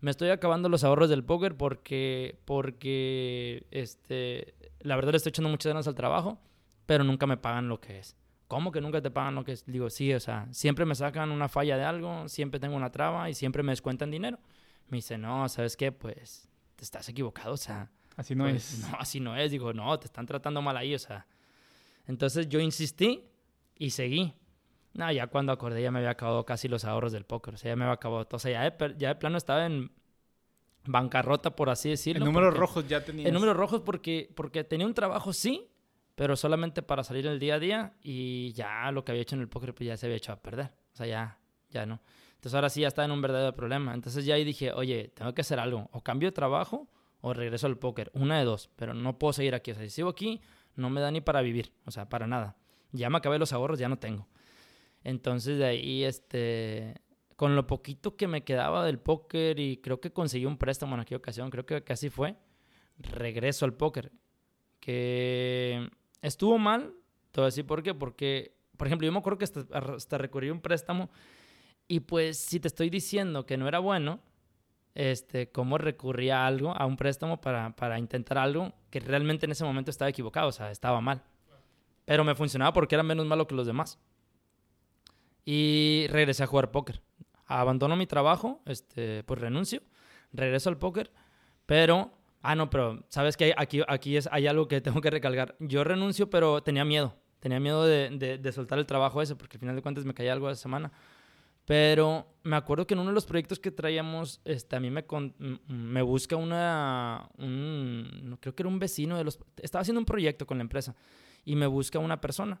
Me 0.00 0.10
estoy 0.10 0.30
acabando 0.30 0.68
los 0.68 0.84
ahorros 0.84 1.10
del 1.10 1.24
póker 1.24 1.56
porque, 1.56 2.38
porque, 2.44 3.66
este, 3.70 4.54
la 4.80 4.96
verdad 4.96 5.12
le 5.12 5.18
estoy 5.18 5.30
echando 5.30 5.50
muchas 5.50 5.70
ganas 5.70 5.86
al 5.86 5.94
trabajo, 5.94 6.38
pero 6.86 7.04
nunca 7.04 7.26
me 7.26 7.36
pagan 7.36 7.68
lo 7.68 7.80
que 7.80 7.98
es. 7.98 8.16
¿Cómo 8.48 8.72
que 8.72 8.80
nunca 8.80 9.00
te 9.00 9.10
pagan 9.10 9.34
lo 9.34 9.44
que 9.44 9.52
es? 9.52 9.64
Digo, 9.66 9.90
sí, 9.90 10.12
o 10.12 10.20
sea, 10.20 10.48
siempre 10.50 10.84
me 10.84 10.94
sacan 10.94 11.30
una 11.30 11.48
falla 11.48 11.76
de 11.76 11.84
algo, 11.84 12.28
siempre 12.28 12.58
tengo 12.58 12.76
una 12.76 12.90
traba 12.90 13.30
y 13.30 13.34
siempre 13.34 13.62
me 13.62 13.72
descuentan 13.72 14.10
dinero. 14.10 14.38
Me 14.88 14.98
dice, 14.98 15.16
no, 15.18 15.48
¿sabes 15.48 15.76
qué? 15.76 15.92
Pues 15.92 16.48
te 16.74 16.82
estás 16.82 17.08
equivocado, 17.08 17.52
o 17.52 17.56
sea. 17.56 17.90
Así 18.16 18.34
no 18.34 18.44
pues, 18.44 18.72
es. 18.74 18.80
No, 18.80 18.96
así 18.98 19.20
no 19.20 19.36
es. 19.36 19.50
Digo, 19.50 19.72
no, 19.72 19.98
te 19.98 20.06
están 20.06 20.26
tratando 20.26 20.62
mal 20.62 20.76
ahí, 20.76 20.94
o 20.94 20.98
sea. 20.98 21.26
Entonces 22.06 22.48
yo 22.48 22.58
insistí 22.58 23.24
y 23.78 23.90
seguí. 23.90 24.34
No, 24.92 25.10
ya 25.12 25.28
cuando 25.28 25.52
acordé 25.52 25.82
ya 25.82 25.90
me 25.90 25.98
había 25.98 26.10
acabado 26.10 26.44
casi 26.44 26.68
los 26.68 26.84
ahorros 26.84 27.12
del 27.12 27.24
póker. 27.24 27.54
O 27.54 27.56
sea, 27.56 27.72
ya 27.72 27.76
me 27.76 27.84
había 27.84 27.94
acabado. 27.94 28.26
O 28.30 28.38
sea, 28.38 28.50
ya 28.50 28.70
de, 28.70 28.94
ya 28.98 29.08
de 29.08 29.14
plano 29.14 29.38
estaba 29.38 29.66
en 29.66 29.92
bancarrota, 30.86 31.54
por 31.54 31.70
así 31.70 31.90
decirlo. 31.90 32.24
En 32.24 32.32
números 32.32 32.56
rojos 32.56 32.86
ya 32.88 33.04
tenía. 33.04 33.28
En 33.28 33.34
números 33.34 33.56
rojos 33.56 33.82
porque, 33.82 34.32
porque 34.34 34.64
tenía 34.64 34.86
un 34.86 34.94
trabajo, 34.94 35.32
sí, 35.32 35.68
pero 36.14 36.36
solamente 36.36 36.82
para 36.82 37.04
salir 37.04 37.26
el 37.26 37.38
día 37.38 37.54
a 37.54 37.58
día 37.58 37.92
y 38.02 38.52
ya 38.52 38.90
lo 38.90 39.04
que 39.04 39.12
había 39.12 39.22
hecho 39.22 39.36
en 39.36 39.42
el 39.42 39.48
póker 39.48 39.74
pues 39.74 39.86
ya 39.86 39.96
se 39.96 40.06
había 40.06 40.16
hecho 40.16 40.32
a 40.32 40.36
perder. 40.36 40.72
O 40.92 40.96
sea, 40.96 41.06
ya, 41.06 41.38
ya 41.70 41.86
no. 41.86 42.00
Entonces 42.34 42.54
ahora 42.54 42.70
sí 42.70 42.80
ya 42.80 42.88
estaba 42.88 43.04
en 43.04 43.12
un 43.12 43.22
verdadero 43.22 43.54
problema. 43.54 43.94
Entonces 43.94 44.24
ya 44.24 44.34
ahí 44.34 44.44
dije, 44.44 44.72
oye, 44.72 45.12
tengo 45.14 45.34
que 45.34 45.42
hacer 45.42 45.60
algo. 45.60 45.88
O 45.92 46.02
cambio 46.02 46.28
de 46.28 46.32
trabajo 46.32 46.88
o 47.20 47.34
regreso 47.34 47.66
al 47.66 47.76
póker. 47.76 48.10
Una 48.14 48.38
de 48.38 48.44
dos. 48.44 48.70
Pero 48.76 48.94
no 48.94 49.18
puedo 49.18 49.34
seguir 49.34 49.54
aquí. 49.54 49.72
O 49.72 49.74
sea, 49.74 49.84
si 49.84 49.90
sigo 49.90 50.08
aquí, 50.08 50.40
no 50.74 50.88
me 50.88 51.00
da 51.00 51.10
ni 51.10 51.20
para 51.20 51.42
vivir. 51.42 51.72
O 51.84 51.90
sea, 51.90 52.08
para 52.08 52.26
nada. 52.26 52.56
Ya 52.92 53.10
me 53.10 53.18
acabé 53.18 53.38
los 53.38 53.52
ahorros, 53.52 53.78
ya 53.78 53.88
no 53.88 53.98
tengo. 53.98 54.26
Entonces 55.04 55.58
de 55.58 55.64
ahí, 55.64 56.04
este, 56.04 56.94
con 57.36 57.56
lo 57.56 57.66
poquito 57.66 58.16
que 58.16 58.28
me 58.28 58.44
quedaba 58.44 58.84
del 58.84 58.98
póker 58.98 59.58
y 59.58 59.78
creo 59.78 60.00
que 60.00 60.12
conseguí 60.12 60.46
un 60.46 60.58
préstamo 60.58 60.94
en 60.94 61.00
aquella 61.00 61.18
ocasión, 61.18 61.50
creo 61.50 61.66
que 61.66 61.82
casi 61.82 62.10
fue, 62.10 62.36
regreso 62.98 63.64
al 63.64 63.74
póker. 63.74 64.12
Que 64.78 65.88
estuvo 66.22 66.58
mal, 66.58 66.94
te 67.30 67.40
voy 67.40 67.50
a 67.50 67.66
por 67.66 67.82
qué, 67.82 67.94
porque, 67.94 68.56
por 68.76 68.86
ejemplo, 68.86 69.06
yo 69.06 69.12
me 69.12 69.18
acuerdo 69.18 69.38
que 69.38 69.44
hasta, 69.44 69.64
hasta 69.72 70.18
recurrí 70.18 70.50
un 70.50 70.60
préstamo 70.60 71.10
y 71.88 72.00
pues 72.00 72.38
si 72.38 72.60
te 72.60 72.68
estoy 72.68 72.88
diciendo 72.88 73.46
que 73.46 73.56
no 73.56 73.66
era 73.66 73.80
bueno, 73.80 74.20
este, 74.94 75.50
cómo 75.50 75.78
recurría 75.78 76.44
a 76.44 76.46
algo, 76.46 76.72
a 76.76 76.86
un 76.86 76.96
préstamo 76.96 77.40
para, 77.40 77.74
para 77.74 77.98
intentar 77.98 78.38
algo 78.38 78.72
que 78.90 79.00
realmente 79.00 79.46
en 79.46 79.52
ese 79.52 79.64
momento 79.64 79.90
estaba 79.90 80.08
equivocado, 80.08 80.48
o 80.48 80.52
sea, 80.52 80.70
estaba 80.70 81.00
mal. 81.00 81.22
Pero 82.04 82.22
me 82.22 82.34
funcionaba 82.34 82.72
porque 82.72 82.94
era 82.94 83.02
menos 83.02 83.26
malo 83.26 83.46
que 83.46 83.54
los 83.54 83.66
demás. 83.66 83.98
Y 85.44 86.06
regresé 86.08 86.44
a 86.44 86.46
jugar 86.46 86.70
póker. 86.70 87.02
Abandono 87.46 87.96
mi 87.96 88.06
trabajo, 88.06 88.62
este, 88.66 89.24
pues 89.24 89.40
renuncio, 89.40 89.82
regreso 90.32 90.68
al 90.68 90.78
póker, 90.78 91.10
pero, 91.66 92.12
ah, 92.42 92.54
no, 92.54 92.70
pero 92.70 93.04
sabes 93.08 93.36
que 93.36 93.54
aquí, 93.56 93.80
aquí 93.88 94.16
es, 94.16 94.28
hay 94.30 94.46
algo 94.46 94.68
que 94.68 94.80
tengo 94.80 95.00
que 95.00 95.10
recalcar. 95.10 95.56
Yo 95.58 95.84
renuncio, 95.84 96.30
pero 96.30 96.62
tenía 96.62 96.84
miedo, 96.84 97.16
tenía 97.40 97.60
miedo 97.60 97.84
de, 97.84 98.38
de, 98.38 98.52
soltar 98.52 98.78
el 98.78 98.86
trabajo 98.86 99.22
ese, 99.22 99.36
porque 99.36 99.56
al 99.56 99.60
final 99.60 99.76
de 99.76 99.82
cuentas 99.82 100.04
me 100.04 100.14
caía 100.14 100.32
algo 100.32 100.50
esa 100.50 100.60
semana. 100.62 100.92
Pero 101.66 102.26
me 102.42 102.56
acuerdo 102.56 102.86
que 102.86 102.94
en 102.94 103.00
uno 103.00 103.10
de 103.10 103.14
los 103.14 103.26
proyectos 103.26 103.60
que 103.60 103.70
traíamos, 103.70 104.40
este, 104.44 104.74
a 104.74 104.80
mí 104.80 104.90
me, 104.90 105.04
me 105.68 106.02
busca 106.02 106.34
una, 106.34 107.28
un, 107.38 108.36
creo 108.40 108.54
que 108.56 108.62
era 108.62 108.68
un 108.68 108.80
vecino 108.80 109.16
de 109.16 109.22
los, 109.22 109.38
estaba 109.58 109.82
haciendo 109.82 110.00
un 110.00 110.06
proyecto 110.06 110.46
con 110.46 110.58
la 110.58 110.62
empresa 110.62 110.96
y 111.44 111.54
me 111.54 111.66
busca 111.66 111.98
una 111.98 112.20
persona. 112.20 112.60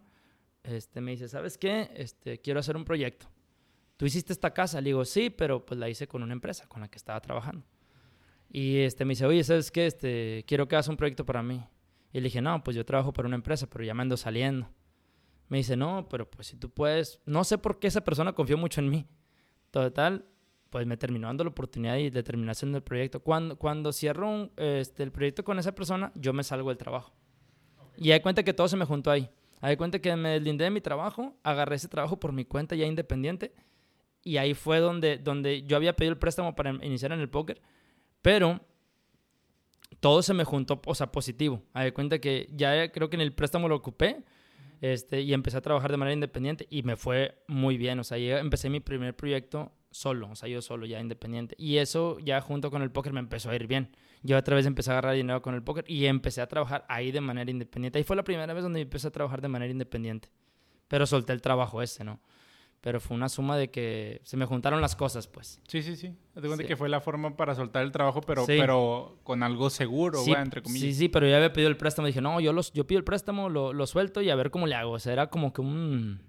Este, 0.62 1.00
me 1.00 1.12
dice, 1.12 1.28
¿sabes 1.28 1.56
qué? 1.58 1.90
Este, 1.94 2.38
quiero 2.40 2.60
hacer 2.60 2.76
un 2.76 2.84
proyecto. 2.84 3.26
¿Tú 3.96 4.06
hiciste 4.06 4.32
esta 4.32 4.52
casa? 4.52 4.80
Le 4.80 4.90
digo, 4.90 5.04
sí, 5.04 5.30
pero 5.30 5.64
pues 5.64 5.78
la 5.78 5.88
hice 5.88 6.06
con 6.06 6.22
una 6.22 6.32
empresa 6.32 6.66
con 6.66 6.80
la 6.80 6.88
que 6.88 6.96
estaba 6.96 7.20
trabajando. 7.20 7.66
Y 8.48 8.78
este, 8.78 9.04
me 9.04 9.12
dice, 9.12 9.26
oye, 9.26 9.44
¿sabes 9.44 9.70
qué? 9.70 9.86
Este, 9.86 10.44
quiero 10.46 10.66
que 10.66 10.76
hagas 10.76 10.88
un 10.88 10.96
proyecto 10.96 11.24
para 11.24 11.42
mí. 11.42 11.62
Y 12.12 12.18
le 12.18 12.24
dije, 12.24 12.40
no, 12.40 12.62
pues 12.64 12.76
yo 12.76 12.84
trabajo 12.84 13.12
para 13.12 13.28
una 13.28 13.36
empresa, 13.36 13.68
pero 13.68 13.84
ya 13.84 13.94
me 13.94 14.02
ando 14.02 14.16
saliendo. 14.16 14.68
Me 15.48 15.58
dice, 15.58 15.76
no, 15.76 16.08
pero 16.08 16.30
pues 16.30 16.48
si 16.48 16.56
tú 16.56 16.70
puedes, 16.70 17.20
no 17.26 17.44
sé 17.44 17.58
por 17.58 17.78
qué 17.78 17.88
esa 17.88 18.02
persona 18.02 18.32
confió 18.32 18.56
mucho 18.56 18.80
en 18.80 18.88
mí. 18.88 19.06
Total, 19.70 20.24
pues 20.70 20.86
me 20.86 20.96
terminó 20.96 21.26
dando 21.26 21.44
la 21.44 21.50
oportunidad 21.50 21.96
y 21.96 22.10
determinación 22.10 22.72
del 22.72 22.82
proyecto. 22.82 23.20
Cuando, 23.20 23.56
cuando 23.56 23.92
cierro 23.92 24.50
este, 24.56 25.02
el 25.02 25.12
proyecto 25.12 25.44
con 25.44 25.58
esa 25.58 25.74
persona, 25.74 26.12
yo 26.14 26.32
me 26.32 26.42
salgo 26.42 26.68
del 26.70 26.78
trabajo. 26.78 27.12
Y 27.96 28.12
hay 28.12 28.20
cuenta 28.20 28.42
que 28.42 28.54
todo 28.54 28.66
se 28.68 28.76
me 28.76 28.84
juntó 28.84 29.10
ahí. 29.10 29.28
Hay 29.60 29.76
cuenta 29.76 30.00
que 30.00 30.14
me 30.16 30.30
deslindé 30.30 30.64
de 30.64 30.70
mi 30.70 30.80
trabajo, 30.80 31.36
agarré 31.42 31.76
ese 31.76 31.88
trabajo 31.88 32.18
por 32.18 32.32
mi 32.32 32.44
cuenta 32.44 32.74
ya 32.74 32.86
independiente. 32.86 33.52
Y 34.22 34.36
ahí 34.36 34.54
fue 34.54 34.80
donde, 34.80 35.18
donde 35.18 35.62
yo 35.62 35.76
había 35.76 35.96
pedido 35.96 36.12
el 36.12 36.18
préstamo 36.18 36.54
para 36.54 36.70
iniciar 36.84 37.12
en 37.12 37.20
el 37.20 37.28
póker. 37.28 37.60
Pero 38.22 38.60
todo 40.00 40.22
se 40.22 40.34
me 40.34 40.44
juntó, 40.44 40.80
o 40.86 40.94
sea, 40.94 41.12
positivo. 41.12 41.62
Hay 41.72 41.92
cuenta 41.92 42.18
que 42.20 42.48
ya 42.52 42.90
creo 42.90 43.10
que 43.10 43.16
en 43.16 43.22
el 43.22 43.32
préstamo 43.32 43.68
lo 43.68 43.76
ocupé 43.76 44.24
este, 44.80 45.20
y 45.20 45.32
empecé 45.34 45.58
a 45.58 45.62
trabajar 45.62 45.90
de 45.90 45.96
manera 45.98 46.14
independiente 46.14 46.66
y 46.70 46.82
me 46.82 46.96
fue 46.96 47.42
muy 47.46 47.76
bien. 47.76 47.98
O 47.98 48.04
sea, 48.04 48.18
yo 48.18 48.38
empecé 48.38 48.70
mi 48.70 48.80
primer 48.80 49.14
proyecto 49.14 49.72
solo, 49.90 50.30
o 50.30 50.34
sea, 50.34 50.48
yo 50.48 50.62
solo, 50.62 50.86
ya 50.86 51.00
independiente. 51.00 51.54
Y 51.58 51.78
eso 51.78 52.18
ya 52.20 52.40
junto 52.40 52.70
con 52.70 52.82
el 52.82 52.90
póker 52.90 53.12
me 53.12 53.20
empezó 53.20 53.50
a 53.50 53.56
ir 53.56 53.66
bien. 53.66 53.96
Yo 54.22 54.36
otra 54.36 54.56
vez 54.56 54.66
empecé 54.66 54.90
a 54.90 54.94
agarrar 54.94 55.14
dinero 55.14 55.42
con 55.42 55.54
el 55.54 55.62
póker 55.62 55.84
y 55.88 56.06
empecé 56.06 56.40
a 56.40 56.46
trabajar 56.46 56.84
ahí 56.88 57.10
de 57.10 57.20
manera 57.20 57.50
independiente. 57.50 57.98
Ahí 57.98 58.04
fue 58.04 58.16
la 58.16 58.24
primera 58.24 58.52
vez 58.52 58.62
donde 58.62 58.80
empecé 58.80 59.08
a 59.08 59.10
trabajar 59.10 59.40
de 59.40 59.48
manera 59.48 59.72
independiente. 59.72 60.28
Pero 60.88 61.06
solté 61.06 61.32
el 61.32 61.40
trabajo 61.40 61.82
ese, 61.82 62.04
¿no? 62.04 62.20
pero 62.80 62.98
fue 62.98 63.16
una 63.16 63.28
suma 63.28 63.56
de 63.58 63.70
que 63.70 64.22
se 64.24 64.36
me 64.36 64.46
juntaron 64.46 64.80
las 64.80 64.96
cosas, 64.96 65.26
pues. 65.26 65.60
Sí, 65.68 65.82
sí, 65.82 65.96
sí. 65.96 66.16
Te 66.34 66.40
cuenta 66.40 66.64
que 66.64 66.76
fue 66.76 66.88
la 66.88 67.00
forma 67.00 67.36
para 67.36 67.54
soltar 67.54 67.82
el 67.82 67.92
trabajo, 67.92 68.22
pero, 68.22 68.46
pero 68.46 69.18
con 69.22 69.42
algo 69.42 69.68
seguro, 69.68 70.22
sí, 70.22 70.32
entre 70.32 70.62
comillas. 70.62 70.82
Sí, 70.82 70.94
sí, 70.94 71.08
pero 71.08 71.28
ya 71.28 71.36
había 71.36 71.52
pedido 71.52 71.68
el 71.68 71.76
préstamo. 71.76 72.06
Dije, 72.06 72.22
no, 72.22 72.40
yo, 72.40 72.52
los, 72.52 72.72
yo 72.72 72.86
pido 72.86 72.98
el 72.98 73.04
préstamo, 73.04 73.50
lo, 73.50 73.74
lo 73.74 73.86
suelto 73.86 74.22
y 74.22 74.30
a 74.30 74.34
ver 74.34 74.50
cómo 74.50 74.66
le 74.66 74.76
hago. 74.76 74.92
O 74.92 74.98
sea, 74.98 75.12
era 75.12 75.28
como 75.28 75.52
que 75.52 75.60
un... 75.60 76.22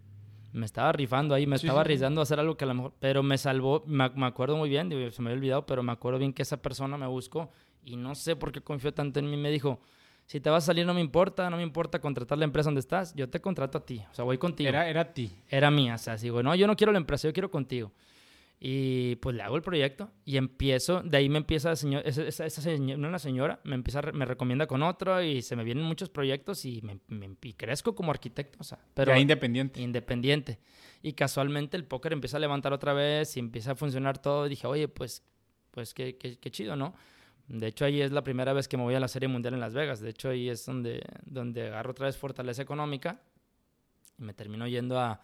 Me 0.54 0.66
estaba 0.66 0.92
rifando 0.92 1.34
ahí, 1.34 1.48
me 1.48 1.56
estaba 1.56 1.82
arriesgando 1.82 2.22
a 2.22 2.24
hacer 2.24 2.40
algo 2.40 2.58
que 2.58 2.66
a 2.66 2.68
lo 2.68 2.74
mejor... 2.74 2.94
Pero 3.00 3.24
me 3.24 3.38
salvó, 3.38 3.84
me, 3.86 4.10
me 4.10 4.26
acuerdo 4.26 4.58
muy 4.58 4.70
bien, 4.70 4.90
se 4.90 5.22
me 5.22 5.30
había 5.30 5.38
olvidado, 5.38 5.66
pero 5.66 5.84
me 5.84 5.92
acuerdo 5.92 6.20
bien 6.20 6.34
que 6.34 6.42
esa 6.42 6.62
persona 6.62 6.98
me 6.98 7.08
buscó 7.08 7.50
y 7.84 7.96
no 7.96 8.16
sé 8.16 8.36
por 8.36 8.52
qué 8.52 8.62
confió 8.62 8.94
tanto 8.94 9.20
en 9.20 9.30
mí. 9.30 9.38
Me 9.38 9.50
dijo, 9.50 9.80
si 10.26 10.40
te 10.40 10.50
vas 10.50 10.64
a 10.64 10.68
salir 10.68 10.86
no 10.86 10.94
me 10.94 11.02
importa, 11.02 11.50
no 11.50 11.58
me 11.58 11.64
importa 11.64 12.00
contratar 12.00 12.38
la 12.38 12.46
empresa 12.46 12.68
donde 12.68 12.80
estás, 12.80 13.14
yo 13.16 13.30
te 13.30 13.42
contrato 13.42 13.78
a 13.78 13.86
ti, 13.86 14.02
o 14.12 14.14
sea, 14.14 14.24
voy 14.24 14.38
contigo. 14.38 14.70
Era, 14.70 14.88
era 14.88 15.14
ti. 15.14 15.32
Era 15.50 15.72
mía, 15.72 15.96
o 15.96 15.98
sea, 15.98 16.16
digo, 16.16 16.42
no, 16.44 16.56
yo 16.56 16.68
no 16.68 16.76
quiero 16.76 16.92
la 16.92 17.00
empresa, 17.00 17.28
yo 17.28 17.34
quiero 17.34 17.52
contigo. 17.52 17.92
Y 18.64 19.16
pues 19.16 19.36
le 19.36 19.42
hago 19.42 19.56
el 19.56 19.64
proyecto 19.64 20.12
y 20.24 20.38
empiezo, 20.38 21.02
de 21.02 21.18
ahí 21.18 21.30
me 21.30 21.40
empieza 21.40 21.76
señor, 21.76 22.04
esa, 22.06 22.46
esa, 22.46 22.62
señora, 22.62 23.08
una 23.08 23.18
señora, 23.18 23.60
me 23.64 23.74
empieza, 23.74 24.04
me 24.14 24.24
recomienda 24.24 24.68
con 24.68 24.84
otro 24.84 25.20
y 25.24 25.42
se 25.42 25.56
me 25.56 25.64
vienen 25.64 25.84
muchos 25.84 26.10
proyectos 26.10 26.64
y, 26.66 26.80
me, 26.84 27.00
y 27.42 27.54
crezco 27.54 27.96
como 27.96 28.12
arquitecto, 28.12 28.60
o 28.62 28.64
sea, 28.64 28.78
pero... 28.94 29.14
Ya 29.14 29.20
independiente. 29.20 29.82
Independiente. 29.82 30.60
Y 31.02 31.14
casualmente 31.14 31.76
el 31.76 31.86
póker 31.86 32.14
empieza 32.14 32.38
a 32.38 32.40
levantar 32.40 32.72
otra 32.72 32.94
vez 32.94 33.36
y 33.36 33.40
empieza 33.40 33.72
a 33.72 33.76
funcionar 33.76 34.22
todo. 34.22 34.46
Y 34.46 34.50
dije, 34.50 34.68
oye, 34.68 34.88
pues, 34.88 35.24
pues 35.72 35.96
qué, 35.96 36.18
qué, 36.18 36.38
qué 36.38 36.52
chido, 36.52 36.76
¿no? 36.76 36.94
De 37.48 37.66
hecho, 37.66 37.86
ahí 37.86 38.00
es 38.00 38.12
la 38.12 38.24
primera 38.24 38.54
vez 38.54 38.68
que 38.68 38.78
me 38.78 38.84
voy 38.84 38.94
a 38.94 39.00
la 39.00 39.08
Serie 39.08 39.28
Mundial 39.28 39.56
en 39.56 39.60
Las 39.60 39.74
Vegas. 39.74 40.02
De 40.02 40.12
hecho, 40.12 40.30
ahí 40.30 40.50
es 40.50 40.64
donde, 40.68 41.02
donde 41.26 41.66
agarro 41.66 41.92
otra 41.92 42.06
vez 42.06 42.16
fortaleza 42.16 42.62
económica 42.62 43.24
y 44.20 44.24
me 44.24 44.36
termino 44.36 44.68
yendo 44.68 45.00
a, 45.00 45.20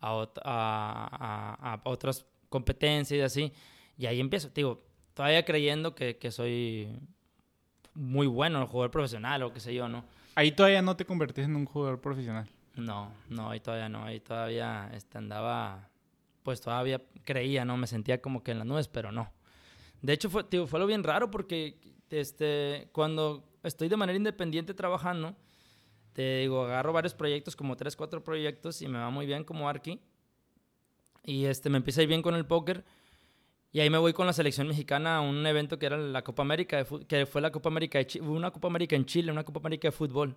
a, 0.00 0.26
a, 0.42 1.74
a 1.74 1.80
otras 1.84 2.24
competencia 2.48 3.16
y 3.16 3.20
así. 3.20 3.52
Y 3.96 4.06
ahí 4.06 4.20
empiezo, 4.20 4.50
digo, 4.50 4.84
todavía 5.14 5.44
creyendo 5.44 5.94
que, 5.94 6.16
que 6.18 6.30
soy 6.30 6.88
muy 7.94 8.26
bueno, 8.26 8.66
jugador 8.66 8.90
profesional 8.90 9.42
o 9.42 9.52
qué 9.52 9.60
sé 9.60 9.74
yo, 9.74 9.88
¿no? 9.88 10.04
Ahí 10.34 10.52
todavía 10.52 10.82
no 10.82 10.96
te 10.96 11.04
convertís 11.04 11.46
en 11.46 11.56
un 11.56 11.66
jugador 11.66 12.00
profesional. 12.00 12.48
No, 12.76 13.12
no, 13.28 13.50
ahí 13.50 13.58
todavía 13.58 13.88
no, 13.88 14.04
ahí 14.04 14.20
todavía 14.20 14.88
este, 14.94 15.18
andaba, 15.18 15.90
pues 16.44 16.60
todavía 16.60 17.02
creía, 17.24 17.64
¿no? 17.64 17.76
Me 17.76 17.88
sentía 17.88 18.22
como 18.22 18.44
que 18.44 18.52
en 18.52 18.58
las 18.58 18.66
nubes, 18.66 18.86
pero 18.86 19.10
no. 19.10 19.32
De 20.00 20.12
hecho, 20.12 20.30
fue, 20.30 20.44
digo, 20.48 20.68
fue 20.68 20.78
algo 20.78 20.86
bien 20.86 21.02
raro 21.02 21.28
porque 21.30 21.80
este, 22.10 22.88
cuando 22.92 23.48
estoy 23.64 23.88
de 23.88 23.96
manera 23.96 24.16
independiente 24.16 24.74
trabajando, 24.74 25.36
te 26.12 26.38
digo, 26.38 26.64
agarro 26.64 26.92
varios 26.92 27.14
proyectos, 27.14 27.56
como 27.56 27.76
tres, 27.76 27.96
cuatro 27.96 28.22
proyectos, 28.22 28.80
y 28.82 28.88
me 28.88 28.98
va 28.98 29.10
muy 29.10 29.26
bien 29.26 29.44
como 29.44 29.68
Arqui. 29.68 30.00
Y 31.28 31.44
este, 31.44 31.68
me 31.68 31.76
empieza 31.76 32.00
a 32.00 32.04
ir 32.04 32.08
bien 32.08 32.22
con 32.22 32.34
el 32.34 32.46
póker. 32.46 32.84
Y 33.70 33.80
ahí 33.80 33.90
me 33.90 33.98
voy 33.98 34.14
con 34.14 34.26
la 34.26 34.32
selección 34.32 34.66
mexicana 34.66 35.18
a 35.18 35.20
un 35.20 35.46
evento 35.46 35.78
que 35.78 35.84
era 35.84 35.98
la 35.98 36.24
Copa 36.24 36.40
América, 36.40 36.86
que 37.06 37.26
fue 37.26 37.42
la 37.42 37.50
Copa 37.50 37.68
América, 37.68 37.98
de 37.98 38.20
una 38.22 38.50
Copa 38.50 38.68
América 38.68 38.96
en 38.96 39.04
Chile, 39.04 39.30
una 39.30 39.44
Copa 39.44 39.60
América 39.60 39.88
de 39.88 39.92
fútbol. 39.92 40.34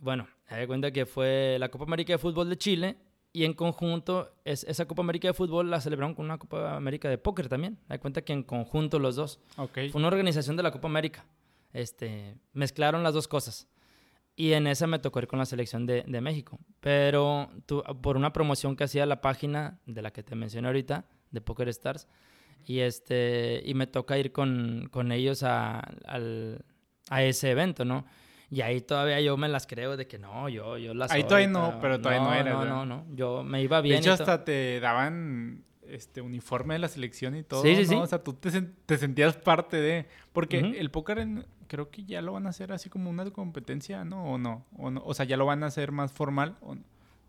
Bueno, 0.00 0.26
me 0.50 0.66
cuenta 0.66 0.90
que 0.90 1.06
fue 1.06 1.58
la 1.60 1.68
Copa 1.68 1.84
América 1.84 2.12
de 2.12 2.18
fútbol 2.18 2.50
de 2.50 2.58
Chile 2.58 2.96
y 3.32 3.44
en 3.44 3.54
conjunto 3.54 4.32
es, 4.44 4.64
esa 4.64 4.86
Copa 4.86 5.02
América 5.02 5.28
de 5.28 5.34
fútbol 5.34 5.70
la 5.70 5.80
celebraron 5.80 6.16
con 6.16 6.24
una 6.24 6.38
Copa 6.38 6.74
América 6.74 7.08
de 7.08 7.18
póker 7.18 7.48
también. 7.48 7.78
Me 7.88 8.00
cuenta 8.00 8.22
que 8.22 8.32
en 8.32 8.42
conjunto 8.42 8.98
los 8.98 9.14
dos. 9.14 9.38
Okay. 9.56 9.90
Fue 9.90 10.00
una 10.00 10.08
organización 10.08 10.56
de 10.56 10.64
la 10.64 10.72
Copa 10.72 10.88
América. 10.88 11.24
Este, 11.72 12.34
mezclaron 12.52 13.04
las 13.04 13.14
dos 13.14 13.28
cosas. 13.28 13.68
Y 14.38 14.52
en 14.52 14.66
esa 14.66 14.86
me 14.86 14.98
tocó 14.98 15.18
ir 15.18 15.26
con 15.26 15.38
la 15.38 15.46
selección 15.46 15.86
de, 15.86 16.04
de 16.06 16.20
México. 16.20 16.58
Pero 16.80 17.50
por 18.02 18.18
una 18.18 18.34
promoción 18.34 18.76
que 18.76 18.84
hacía 18.84 19.06
la 19.06 19.22
página 19.22 19.80
de 19.86 20.02
la 20.02 20.12
que 20.12 20.22
te 20.22 20.34
mencioné 20.34 20.68
ahorita, 20.68 21.06
de 21.30 21.40
Poker 21.40 21.68
Stars, 21.70 22.06
y, 22.66 22.80
este, 22.80 23.62
y 23.64 23.74
me 23.74 23.86
toca 23.86 24.18
ir 24.18 24.32
con, 24.32 24.88
con 24.90 25.10
ellos 25.10 25.42
a, 25.42 25.80
al, 26.04 26.64
a 27.08 27.22
ese 27.22 27.50
evento, 27.50 27.84
¿no? 27.84 28.04
Y 28.50 28.60
ahí 28.60 28.80
todavía 28.80 29.20
yo 29.20 29.36
me 29.36 29.48
las 29.48 29.66
creo 29.66 29.96
de 29.96 30.06
que 30.06 30.18
no, 30.18 30.48
yo, 30.48 30.76
yo 30.78 30.94
las 30.94 31.10
Ahí 31.10 31.24
todavía 31.24 31.48
no, 31.48 31.78
pero 31.80 32.00
todavía 32.00 32.22
no, 32.22 32.34
era. 32.34 32.52
No, 32.52 32.64
no, 32.64 32.86
no, 32.86 33.06
yo 33.14 33.42
me 33.42 33.62
iba 33.62 33.80
bien. 33.80 33.96
De 33.96 34.00
hecho, 34.00 34.12
hasta 34.12 34.44
te 34.44 34.78
daban 34.80 35.64
este 35.88 36.20
uniforme 36.20 36.74
de 36.74 36.80
la 36.80 36.88
selección 36.88 37.36
y 37.36 37.42
todo. 37.42 37.62
Sí, 37.62 37.74
sí, 37.74 37.82
¿no? 37.82 37.88
sí. 37.88 37.94
O 37.94 38.06
sea, 38.06 38.22
tú 38.22 38.34
te, 38.34 38.50
te 38.62 38.98
sentías 38.98 39.36
parte 39.36 39.78
de. 39.78 40.06
Porque 40.32 40.58
el 40.58 40.90
póker 40.90 41.18
en, 41.18 41.46
creo 41.66 41.90
que 41.90 42.04
ya 42.04 42.22
lo 42.22 42.32
van 42.32 42.46
a 42.46 42.50
hacer 42.50 42.72
así 42.72 42.88
como 42.88 43.10
una 43.10 43.28
competencia, 43.30 44.04
¿no? 44.04 44.24
¿O 44.32 44.38
no? 44.38 44.66
¿O, 44.76 44.90
no? 44.90 45.02
o 45.04 45.14
sea, 45.14 45.24
ya 45.26 45.36
lo 45.36 45.46
van 45.46 45.62
a 45.62 45.66
hacer 45.66 45.92
más 45.92 46.12
formal. 46.12 46.56
¿o 46.60 46.74
no? 46.74 46.82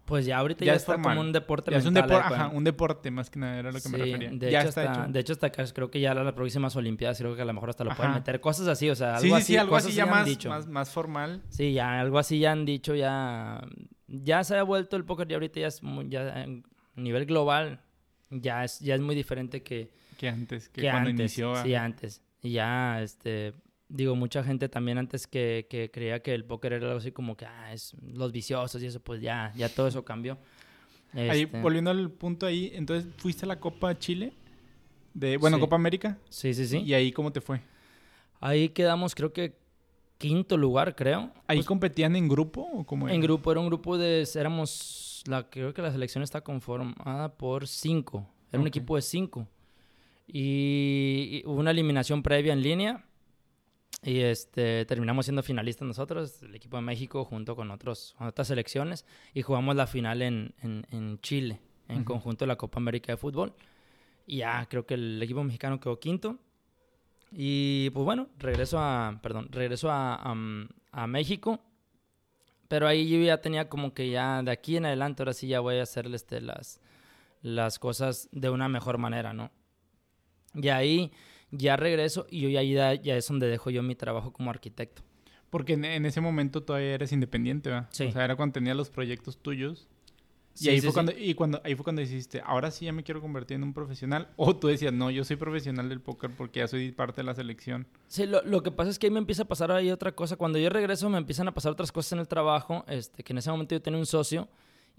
Pues 0.05 0.25
ya 0.25 0.37
ahorita 0.37 0.63
ya, 0.63 0.71
ya 0.71 0.75
está 0.77 0.93
formal. 0.93 1.17
como 1.17 1.27
un 1.27 1.33
deporte 1.33 1.69
ya 1.69 1.77
es 1.79 1.85
un, 1.85 1.93
depor 1.93 2.13
ajá, 2.21 2.47
un 2.47 2.63
deporte 2.63 3.11
más 3.11 3.29
que 3.29 3.39
nada, 3.39 3.59
era 3.59 3.71
lo 3.73 3.77
que 3.77 3.81
sí, 3.81 3.89
me 3.89 3.97
refería. 3.97 4.31
De 4.31 4.51
ya 4.51 4.61
hecho 4.61 4.69
está 4.69 4.81
hasta, 4.83 5.03
hecho. 5.03 5.11
De 5.11 5.19
hecho, 5.19 5.33
hasta 5.33 5.47
acá 5.47 5.65
creo 5.73 5.91
que 5.91 5.99
ya 5.99 6.13
las 6.13 6.33
próximas 6.33 6.75
Olimpiadas 6.77 7.17
creo 7.17 7.35
que 7.35 7.41
a 7.41 7.45
lo 7.45 7.51
mejor 7.51 7.71
hasta 7.71 7.83
lo 7.83 7.93
pueden 7.93 8.13
meter. 8.13 8.39
Cosas 8.39 8.69
así, 8.69 8.89
o 8.89 8.95
sea, 8.95 9.17
algo 9.17 9.21
Sí, 9.21 9.27
sí, 9.27 9.33
así. 9.35 9.45
sí, 9.45 9.57
algo 9.57 9.75
así 9.75 9.91
ya 9.91 10.03
han 10.03 10.09
más, 10.09 10.25
dicho. 10.25 10.47
más, 10.47 10.65
más 10.65 10.89
formal. 10.91 11.43
Sí, 11.49 11.73
ya 11.73 11.99
algo 11.99 12.19
así 12.19 12.39
ya 12.39 12.53
han 12.53 12.63
dicho, 12.65 12.95
ya... 12.95 13.61
Ya 14.07 14.45
se 14.45 14.55
ha 14.55 14.63
vuelto 14.63 14.95
el 14.95 15.03
póker 15.03 15.29
y 15.29 15.33
ahorita 15.33 15.59
ya 15.59 15.67
es 15.67 15.83
muy, 15.83 16.07
ya 16.07 16.43
a 16.43 16.45
nivel 16.95 17.25
global 17.25 17.81
ya 18.29 18.63
es, 18.63 18.79
ya 18.79 18.95
es 18.95 19.01
muy 19.01 19.15
diferente 19.15 19.61
que, 19.63 19.91
Que 20.17 20.29
antes, 20.29 20.69
que, 20.69 20.81
que 20.81 20.89
cuando 20.89 21.09
antes. 21.09 21.19
inició. 21.37 21.61
Sí, 21.63 21.75
antes. 21.75 22.21
Y 22.41 22.51
ya, 22.51 23.01
este... 23.01 23.53
Digo, 23.89 24.15
mucha 24.15 24.43
gente 24.43 24.67
también 24.67 24.97
antes 24.97 25.27
que, 25.27 25.65
que 25.69 25.89
creía 25.89 26.21
que 26.21 26.33
el 26.33 26.43
póker 26.43 26.73
era 26.73 26.87
algo 26.87 26.97
así 26.99 27.11
como 27.11 27.37
que, 27.37 27.45
ah, 27.45 27.71
es 27.73 27.93
los 28.13 28.31
viciosos 28.33 28.81
y 28.83 28.85
eso, 28.87 28.99
pues 28.99 29.21
ya, 29.21 29.53
ya 29.55 29.69
todo 29.69 29.87
eso 29.87 30.03
cambió. 30.03 30.37
Ahí, 31.13 31.43
Este, 31.43 31.61
volviendo 31.61 31.89
al 31.89 32.11
punto 32.11 32.45
ahí, 32.45 32.71
entonces, 32.75 33.09
¿fuiste 33.17 33.45
a 33.45 33.47
la 33.47 33.59
Copa 33.59 33.97
Chile? 33.97 34.33
De, 35.13 35.37
bueno, 35.37 35.55
Sí. 35.57 35.61
Copa 35.61 35.77
América. 35.77 36.17
Sí, 36.29 36.53
sí, 36.53 36.67
sí. 36.67 36.79
¿Y 36.79 36.93
ahí 36.93 37.11
cómo 37.13 37.31
te 37.31 37.39
fue? 37.41 37.61
Ahí 38.41 38.69
quedamos, 38.69 39.15
creo 39.15 39.31
que 39.31 39.55
quinto 40.17 40.57
lugar, 40.57 40.95
creo. 40.95 41.31
¿Ahí 41.47 41.57
Pues, 41.59 41.65
competían 41.65 42.15
en 42.17 42.27
grupo 42.27 42.61
o 42.73 42.85
cómo 42.85 43.07
en 43.07 43.15
era? 43.15 43.23
grupo, 43.23 43.51
era 43.51 43.61
un 43.61 43.67
grupo 43.67 43.97
de. 43.97 44.27
Éramos. 44.35 45.23
La, 45.27 45.49
creo 45.49 45.73
que 45.73 45.81
la 45.81 45.91
selección 45.91 46.23
está 46.23 46.41
conformada 46.41 47.33
por 47.35 47.67
cinco. 47.67 48.27
Era 48.51 48.59
un 48.59 48.65
Ok. 48.67 48.75
equipo 48.75 48.95
de 48.95 49.01
cinco. 49.01 49.47
Y, 50.27 51.41
y 51.41 51.43
hubo 51.45 51.59
una 51.59 51.71
eliminación 51.71 52.21
previa 52.21 52.53
en 52.53 52.61
línea. 52.61 53.05
Y 54.03 54.19
este, 54.19 54.85
terminamos 54.85 55.25
siendo 55.25 55.41
finalistas 55.43 55.87
nosotros, 55.87 56.41
el 56.43 56.53
equipo 56.55 56.77
de 56.77 56.83
México, 56.83 57.25
junto 57.25 57.55
con, 57.55 57.71
otros, 57.71 58.13
con 58.17 58.27
otras 58.27 58.47
selecciones. 58.47 59.05
Y 59.33 59.41
jugamos 59.41 59.75
la 59.75 59.87
final 59.87 60.21
en, 60.21 60.53
en, 60.61 60.85
en 60.91 61.19
Chile, 61.21 61.59
en 61.87 61.97
Ujú. 61.97 62.05
conjunto 62.05 62.45
de 62.45 62.47
la 62.47 62.55
Copa 62.57 62.77
América 62.79 63.11
de 63.11 63.17
Fútbol. 63.17 63.53
Y 64.27 64.37
ya 64.37 64.65
creo 64.69 64.85
que 64.85 64.93
el 64.93 65.21
equipo 65.21 65.43
mexicano 65.43 65.79
quedó 65.79 65.99
quinto. 65.99 66.37
Y 67.31 67.89
pues 67.89 68.05
bueno, 68.05 68.29
regreso 68.37 68.77
a, 68.79 69.19
perdón, 69.21 69.47
regreso 69.51 69.89
a, 69.91 70.15
a, 70.15 70.35
a 70.91 71.07
México. 71.07 71.59
Pero 72.67 72.87
ahí 72.87 73.09
yo 73.09 73.17
ya 73.19 73.41
tenía 73.41 73.67
como 73.67 73.93
que 73.93 74.09
ya 74.09 74.43
de 74.43 74.51
aquí 74.51 74.77
en 74.77 74.85
adelante, 74.85 75.23
ahora 75.23 75.33
sí 75.33 75.47
ya 75.47 75.59
voy 75.59 75.77
a 75.77 75.83
hacer 75.83 76.05
este, 76.13 76.41
las, 76.41 76.79
las 77.41 77.79
cosas 77.79 78.29
de 78.31 78.49
una 78.49 78.67
mejor 78.69 78.97
manera, 78.97 79.33
¿no? 79.33 79.51
Y 80.53 80.67
ahí 80.69 81.11
ya 81.51 81.75
regreso 81.75 82.27
y 82.29 82.41
yo 82.41 82.49
ya, 82.49 82.61
ya, 82.63 82.93
ya 82.93 83.15
es 83.15 83.27
donde 83.27 83.47
dejo 83.47 83.69
yo 83.69 83.83
mi 83.83 83.95
trabajo 83.95 84.31
como 84.33 84.49
arquitecto. 84.49 85.03
Porque 85.49 85.73
en, 85.73 85.85
en 85.85 86.05
ese 86.05 86.21
momento 86.21 86.63
todavía 86.63 86.93
eres 86.93 87.11
independiente, 87.11 87.69
¿verdad? 87.69 87.87
Sí. 87.91 88.05
O 88.05 88.11
sea, 88.11 88.25
era 88.25 88.35
cuando 88.35 88.53
tenías 88.53 88.75
los 88.75 88.89
proyectos 88.89 89.37
tuyos. 89.37 89.87
Y 90.55 90.59
Sí, 90.59 90.69
ahí 90.69 90.79
sí, 90.81 90.87
fue 90.87 90.93
cuando, 90.93 91.11
y 91.15 91.35
cuando, 91.35 91.61
ahí 91.63 91.75
fue 91.75 91.83
cuando 91.83 92.01
dijiste, 92.01 92.41
ahora 92.43 92.71
sí 92.71 92.85
ya 92.85 92.91
me 92.91 93.03
quiero 93.03 93.21
convertir 93.21 93.55
en 93.55 93.63
un 93.63 93.73
profesional. 93.73 94.27
O 94.37 94.55
tú 94.55 94.67
decías, 94.67 94.91
no, 94.91 95.11
yo 95.11 95.23
soy 95.23 95.35
profesional 95.35 95.87
del 95.87 96.01
póker 96.01 96.31
porque 96.31 96.61
ya 96.61 96.67
soy 96.67 96.91
parte 96.91 97.21
de 97.21 97.25
la 97.25 97.35
selección. 97.35 97.87
Sí, 98.07 98.25
lo, 98.25 98.41
lo 98.43 98.63
que 98.63 98.71
pasa 98.71 98.89
es 98.89 98.97
que 98.97 99.07
ahí 99.07 99.11
me 99.11 99.19
empieza 99.19 99.43
a 99.43 99.47
pasar 99.47 99.71
ahí 99.71 99.91
otra 99.91 100.13
cosa. 100.13 100.35
Cuando 100.35 100.57
yo 100.57 100.69
regreso 100.69 101.09
me 101.09 101.19
empiezan 101.19 101.47
a 101.47 101.53
pasar 101.53 101.71
otras 101.71 101.91
cosas 101.91 102.13
en 102.13 102.19
el 102.19 102.27
trabajo, 102.27 102.83
este, 102.87 103.23
que 103.23 103.33
en 103.33 103.37
ese 103.37 103.51
momento 103.51 103.75
yo 103.75 103.81
tenía 103.81 103.99
un 103.99 104.07
socio 104.07 104.49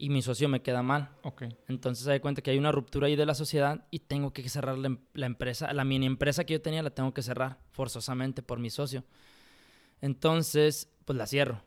y 0.01 0.09
mi 0.11 0.23
socio 0.23 0.49
me 0.49 0.63
queda 0.63 0.83
mal. 0.83 1.11
Ok. 1.25 1.43
Entonces 1.67 2.05
se 2.05 2.11
da 2.11 2.21
cuenta 2.21 2.41
que 2.41 2.53
hay 2.53 2.59
una 2.59 2.71
ruptura 2.73 3.09
ahí 3.09 3.17
de 3.17 3.27
la 3.27 3.35
sociedad 3.35 3.85
y 3.91 3.99
tengo 3.99 4.33
que 4.33 4.49
cerrar 4.49 4.79
la, 4.79 4.87
em- 4.87 4.99
la 5.13 5.27
empresa, 5.27 5.73
la 5.75 5.85
mini 5.85 6.07
empresa 6.07 6.45
que 6.45 6.55
yo 6.55 6.63
tenía 6.63 6.83
la 6.83 6.91
tengo 6.91 7.13
que 7.13 7.21
cerrar 7.21 7.59
forzosamente 7.73 8.41
por 8.43 8.59
mi 8.61 8.71
socio. 8.71 9.05
Entonces, 10.01 10.89
pues 11.05 11.17
la 11.19 11.27
cierro. 11.27 11.63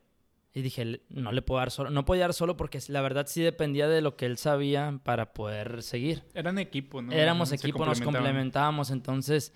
Y 0.53 0.61
dije, 0.61 0.83
"Le- 0.83 1.01
no 1.09 1.31
le 1.31 1.41
puedo 1.41 1.59
dar 1.59 1.71
solo, 1.71 1.89
no 1.89 2.03
podía 2.05 2.23
dar 2.23 2.33
solo 2.33 2.57
porque 2.57 2.79
la 2.87 3.01
verdad 3.01 3.25
sí 3.27 3.41
dependía 3.41 3.87
de 3.87 4.01
lo 4.01 4.17
que 4.17 4.25
él 4.25 4.37
sabía 4.37 4.99
para 5.03 5.33
poder 5.33 5.81
seguir. 5.81 6.23
Eran 6.33 6.57
equipo, 6.59 7.01
¿no? 7.01 7.11
Éramos 7.11 7.49
Se 7.49 7.55
equipo, 7.55 7.79
nos 7.85 7.99
complementaban. 7.99 8.23
complementábamos, 8.25 8.91
entonces 8.91 9.53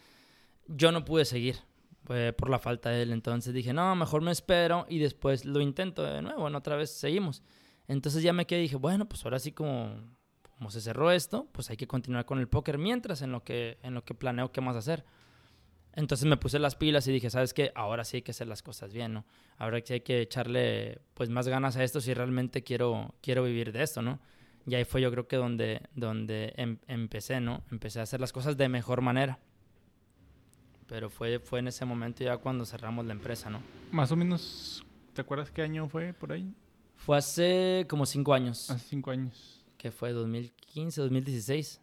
yo 0.67 0.91
no 0.93 1.03
pude 1.03 1.25
seguir 1.25 1.57
eh, 2.09 2.33
por 2.37 2.49
la 2.49 2.59
falta 2.59 2.89
de 2.91 3.01
él. 3.01 3.11
Entonces 3.11 3.53
dije, 3.53 3.73
no, 3.73 3.93
mejor 3.95 4.21
me 4.21 4.31
espero 4.31 4.85
y 4.89 4.99
después 4.99 5.43
lo 5.43 5.59
intento 5.59 6.01
de 6.03 6.21
nuevo, 6.21 6.41
bueno, 6.41 6.57
otra 6.59 6.75
vez 6.77 6.91
seguimos. 6.91 7.41
Entonces 7.87 8.23
ya 8.23 8.33
me 8.33 8.45
quedé 8.47 8.59
y 8.59 8.63
dije, 8.63 8.75
bueno, 8.75 9.07
pues 9.07 9.23
ahora 9.25 9.39
sí 9.39 9.51
como, 9.51 9.95
como 10.57 10.71
se 10.71 10.81
cerró 10.81 11.11
esto, 11.11 11.47
pues 11.51 11.69
hay 11.69 11.77
que 11.77 11.87
continuar 11.87 12.25
con 12.25 12.39
el 12.39 12.47
póker 12.47 12.77
mientras 12.77 13.21
en 13.21 13.31
lo 13.31 13.43
que, 13.43 13.77
en 13.83 13.93
lo 13.93 14.03
que 14.03 14.13
planeo 14.13 14.51
qué 14.51 14.61
más 14.61 14.75
hacer. 14.75 15.05
Entonces 15.93 16.27
me 16.27 16.35
puse 16.35 16.59
las 16.59 16.75
pilas 16.75 17.07
y 17.07 17.11
dije, 17.13 17.29
¿sabes 17.29 17.53
qué? 17.53 17.71
Ahora 17.73 18.03
sí 18.03 18.17
hay 18.17 18.21
que 18.21 18.31
hacer 18.31 18.47
las 18.47 18.61
cosas 18.61 18.91
bien, 18.91 19.13
¿no? 19.13 19.25
Ahora 19.57 19.79
sí 19.83 19.93
hay 19.93 20.01
que 20.01 20.21
echarle 20.21 20.99
pues 21.13 21.29
más 21.29 21.47
ganas 21.47 21.77
a 21.77 21.83
esto 21.83 22.01
si 22.01 22.13
realmente 22.13 22.63
quiero, 22.63 23.15
quiero 23.21 23.43
vivir 23.43 23.71
de 23.71 23.83
esto, 23.83 24.01
¿no? 24.01 24.19
Y 24.67 24.75
ahí 24.75 24.83
fue 24.83 24.99
yo 24.99 25.09
creo 25.11 25.27
que 25.27 25.37
donde, 25.37 25.81
donde 25.93 26.53
em- 26.57 26.79
empecé, 26.87 27.39
¿no? 27.39 27.63
Empecé 27.71 27.99
a 27.99 28.03
hacer 28.03 28.19
las 28.19 28.33
cosas 28.33 28.57
de 28.57 28.67
mejor 28.67 29.01
manera. 29.01 29.39
Pero 30.87 31.09
fue, 31.09 31.39
fue 31.39 31.59
en 31.59 31.67
ese 31.69 31.85
momento 31.85 32.23
ya 32.23 32.37
cuando 32.37 32.65
cerramos 32.65 33.05
la 33.05 33.13
empresa, 33.13 33.49
¿no? 33.49 33.61
Más 33.91 34.11
o 34.11 34.15
menos, 34.15 34.83
¿te 35.13 35.21
acuerdas 35.21 35.49
qué 35.49 35.61
año 35.61 35.87
fue 35.87 36.13
por 36.13 36.31
ahí? 36.33 36.53
Fue 37.05 37.17
hace 37.17 37.85
como 37.87 38.05
cinco 38.07 38.33
años, 38.33 38.71
Hace 38.71 38.87
cinco 38.89 39.11
años. 39.11 39.63
que 39.77 39.91
fue 39.91 40.11
2015, 40.11 41.01
2016. 41.01 41.81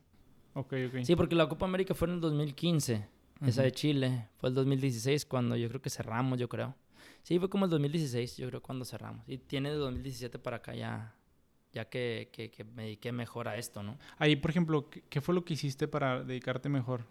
Ok, 0.54 0.72
ok. 0.88 1.04
Sí, 1.04 1.14
porque 1.14 1.36
la 1.36 1.48
Copa 1.48 1.64
América 1.64 1.94
fue 1.94 2.08
en 2.08 2.14
el 2.14 2.20
2015, 2.20 3.06
esa 3.46 3.62
de 3.62 3.70
Chile. 3.70 4.28
Fue 4.38 4.48
el 4.48 4.54
2016 4.56 5.24
cuando 5.26 5.54
yo 5.56 5.68
creo 5.68 5.80
que 5.80 5.90
cerramos, 5.90 6.38
yo 6.40 6.48
creo. 6.48 6.74
Sí, 7.22 7.38
fue 7.38 7.48
como 7.48 7.66
el 7.66 7.70
2016, 7.70 8.36
yo 8.36 8.48
creo, 8.48 8.60
cuando 8.62 8.84
cerramos. 8.84 9.22
Y 9.28 9.38
tiene 9.38 9.70
de 9.70 9.76
2017 9.76 10.40
para 10.40 10.56
acá 10.56 10.74
ya, 10.74 11.14
ya 11.72 11.84
que, 11.88 12.30
que, 12.32 12.50
que 12.50 12.64
me 12.64 12.82
dediqué 12.82 13.12
mejor 13.12 13.46
a 13.46 13.56
esto, 13.56 13.82
¿no? 13.84 13.98
Ahí, 14.18 14.34
por 14.34 14.50
ejemplo, 14.50 14.90
¿qué, 14.90 15.02
qué 15.08 15.20
fue 15.20 15.34
lo 15.36 15.44
que 15.44 15.54
hiciste 15.54 15.86
para 15.86 16.24
dedicarte 16.24 16.68
mejor? 16.68 17.04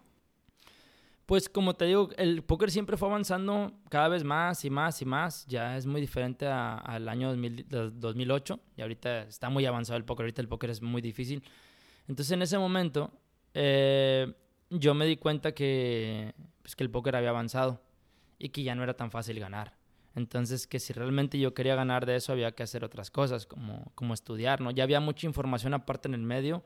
Pues 1.25 1.47
como 1.47 1.73
te 1.75 1.85
digo, 1.85 2.09
el 2.17 2.43
póker 2.43 2.71
siempre 2.71 2.97
fue 2.97 3.07
avanzando 3.07 3.71
cada 3.89 4.09
vez 4.09 4.23
más 4.23 4.65
y 4.65 4.69
más 4.69 5.01
y 5.01 5.05
más. 5.05 5.45
Ya 5.47 5.77
es 5.77 5.85
muy 5.85 6.01
diferente 6.01 6.45
al 6.47 7.07
año 7.07 7.29
2000 7.29 7.67
de- 7.69 7.89
2008 7.91 8.59
y 8.75 8.81
ahorita 8.81 9.23
está 9.23 9.49
muy 9.49 9.65
avanzado 9.65 9.97
el 9.97 10.03
póker. 10.03 10.25
Ahorita 10.25 10.41
el 10.41 10.49
póker 10.49 10.69
es 10.71 10.81
muy 10.81 11.01
difícil. 11.01 11.41
Entonces 12.07 12.31
en 12.33 12.41
ese 12.41 12.57
momento 12.57 13.11
eh, 13.53 14.33
yo 14.69 14.93
me 14.93 15.05
di 15.05 15.15
cuenta 15.15 15.53
que, 15.53 16.33
pues, 16.61 16.75
que 16.75 16.83
el 16.83 16.89
póker 16.89 17.15
había 17.15 17.29
avanzado 17.29 17.81
y 18.37 18.49
que 18.49 18.63
ya 18.63 18.75
no 18.75 18.83
era 18.83 18.95
tan 18.95 19.09
fácil 19.11 19.39
ganar. 19.39 19.77
Entonces 20.15 20.67
que 20.67 20.79
si 20.79 20.91
realmente 20.91 21.39
yo 21.39 21.53
quería 21.53 21.75
ganar 21.75 22.05
de 22.05 22.17
eso 22.17 22.33
había 22.33 22.51
que 22.51 22.63
hacer 22.63 22.83
otras 22.83 23.09
cosas 23.09 23.45
como, 23.45 23.89
como 23.95 24.13
estudiar, 24.13 24.59
¿no? 24.59 24.71
Ya 24.71 24.83
había 24.83 24.99
mucha 24.99 25.25
información 25.27 25.73
aparte 25.73 26.09
en 26.09 26.15
el 26.15 26.21
medio. 26.23 26.63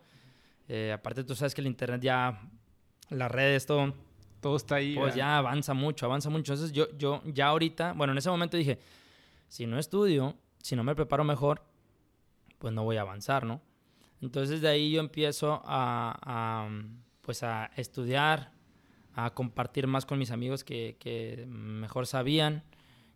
Eh, 0.67 0.91
aparte 0.91 1.23
tú 1.23 1.35
sabes 1.35 1.53
que 1.53 1.61
el 1.61 1.67
internet 1.67 2.01
ya, 2.01 2.41
las 3.11 3.29
redes, 3.31 3.67
todo 3.67 3.93
Todo 4.45 4.57
está 4.57 4.75
ahí. 4.75 4.93
pues 4.93 5.15
¿verdad? 5.15 5.17
ya 5.17 5.37
avanza 5.39 5.73
mucho, 5.73 6.05
avanza 6.05 6.29
mucho. 6.29 6.53
Entonces 6.53 6.71
yo, 6.71 6.87
yo 6.99 7.23
ya 7.25 7.47
ahorita, 7.47 7.93
bueno, 7.93 8.11
en 8.11 8.19
ese 8.19 8.29
momento 8.29 8.55
dije, 8.55 8.77
si 9.47 9.65
no 9.65 9.79
estudio, 9.79 10.35
si 10.61 10.75
no 10.75 10.83
me 10.83 10.93
preparo 10.93 11.23
mejor, 11.23 11.63
pues 12.59 12.71
no 12.71 12.83
voy 12.83 12.97
a 12.97 13.01
avanzar, 13.01 13.43
¿no? 13.43 13.59
Entonces 14.21 14.61
de 14.61 14.67
ahí 14.67 14.91
yo 14.91 14.99
empiezo 14.99 15.63
a, 15.65 16.15
a, 16.21 16.69
pues 17.23 17.41
a 17.41 17.71
estudiar, 17.75 18.51
a 19.15 19.31
compartir 19.31 19.87
más 19.87 20.05
con 20.05 20.19
mis 20.19 20.29
amigos 20.29 20.63
que, 20.63 20.95
que 20.99 21.47
mejor 21.47 22.05
sabían. 22.05 22.61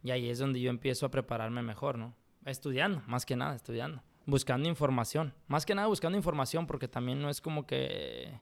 Y 0.02 0.10
ahí 0.10 0.32
es 0.32 0.40
donde 0.40 0.60
yo 0.60 0.72
empiezo 0.72 1.06
a 1.06 1.12
prepararme 1.12 1.62
mejor, 1.62 2.00
¿no? 2.00 2.16
Estudiando, 2.44 3.04
más 3.06 3.28
que 3.28 3.36
nada, 3.36 3.54
estudiando. 3.56 4.02
Buscando 4.26 4.68
información. 4.68 5.36
Más 5.48 5.68
que 5.68 5.76
nada 5.76 5.88
buscando 5.90 6.18
información 6.18 6.66
porque 6.66 6.88
también 6.88 7.22
no 7.22 7.30
es 7.30 7.40
como 7.40 7.68
que 7.68 8.34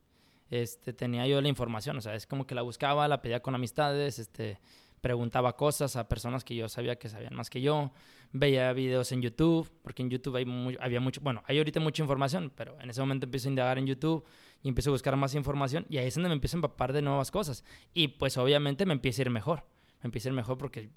este, 0.50 0.94
tenía 0.94 1.26
yo 1.28 1.42
la 1.42 1.48
información. 1.50 1.98
O 1.98 2.02
sea, 2.02 2.16
es 2.16 2.26
como 2.28 2.46
que 2.48 2.56
la 2.56 2.62
buscaba, 2.62 3.08
la 3.08 3.22
pedía 3.22 3.42
con 3.42 3.56
amistades, 3.56 4.20
este, 4.20 4.60
preguntaba 5.02 5.56
cosas 5.56 5.96
a 5.96 6.08
personas 6.08 6.44
que 6.44 6.56
yo 6.56 6.68
sabía 6.70 6.98
que 6.98 7.10
sabían 7.10 7.36
más 7.36 7.50
que 7.50 7.62
yo. 7.62 7.92
Veía 8.34 8.74
videos 8.74 9.12
en 9.14 9.22
YouTube, 9.22 9.72
porque 9.84 10.02
en 10.04 10.10
YouTube 10.10 10.36
hay 10.36 10.46
mu- 10.46 10.74
había 10.82 11.00
mucho, 11.00 11.22
bueno, 11.22 11.44
hay 11.46 11.60
ahorita 11.60 11.80
mucha 11.80 12.02
información, 12.04 12.52
pero 12.56 12.78
en 12.82 12.90
ese 12.90 13.00
momento 13.00 13.26
empiezo 13.26 13.48
a 13.48 13.52
indagar 13.52 13.78
en 13.78 13.86
YouTube 13.88 14.26
y 14.64 14.68
empiezo 14.68 14.90
a 14.90 14.94
buscar 14.94 15.16
más 15.16 15.34
información 15.36 15.86
y 15.90 15.98
ahí 15.98 16.08
es 16.08 16.16
donde 16.16 16.28
me 16.30 16.36
empiezo 16.36 16.58
a 16.58 16.60
empapar 16.60 16.92
de 16.92 17.02
nuevas 17.02 17.32
cosas. 17.32 17.64
Y 17.94 18.10
pues 18.10 18.38
obviamente 18.38 18.86
me 18.86 18.94
empieza 18.94 19.22
a 19.22 19.24
ir 19.24 19.30
mejor. 19.30 19.64
Me 20.02 20.08
empieza 20.08 20.28
a 20.28 20.32
ir 20.32 20.36
mejor 20.36 20.58
porque 20.58 20.90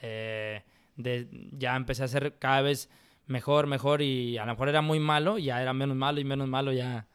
eh, 0.00 0.62
de- 0.96 1.28
ya 1.52 1.76
empecé 1.76 2.04
a 2.04 2.08
ser 2.08 2.38
cada 2.38 2.60
vez 2.62 2.90
mejor, 3.26 3.66
mejor 3.66 4.02
y 4.02 4.36
a 4.38 4.44
lo 4.44 4.52
mejor 4.52 4.68
era 4.68 4.82
muy 4.82 4.98
malo, 5.00 5.38
ya 5.38 5.62
era 5.62 5.72
menos 5.72 5.96
malo 5.96 6.20
y 6.20 6.24
menos 6.24 6.48
malo 6.48 6.72
ya. 6.72 7.06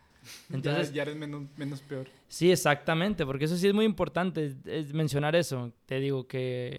Entonces, 0.52 0.90
ya, 0.90 0.96
ya 0.96 1.02
eres 1.04 1.16
menos, 1.16 1.44
menos 1.58 1.82
peor. 1.82 2.08
Sí, 2.28 2.52
exactamente, 2.52 3.26
porque 3.26 3.46
eso 3.46 3.58
sí 3.58 3.68
es 3.68 3.74
muy 3.74 3.86
importante 3.86 4.56
es- 4.66 4.94
mencionar 4.94 5.36
eso. 5.36 5.72
Te 5.86 6.00
digo 6.00 6.28
que 6.28 6.78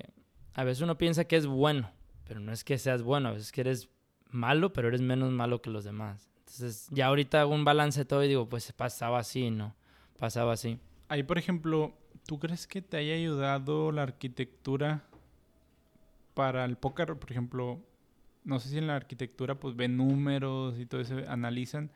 a 0.55 0.65
veces 0.65 0.83
uno 0.83 0.99
piensa 0.99 1.25
que 1.25 1.37
es 1.37 1.47
bueno, 1.47 1.91
pero 2.27 2.41
no 2.41 2.53
es 2.53 2.65
que 2.65 2.79
seas 2.79 3.03
bueno, 3.03 3.29
a 3.29 3.33
veces 3.33 3.51
que 3.53 3.63
eres 3.63 3.89
malo, 4.31 4.73
pero 4.73 4.89
eres 4.89 5.01
menos 5.01 5.31
malo 5.33 5.61
que 5.63 5.71
los 5.71 5.85
demás. 5.85 6.29
Entonces, 6.41 6.89
ya 6.91 7.07
ahorita 7.07 7.41
hago 7.41 7.55
un 7.55 7.65
balance 7.65 8.01
de 8.01 8.05
todo 8.05 8.23
y 8.25 8.29
digo, 8.29 8.49
pues 8.49 8.71
pasaba 8.73 9.19
así, 9.21 9.51
¿no? 9.51 9.75
Pasaba 10.19 10.53
así. 10.53 10.79
Ahí, 11.09 11.23
por 11.23 11.39
ejemplo, 11.39 11.95
¿tú 12.27 12.39
crees 12.39 12.67
que 12.67 12.83
te 12.83 12.97
haya 12.99 13.15
ayudado 13.15 13.91
la 13.93 14.03
arquitectura 14.03 15.03
para 16.35 16.65
el 16.65 16.77
póker? 16.77 17.17
Por 17.17 17.31
ejemplo, 17.31 17.81
no 18.45 18.61
sé 18.61 18.69
si 18.69 18.79
en 18.79 18.87
la 18.87 18.97
arquitectura 18.97 19.55
pues 19.57 19.77
ven 19.77 19.97
números 19.97 20.79
y 20.79 20.87
todo 20.87 21.01
eso, 21.01 21.17
analizan. 21.29 21.91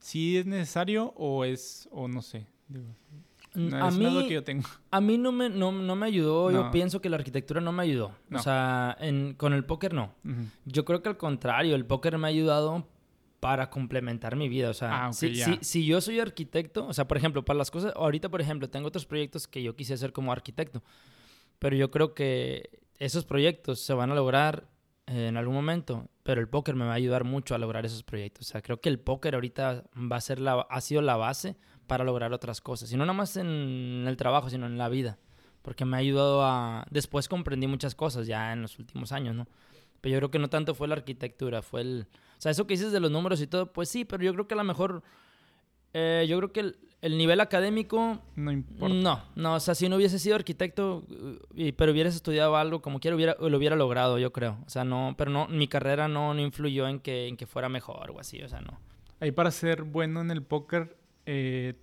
¿Si 0.00 0.36
es 0.38 0.46
necesario 0.46 1.12
o 1.16 1.44
es, 1.44 1.88
o 1.92 2.08
no 2.08 2.22
sé? 2.22 2.46
Digo, 2.68 2.86
no, 3.54 3.76
a, 3.76 3.88
es 3.88 3.96
mí, 3.98 4.28
que 4.28 4.34
yo 4.34 4.44
tengo. 4.44 4.64
a 4.90 5.00
mí 5.00 5.18
no 5.18 5.32
me, 5.32 5.48
no, 5.50 5.72
no 5.72 5.96
me 5.96 6.06
ayudó, 6.06 6.50
yo 6.50 6.70
pienso 6.70 7.00
que 7.00 7.08
la 7.10 7.16
arquitectura 7.16 7.60
no 7.60 7.72
me 7.72 7.82
ayudó. 7.82 8.12
O 8.32 8.38
sea, 8.42 8.96
en- 9.00 9.34
con 9.34 9.52
el 9.52 9.64
póker 9.64 9.92
no. 9.92 10.14
Yo 10.64 10.84
creo 10.84 11.02
que 11.02 11.08
al 11.10 11.16
contrario, 11.16 11.74
el 11.74 11.84
póker 11.84 12.16
me 12.18 12.26
ha 12.28 12.30
ayudado 12.30 12.86
para 13.40 13.68
complementar 13.70 14.36
mi 14.36 14.48
vida. 14.48 14.70
O 14.70 14.74
sea, 14.74 15.06
Ah, 15.06 15.12
si, 15.12 15.26
si- 15.56 15.64
si 15.64 15.86
yo 15.86 16.00
soy 16.00 16.20
arquitecto, 16.20 16.86
o 16.86 16.92
sea, 16.92 17.08
por 17.08 17.16
ejemplo, 17.16 17.44
para 17.44 17.58
las 17.58 17.70
cosas, 17.70 17.92
ahorita, 17.96 18.28
por 18.28 18.40
ejemplo, 18.40 18.68
tengo 18.70 18.88
otros 18.88 19.06
proyectos 19.06 19.48
que 19.48 19.62
yo 19.62 19.74
quise 19.76 19.94
hacer 19.94 20.12
como 20.12 20.30
arquitecto, 20.32 20.82
pero 21.58 21.74
yo 21.76 21.90
creo 21.90 22.14
que 22.14 22.70
esos 22.98 23.24
proyectos 23.24 23.80
se 23.80 23.94
van 23.94 24.10
a 24.10 24.14
lograr 24.14 24.68
eh, 25.10 25.26
en 25.26 25.36
algún 25.36 25.56
momento, 25.56 26.08
pero 26.22 26.40
el 26.40 26.48
póker 26.48 26.76
me 26.76 26.84
va 26.84 26.92
a 26.92 26.94
ayudar 26.94 27.24
mucho 27.24 27.56
a 27.56 27.58
lograr 27.58 27.84
esos 27.84 28.04
proyectos. 28.04 28.46
O 28.46 28.50
sea, 28.52 28.62
creo 28.62 28.80
que 28.80 28.88
el 28.88 29.00
póker 29.00 29.34
ahorita 29.34 29.82
va 29.96 30.14
a 30.14 30.20
ser 30.20 30.38
la, 30.38 30.60
ha 30.70 30.80
sido 30.80 31.02
la 31.02 31.16
base 31.16 31.56
para 31.88 32.04
lograr 32.04 32.32
otras 32.32 32.60
cosas, 32.60 32.92
y 32.92 32.96
no 32.96 33.04
nada 33.04 33.14
más 33.14 33.36
en 33.36 34.04
el 34.06 34.16
trabajo, 34.16 34.48
sino 34.48 34.66
en 34.66 34.78
la 34.78 34.88
vida, 34.88 35.18
porque 35.62 35.84
me 35.84 35.96
ha 35.96 35.98
ayudado 35.98 36.44
a... 36.44 36.86
Después 36.90 37.28
comprendí 37.28 37.66
muchas 37.66 37.96
cosas 37.96 38.28
ya 38.28 38.52
en 38.52 38.62
los 38.62 38.78
últimos 38.78 39.10
años, 39.10 39.34
¿no? 39.34 39.48
Pero 40.00 40.12
yo 40.12 40.18
creo 40.20 40.30
que 40.30 40.38
no 40.38 40.48
tanto 40.48 40.76
fue 40.76 40.86
la 40.86 40.94
arquitectura, 40.94 41.60
fue 41.60 41.80
el... 41.80 42.06
O 42.38 42.40
sea, 42.40 42.52
eso 42.52 42.68
que 42.68 42.74
dices 42.74 42.92
de 42.92 43.00
los 43.00 43.10
números 43.10 43.40
y 43.40 43.48
todo, 43.48 43.72
pues 43.72 43.88
sí, 43.88 44.04
pero 44.04 44.22
yo 44.22 44.32
creo 44.32 44.46
que 44.46 44.54
a 44.54 44.58
lo 44.58 44.64
mejor... 44.64 45.02
eh, 45.92 46.26
yo 46.28 46.36
creo 46.38 46.52
que 46.52 46.60
el, 46.60 46.76
el 47.02 47.16
nivel 47.16 47.40
académico... 47.40 48.20
No 48.36 48.52
importa. 48.52 48.94
No, 48.94 49.22
no, 49.34 49.54
o 49.54 49.60
sea, 49.60 49.74
si 49.74 49.88
no 49.88 49.96
hubiese 49.96 50.18
sido 50.18 50.36
arquitecto, 50.36 51.04
uh, 51.08 51.38
y, 51.54 51.72
pero 51.72 51.92
hubieras 51.92 52.14
estudiado 52.14 52.56
algo 52.56 52.82
como 52.82 53.00
quiera, 53.00 53.16
hubiera, 53.16 53.36
lo 53.38 53.56
hubiera 53.56 53.76
logrado, 53.76 54.18
yo 54.18 54.32
creo. 54.32 54.58
O 54.66 54.70
sea, 54.70 54.84
no, 54.84 55.14
pero 55.16 55.30
no, 55.30 55.48
mi 55.48 55.68
carrera 55.68 56.08
no, 56.08 56.34
no 56.34 56.40
influyó 56.40 56.88
en 56.88 57.00
que, 57.00 57.26
en 57.26 57.36
que 57.36 57.46
fuera 57.46 57.68
mejor 57.68 58.10
o 58.10 58.20
así, 58.20 58.42
o 58.42 58.48
sea, 58.48 58.60
no. 58.60 58.80
Ahí 59.20 59.32
para 59.32 59.50
ser 59.50 59.82
bueno 59.82 60.20
en 60.20 60.30
el 60.30 60.42
póker, 60.42 60.96
eh, 61.26 61.74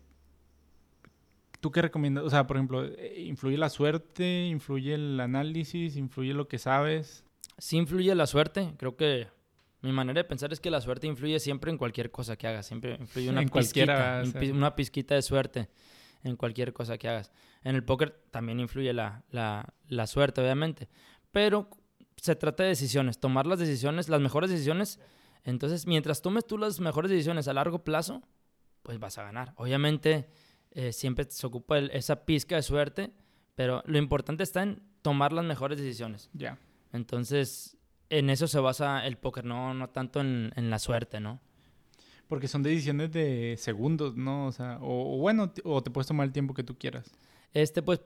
¿tú 1.60 1.72
qué 1.72 1.82
recomiendas? 1.82 2.24
O 2.24 2.30
sea, 2.30 2.48
por 2.48 2.58
ejemplo, 2.58 2.86
eh, 2.86 3.24
¿influye 3.26 3.58
la 3.58 3.70
suerte? 3.70 4.48
¿Influye 4.48 4.94
el 4.94 5.20
análisis? 5.20 5.98
¿Influye 5.98 6.34
lo 6.34 6.48
que 6.48 6.60
sabes? 6.60 7.24
Sí 7.58 7.78
influye 7.78 8.14
la 8.14 8.28
suerte, 8.28 8.74
creo 8.78 8.96
que 8.96 9.28
mi 9.82 9.92
manera 9.92 10.22
de 10.22 10.28
pensar 10.28 10.52
es 10.54 10.60
que 10.60 10.70
la 10.72 10.82
suerte 10.82 11.08
influye 11.08 11.40
siempre 11.40 11.72
en 11.72 11.78
cualquier 11.78 12.10
cosa 12.12 12.36
que 12.36 12.48
hagas, 12.48 12.66
siempre 12.66 12.96
influye 13.00 13.30
una 13.30 13.42
En 13.42 13.50
pizquita, 13.50 14.22
pi- 14.40 14.52
una 14.52 14.76
pizquita 14.76 15.16
de 15.16 15.22
suerte 15.22 15.70
en 16.24 16.36
cualquier 16.36 16.74
cosa 16.74 16.98
que 16.98 17.08
hagas. 17.08 17.32
En 17.64 17.76
el 17.76 17.84
póker 17.84 18.12
también 18.32 18.60
influye 18.60 18.92
la, 18.94 19.24
la, 19.30 19.74
la 19.88 20.08
suerte, 20.08 20.42
obviamente, 20.42 20.90
pero 21.32 21.70
se 22.16 22.36
trata 22.36 22.64
de 22.64 22.70
decisiones, 22.70 23.20
tomar 23.20 23.46
las 23.46 23.60
decisiones, 23.60 24.10
las 24.10 24.20
mejores 24.22 24.50
decisiones. 24.50 25.00
Entonces, 25.44 25.86
mientras 25.86 26.22
tomes 26.22 26.46
tú 26.48 26.58
las 26.58 26.80
mejores 26.80 27.12
decisiones 27.12 27.48
a 27.48 27.54
largo 27.54 27.84
plazo, 27.84 28.24
pues 28.82 29.00
vas 29.00 29.18
a 29.20 29.24
ganar. 29.24 29.54
Obviamente, 29.58 30.28
eh, 30.72 30.92
siempre 30.92 31.26
se 31.30 31.46
ocupa 31.46 31.78
el- 31.78 31.92
esa 31.92 32.26
pizca 32.26 32.56
de 32.56 32.64
suerte, 32.64 33.14
pero 33.56 33.84
lo 33.86 33.98
importante 34.00 34.44
está 34.44 34.64
en 34.64 34.82
tomar 35.04 35.32
las 35.34 35.46
mejores 35.46 35.78
decisiones. 35.78 36.30
Ya. 36.34 36.58
Entonces, 36.92 37.77
en 38.10 38.30
eso 38.30 38.48
se 38.48 38.60
basa 38.60 39.06
el 39.06 39.18
póker, 39.18 39.46
no, 39.46 39.74
no 39.74 39.90
tanto 39.90 40.20
en, 40.22 40.52
en 40.56 40.70
la 40.70 40.80
suerte, 40.80 41.20
¿no? 41.20 41.40
Porque 42.28 42.48
son 42.48 42.62
decisiones 42.64 43.12
de 43.12 43.56
segundos, 43.58 44.16
¿no? 44.16 44.48
O 44.48 44.52
sea, 44.52 44.78
o, 44.82 45.16
o 45.16 45.18
bueno, 45.18 45.52
o 45.64 45.82
te 45.82 45.90
puedes 45.92 46.08
tomar 46.08 46.26
el 46.28 46.34
tiempo 46.34 46.54
que 46.54 46.64
tú 46.64 46.78
quieras. 46.78 47.10
Este, 47.54 47.82
pues, 47.82 48.02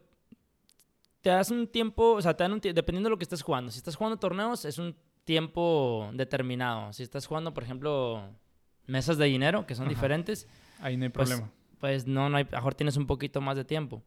te 1.21 1.29
das 1.31 1.49
un 1.51 1.67
tiempo, 1.67 2.13
o 2.13 2.21
sea, 2.21 2.35
te 2.35 2.43
dan 2.43 2.53
un 2.53 2.59
dependiendo 2.61 3.07
de 3.07 3.11
lo 3.11 3.17
que 3.17 3.23
estés 3.23 3.41
jugando. 3.41 3.71
Si 3.71 3.77
estás 3.77 3.95
jugando 3.95 4.17
torneos, 4.19 4.65
es 4.65 4.77
un 4.77 4.95
tiempo 5.23 6.09
determinado. 6.13 6.93
Si 6.93 7.03
estás 7.03 7.25
jugando, 7.25 7.53
por 7.53 7.63
ejemplo, 7.63 8.23
mesas 8.87 9.17
de 9.17 9.25
dinero, 9.25 9.65
que 9.65 9.75
son 9.75 9.85
Ajá. 9.85 9.89
diferentes, 9.89 10.47
Ahí 10.79 10.97
no 10.97 11.03
hay 11.05 11.09
Pues, 11.09 11.29
problema. 11.29 11.51
pues 11.79 12.05
no, 12.07 12.29
no 12.29 12.37
hay, 12.37 12.45
mejor 12.51 12.73
tienes 12.75 12.97
un 12.97 13.07
poquito 13.07 13.39
más 13.41 13.55
de 13.57 13.65
tiempo. 13.65 14.03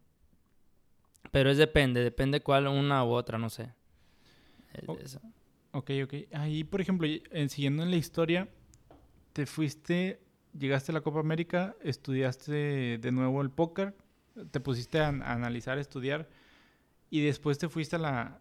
Pero 1.32 1.50
es 1.50 1.56
depende, 1.56 2.02
depende 2.04 2.40
cuál 2.40 2.66
una 2.68 3.04
u 3.04 3.10
otra, 3.12 3.38
no 3.38 3.48
sé. 3.50 3.70
Eso. 5.00 5.20
Ok, 5.74 5.90
ok. 6.04 6.14
Ahí, 6.32 6.64
por 6.64 6.80
ejemplo, 6.80 7.06
en- 7.30 7.48
siguiendo 7.48 7.82
en 7.82 7.90
la 7.90 7.96
historia, 7.96 8.48
te 9.32 9.44
fuiste, 9.46 10.20
llegaste 10.56 10.92
a 10.92 10.94
la 10.94 11.00
Copa 11.00 11.20
América, 11.20 11.74
estudiaste 11.82 12.98
de 12.98 13.12
nuevo 13.12 13.42
el 13.42 13.50
póker, 13.50 13.94
te 14.50 14.60
pusiste 14.60 15.00
a, 15.00 15.08
a 15.08 15.32
analizar, 15.32 15.78
a 15.78 15.80
estudiar, 15.80 16.28
y 17.10 17.20
después 17.22 17.58
te 17.58 17.68
fuiste 17.68 17.96
a 17.96 17.98
la, 17.98 18.38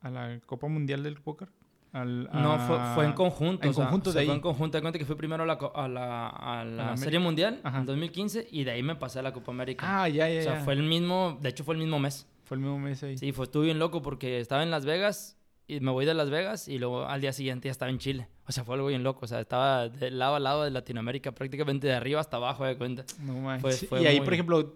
a 0.00 0.10
la 0.10 0.40
Copa 0.46 0.68
Mundial 0.68 1.02
del 1.02 1.20
Póker. 1.20 1.48
Al- 1.92 2.30
No, 2.32 2.58
fue, 2.66 2.78
fue 2.94 3.04
en 3.04 3.10
a- 3.10 3.14
conjunto. 3.14 3.64
en 3.64 3.70
o 3.70 3.72
sea, 3.74 3.84
conjunto 3.84 4.10
o 4.10 4.12
de 4.12 4.18
sea, 4.20 4.24
Fue 4.26 4.32
ahí. 4.32 4.36
en 4.36 4.42
conjunto. 4.42 4.78
De 4.78 4.82
cuenta 4.82 4.98
que 4.98 5.04
fui 5.04 5.16
primero 5.16 5.42
a 5.42 5.46
la, 5.46 5.54
a 5.74 5.88
la, 5.88 6.28
a 6.28 6.64
la. 6.64 6.96
Serie 6.96 7.18
Mundial 7.18 7.60
Ajá. 7.64 7.80
en 7.80 7.86
2015 7.86 8.46
y 8.50 8.64
de 8.64 8.70
ahí 8.70 8.82
me 8.82 8.94
pasé 8.94 9.18
a 9.18 9.22
la 9.22 9.32
Copa 9.32 9.50
América. 9.52 9.84
Ah, 10.02 10.08
ya, 10.08 10.28
ya, 10.30 10.40
o 10.40 10.42
sea, 10.44 10.54
ya. 10.54 10.60
fue 10.64 10.74
el 10.74 10.82
mismo, 10.84 11.38
de 11.42 11.48
hecho 11.48 11.64
fue 11.64 11.74
el 11.74 11.80
mismo 11.80 11.98
mes. 11.98 12.26
Fue 12.44 12.56
el 12.56 12.62
mismo 12.62 12.78
mes 12.78 13.02
ahí. 13.02 13.18
Sí, 13.18 13.32
fue, 13.32 13.44
estuve 13.44 13.66
bien 13.66 13.78
loco 13.78 14.02
porque 14.02 14.38
estaba 14.40 14.62
en 14.62 14.70
Las 14.70 14.84
Vegas 14.86 15.36
y 15.76 15.80
me 15.80 15.90
voy 15.90 16.04
de 16.04 16.14
Las 16.14 16.30
Vegas 16.30 16.68
y 16.68 16.78
luego 16.78 17.04
al 17.06 17.20
día 17.20 17.32
siguiente 17.32 17.68
ya 17.68 17.72
estaba 17.72 17.90
en 17.90 17.98
Chile. 17.98 18.28
O 18.46 18.52
sea, 18.52 18.64
fue 18.64 18.74
algo 18.74 18.88
bien 18.88 19.02
loco. 19.02 19.20
O 19.24 19.28
sea, 19.28 19.40
estaba 19.40 19.88
de 19.88 20.10
lado 20.10 20.34
a 20.34 20.40
lado 20.40 20.64
de 20.64 20.70
Latinoamérica, 20.70 21.32
prácticamente 21.32 21.86
de 21.86 21.94
arriba 21.94 22.20
hasta 22.20 22.38
abajo, 22.38 22.64
de 22.64 22.76
cuenta. 22.76 23.04
No 23.20 23.34
manches. 23.34 23.88
Fue 23.88 24.02
y 24.02 24.06
ahí, 24.06 24.16
muy- 24.16 24.24
por 24.24 24.34
ejemplo, 24.34 24.74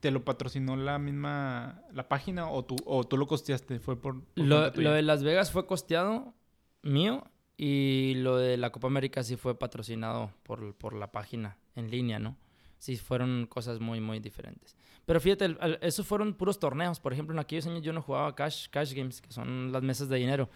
¿te 0.00 0.10
lo 0.10 0.24
patrocinó 0.24 0.76
la 0.76 0.98
misma 0.98 1.82
la 1.92 2.08
página 2.08 2.48
o 2.50 2.64
tú, 2.64 2.76
o 2.84 3.04
tú 3.04 3.16
lo 3.16 3.26
costeaste? 3.26 3.80
Fue 3.80 3.96
por, 4.00 4.22
por 4.22 4.44
Lo, 4.44 4.70
lo 4.70 4.92
de 4.92 5.02
Las 5.02 5.22
Vegas 5.24 5.50
fue 5.50 5.66
costeado 5.66 6.34
mío 6.82 7.24
Y 7.56 8.14
lo 8.16 8.36
de 8.36 8.56
la 8.56 8.70
Copa 8.70 8.86
América 8.86 9.22
sí 9.22 9.36
fue 9.36 9.58
patrocinado 9.58 10.30
por, 10.42 10.74
por 10.74 10.92
la 10.94 11.10
página 11.10 11.56
en 11.74 11.90
línea, 11.90 12.18
¿no? 12.18 12.36
Sí, 12.78 12.96
fueron 12.96 13.46
cosas 13.46 13.80
muy, 13.80 14.00
muy 14.00 14.20
diferentes. 14.20 14.76
Pero 15.04 15.20
fíjate, 15.20 15.56
esos 15.80 16.06
fueron 16.06 16.34
puros 16.34 16.58
torneos. 16.58 17.00
Por 17.00 17.12
ejemplo, 17.12 17.34
en 17.34 17.38
aquellos 17.38 17.66
años 17.66 17.82
yo 17.82 17.92
no 17.92 18.02
jugaba 18.02 18.34
cash, 18.34 18.68
cash 18.68 18.92
games, 18.92 19.20
que 19.20 19.32
son 19.32 19.72
las 19.72 19.82
mesas 19.82 20.08
de 20.08 20.16
dinero. 20.16 20.50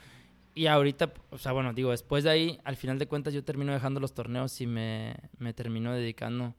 Y 0.55 0.67
ahorita, 0.67 1.13
o 1.31 1.39
sea, 1.39 1.53
bueno, 1.53 1.73
digo, 1.73 1.93
después 1.93 2.25
de 2.25 2.31
ahí, 2.31 2.61
al 2.65 2.77
final 2.77 2.99
de 2.99 3.07
cuentas 3.07 3.33
yo 3.33 3.45
termino 3.45 3.73
dejando 3.73 4.01
los 4.01 4.13
torneos 4.15 4.61
y 4.61 4.67
me, 4.67 5.15
me 5.39 5.55
termino 5.55 5.95
dedicando 5.95 6.55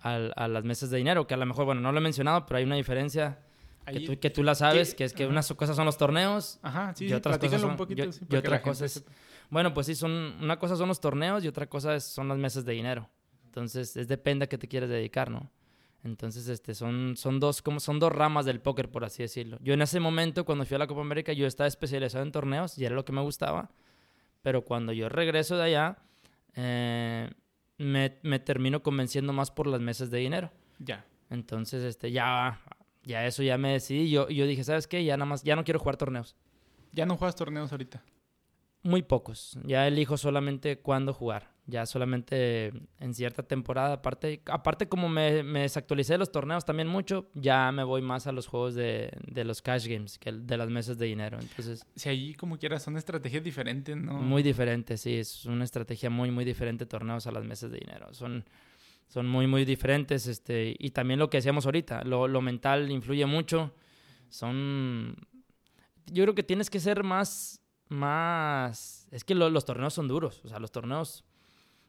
a, 0.00 0.14
a, 0.14 0.48
las 0.48 0.64
mesas 0.64 0.88
de 0.90 0.96
dinero, 0.96 1.26
que 1.26 1.34
a 1.34 1.36
lo 1.36 1.44
mejor, 1.44 1.66
bueno, 1.66 1.82
no 1.82 1.92
lo 1.92 1.98
he 1.98 2.02
mencionado, 2.02 2.46
pero 2.46 2.58
hay 2.58 2.64
una 2.64 2.76
diferencia 2.76 3.38
que, 3.92 4.00
tú, 4.00 4.18
que 4.18 4.30
tú, 4.30 4.42
la 4.42 4.54
sabes, 4.54 4.94
que 4.94 5.04
es 5.04 5.12
que 5.12 5.26
unas 5.26 5.52
cosas 5.54 5.76
son 5.76 5.86
los 5.86 5.96
torneos 5.96 6.58
Ajá, 6.62 6.94
sí, 6.94 7.06
y 7.06 7.12
otras 7.12 7.38
cosas 7.38 7.60
son, 7.60 7.70
un 7.70 7.76
poquito, 7.76 8.04
y, 8.04 8.36
otra 8.36 8.62
cosa 8.62 8.84
es... 8.84 9.04
Bueno, 9.50 9.72
pues 9.72 9.86
sí, 9.86 9.94
son, 9.94 10.36
una 10.40 10.58
cosa 10.58 10.76
son 10.76 10.88
los 10.88 11.00
torneos 11.00 11.42
y 11.44 11.48
otra 11.48 11.66
cosa 11.66 11.98
son 12.00 12.28
las 12.28 12.36
mesas 12.36 12.64
de 12.66 12.72
dinero. 12.74 13.08
Entonces, 13.58 13.96
es 13.96 14.06
depende 14.06 14.44
a 14.44 14.48
qué 14.48 14.56
te 14.56 14.68
quieres 14.68 14.88
dedicar, 14.88 15.32
¿no? 15.32 15.50
Entonces, 16.04 16.46
este, 16.46 16.74
son, 16.76 17.16
son, 17.16 17.40
dos, 17.40 17.60
como 17.60 17.80
son 17.80 17.98
dos 17.98 18.12
ramas 18.12 18.46
del 18.46 18.60
póker, 18.60 18.88
por 18.88 19.04
así 19.04 19.24
decirlo. 19.24 19.58
Yo 19.60 19.74
en 19.74 19.82
ese 19.82 19.98
momento, 19.98 20.44
cuando 20.44 20.64
fui 20.64 20.76
a 20.76 20.78
la 20.78 20.86
Copa 20.86 21.00
América, 21.00 21.32
yo 21.32 21.44
estaba 21.44 21.66
especializado 21.66 22.22
en 22.22 22.30
torneos 22.30 22.78
y 22.78 22.84
era 22.84 22.94
lo 22.94 23.04
que 23.04 23.12
me 23.12 23.20
gustaba. 23.20 23.72
Pero 24.42 24.64
cuando 24.64 24.92
yo 24.92 25.08
regreso 25.08 25.56
de 25.56 25.64
allá, 25.64 25.98
eh, 26.54 27.28
me, 27.78 28.16
me, 28.22 28.38
termino 28.38 28.80
convenciendo 28.80 29.32
más 29.32 29.50
por 29.50 29.66
las 29.66 29.80
mesas 29.80 30.08
de 30.08 30.18
dinero. 30.18 30.52
Ya. 30.78 31.04
Entonces, 31.28 31.82
este, 31.82 32.12
ya, 32.12 32.60
ya 33.02 33.26
eso 33.26 33.42
ya 33.42 33.58
me 33.58 33.72
decidí. 33.72 34.08
Yo, 34.08 34.28
yo 34.28 34.46
dije, 34.46 34.62
¿sabes 34.62 34.86
qué? 34.86 35.02
Ya 35.04 35.16
nada 35.16 35.26
más, 35.26 35.42
ya 35.42 35.56
no 35.56 35.64
quiero 35.64 35.80
jugar 35.80 35.96
torneos. 35.96 36.36
¿Ya 36.92 37.06
no 37.06 37.16
juegas 37.16 37.34
torneos 37.34 37.72
ahorita? 37.72 38.04
Muy 38.84 39.02
pocos. 39.02 39.58
Ya 39.64 39.88
elijo 39.88 40.16
solamente 40.16 40.78
cuándo 40.78 41.12
jugar 41.12 41.57
ya 41.68 41.84
solamente 41.84 42.72
en 42.98 43.14
cierta 43.14 43.42
temporada. 43.42 43.94
Aparte, 43.94 44.40
aparte 44.46 44.88
como 44.88 45.08
me, 45.10 45.42
me, 45.42 45.60
desactualicé 45.60 46.14
de 46.14 46.18
los 46.18 46.32
torneos 46.32 46.64
también 46.64 46.88
mucho, 46.88 47.28
ya 47.34 47.70
me 47.72 47.84
voy 47.84 48.00
más 48.00 48.26
a 48.26 48.32
los 48.32 48.46
juegos 48.46 48.74
de, 48.74 49.12
de, 49.26 49.44
los 49.44 49.60
cash 49.60 49.86
games 49.86 50.18
que 50.18 50.32
de 50.32 50.56
las 50.56 50.70
mesas 50.70 50.96
de 50.96 51.04
dinero. 51.04 51.38
Entonces, 51.38 51.84
si 51.94 52.08
allí 52.08 52.34
como 52.34 52.58
quieras 52.58 52.82
son 52.82 52.96
estrategias 52.96 53.44
diferentes, 53.44 53.94
¿no? 53.94 54.14
Muy 54.14 54.42
diferentes, 54.42 55.02
sí. 55.02 55.16
Es 55.16 55.44
una 55.44 55.64
estrategia 55.64 56.08
muy, 56.08 56.30
muy 56.30 56.46
diferente 56.46 56.86
torneos 56.86 57.26
a 57.26 57.32
las 57.32 57.44
mesas 57.44 57.70
de 57.70 57.78
dinero. 57.80 58.14
Son, 58.14 58.46
son 59.06 59.28
muy, 59.28 59.46
muy 59.46 59.66
diferentes. 59.66 60.26
Este, 60.26 60.74
y 60.78 60.90
también 60.90 61.18
lo 61.20 61.28
que 61.28 61.36
decíamos 61.36 61.66
ahorita, 61.66 62.02
lo, 62.04 62.28
lo 62.28 62.40
mental 62.40 62.90
influye 62.90 63.26
mucho. 63.26 63.74
Son... 64.30 65.14
Yo 66.06 66.24
creo 66.24 66.34
que 66.34 66.42
tienes 66.42 66.70
que 66.70 66.80
ser 66.80 67.04
más... 67.04 67.60
Más... 67.88 69.06
Es 69.10 69.22
que 69.24 69.34
los 69.34 69.64
torneos 69.66 69.92
son 69.92 70.08
duros. 70.08 70.40
O 70.44 70.48
sea, 70.48 70.58
los 70.58 70.72
torneos 70.72 71.26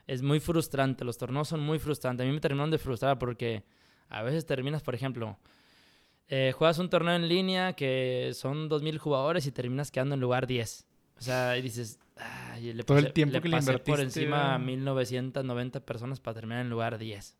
es 0.09 0.23
muy 0.23 0.39
frustrante. 0.39 1.05
Los 1.05 1.19
torneos 1.19 1.47
son 1.47 1.59
muy 1.59 1.77
frustrantes. 1.77 2.25
A 2.25 2.27
mí 2.27 2.33
me 2.33 2.41
terminaron 2.41 2.71
de 2.71 2.79
frustrar 2.79 3.19
porque 3.19 3.63
a 4.09 4.23
veces 4.23 4.43
terminas, 4.47 4.81
por 4.81 4.95
ejemplo, 4.95 5.37
eh, 6.27 6.51
juegas 6.55 6.79
un 6.79 6.89
torneo 6.89 7.13
en 7.13 7.29
línea 7.29 7.73
que 7.73 8.31
son 8.33 8.69
2.000 8.69 8.97
jugadores 8.97 9.45
y 9.45 9.51
terminas 9.51 9.91
quedando 9.91 10.15
en 10.15 10.21
lugar 10.21 10.47
10. 10.47 10.87
O 11.19 11.21
sea, 11.21 11.55
y 11.59 11.61
dices, 11.61 11.99
ay, 12.15 12.73
le 12.73 12.83
Todo 12.83 12.97
el 12.97 13.13
tiempo 13.13 13.39
que 13.39 13.49
le 13.49 13.57
pasé 13.57 13.77
por 13.77 13.99
encima 13.99 14.55
a 14.55 14.57
1.990 14.57 15.81
personas 15.81 16.19
para 16.19 16.33
terminar 16.33 16.61
en 16.61 16.71
lugar 16.71 16.97
10. 16.97 17.37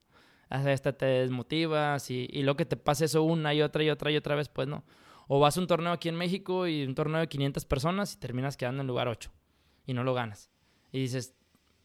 O 0.51 0.61
sea, 0.61 0.71
esta 0.71 0.93
te 0.93 1.05
desmotivas 1.07 2.11
y, 2.11 2.27
y 2.31 2.43
lo 2.43 2.55
que 2.55 2.65
te 2.65 2.77
pasa 2.77 3.05
eso 3.05 3.23
una 3.23 3.51
y 3.55 3.63
otra 3.63 3.83
y 3.83 3.89
otra 3.89 4.11
y 4.11 4.15
otra 4.15 4.35
vez, 4.35 4.47
pues 4.47 4.67
no. 4.67 4.83
O 5.27 5.39
vas 5.39 5.57
a 5.57 5.59
un 5.59 5.65
torneo 5.65 5.91
aquí 5.91 6.07
en 6.07 6.15
México 6.15 6.67
y 6.67 6.83
un 6.83 6.93
torneo 6.93 7.19
de 7.19 7.27
500 7.27 7.65
personas 7.65 8.13
y 8.13 8.19
terminas 8.19 8.57
quedando 8.57 8.81
en 8.81 8.87
lugar 8.87 9.07
8 9.07 9.31
y 9.87 9.93
no 9.95 10.03
lo 10.03 10.13
ganas. 10.13 10.51
Y 10.91 10.99
dices, 10.99 11.35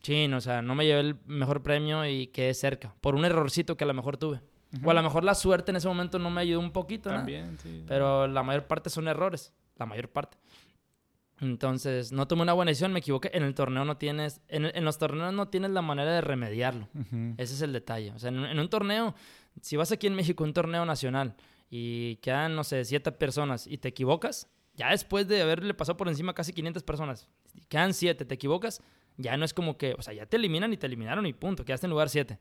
chin, 0.05 0.35
o 0.35 0.41
sea, 0.41 0.63
no 0.63 0.75
me 0.75 0.85
llevé 0.85 1.01
el 1.01 1.17
mejor 1.27 1.63
premio 1.63 2.07
y 2.07 2.29
quedé 2.29 2.55
cerca, 2.55 2.95
por 3.01 3.15
un 3.15 3.25
errorcito 3.25 3.77
que 3.77 3.85
a 3.85 3.87
lo 3.87 3.95
mejor 3.95 4.17
tuve. 4.17 4.41
O 4.85 4.91
a 4.91 4.95
lo 4.95 5.03
mejor 5.03 5.25
la 5.25 5.35
suerte 5.35 5.71
en 5.71 5.77
ese 5.77 5.89
momento 5.89 6.19
no 6.19 6.31
me 6.31 6.41
ayudó 6.41 6.61
un 6.61 6.73
poquito, 6.73 7.11
También, 7.11 7.57
sí. 7.63 7.85
Pero 7.87 8.27
la 8.27 8.43
mayor 8.43 8.67
parte 8.67 8.91
son 8.91 9.09
errores, 9.09 9.53
la 9.77 9.87
mayor 9.87 10.09
parte. 10.09 10.37
Entonces, 11.41 12.13
no 12.13 12.27
tomé 12.27 12.43
una 12.43 12.53
buena 12.53 12.71
decisión, 12.71 12.93
me 12.93 13.01
equivoqué. 13.01 13.31
En 13.35 13.43
el 13.43 13.55
torneo 13.55 13.85
no 13.85 13.97
tienes, 13.97 14.41
en, 14.49 14.85
los 14.85 14.99
torneos 14.99 15.33
no 15.33 15.49
tienes 15.49 15.71
la 15.71 15.83
manera 15.83 16.13
de 16.13 16.21
remediarlo. 16.21 16.89
Ese 17.37 17.55
es 17.55 17.63
el 17.63 17.73
detalle. 17.73 18.13
O 18.13 18.19
sea, 18.19 18.31
en, 18.31 18.59
un 18.59 18.69
torneo, 18.69 19.15
si 19.61 19.77
vas 19.77 19.93
aquí 19.93 20.07
en 20.07 20.15
México, 20.15 20.45
un 20.45 20.53
torneo 20.53 20.85
nacional, 20.85 21.37
y 21.71 22.17
quedan, 22.17 22.55
no 22.55 22.65
sé, 22.65 22.85
siete 22.85 23.11
personas 23.13 23.67
y 23.67 23.79
te 23.79 23.89
equivocas, 23.89 24.49
ya 24.75 24.91
después 24.91 25.27
de 25.29 25.43
haberle 25.43 25.75
pasado 25.75 25.97
por 25.97 26.09
encima 26.09 26.35
casi 26.35 26.53
500 26.53 26.83
personas, 26.83 27.29
quedan 27.69 27.95
siete, 27.95 28.25
te 28.25 28.35
equivocas, 28.35 28.81
ya 29.17 29.37
no 29.37 29.45
es 29.45 29.55
como 29.55 29.77
que, 29.77 29.95
o 29.99 30.03
sea, 30.03 30.15
ya 30.15 30.27
te 30.27 30.37
eliminan 30.37 30.73
y 30.73 30.77
te 30.77 30.87
eliminaron 30.87 31.27
y 31.27 31.33
punto, 31.33 31.65
quedaste 31.65 31.87
en 31.87 31.91
lugar 31.91 32.09
7. 32.09 32.39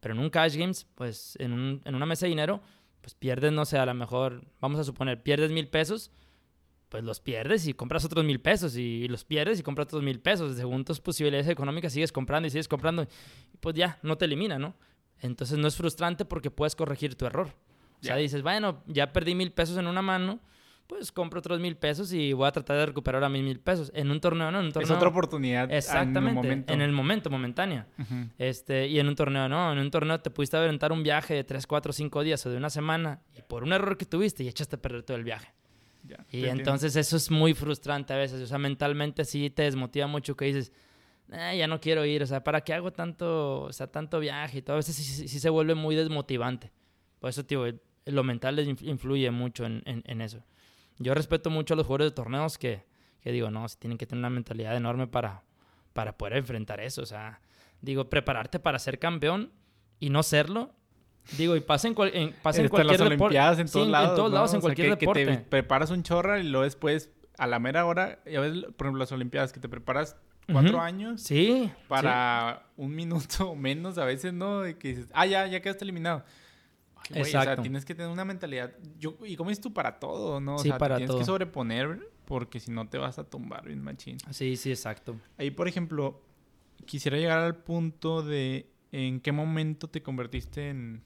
Pero 0.00 0.14
en 0.14 0.20
un 0.20 0.30
cash 0.30 0.56
games, 0.56 0.86
pues 0.94 1.36
en, 1.40 1.52
un, 1.52 1.82
en 1.84 1.94
una 1.94 2.06
mesa 2.06 2.26
de 2.26 2.30
dinero, 2.30 2.62
pues 3.00 3.14
pierdes, 3.14 3.52
no 3.52 3.64
sé, 3.64 3.78
a 3.78 3.86
lo 3.86 3.94
mejor, 3.94 4.44
vamos 4.60 4.78
a 4.78 4.84
suponer, 4.84 5.22
pierdes 5.22 5.50
mil 5.50 5.68
pesos, 5.68 6.10
pues 6.88 7.04
los 7.04 7.20
pierdes 7.20 7.66
y 7.66 7.74
compras 7.74 8.04
otros 8.04 8.24
mil 8.24 8.40
pesos 8.40 8.76
y 8.76 9.08
los 9.08 9.24
pierdes 9.24 9.60
y 9.60 9.62
compras 9.62 9.88
otros 9.88 10.02
mil 10.02 10.20
pesos. 10.20 10.56
Según 10.56 10.84
tus 10.84 11.00
posibilidades 11.00 11.48
económicas 11.48 11.92
sigues 11.92 12.12
comprando 12.12 12.46
y 12.46 12.50
sigues 12.50 12.68
comprando 12.68 13.02
y 13.02 13.56
pues 13.58 13.74
ya, 13.74 13.98
no 14.02 14.16
te 14.16 14.24
elimina, 14.24 14.58
¿no? 14.58 14.74
Entonces 15.20 15.58
no 15.58 15.68
es 15.68 15.76
frustrante 15.76 16.24
porque 16.24 16.50
puedes 16.50 16.76
corregir 16.76 17.14
tu 17.14 17.26
error. 17.26 17.48
O 18.00 18.04
sea, 18.04 18.16
dices, 18.16 18.42
bueno, 18.42 18.84
ya 18.86 19.12
perdí 19.12 19.34
mil 19.34 19.50
pesos 19.52 19.76
en 19.76 19.88
una 19.88 20.02
mano, 20.02 20.38
pues 20.88 21.12
compro 21.12 21.40
otros 21.40 21.60
mil 21.60 21.76
pesos 21.76 22.14
y 22.14 22.32
voy 22.32 22.48
a 22.48 22.50
tratar 22.50 22.78
de 22.78 22.86
recuperar 22.86 23.22
a 23.22 23.28
mis 23.28 23.42
mil 23.42 23.60
pesos. 23.60 23.92
En 23.94 24.10
un 24.10 24.20
torneo, 24.20 24.50
no, 24.50 24.58
en 24.58 24.66
un 24.66 24.72
torneo. 24.72 24.90
Es 24.90 24.96
otra 24.96 25.10
oportunidad. 25.10 25.70
Exactamente. 25.70 26.18
En 26.18 26.26
el 26.28 26.34
momento, 26.34 26.72
en 26.72 26.80
el 26.80 26.92
momento 26.92 27.30
momentánea. 27.30 27.86
este, 28.38 28.88
y 28.88 28.98
en 28.98 29.06
un 29.06 29.14
torneo, 29.14 29.50
no. 29.50 29.70
En 29.70 29.78
un 29.78 29.90
torneo 29.90 30.18
te 30.18 30.30
pudiste 30.30 30.56
aventar 30.56 30.90
un 30.90 31.02
viaje 31.02 31.34
de 31.34 31.44
3, 31.44 31.66
4, 31.66 31.92
5 31.92 32.22
días 32.22 32.44
o 32.46 32.50
de 32.50 32.56
una 32.56 32.70
semana 32.70 33.20
y 33.36 33.42
por 33.42 33.64
un 33.64 33.74
error 33.74 33.98
que 33.98 34.06
tuviste 34.06 34.42
y 34.44 34.48
echaste 34.48 34.76
a 34.76 34.82
perder 34.82 35.02
todo 35.02 35.18
el 35.18 35.24
viaje. 35.24 35.52
y 36.30 36.46
entonces 36.46 36.96
eso 36.96 37.18
es 37.18 37.30
muy 37.30 37.52
frustrante 37.52 38.14
a 38.14 38.16
veces. 38.16 38.40
O 38.40 38.46
sea, 38.46 38.56
mentalmente 38.56 39.26
sí 39.26 39.50
te 39.50 39.64
desmotiva 39.64 40.06
mucho 40.06 40.38
que 40.38 40.46
dices, 40.46 40.72
ya 41.28 41.66
no 41.66 41.82
quiero 41.82 42.06
ir. 42.06 42.22
O 42.22 42.26
sea, 42.26 42.42
¿para 42.42 42.62
qué 42.62 42.72
hago 42.72 42.94
tanto, 42.94 43.64
o 43.64 43.72
sea, 43.74 43.88
tanto 43.88 44.20
viaje? 44.20 44.58
Y 44.58 44.62
todo 44.62 44.72
a 44.72 44.78
veces 44.78 44.96
sí, 44.96 45.28
se 45.28 45.50
vuelve 45.50 45.74
muy 45.74 45.94
desmotivante. 45.96 46.72
Por 47.20 47.28
eso, 47.28 47.44
tío, 47.44 47.66
lo 48.06 48.24
mental 48.24 48.58
influye 48.80 49.30
mucho 49.30 49.66
en, 49.66 49.82
en 49.84 50.20
eso. 50.22 50.42
Yo 50.98 51.14
respeto 51.14 51.50
mucho 51.50 51.74
a 51.74 51.76
los 51.76 51.86
jugadores 51.86 52.12
de 52.12 52.14
torneos 52.14 52.58
que, 52.58 52.84
que 53.20 53.32
digo, 53.32 53.50
no, 53.50 53.66
tienen 53.78 53.98
que 53.98 54.06
tener 54.06 54.20
una 54.20 54.30
mentalidad 54.30 54.76
enorme 54.76 55.06
para, 55.06 55.44
para 55.92 56.16
poder 56.16 56.38
enfrentar 56.38 56.80
eso. 56.80 57.02
O 57.02 57.06
sea, 57.06 57.40
digo, 57.80 58.08
prepararte 58.08 58.58
para 58.58 58.78
ser 58.78 58.98
campeón 58.98 59.52
y 60.00 60.10
no 60.10 60.22
serlo. 60.22 60.72
Digo, 61.36 61.56
y 61.56 61.60
pasen 61.60 61.94
en, 61.98 62.06
en, 62.14 62.34
en 62.34 62.68
cualquier 62.68 63.00
las 63.00 63.00
Olimpiadas, 63.00 63.58
en 63.58 63.68
todos 63.68 63.88
lados. 63.88 64.10
En 64.10 64.16
todos 64.16 64.32
lados, 64.32 64.54
en 64.54 64.60
cualquier 64.60 64.96
deporte. 64.96 65.26
Que 65.26 65.36
te 65.36 65.38
preparas 65.38 65.90
un 65.90 66.02
chorra 66.02 66.40
y 66.40 66.44
luego 66.44 66.64
después, 66.64 67.10
a 67.36 67.46
la 67.46 67.58
mera 67.58 67.84
hora, 67.84 68.20
ya 68.24 68.40
ves, 68.40 68.64
por 68.76 68.86
ejemplo, 68.86 69.00
las 69.00 69.12
Olimpiadas, 69.12 69.52
que 69.52 69.60
te 69.60 69.68
preparas 69.68 70.16
cuatro 70.50 70.80
años. 70.80 71.22
Sí. 71.22 71.70
Para 71.86 72.66
un 72.76 72.94
minuto 72.96 73.50
o 73.50 73.54
menos 73.54 73.98
a 73.98 74.04
veces, 74.04 74.32
¿no? 74.32 74.66
Y 74.66 74.74
que 74.74 74.88
dices, 74.88 75.08
ah, 75.12 75.26
ya, 75.26 75.46
ya 75.46 75.60
quedaste 75.60 75.84
eliminado. 75.84 76.24
Exacto. 77.10 77.20
O 77.20 77.54
sea, 77.54 77.56
tienes 77.62 77.84
que 77.84 77.94
tener 77.94 78.10
una 78.10 78.24
mentalidad. 78.24 78.72
Yo, 78.98 79.16
y 79.24 79.36
como 79.36 79.50
dices 79.50 79.62
tú, 79.62 79.72
para 79.72 79.98
todo, 79.98 80.40
¿no? 80.40 80.56
O 80.56 80.58
sí, 80.58 80.68
sea, 80.68 80.78
para 80.78 80.96
tienes 80.96 81.08
todo. 81.10 81.18
que 81.18 81.24
sobreponer 81.24 82.10
porque 82.24 82.60
si 82.60 82.70
no 82.70 82.88
te 82.88 82.98
vas 82.98 83.18
a 83.18 83.24
tumbar 83.24 83.66
bien 83.66 83.82
machín. 83.82 84.18
Sí, 84.30 84.56
sí, 84.56 84.70
exacto. 84.70 85.16
Ahí, 85.38 85.50
por 85.50 85.68
ejemplo, 85.68 86.20
quisiera 86.84 87.16
llegar 87.16 87.38
al 87.38 87.56
punto 87.56 88.22
de 88.22 88.70
en 88.92 89.20
qué 89.20 89.32
momento 89.32 89.88
te 89.88 90.02
convertiste 90.02 90.68
en, 90.68 91.02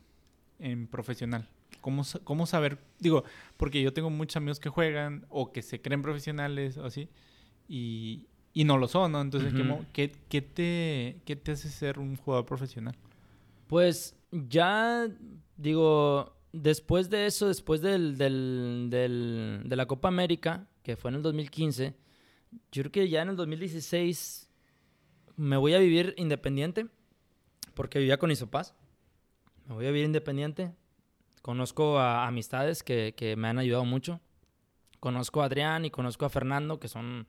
en 0.58 0.86
profesional. 0.86 1.48
¿Cómo, 1.80 2.02
¿Cómo 2.24 2.46
saber? 2.46 2.78
Digo, 2.98 3.24
porque 3.56 3.82
yo 3.82 3.92
tengo 3.92 4.10
muchos 4.10 4.36
amigos 4.36 4.60
que 4.60 4.68
juegan 4.68 5.26
o 5.28 5.52
que 5.52 5.62
se 5.62 5.80
creen 5.80 6.02
profesionales 6.02 6.76
o 6.76 6.84
así 6.84 7.08
y, 7.68 8.26
y 8.52 8.64
no 8.64 8.78
lo 8.78 8.88
son, 8.88 9.12
¿no? 9.12 9.20
Entonces, 9.20 9.52
¿qué, 9.92 10.12
qué, 10.28 10.42
te, 10.42 11.20
¿qué 11.24 11.36
te 11.36 11.52
hace 11.52 11.68
ser 11.68 11.98
un 11.98 12.16
jugador 12.16 12.46
profesional? 12.46 12.94
Pues 13.66 14.14
ya 14.30 15.08
digo, 15.62 16.36
después 16.52 17.08
de 17.08 17.26
eso, 17.26 17.48
después 17.48 17.80
del, 17.80 18.18
del, 18.18 18.88
del, 18.90 19.62
de 19.64 19.76
la 19.76 19.86
Copa 19.86 20.08
América, 20.08 20.68
que 20.82 20.96
fue 20.96 21.10
en 21.10 21.16
el 21.16 21.22
2015, 21.22 21.94
yo 22.72 22.82
creo 22.82 22.92
que 22.92 23.08
ya 23.08 23.22
en 23.22 23.30
el 23.30 23.36
2016 23.36 24.50
me 25.36 25.56
voy 25.56 25.74
a 25.74 25.78
vivir 25.78 26.14
independiente, 26.18 26.88
porque 27.74 27.98
vivía 27.98 28.18
con 28.18 28.30
Isopaz. 28.30 28.74
Me 29.66 29.74
voy 29.74 29.86
a 29.86 29.90
vivir 29.90 30.04
independiente. 30.04 30.72
Conozco 31.40 31.98
a 31.98 32.26
amistades 32.26 32.82
que, 32.82 33.14
que 33.16 33.36
me 33.36 33.48
han 33.48 33.58
ayudado 33.58 33.84
mucho. 33.84 34.20
Conozco 35.00 35.42
a 35.42 35.46
Adrián 35.46 35.84
y 35.84 35.90
conozco 35.90 36.24
a 36.24 36.30
Fernando, 36.30 36.78
que 36.78 36.88
son, 36.88 37.26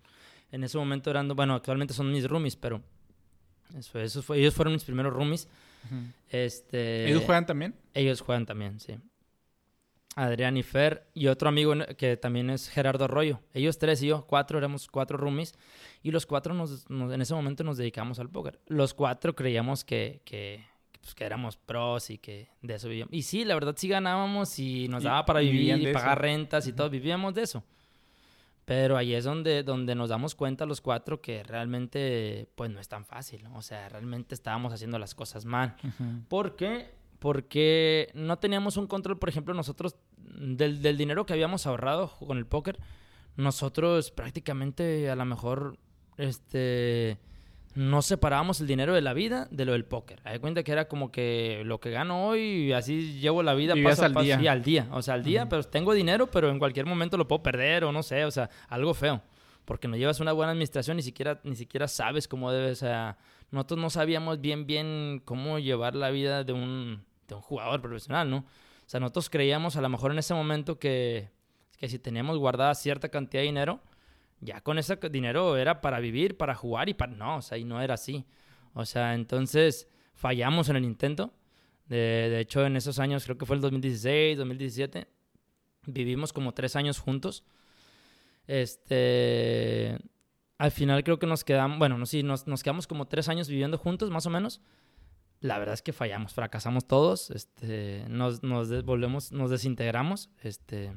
en 0.51 0.63
ese 0.63 0.77
momento 0.77 1.09
eran, 1.09 1.29
bueno, 1.29 1.55
actualmente 1.55 1.93
son 1.93 2.11
mis 2.11 2.27
roomies, 2.27 2.55
pero 2.55 2.81
eso, 3.75 3.99
eso 3.99 4.21
fue, 4.21 4.39
ellos 4.39 4.53
fueron 4.53 4.73
mis 4.73 4.83
primeros 4.83 5.13
roomies. 5.13 5.47
Este, 6.29 7.09
¿Ellos 7.09 7.23
juegan 7.23 7.45
también? 7.45 7.75
Ellos 7.93 8.21
juegan 8.21 8.45
también, 8.45 8.79
sí. 8.79 8.95
Adrián 10.15 10.57
y 10.57 10.63
Fer, 10.63 11.07
y 11.13 11.27
otro 11.27 11.49
amigo 11.49 11.73
que 11.97 12.17
también 12.17 12.49
es 12.49 12.69
Gerardo 12.69 13.05
Arroyo. 13.05 13.41
Ellos 13.53 13.79
tres 13.79 14.01
y 14.03 14.07
yo, 14.07 14.25
cuatro, 14.27 14.57
éramos 14.57 14.87
cuatro 14.87 15.17
roomies, 15.17 15.53
y 16.03 16.11
los 16.11 16.25
cuatro 16.25 16.53
nos, 16.53 16.85
en 16.89 17.21
ese 17.21 17.33
momento 17.33 17.63
nos 17.63 17.77
dedicamos 17.77 18.19
al 18.19 18.29
póker. 18.29 18.59
Los 18.67 18.93
cuatro 18.93 19.35
creíamos 19.35 19.83
que, 19.83 20.21
que, 20.23 20.63
pues, 21.01 21.15
que 21.15 21.23
éramos 21.23 21.57
pros 21.57 22.09
y 22.09 22.17
que 22.17 22.49
de 22.61 22.75
eso 22.75 22.89
vivíamos. 22.89 23.13
Y 23.13 23.23
sí, 23.23 23.43
la 23.43 23.55
verdad 23.55 23.73
sí 23.75 23.87
ganábamos 23.87 24.59
y 24.59 24.87
nos 24.87 25.03
daba 25.03 25.25
para 25.25 25.39
vivir 25.39 25.77
y 25.77 25.91
pagar 25.91 26.21
rentas 26.21 26.67
y 26.67 26.73
todo, 26.73 26.89
vivíamos 26.89 27.33
de 27.33 27.43
eso. 27.43 27.63
Pero 28.65 28.95
ahí 28.95 29.13
es 29.13 29.25
donde, 29.25 29.63
donde 29.63 29.93
nos 29.93 30.09
damos 30.09 30.35
cuenta 30.35 30.65
los 30.65 30.79
cuatro 30.79 31.21
que 31.21 31.43
realmente 31.43 32.47
pues 32.55 32.71
no 32.71 32.79
es 32.79 32.87
tan 32.87 33.05
fácil. 33.05 33.45
O 33.53 33.61
sea, 33.61 33.89
realmente 33.89 34.35
estábamos 34.35 34.71
haciendo 34.73 34.97
las 34.99 35.15
cosas 35.15 35.45
mal. 35.45 35.75
¿Por 36.29 36.55
qué? 36.55 36.93
Porque 37.19 38.09
no 38.13 38.39
teníamos 38.39 38.77
un 38.77 38.87
control, 38.87 39.19
por 39.19 39.29
ejemplo, 39.29 39.53
nosotros 39.53 39.97
del, 40.17 40.81
del 40.81 40.97
dinero 40.97 41.25
que 41.25 41.33
habíamos 41.33 41.67
ahorrado 41.67 42.09
con 42.25 42.37
el 42.37 42.45
póker, 42.45 42.79
nosotros 43.35 44.11
prácticamente 44.11 45.09
a 45.09 45.15
lo 45.15 45.25
mejor 45.25 45.77
este 46.17 47.19
no 47.75 48.01
separábamos 48.01 48.61
el 48.61 48.67
dinero 48.67 48.93
de 48.93 49.01
la 49.01 49.13
vida 49.13 49.47
de 49.49 49.65
lo 49.65 49.71
del 49.71 49.85
póker. 49.85 50.19
Hay 50.23 50.39
cuenta 50.39 50.63
que 50.63 50.71
era 50.71 50.87
como 50.87 51.11
que 51.11 51.63
lo 51.65 51.79
que 51.79 51.89
gano 51.89 52.27
hoy, 52.27 52.71
así 52.71 53.19
llevo 53.19 53.41
la 53.41 53.53
vida 53.55 53.73
paso 53.83 54.05
al 54.05 54.13
día. 54.13 54.51
al 54.51 54.63
día. 54.63 54.87
O 54.91 55.01
sea, 55.01 55.15
al 55.15 55.23
día, 55.23 55.49
pero 55.49 55.63
tengo 55.63 55.93
dinero, 55.93 56.27
pero 56.27 56.49
en 56.49 56.59
cualquier 56.59 56.85
momento 56.85 57.17
lo 57.17 57.27
puedo 57.27 57.41
perder 57.41 57.83
o 57.83 57.91
no 57.91 58.03
sé, 58.03 58.25
o 58.25 58.31
sea, 58.31 58.49
algo 58.67 58.93
feo. 58.93 59.21
Porque 59.65 59.87
no 59.87 59.95
llevas 59.95 60.19
una 60.19 60.33
buena 60.33 60.51
administración, 60.51 60.97
ni 60.97 61.03
siquiera, 61.03 61.39
ni 61.43 61.55
siquiera 61.55 61.87
sabes 61.87 62.27
cómo 62.27 62.51
debes. 62.51 62.73
O 62.73 62.85
sea, 62.85 63.17
nosotros 63.49 63.79
no 63.79 63.89
sabíamos 63.89 64.41
bien, 64.41 64.67
bien 64.67 65.21
cómo 65.23 65.57
llevar 65.57 65.95
la 65.95 66.09
vida 66.09 66.43
de 66.43 66.53
un, 66.53 67.03
de 67.27 67.35
un 67.35 67.41
jugador 67.41 67.81
profesional, 67.81 68.29
¿no? 68.29 68.37
O 68.37 68.89
sea, 68.89 68.99
nosotros 68.99 69.29
creíamos 69.29 69.77
a 69.77 69.81
lo 69.81 69.89
mejor 69.89 70.11
en 70.11 70.19
ese 70.19 70.33
momento 70.33 70.77
que, 70.77 71.29
que 71.77 71.87
si 71.87 71.97
teníamos 71.97 72.37
guardada 72.37 72.75
cierta 72.75 73.09
cantidad 73.09 73.41
de 73.41 73.45
dinero, 73.45 73.79
ya 74.43 74.61
con 74.61 74.77
ese 74.77 74.97
dinero 75.09 75.57
era 75.57 75.81
para 75.81 75.99
vivir, 75.99 76.37
para 76.37 76.55
jugar 76.55 76.89
y 76.89 76.93
para... 76.93 77.13
No, 77.13 77.37
o 77.37 77.41
sea, 77.41 77.57
y 77.57 77.63
no 77.63 77.81
era 77.81 77.95
así. 77.95 78.25
O 78.73 78.85
sea, 78.85 79.13
entonces 79.13 79.87
fallamos 80.13 80.69
en 80.69 80.75
el 80.75 80.85
intento. 80.85 81.33
De, 81.87 81.97
de 82.29 82.39
hecho, 82.39 82.65
en 82.65 82.75
esos 82.75 82.99
años, 82.99 83.25
creo 83.25 83.37
que 83.37 83.45
fue 83.45 83.55
el 83.55 83.61
2016, 83.61 84.37
2017, 84.37 85.07
vivimos 85.87 86.33
como 86.33 86.53
tres 86.53 86.75
años 86.75 86.99
juntos. 86.99 87.43
Este, 88.47 89.97
al 90.57 90.71
final 90.71 91.03
creo 91.03 91.19
que 91.19 91.27
nos 91.27 91.43
quedamos, 91.43 91.79
bueno, 91.79 91.97
no, 91.97 92.05
sí, 92.05 92.23
nos, 92.23 92.47
nos, 92.47 92.63
quedamos 92.63 92.87
como 92.87 93.07
tres 93.07 93.29
años 93.29 93.47
viviendo 93.47 93.77
juntos, 93.77 94.09
más 94.09 94.25
o 94.25 94.29
menos. 94.29 94.61
La 95.39 95.59
verdad 95.59 95.73
es 95.73 95.81
que 95.81 95.91
fallamos, 95.91 96.33
fracasamos 96.33 96.87
todos, 96.87 97.29
este, 97.31 98.05
nos, 98.07 98.43
nos 98.43 98.83
volvemos, 98.85 99.31
nos 99.31 99.49
desintegramos. 99.49 100.29
Este, 100.41 100.93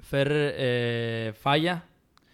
Fer 0.00 0.28
eh, 0.32 1.34
falla, 1.38 1.84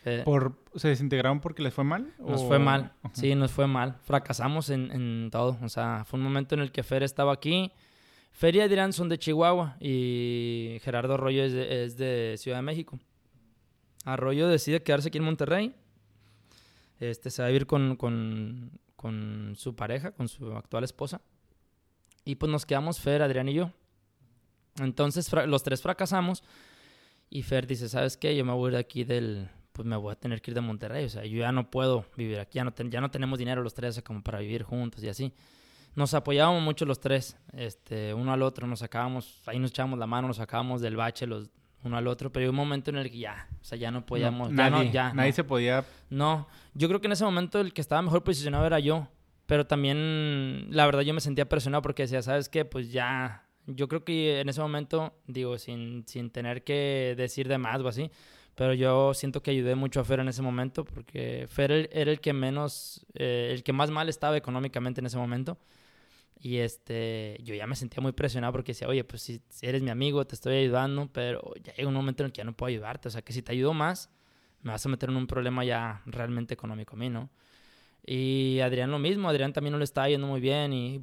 eh, 0.04 0.22
¿Por, 0.24 0.58
¿Se 0.74 0.88
desintegraron 0.88 1.40
porque 1.40 1.62
les 1.62 1.72
fue 1.72 1.82
mal? 1.82 2.12
Nos 2.18 2.44
fue 2.44 2.58
mal, 2.58 2.92
sí, 3.12 3.34
nos 3.34 3.52
fue 3.52 3.66
mal. 3.66 3.96
Fracasamos 4.02 4.68
en, 4.68 4.90
en, 4.90 5.30
todo. 5.30 5.58
O 5.62 5.68
sea, 5.70 6.04
fue 6.04 6.18
un 6.18 6.24
momento 6.24 6.54
en 6.54 6.60
el 6.60 6.72
que 6.72 6.82
Fer 6.82 7.02
estaba 7.02 7.32
aquí. 7.32 7.72
Fer 8.32 8.54
y 8.56 8.60
Adrián 8.60 8.92
son 8.92 9.08
de 9.08 9.18
Chihuahua 9.18 9.76
y 9.80 10.78
Gerardo 10.82 11.14
Arroyo 11.14 11.42
es 11.44 11.52
de, 11.52 11.84
es 11.84 11.96
de 11.96 12.34
Ciudad 12.36 12.58
de 12.58 12.62
México. 12.62 12.98
Arroyo 14.04 14.46
decide 14.48 14.82
quedarse 14.82 15.08
aquí 15.08 15.18
en 15.18 15.24
Monterrey. 15.24 15.74
Este, 17.00 17.30
se 17.30 17.40
va 17.40 17.46
a 17.46 17.50
vivir 17.50 17.66
con, 17.66 17.96
con, 17.96 18.78
con 18.96 19.54
su 19.56 19.74
pareja, 19.74 20.12
con 20.12 20.28
su 20.28 20.52
actual 20.52 20.84
esposa. 20.84 21.22
Y 22.26 22.34
pues 22.34 22.52
nos 22.52 22.66
quedamos 22.66 23.00
Fer, 23.00 23.22
Adrián 23.22 23.48
y 23.48 23.54
yo. 23.54 23.70
Entonces 24.80 25.32
los 25.46 25.62
tres 25.62 25.80
fracasamos. 25.80 26.42
Y 27.30 27.42
Fer 27.42 27.66
dice, 27.66 27.88
¿sabes 27.88 28.18
qué? 28.18 28.36
Yo 28.36 28.44
me 28.44 28.52
voy 28.52 28.66
a 28.66 28.68
ir 28.68 28.74
de 28.74 28.80
aquí 28.80 29.04
del, 29.04 29.48
pues 29.74 29.86
me 29.86 29.96
voy 29.96 30.12
a 30.12 30.14
tener 30.14 30.40
que 30.40 30.52
ir 30.52 30.54
de 30.54 30.60
Monterrey. 30.60 31.04
O 31.04 31.08
sea, 31.08 31.24
yo 31.24 31.40
ya 31.40 31.50
no 31.50 31.68
puedo 31.68 32.06
vivir 32.16 32.38
aquí, 32.38 32.56
ya 32.56 32.64
no, 32.64 32.72
ya 32.76 33.00
no 33.00 33.10
tenemos 33.10 33.38
dinero 33.40 33.62
los 33.62 33.74
tres 33.74 34.00
como 34.02 34.22
para 34.22 34.38
vivir 34.38 34.62
juntos 34.62 35.02
y 35.02 35.08
así. 35.08 35.32
Nos 35.96 36.14
apoyábamos 36.14 36.62
mucho 36.62 36.86
los 36.86 37.00
tres, 37.00 37.36
este, 37.52 38.14
uno 38.14 38.32
al 38.32 38.42
otro, 38.42 38.66
nos 38.66 38.78
sacábamos, 38.80 39.42
ahí 39.46 39.58
nos 39.58 39.70
echábamos 39.70 39.98
la 39.98 40.06
mano, 40.06 40.28
nos 40.28 40.38
sacábamos 40.38 40.80
del 40.80 40.96
bache 40.96 41.26
los, 41.26 41.50
uno 41.82 41.96
al 41.96 42.06
otro, 42.06 42.32
pero 42.32 42.44
hay 42.44 42.50
un 42.50 42.56
momento 42.56 42.90
en 42.90 42.96
el 42.96 43.10
que 43.10 43.18
ya, 43.18 43.48
o 43.60 43.64
sea, 43.64 43.78
ya 43.78 43.90
no 43.90 44.06
podíamos, 44.06 44.50
nadie, 44.50 44.90
ya, 44.90 45.12
nadie 45.12 45.32
se 45.32 45.44
podía. 45.44 45.84
No, 46.10 46.48
yo 46.74 46.88
creo 46.88 47.00
que 47.00 47.06
en 47.06 47.12
ese 47.12 47.24
momento 47.24 47.60
el 47.60 47.72
que 47.72 47.80
estaba 47.80 48.00
mejor 48.02 48.24
posicionado 48.24 48.66
era 48.66 48.78
yo, 48.78 49.08
pero 49.46 49.66
también, 49.66 50.66
la 50.70 50.86
verdad, 50.86 51.02
yo 51.02 51.14
me 51.14 51.20
sentía 51.20 51.48
presionado 51.48 51.82
porque 51.82 52.04
decía, 52.04 52.22
¿sabes 52.22 52.48
qué? 52.48 52.64
Pues 52.64 52.90
ya, 52.90 53.44
yo 53.66 53.88
creo 53.88 54.04
que 54.04 54.40
en 54.40 54.48
ese 54.48 54.60
momento, 54.60 55.14
digo, 55.26 55.58
sin, 55.58 56.04
sin 56.06 56.30
tener 56.30 56.64
que 56.64 57.14
decir 57.16 57.46
de 57.48 57.58
más 57.58 57.80
o 57.80 57.88
así, 57.88 58.10
pero 58.54 58.74
yo 58.74 59.14
siento 59.14 59.42
que 59.42 59.50
ayudé 59.50 59.74
mucho 59.74 60.00
a 60.00 60.04
Fer 60.04 60.20
en 60.20 60.28
ese 60.28 60.42
momento 60.42 60.84
porque 60.84 61.46
Fer 61.48 61.88
era 61.92 62.10
el 62.10 62.20
que 62.20 62.32
menos, 62.32 63.04
eh, 63.14 63.50
el 63.52 63.62
que 63.62 63.72
más 63.72 63.90
mal 63.90 64.08
estaba 64.08 64.36
económicamente 64.36 65.00
en 65.00 65.06
ese 65.06 65.16
momento. 65.16 65.58
Y 66.38 66.58
este, 66.58 67.38
yo 67.42 67.54
ya 67.54 67.66
me 67.66 67.74
sentía 67.74 68.02
muy 68.02 68.12
presionado 68.12 68.52
porque 68.52 68.72
decía, 68.72 68.86
oye, 68.86 69.02
pues 69.02 69.22
si, 69.22 69.40
eres 69.62 69.82
mi 69.82 69.90
amigo, 69.90 70.26
te 70.26 70.34
estoy 70.34 70.56
ayudando, 70.56 71.08
pero 71.10 71.54
ya 71.62 71.72
llega 71.74 71.88
un 71.88 71.94
momento 71.94 72.22
en 72.22 72.26
el 72.26 72.32
que 72.32 72.38
ya 72.38 72.44
no 72.44 72.52
puedo 72.52 72.68
ayudarte. 72.68 73.08
O 73.08 73.10
sea, 73.10 73.22
que 73.22 73.32
si 73.32 73.42
te 73.42 73.52
ayudo 73.52 73.72
más, 73.72 74.10
me 74.62 74.70
vas 74.70 74.84
a 74.84 74.88
meter 74.88 75.08
en 75.08 75.16
un 75.16 75.26
problema 75.26 75.64
ya 75.64 76.02
realmente 76.06 76.54
económico 76.54 76.96
a 76.96 76.98
mí, 76.98 77.08
¿no? 77.08 77.30
Y 78.06 78.60
Adrián 78.60 78.90
lo 78.90 78.98
mismo, 78.98 79.28
Adrián 79.28 79.52
también 79.52 79.72
no 79.72 79.78
le 79.78 79.84
estaba 79.84 80.08
yendo 80.08 80.26
muy 80.26 80.40
bien 80.40 80.74
y 80.74 81.02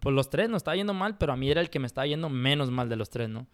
pues 0.00 0.14
los 0.14 0.28
tres 0.28 0.50
nos 0.50 0.58
estaba 0.58 0.76
yendo 0.76 0.92
mal, 0.92 1.16
pero 1.16 1.32
a 1.32 1.36
mí 1.36 1.50
era 1.50 1.60
el 1.62 1.70
que 1.70 1.78
me 1.78 1.86
estaba 1.86 2.06
yendo 2.06 2.28
menos 2.28 2.70
mal 2.70 2.88
de 2.90 2.96
los 2.96 3.08
tres, 3.08 3.30
¿no? 3.30 3.46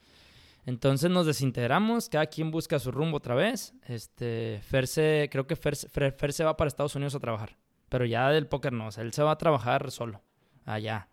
Entonces 0.69 1.11
nos 1.11 1.25
desintegramos, 1.25 2.11
cada 2.11 2.27
quien 2.27 2.51
busca 2.51 2.79
su 2.79 2.91
rumbo 2.91 3.17
otra 3.17 3.35
vez. 3.35 3.73
Este, 3.87 4.61
Fer 4.63 4.87
se, 4.87 5.31
creo 5.33 5.47
que 5.47 5.57
Fer, 5.57 5.75
se 5.75 6.45
va 6.45 6.59
para 6.59 6.69
Estados 6.69 6.95
Unidos 6.95 7.15
a 7.15 7.21
trabajar, 7.21 7.57
pero 7.89 8.05
ya 8.05 8.29
del 8.29 8.47
póker 8.47 8.75
no, 8.75 8.89
o 8.89 8.91
sea, 8.91 9.03
él 9.03 9.15
se 9.15 9.23
va 9.23 9.31
a 9.31 9.39
trabajar 9.39 9.91
solo, 9.91 10.21
allá. 10.67 11.09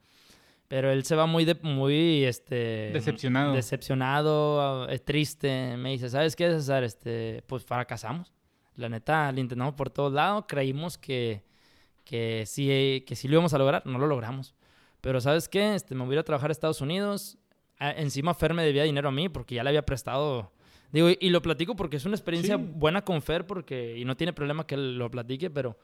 Pero 0.68 0.92
él 0.92 1.06
se 1.06 1.16
va 1.16 1.26
muy, 1.26 1.46
de, 1.46 1.56
muy, 1.64 2.26
este... 2.26 2.92
Decepcionado. 2.92 3.54
Decepcionado, 3.54 4.90
eh, 4.90 5.00
triste. 5.00 5.78
Me 5.78 5.92
dice, 5.92 6.10
¿sabes 6.10 6.36
qué, 6.36 6.50
César? 6.52 6.84
Este, 6.84 7.42
pues 7.48 7.64
fracasamos. 7.64 8.34
La 8.76 8.90
neta, 8.90 9.32
lo 9.32 9.40
intentamos 9.40 9.76
por 9.76 9.90
todos 9.90 10.12
lados. 10.12 10.44
Creímos 10.50 10.98
que, 10.98 11.46
que, 12.04 12.44
sí, 12.46 13.06
que 13.08 13.16
sí 13.16 13.30
lo 13.30 13.36
íbamos 13.36 13.54
a 13.54 13.58
lograr. 13.58 13.86
No 13.86 14.00
lo 14.00 14.08
logramos. 14.08 14.54
Pero 15.00 15.22
¿sabes 15.22 15.48
qué? 15.48 15.76
Este, 15.76 15.94
me 15.96 16.04
voy 16.04 16.14
a 16.14 16.16
ir 16.16 16.20
a 16.20 16.24
trabajar 16.24 16.50
a 16.50 16.52
Estados 16.52 16.82
Unidos. 16.82 17.38
Encima 17.80 18.34
Fer 18.34 18.54
me 18.54 18.64
debía 18.64 18.84
dinero 18.84 19.10
a 19.10 19.12
mí 19.12 19.30
porque 19.30 19.56
ya 19.56 19.64
le 19.64 19.70
había 19.70 19.86
prestado. 19.86 20.52
Digo, 20.92 21.10
y, 21.10 21.30
lo 21.30 21.42
platico 21.42 21.76
porque 21.76 21.98
es 21.98 22.06
una 22.06 22.16
experiencia 22.16 22.58
buena 22.58 23.04
con 23.04 23.22
Fer 23.22 23.46
porque, 23.46 23.98
y 23.98 24.06
no 24.06 24.16
tiene 24.16 24.34
problema 24.34 24.66
que 24.66 24.78
lo 24.78 25.12
platique, 25.12 25.50
pero 25.50 25.78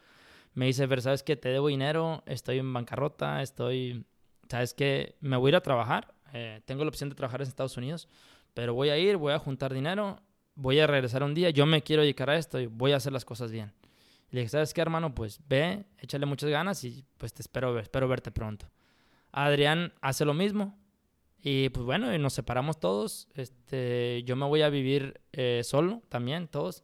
me 0.53 0.67
dice, 0.67 0.87
Fer, 0.87 1.01
¿sabes 1.01 1.23
qué? 1.23 1.35
Te 1.35 1.49
debo 1.49 1.67
dinero, 1.67 2.23
estoy 2.25 2.59
en 2.59 2.71
bancarrota, 2.71 3.41
estoy, 3.41 4.05
¿sabes 4.49 4.73
qué? 4.73 5.15
Me 5.19 5.35
voy 5.37 5.49
a 5.49 5.51
ir 5.51 5.55
a 5.57 5.61
trabajar, 5.61 6.13
eh, 6.33 6.61
tengo 6.65 6.83
la 6.83 6.89
opción 6.89 7.09
de 7.09 7.15
trabajar 7.15 7.41
en 7.41 7.47
Estados 7.47 7.75
Unidos, 7.75 8.07
pero 8.53 8.73
voy 8.73 8.89
a 8.89 8.97
ir, 8.97 9.17
voy 9.17 9.33
a 9.33 9.39
juntar 9.39 9.73
dinero, 9.73 10.21
voy 10.55 10.79
a 10.79 10.87
regresar 10.87 11.23
un 11.23 11.33
día, 11.33 11.49
yo 11.49 11.65
me 11.65 11.81
quiero 11.81 12.03
dedicar 12.03 12.29
a 12.29 12.37
esto 12.37 12.59
y 12.59 12.67
voy 12.67 12.93
a 12.93 12.97
hacer 12.97 13.11
las 13.11 13.25
cosas 13.25 13.51
bien. 13.51 13.73
Y 14.29 14.35
le 14.35 14.41
dije, 14.41 14.51
¿sabes 14.51 14.73
qué, 14.73 14.81
hermano? 14.81 15.13
Pues 15.13 15.41
ve, 15.47 15.83
échale 15.99 16.25
muchas 16.25 16.49
ganas 16.49 16.83
y 16.85 17.03
pues 17.17 17.33
te 17.33 17.41
espero, 17.41 17.77
espero 17.79 18.07
verte 18.07 18.31
pronto. 18.31 18.69
Adrián 19.31 19.93
hace 20.01 20.25
lo 20.25 20.33
mismo, 20.33 20.77
y 21.43 21.69
pues 21.69 21.85
bueno, 21.85 22.15
nos 22.19 22.33
separamos 22.33 22.79
todos. 22.79 23.27
Este, 23.33 24.23
yo 24.25 24.35
me 24.35 24.45
voy 24.45 24.61
a 24.61 24.69
vivir 24.69 25.21
eh, 25.33 25.61
solo 25.63 26.01
también, 26.09 26.47
todos. 26.47 26.83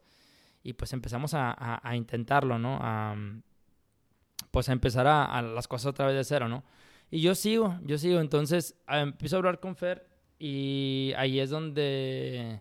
Y 0.64 0.72
pues 0.72 0.92
empezamos 0.92 1.32
a, 1.34 1.80
a, 1.82 1.96
intentarlo, 1.96 2.58
¿no? 2.58 2.78
A, 2.80 3.16
pues 4.50 4.68
a 4.68 4.72
empezar 4.72 5.06
a, 5.06 5.40
las 5.42 5.68
cosas 5.68 5.86
otra 5.86 6.06
vez 6.06 6.16
de 6.16 6.24
cero, 6.24 6.48
¿no? 6.48 6.64
Y 7.10 7.20
yo 7.20 7.34
sigo, 7.36 7.78
yo 7.84 7.98
sigo. 7.98 8.20
Entonces 8.20 8.76
empiezo 8.88 9.36
a 9.36 9.38
hablar 9.38 9.60
con 9.60 9.76
Fer 9.76 10.08
y 10.40 11.12
ahí 11.16 11.38
es 11.38 11.50
donde, 11.50 12.60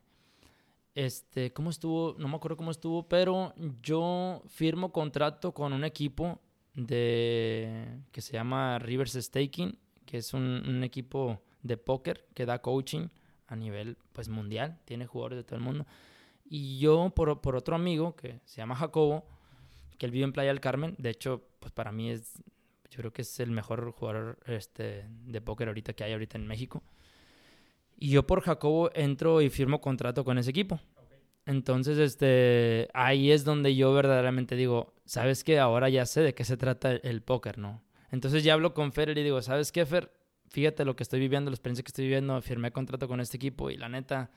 este, 0.93 1.51
¿cómo 1.51 1.71
estuvo? 1.71 2.15
No 2.19 2.27
me 2.27 2.35
acuerdo 2.35 2.57
cómo 2.57 2.71
estuvo, 2.71 3.09
pero 3.09 3.55
yo 3.81 4.43
firmo 4.47 4.91
contrato 4.91 5.51
con 5.53 5.73
un 5.73 5.83
equipo 5.83 6.39
de, 6.75 8.01
que 8.11 8.21
se 8.21 8.33
llama 8.33 8.77
Rivers 8.77 9.13
Staking, 9.13 9.77
que 10.05 10.19
es 10.19 10.33
un 10.33 10.83
equipo 10.83 11.41
de 11.67 11.77
póker 11.77 12.27
que 12.33 12.45
da 12.45 12.61
coaching 12.61 13.09
a 13.47 13.55
nivel 13.55 13.97
pues 14.13 14.29
mundial, 14.29 14.79
tiene 14.85 15.05
jugadores 15.05 15.37
de 15.37 15.43
todo 15.43 15.57
el 15.57 15.63
mundo. 15.63 15.85
Y 16.45 16.79
yo 16.79 17.11
por, 17.15 17.41
por 17.41 17.55
otro 17.55 17.75
amigo 17.75 18.15
que 18.15 18.39
se 18.45 18.57
llama 18.57 18.75
Jacobo, 18.75 19.25
que 19.97 20.05
él 20.05 20.11
vive 20.11 20.25
en 20.25 20.33
Playa 20.33 20.49
del 20.49 20.59
Carmen, 20.59 20.95
de 20.97 21.09
hecho, 21.09 21.43
pues 21.59 21.71
para 21.71 21.91
mí 21.91 22.11
es, 22.11 22.41
yo 22.89 22.97
creo 22.97 23.11
que 23.11 23.23
es 23.23 23.39
el 23.39 23.51
mejor 23.51 23.91
jugador 23.91 24.39
este, 24.45 25.05
de 25.07 25.41
póker 25.41 25.67
ahorita 25.67 25.93
que 25.93 26.03
hay 26.03 26.13
ahorita 26.13 26.37
en 26.37 26.47
México. 26.47 26.83
Y 27.97 28.09
yo 28.09 28.27
por 28.27 28.41
Jacobo 28.41 28.91
entro 28.93 29.41
y 29.41 29.49
firmo 29.49 29.81
contrato 29.81 30.23
con 30.23 30.37
ese 30.37 30.51
equipo. 30.51 30.79
Entonces, 31.45 31.97
este, 31.97 32.89
ahí 32.93 33.31
es 33.31 33.45
donde 33.45 33.73
yo 33.75 33.93
verdaderamente 33.93 34.55
digo, 34.55 34.93
¿sabes 35.05 35.45
qué? 35.45 35.59
Ahora 35.59 35.87
ya 35.89 36.05
sé 36.05 36.21
de 36.21 36.33
qué 36.33 36.43
se 36.43 36.57
trata 36.57 36.91
el 36.91 37.21
póker, 37.21 37.57
¿no? 37.57 37.81
Entonces 38.11 38.43
ya 38.43 38.53
hablo 38.53 38.73
con 38.73 38.91
Fer 38.91 39.17
y 39.17 39.23
digo, 39.23 39.41
¿sabes 39.41 39.71
qué, 39.71 39.85
Fer? 39.85 40.11
Fíjate 40.49 40.85
lo 40.85 40.95
que 40.95 41.03
estoy 41.03 41.19
viviendo, 41.19 41.51
la 41.51 41.55
experiencia 41.55 41.83
que 41.83 41.89
estoy 41.89 42.05
viviendo, 42.05 42.41
firmé 42.41 42.71
contrato 42.71 43.07
con 43.07 43.19
este 43.19 43.37
equipo 43.37 43.69
y 43.69 43.77
la 43.77 43.89
neta, 43.89 44.31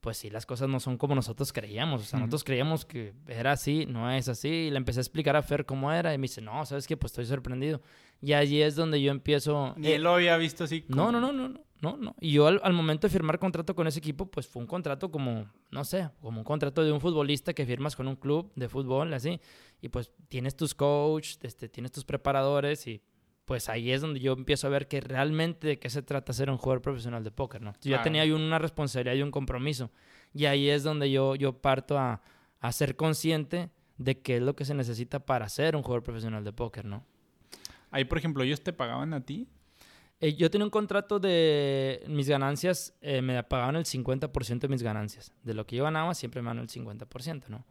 pues 0.00 0.16
sí, 0.16 0.30
las 0.30 0.46
cosas 0.46 0.68
no 0.68 0.78
son 0.80 0.96
como 0.96 1.14
nosotros 1.14 1.52
creíamos. 1.52 2.02
O 2.02 2.04
sea, 2.04 2.18
nosotros 2.20 2.44
creíamos 2.44 2.84
que 2.84 3.14
era 3.26 3.52
así, 3.52 3.86
no 3.86 4.10
es 4.10 4.28
así. 4.28 4.48
Y 4.48 4.70
le 4.70 4.76
empecé 4.76 5.00
a 5.00 5.02
explicar 5.02 5.36
a 5.36 5.42
Fer 5.42 5.66
cómo 5.66 5.92
era 5.92 6.14
y 6.14 6.18
me 6.18 6.22
dice, 6.22 6.40
no, 6.40 6.64
¿sabes 6.66 6.86
qué? 6.86 6.96
Pues 6.96 7.12
estoy 7.12 7.26
sorprendido. 7.26 7.82
Y 8.20 8.32
allí 8.32 8.62
es 8.62 8.76
donde 8.76 9.00
yo 9.02 9.10
empiezo... 9.10 9.74
¿Y 9.76 9.88
él 9.88 10.02
lo 10.02 10.14
había 10.14 10.36
visto 10.36 10.64
así? 10.64 10.84
No, 10.88 11.10
no, 11.10 11.20
no, 11.20 11.32
no, 11.32 11.48
no, 11.48 11.60
no, 11.80 11.96
no. 11.96 12.16
Y 12.20 12.32
yo 12.32 12.46
al, 12.46 12.72
momento 12.72 13.06
de 13.06 13.12
firmar 13.12 13.38
contrato 13.38 13.74
con 13.74 13.86
ese 13.86 13.98
equipo, 13.98 14.26
pues 14.26 14.46
fue 14.46 14.62
un 14.62 14.68
contrato 14.68 15.10
como, 15.10 15.50
no 15.70 15.84
sé, 15.84 16.08
como 16.20 16.38
un 16.38 16.44
contrato 16.44 16.84
de 16.84 16.92
un 16.92 17.00
futbolista 17.00 17.52
que 17.52 17.66
firmas 17.66 17.96
con 17.96 18.06
un 18.06 18.16
club 18.16 18.52
de 18.54 18.68
fútbol, 18.68 19.12
así. 19.14 19.40
Y 19.80 19.88
pues 19.88 20.12
tienes 20.28 20.56
tus 20.56 20.74
coaches, 20.74 21.38
este, 21.42 21.68
tienes 21.68 21.92
tus 21.92 22.04
preparadores 22.04 22.86
y 22.86 23.02
pues 23.48 23.70
ahí 23.70 23.92
es 23.92 24.02
donde 24.02 24.20
yo 24.20 24.34
empiezo 24.34 24.66
a 24.66 24.70
ver 24.70 24.88
que 24.88 25.00
realmente 25.00 25.66
de 25.66 25.78
qué 25.78 25.88
se 25.88 26.02
trata 26.02 26.34
ser 26.34 26.50
un 26.50 26.58
jugador 26.58 26.82
profesional 26.82 27.24
de 27.24 27.30
póker, 27.30 27.62
¿no? 27.62 27.72
Yo 27.80 27.92
ya 27.92 28.02
tenía 28.02 28.20
ahí 28.20 28.30
una 28.30 28.58
responsabilidad 28.58 29.16
y 29.16 29.22
un 29.22 29.30
compromiso. 29.30 29.90
Y 30.34 30.44
ahí 30.44 30.68
es 30.68 30.82
donde 30.82 31.10
yo, 31.10 31.34
yo 31.34 31.54
parto 31.54 31.98
a, 31.98 32.20
a 32.60 32.72
ser 32.72 32.94
consciente 32.94 33.70
de 33.96 34.20
qué 34.20 34.36
es 34.36 34.42
lo 34.42 34.54
que 34.54 34.66
se 34.66 34.74
necesita 34.74 35.24
para 35.24 35.48
ser 35.48 35.76
un 35.76 35.82
jugador 35.82 36.02
profesional 36.02 36.44
de 36.44 36.52
póker, 36.52 36.84
¿no? 36.84 37.06
Ahí, 37.90 38.04
por 38.04 38.18
ejemplo, 38.18 38.44
¿ellos 38.44 38.60
te 38.60 38.74
pagaban 38.74 39.14
a 39.14 39.22
ti? 39.22 39.48
Eh, 40.20 40.34
yo 40.34 40.50
tenía 40.50 40.66
un 40.66 40.70
contrato 40.70 41.18
de 41.18 42.04
mis 42.06 42.28
ganancias, 42.28 42.92
eh, 43.00 43.22
me 43.22 43.42
pagaban 43.44 43.76
el 43.76 43.86
50% 43.86 44.58
de 44.58 44.68
mis 44.68 44.82
ganancias. 44.82 45.32
De 45.42 45.54
lo 45.54 45.66
que 45.66 45.76
yo 45.76 45.84
ganaba, 45.84 46.12
siempre 46.14 46.42
me 46.42 46.48
dan 46.48 46.58
el 46.58 46.68
50%, 46.68 47.48
¿no? 47.48 47.64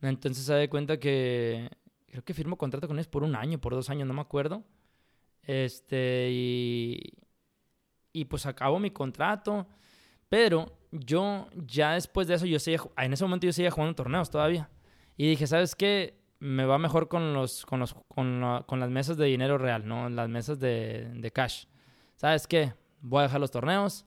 Entonces 0.00 0.44
se 0.44 0.52
da 0.52 0.68
cuenta 0.68 0.98
que 0.98 1.70
creo 2.08 2.24
que 2.24 2.34
firmo 2.34 2.58
contrato 2.58 2.88
con 2.88 2.98
ellos 2.98 3.06
por 3.06 3.22
un 3.22 3.36
año, 3.36 3.60
por 3.60 3.72
dos 3.72 3.88
años, 3.88 4.08
no 4.08 4.14
me 4.14 4.20
acuerdo. 4.20 4.64
Este, 5.42 6.28
y, 6.30 7.14
y 8.12 8.24
pues 8.26 8.46
acabo 8.46 8.78
mi 8.78 8.90
contrato. 8.90 9.66
Pero 10.28 10.78
yo 10.90 11.48
ya 11.54 11.92
después 11.92 12.26
de 12.26 12.34
eso, 12.34 12.46
yo 12.46 12.58
seguía, 12.58 12.80
en 12.96 13.12
ese 13.12 13.24
momento 13.24 13.46
yo 13.46 13.52
seguía 13.52 13.70
jugando 13.70 13.94
torneos 13.94 14.30
todavía. 14.30 14.70
Y 15.16 15.28
dije, 15.28 15.46
¿sabes 15.46 15.74
qué? 15.74 16.20
Me 16.38 16.64
va 16.64 16.78
mejor 16.78 17.08
con, 17.08 17.34
los, 17.34 17.64
con, 17.66 17.80
los, 17.80 17.94
con, 18.08 18.64
con 18.66 18.80
las 18.80 18.90
mesas 18.90 19.16
de 19.16 19.26
dinero 19.26 19.58
real, 19.58 19.86
¿no? 19.86 20.08
Las 20.08 20.28
mesas 20.28 20.58
de, 20.58 21.10
de 21.14 21.30
cash. 21.30 21.66
¿Sabes 22.16 22.46
qué? 22.46 22.74
Voy 23.00 23.20
a 23.20 23.22
dejar 23.24 23.40
los 23.40 23.50
torneos. 23.50 24.06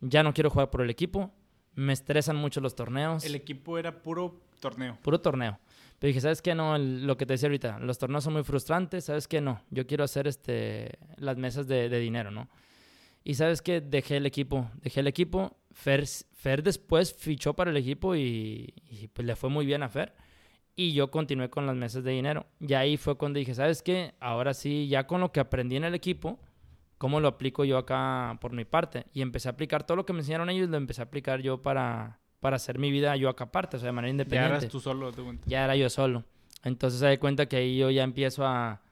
Ya 0.00 0.22
no 0.22 0.34
quiero 0.34 0.50
jugar 0.50 0.70
por 0.70 0.82
el 0.82 0.90
equipo. 0.90 1.32
Me 1.74 1.92
estresan 1.92 2.36
mucho 2.36 2.60
los 2.60 2.74
torneos. 2.74 3.24
El 3.24 3.34
equipo 3.34 3.78
era 3.78 4.02
puro 4.02 4.42
torneo. 4.60 4.98
Puro 5.02 5.20
torneo. 5.20 5.58
Pero 6.02 6.08
dije, 6.08 6.20
¿sabes 6.20 6.42
qué? 6.42 6.52
No, 6.52 6.76
lo 6.78 7.16
que 7.16 7.26
te 7.26 7.34
decía 7.34 7.46
ahorita, 7.46 7.78
los 7.78 7.96
torneos 7.96 8.24
son 8.24 8.32
muy 8.32 8.42
frustrantes. 8.42 9.04
¿Sabes 9.04 9.28
qué? 9.28 9.40
No, 9.40 9.62
yo 9.70 9.86
quiero 9.86 10.02
hacer 10.02 10.26
este, 10.26 10.98
las 11.14 11.36
mesas 11.36 11.68
de, 11.68 11.88
de 11.88 12.00
dinero, 12.00 12.32
¿no? 12.32 12.48
Y 13.22 13.34
¿sabes 13.34 13.62
qué? 13.62 13.80
Dejé 13.80 14.16
el 14.16 14.26
equipo. 14.26 14.68
Dejé 14.82 14.98
el 14.98 15.06
equipo. 15.06 15.56
Fer, 15.70 16.04
Fer 16.32 16.64
después 16.64 17.14
fichó 17.14 17.54
para 17.54 17.70
el 17.70 17.76
equipo 17.76 18.16
y, 18.16 18.74
y, 18.90 19.06
pues 19.12 19.24
le 19.24 19.36
fue 19.36 19.48
muy 19.48 19.64
bien 19.64 19.84
a 19.84 19.88
Fer. 19.88 20.12
Y 20.74 20.92
yo 20.92 21.12
continué 21.12 21.50
con 21.50 21.66
las 21.66 21.76
mesas 21.76 22.02
de 22.02 22.10
dinero. 22.10 22.46
Y 22.58 22.74
ahí 22.74 22.96
fue 22.96 23.16
cuando 23.16 23.38
dije, 23.38 23.54
¿sabes 23.54 23.80
qué? 23.80 24.14
Ahora 24.18 24.54
sí, 24.54 24.88
ya 24.88 25.06
con 25.06 25.20
lo 25.20 25.30
que 25.30 25.38
aprendí 25.38 25.76
en 25.76 25.84
el 25.84 25.94
equipo, 25.94 26.40
¿cómo 26.98 27.20
lo 27.20 27.28
aplico 27.28 27.64
yo 27.64 27.78
acá 27.78 28.38
por 28.40 28.50
mi 28.50 28.64
parte? 28.64 29.06
Y 29.12 29.22
empecé 29.22 29.48
a 29.48 29.52
aplicar 29.52 29.86
todo 29.86 29.98
lo 29.98 30.04
que 30.04 30.14
me 30.14 30.18
enseñaron 30.18 30.50
ellos, 30.50 30.68
lo 30.68 30.78
empecé 30.78 31.00
a 31.00 31.04
aplicar 31.04 31.42
yo 31.42 31.62
para, 31.62 32.18
para 32.42 32.56
hacer 32.56 32.76
mi 32.76 32.90
vida 32.90 33.14
yo 33.14 33.28
acá 33.28 33.44
aparte, 33.44 33.76
o 33.76 33.80
sea, 33.80 33.86
de 33.86 33.92
manera 33.92 34.10
independiente. 34.10 34.48
Ya 34.50 34.56
eras 34.58 34.68
tú 34.68 34.80
solo, 34.80 35.12
te 35.12 35.22
cuento. 35.22 35.44
Ya 35.46 35.64
era 35.64 35.76
yo 35.76 35.88
solo. 35.88 36.24
Entonces 36.64 36.98
se 36.98 37.06
da 37.06 37.16
cuenta 37.18 37.46
que 37.46 37.56
ahí 37.56 37.78
yo 37.78 37.88
ya 37.88 38.02
empiezo 38.02 38.44
a, 38.44 38.82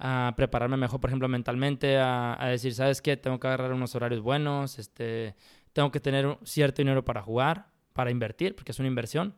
a 0.00 0.34
prepararme 0.36 0.76
mejor, 0.76 1.00
por 1.00 1.08
ejemplo, 1.08 1.28
mentalmente, 1.28 1.96
a, 1.96 2.36
a, 2.42 2.48
decir, 2.48 2.74
¿sabes 2.74 3.00
qué? 3.00 3.16
Tengo 3.16 3.38
que 3.38 3.46
agarrar 3.46 3.72
unos 3.72 3.94
horarios 3.94 4.20
buenos, 4.20 4.80
este, 4.80 5.36
tengo 5.72 5.92
que 5.92 6.00
tener 6.00 6.36
cierto 6.42 6.82
dinero 6.82 7.04
para 7.04 7.22
jugar, 7.22 7.68
para 7.92 8.10
invertir, 8.10 8.56
porque 8.56 8.72
es 8.72 8.78
una 8.80 8.88
inversión. 8.88 9.36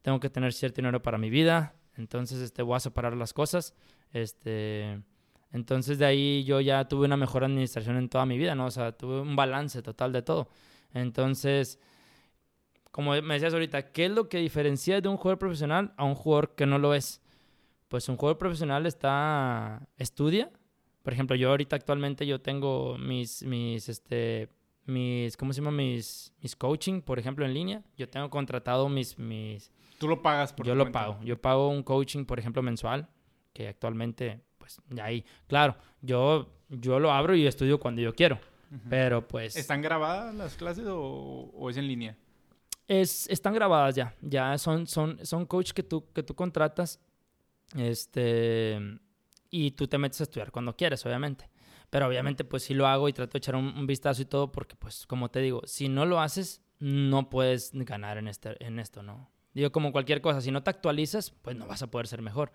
Tengo 0.00 0.18
que 0.18 0.30
tener 0.30 0.54
cierto 0.54 0.76
dinero 0.76 1.02
para 1.02 1.18
mi 1.18 1.28
vida. 1.28 1.74
Entonces, 1.98 2.40
este, 2.40 2.62
voy 2.62 2.76
a 2.76 2.80
separar 2.80 3.14
las 3.14 3.34
cosas. 3.34 3.74
Este, 4.12 5.02
entonces 5.52 5.98
de 5.98 6.06
ahí 6.06 6.44
yo 6.44 6.62
ya 6.62 6.88
tuve 6.88 7.04
una 7.04 7.18
mejor 7.18 7.44
administración 7.44 7.96
en 7.98 8.08
toda 8.08 8.24
mi 8.24 8.38
vida, 8.38 8.54
¿no? 8.54 8.66
O 8.66 8.70
sea, 8.70 8.92
tuve 8.92 9.20
un 9.20 9.36
balance 9.36 9.82
total 9.82 10.12
de 10.12 10.22
todo. 10.22 10.48
Entonces, 10.94 11.78
como 12.96 13.10
me 13.20 13.34
decías 13.34 13.52
ahorita, 13.52 13.92
¿qué 13.92 14.06
es 14.06 14.10
lo 14.10 14.30
que 14.30 14.38
diferencia 14.38 15.02
de 15.02 15.08
un 15.10 15.18
jugador 15.18 15.38
profesional 15.38 15.92
a 15.98 16.04
un 16.04 16.14
jugador 16.14 16.54
que 16.54 16.64
no 16.64 16.78
lo 16.78 16.94
es? 16.94 17.20
Pues 17.88 18.08
un 18.08 18.16
jugador 18.16 18.38
profesional 18.38 18.86
está, 18.86 19.86
estudia. 19.98 20.50
Por 21.02 21.12
ejemplo, 21.12 21.36
yo 21.36 21.50
ahorita 21.50 21.76
actualmente 21.76 22.26
yo 22.26 22.40
tengo 22.40 22.96
mis, 22.96 23.42
mis, 23.42 23.90
este, 23.90 24.48
mis, 24.86 25.36
¿cómo 25.36 25.52
se 25.52 25.60
llama? 25.60 25.72
Mis, 25.72 26.32
mis 26.40 26.56
coaching, 26.56 27.02
por 27.02 27.18
ejemplo, 27.18 27.44
en 27.44 27.52
línea. 27.52 27.82
Yo 27.98 28.08
tengo 28.08 28.30
contratado 28.30 28.88
mis, 28.88 29.18
mis... 29.18 29.70
¿Tú 29.98 30.08
lo 30.08 30.22
pagas 30.22 30.54
por 30.54 30.64
Yo 30.64 30.74
lo 30.74 30.90
pago. 30.90 31.18
Yo 31.22 31.38
pago 31.38 31.68
un 31.68 31.82
coaching, 31.82 32.24
por 32.24 32.38
ejemplo, 32.38 32.62
mensual, 32.62 33.10
que 33.52 33.68
actualmente 33.68 34.40
pues 34.56 34.80
ahí, 35.02 35.22
claro, 35.48 35.76
yo, 36.00 36.48
yo 36.70 36.98
lo 36.98 37.12
abro 37.12 37.36
y 37.36 37.46
estudio 37.46 37.78
cuando 37.78 38.00
yo 38.00 38.14
quiero, 38.14 38.38
pero 38.88 39.28
pues... 39.28 39.54
¿Están 39.54 39.82
grabadas 39.82 40.34
las 40.34 40.56
clases 40.56 40.86
o, 40.86 41.50
o, 41.54 41.68
es 41.68 41.76
en 41.76 41.86
línea? 41.86 42.16
Es, 42.88 43.28
están 43.28 43.54
grabadas 43.54 43.96
ya, 43.96 44.14
ya 44.20 44.56
son, 44.58 44.86
son, 44.86 45.18
son 45.24 45.44
coach 45.46 45.72
que 45.72 45.82
tú, 45.82 46.12
que 46.12 46.22
tú 46.22 46.34
contratas, 46.34 47.00
este, 47.74 48.78
y 49.50 49.72
tú 49.72 49.88
te 49.88 49.98
metes 49.98 50.20
a 50.20 50.24
estudiar 50.24 50.52
cuando 50.52 50.76
quieres, 50.76 51.04
obviamente. 51.04 51.48
Pero 51.90 52.06
obviamente 52.06 52.44
pues 52.44 52.64
sí 52.64 52.74
lo 52.74 52.86
hago 52.86 53.08
y 53.08 53.12
trato 53.12 53.32
de 53.32 53.38
echar 53.38 53.56
un, 53.56 53.66
un 53.76 53.86
vistazo 53.86 54.22
y 54.22 54.24
todo 54.24 54.52
porque 54.52 54.76
pues 54.76 55.06
como 55.06 55.30
te 55.30 55.40
digo, 55.40 55.62
si 55.64 55.88
no 55.88 56.04
lo 56.04 56.20
haces, 56.20 56.62
no 56.78 57.30
puedes 57.30 57.70
ganar 57.72 58.18
en, 58.18 58.28
este, 58.28 58.62
en 58.64 58.78
esto, 58.78 59.02
¿no? 59.02 59.30
Digo, 59.54 59.72
como 59.72 59.92
cualquier 59.92 60.20
cosa, 60.20 60.40
si 60.40 60.50
no 60.50 60.62
te 60.62 60.70
actualizas, 60.70 61.30
pues 61.30 61.56
no 61.56 61.66
vas 61.66 61.82
a 61.82 61.90
poder 61.90 62.06
ser 62.06 62.20
mejor. 62.20 62.52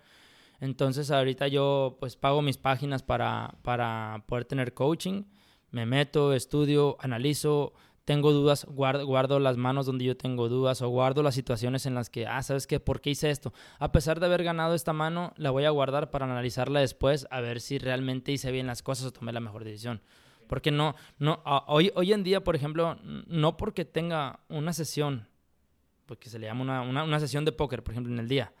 Entonces 0.60 1.10
ahorita 1.10 1.48
yo 1.48 1.96
pues 1.98 2.16
pago 2.16 2.42
mis 2.42 2.56
páginas 2.56 3.02
para, 3.02 3.56
para 3.62 4.22
poder 4.28 4.44
tener 4.44 4.74
coaching. 4.74 5.24
Me 5.72 5.86
meto, 5.86 6.34
estudio, 6.34 6.96
analizo, 7.00 7.72
tengo 8.04 8.32
dudas, 8.32 8.64
guardo, 8.64 9.06
guardo, 9.06 9.38
las 9.38 9.56
manos 9.56 9.86
donde 9.86 10.04
yo 10.04 10.16
tengo 10.16 10.48
dudas 10.48 10.82
o 10.82 10.88
guardo 10.88 11.22
las 11.22 11.34
situaciones 11.34 11.86
en 11.86 11.94
las 11.94 12.10
que, 12.10 12.26
ah, 12.26 12.42
¿sabes 12.42 12.66
qué? 12.66 12.80
¿Por 12.80 13.00
qué 13.00 13.10
hice 13.10 13.30
esto? 13.30 13.52
A 13.78 13.92
pesar 13.92 14.18
de 14.18 14.26
haber 14.26 14.42
ganado 14.42 14.74
esta 14.74 14.92
mano, 14.92 15.32
la 15.36 15.50
voy 15.50 15.64
a 15.64 15.70
guardar 15.70 16.10
para 16.10 16.24
analizarla 16.24 16.80
después 16.80 17.26
a 17.30 17.40
ver 17.40 17.60
si 17.60 17.78
realmente 17.78 18.32
hice 18.32 18.50
bien 18.50 18.66
las 18.66 18.82
cosas 18.82 19.06
o 19.06 19.12
tomé 19.12 19.32
la 19.32 19.40
mejor 19.40 19.64
decisión. 19.64 20.02
Porque 20.48 20.70
no, 20.70 20.96
no, 21.18 21.42
hoy, 21.66 21.92
hoy 21.94 22.12
en 22.12 22.24
día, 22.24 22.42
por 22.42 22.56
ejemplo, 22.56 22.98
no 23.02 23.56
porque 23.56 23.84
tenga 23.84 24.40
una 24.48 24.72
sesión, 24.72 25.28
porque 26.06 26.28
se 26.28 26.38
le 26.38 26.46
llama 26.46 26.82
una, 26.82 27.04
una, 27.04 27.20
sesión 27.20 27.44
de 27.44 27.52
póker, 27.52 27.82
por 27.82 27.92
ejemplo, 27.92 28.12
en 28.12 28.18
el 28.18 28.28
día, 28.28 28.52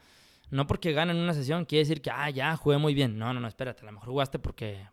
no 0.50 0.66
porque 0.66 0.92
ganen 0.92 1.16
una 1.16 1.34
sesión 1.34 1.64
quiere 1.64 1.80
decir 1.80 2.00
que, 2.00 2.10
ah, 2.10 2.30
ya, 2.30 2.56
jugué 2.56 2.78
muy 2.78 2.94
bien. 2.94 3.18
No, 3.18 3.34
no, 3.34 3.40
no, 3.40 3.48
espérate. 3.48 3.82
A 3.82 3.86
lo 3.86 3.92
mejor 3.92 4.08
jugaste 4.08 4.38
porque... 4.38 4.86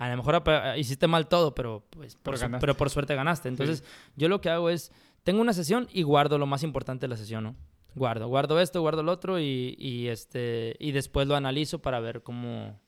A 0.00 0.08
lo 0.08 0.16
mejor 0.16 0.42
hiciste 0.78 1.06
mal 1.06 1.28
todo, 1.28 1.54
pero, 1.54 1.84
pues, 1.90 2.16
por, 2.16 2.38
pero 2.58 2.74
por 2.74 2.88
suerte 2.88 3.14
ganaste. 3.14 3.50
Entonces, 3.50 3.84
yo 4.16 4.30
lo 4.30 4.40
que 4.40 4.48
hago 4.48 4.70
es, 4.70 4.92
tengo 5.24 5.42
una 5.42 5.52
sesión 5.52 5.88
y 5.92 6.04
guardo 6.04 6.38
lo 6.38 6.46
más 6.46 6.62
importante 6.62 7.04
de 7.04 7.08
la 7.08 7.18
sesión, 7.18 7.44
¿no? 7.44 7.56
Guardo, 7.94 8.26
guardo 8.26 8.58
esto, 8.60 8.80
guardo 8.80 9.02
lo 9.02 9.12
otro 9.12 9.38
y, 9.38 9.76
y, 9.78 10.08
este, 10.08 10.74
y 10.78 10.92
después 10.92 11.28
lo 11.28 11.36
analizo 11.36 11.82
para 11.82 12.00
ver 12.00 12.22
cómo, 12.22 12.80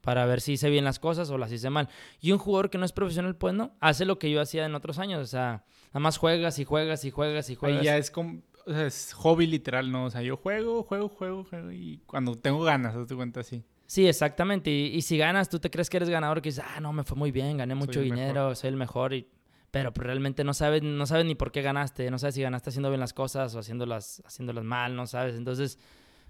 para 0.00 0.26
ver 0.26 0.40
si 0.40 0.54
hice 0.54 0.70
bien 0.70 0.84
las 0.84 0.98
cosas 0.98 1.30
o 1.30 1.38
las 1.38 1.52
hice 1.52 1.70
mal. 1.70 1.88
Y 2.20 2.32
un 2.32 2.38
jugador 2.38 2.68
que 2.68 2.78
no 2.78 2.84
es 2.84 2.90
profesional, 2.90 3.36
pues 3.36 3.54
no, 3.54 3.76
hace 3.78 4.04
lo 4.04 4.18
que 4.18 4.28
yo 4.28 4.40
hacía 4.40 4.66
en 4.66 4.74
otros 4.74 4.98
años, 4.98 5.22
o 5.22 5.26
sea, 5.26 5.64
nada 5.90 6.00
más 6.00 6.16
juegas 6.16 6.58
y 6.58 6.64
juegas 6.64 7.04
y 7.04 7.12
juegas 7.12 7.48
y 7.48 7.54
juegas. 7.54 7.78
Ahí 7.78 7.84
ya 7.84 7.96
es 7.96 8.10
como, 8.10 8.42
o 8.66 8.72
sea, 8.72 8.86
es 8.86 9.12
hobby 9.12 9.46
literal, 9.46 9.92
¿no? 9.92 10.06
O 10.06 10.10
sea, 10.10 10.22
yo 10.22 10.36
juego, 10.36 10.82
juego, 10.82 11.08
juego, 11.10 11.44
juego 11.44 11.70
y 11.70 12.02
cuando 12.06 12.34
tengo 12.34 12.64
ganas, 12.64 12.96
te 13.06 13.14
cuenta 13.14 13.38
así. 13.38 13.62
Sí, 13.90 14.06
exactamente. 14.06 14.70
Y, 14.70 15.02
si 15.02 15.18
ganas, 15.18 15.48
tú 15.48 15.58
te 15.58 15.68
crees 15.68 15.90
que 15.90 15.96
eres 15.96 16.08
ganador, 16.08 16.40
que 16.40 16.50
dices, 16.50 16.62
ah, 16.64 16.78
no, 16.78 16.92
me 16.92 17.02
fue 17.02 17.16
muy 17.16 17.32
bien, 17.32 17.56
gané 17.56 17.74
mucho 17.74 18.00
dinero, 18.00 18.54
soy 18.54 18.68
el 18.68 18.76
mejor. 18.76 19.12
Y... 19.14 19.26
Pero 19.72 19.92
pues, 19.92 20.06
realmente 20.06 20.44
no 20.44 20.54
sabes, 20.54 20.84
no 20.84 21.06
sabes 21.06 21.26
ni 21.26 21.34
por 21.34 21.50
qué 21.50 21.60
ganaste. 21.60 22.08
No 22.08 22.16
sabes 22.16 22.36
si 22.36 22.42
ganaste 22.42 22.70
haciendo 22.70 22.88
bien 22.88 23.00
las 23.00 23.12
cosas 23.12 23.52
o 23.56 23.58
haciéndolas, 23.58 24.22
haciéndolas 24.24 24.62
mal, 24.62 24.94
no 24.94 25.08
sabes. 25.08 25.34
Entonces, 25.34 25.76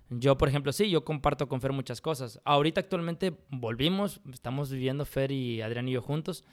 yo, 0.09 0.39
por 0.39 0.49
ejemplo, 0.49 0.73
sí, 0.73 0.89
yo 0.89 1.05
comparto 1.05 1.51
con 1.51 1.61
Fer 1.61 1.75
muchas 1.75 2.01
cosas. 2.01 2.41
Ahorita 2.47 2.81
actualmente 2.81 3.37
volvimos, 3.51 4.23
estamos 4.33 4.71
viviendo 4.71 5.05
Fer 5.05 5.31
y 5.31 5.61
Adrián 5.61 5.87
y 5.87 5.93
yo 5.93 6.01
juntos, 6.01 6.47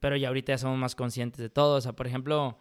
pero 0.00 0.16
ya 0.16 0.28
ahorita 0.28 0.54
ya 0.54 0.58
somos 0.58 0.78
más 0.78 0.94
conscientes 0.94 1.40
de 1.42 1.50
todo. 1.50 1.76
O 1.76 1.80
sea, 1.82 1.92
por 1.92 2.06
ejemplo 2.06 2.56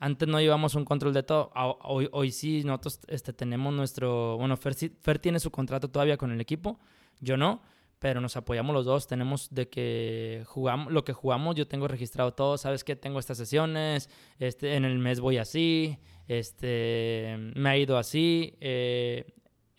antes 0.00 0.28
no 0.28 0.40
llevamos 0.40 0.74
un 0.74 0.84
control 0.84 1.14
de 1.14 1.22
todo. 1.22 1.50
Hoy, 1.54 2.10
hoy 2.12 2.30
sí, 2.30 2.62
nosotros 2.64 3.00
este, 3.06 3.32
tenemos 3.32 3.72
nuestro... 3.72 4.36
Bueno, 4.36 4.56
Fer, 4.56 4.74
Fer, 5.00 5.18
tiene 5.18 5.38
su 5.38 5.50
contrato 5.50 5.88
todavía 5.88 6.16
con 6.16 6.32
el 6.32 6.40
equipo, 6.40 6.80
yo 7.22 7.36
no, 7.38 7.62
pero 7.98 8.20
nos 8.20 8.36
apoyamos 8.36 8.74
los 8.74 8.84
dos. 8.84 9.06
Tenemos 9.06 9.48
de 9.54 9.68
que 9.68 10.42
jugamos, 10.46 10.92
lo 10.92 11.04
que 11.04 11.12
jugamos, 11.12 11.54
yo 11.54 11.66
tengo 11.66 11.88
registrado 11.88 12.34
todo. 12.34 12.58
¿Sabes 12.58 12.84
qué? 12.84 12.96
Tengo 12.96 13.18
estas 13.18 13.38
sesiones, 13.38 14.10
este, 14.38 14.74
en 14.74 14.84
el 14.84 14.98
mes 14.98 15.20
voy 15.20 15.38
así, 15.38 15.98
este, 16.28 17.36
me 17.54 17.70
ha 17.70 17.78
ido 17.78 17.96
así. 17.96 18.56
Eh, 18.60 19.24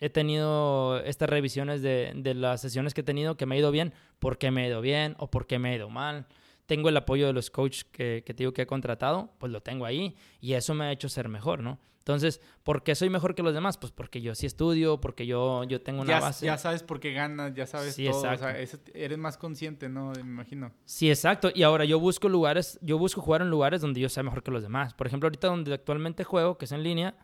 he 0.00 0.10
tenido 0.10 0.98
estas 1.00 1.28
revisiones 1.28 1.82
de, 1.82 2.12
de 2.16 2.34
las 2.34 2.60
sesiones 2.60 2.94
que 2.94 3.02
he 3.02 3.04
tenido 3.04 3.36
que 3.36 3.46
me 3.46 3.54
ha 3.54 3.58
ido 3.58 3.70
bien, 3.70 3.92
por 4.18 4.38
qué 4.38 4.50
me 4.50 4.64
ha 4.64 4.66
ido 4.68 4.80
bien 4.80 5.14
o 5.18 5.30
por 5.30 5.46
qué 5.46 5.58
me 5.58 5.70
ha 5.70 5.76
ido 5.76 5.90
mal. 5.90 6.26
Tengo 6.66 6.88
el 6.88 6.96
apoyo 6.96 7.26
de 7.26 7.32
los 7.32 7.50
coaches 7.50 7.84
que, 7.84 8.22
que 8.24 8.34
te 8.34 8.42
digo 8.42 8.52
que 8.52 8.62
he 8.62 8.66
contratado, 8.66 9.30
pues 9.38 9.52
lo 9.52 9.62
tengo 9.62 9.84
ahí 9.84 10.16
y 10.40 10.54
eso 10.54 10.74
me 10.74 10.84
ha 10.84 10.92
hecho 10.92 11.08
ser 11.08 11.28
mejor, 11.28 11.62
¿no? 11.62 11.78
Entonces, 12.04 12.42
¿por 12.64 12.82
qué 12.82 12.94
soy 12.94 13.08
mejor 13.08 13.34
que 13.34 13.42
los 13.42 13.54
demás? 13.54 13.78
Pues 13.78 13.90
porque 13.90 14.20
yo 14.20 14.34
sí 14.34 14.44
estudio, 14.44 15.00
porque 15.00 15.24
yo, 15.24 15.64
yo 15.64 15.80
tengo 15.80 16.02
una 16.02 16.10
ya, 16.10 16.20
base. 16.20 16.44
Ya 16.44 16.58
sabes 16.58 16.82
por 16.82 17.00
qué 17.00 17.14
ganas, 17.14 17.54
ya 17.54 17.66
sabes 17.66 17.94
Sí, 17.94 18.04
todo. 18.04 18.18
O 18.18 18.36
sea, 18.36 18.60
exacto. 18.60 18.92
eres 18.94 19.16
más 19.16 19.38
consciente, 19.38 19.88
¿no? 19.88 20.12
Me 20.12 20.20
imagino. 20.20 20.70
Sí, 20.84 21.08
exacto. 21.08 21.50
Y 21.54 21.62
ahora 21.62 21.86
yo 21.86 21.98
busco 21.98 22.28
lugares, 22.28 22.78
yo 22.82 22.98
busco 22.98 23.22
jugar 23.22 23.40
en 23.40 23.48
lugares 23.48 23.80
donde 23.80 24.00
yo 24.00 24.10
sea 24.10 24.22
mejor 24.22 24.42
que 24.42 24.50
los 24.50 24.62
demás. 24.62 24.92
Por 24.92 25.06
ejemplo, 25.06 25.28
ahorita 25.28 25.46
donde 25.46 25.72
actualmente 25.72 26.24
juego, 26.24 26.58
que 26.58 26.66
es 26.66 26.72
en 26.72 26.82
línea, 26.82 27.14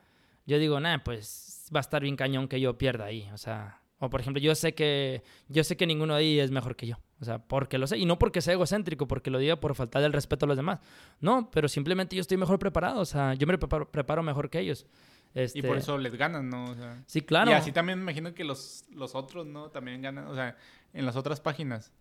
yo 0.47 0.59
digo, 0.59 0.81
nah, 0.81 0.97
pues 1.05 1.69
va 1.75 1.81
a 1.81 1.83
estar 1.83 2.01
bien 2.03 2.17
cañón 2.17 2.49
que 2.49 2.59
yo 2.59 2.79
pierda 2.79 3.05
ahí. 3.05 3.29
O 3.35 3.37
sea, 3.37 3.80
o 4.01 4.11
por 4.11 4.21
ejemplo, 4.21 4.41
yo 4.43 4.55
sé 4.55 4.75
que 4.75 5.23
yo 5.49 5.63
sé 5.63 5.77
que 5.77 5.87
ninguno 5.87 6.15
de 6.15 6.21
ahí 6.21 6.41
es 6.41 6.51
mejor 6.51 6.75
que 6.75 6.87
yo. 6.89 6.97
O 7.21 7.25
sea, 7.25 7.39
porque 7.39 7.79
lo 7.79 7.87
sé. 7.87 7.99
Y 7.99 8.07
no 8.07 8.19
porque 8.19 8.41
sea 8.41 8.55
egocéntrico, 8.55 9.07
porque 9.07 9.31
lo 9.31 9.39
diga 9.39 9.61
por 9.61 9.75
falta 9.75 10.01
del 10.01 10.13
respeto 10.13 10.47
a 10.47 10.49
los 10.49 10.57
demás. 10.57 10.81
No, 11.21 11.51
pero 11.51 11.69
simplemente 11.69 12.17
yo 12.17 12.21
estoy 12.23 12.39
mejor 12.39 12.59
preparado. 12.59 13.01
O 13.01 13.05
sea, 13.05 13.35
yo 13.35 13.47
me 13.47 13.57
preparo, 13.59 13.91
preparo 13.91 14.23
mejor 14.23 14.49
que 14.51 14.59
ellos. 14.61 14.87
Y 15.35 15.41
Este, 15.41 15.63
por 15.63 15.77
eso 15.77 15.97
les 15.99 16.15
ganan, 16.17 16.49
¿no? 16.49 16.65
O 16.65 16.75
sea, 16.75 17.05
Sí, 17.07 17.21
claro. 17.21 17.51
Y 17.51 17.55
así 17.55 17.71
también 17.73 17.99
me 17.99 18.03
imagino 18.05 18.35
que 18.35 18.43
los, 18.43 18.85
los 18.91 19.15
otros, 19.15 19.47
¿no? 19.47 19.69
También 19.71 20.01
ganan, 20.03 20.27
o 20.27 20.35
sea, 20.35 20.57
en 20.93 21.07
las 21.07 21.15
otras 21.15 21.41
páginas. 21.41 21.93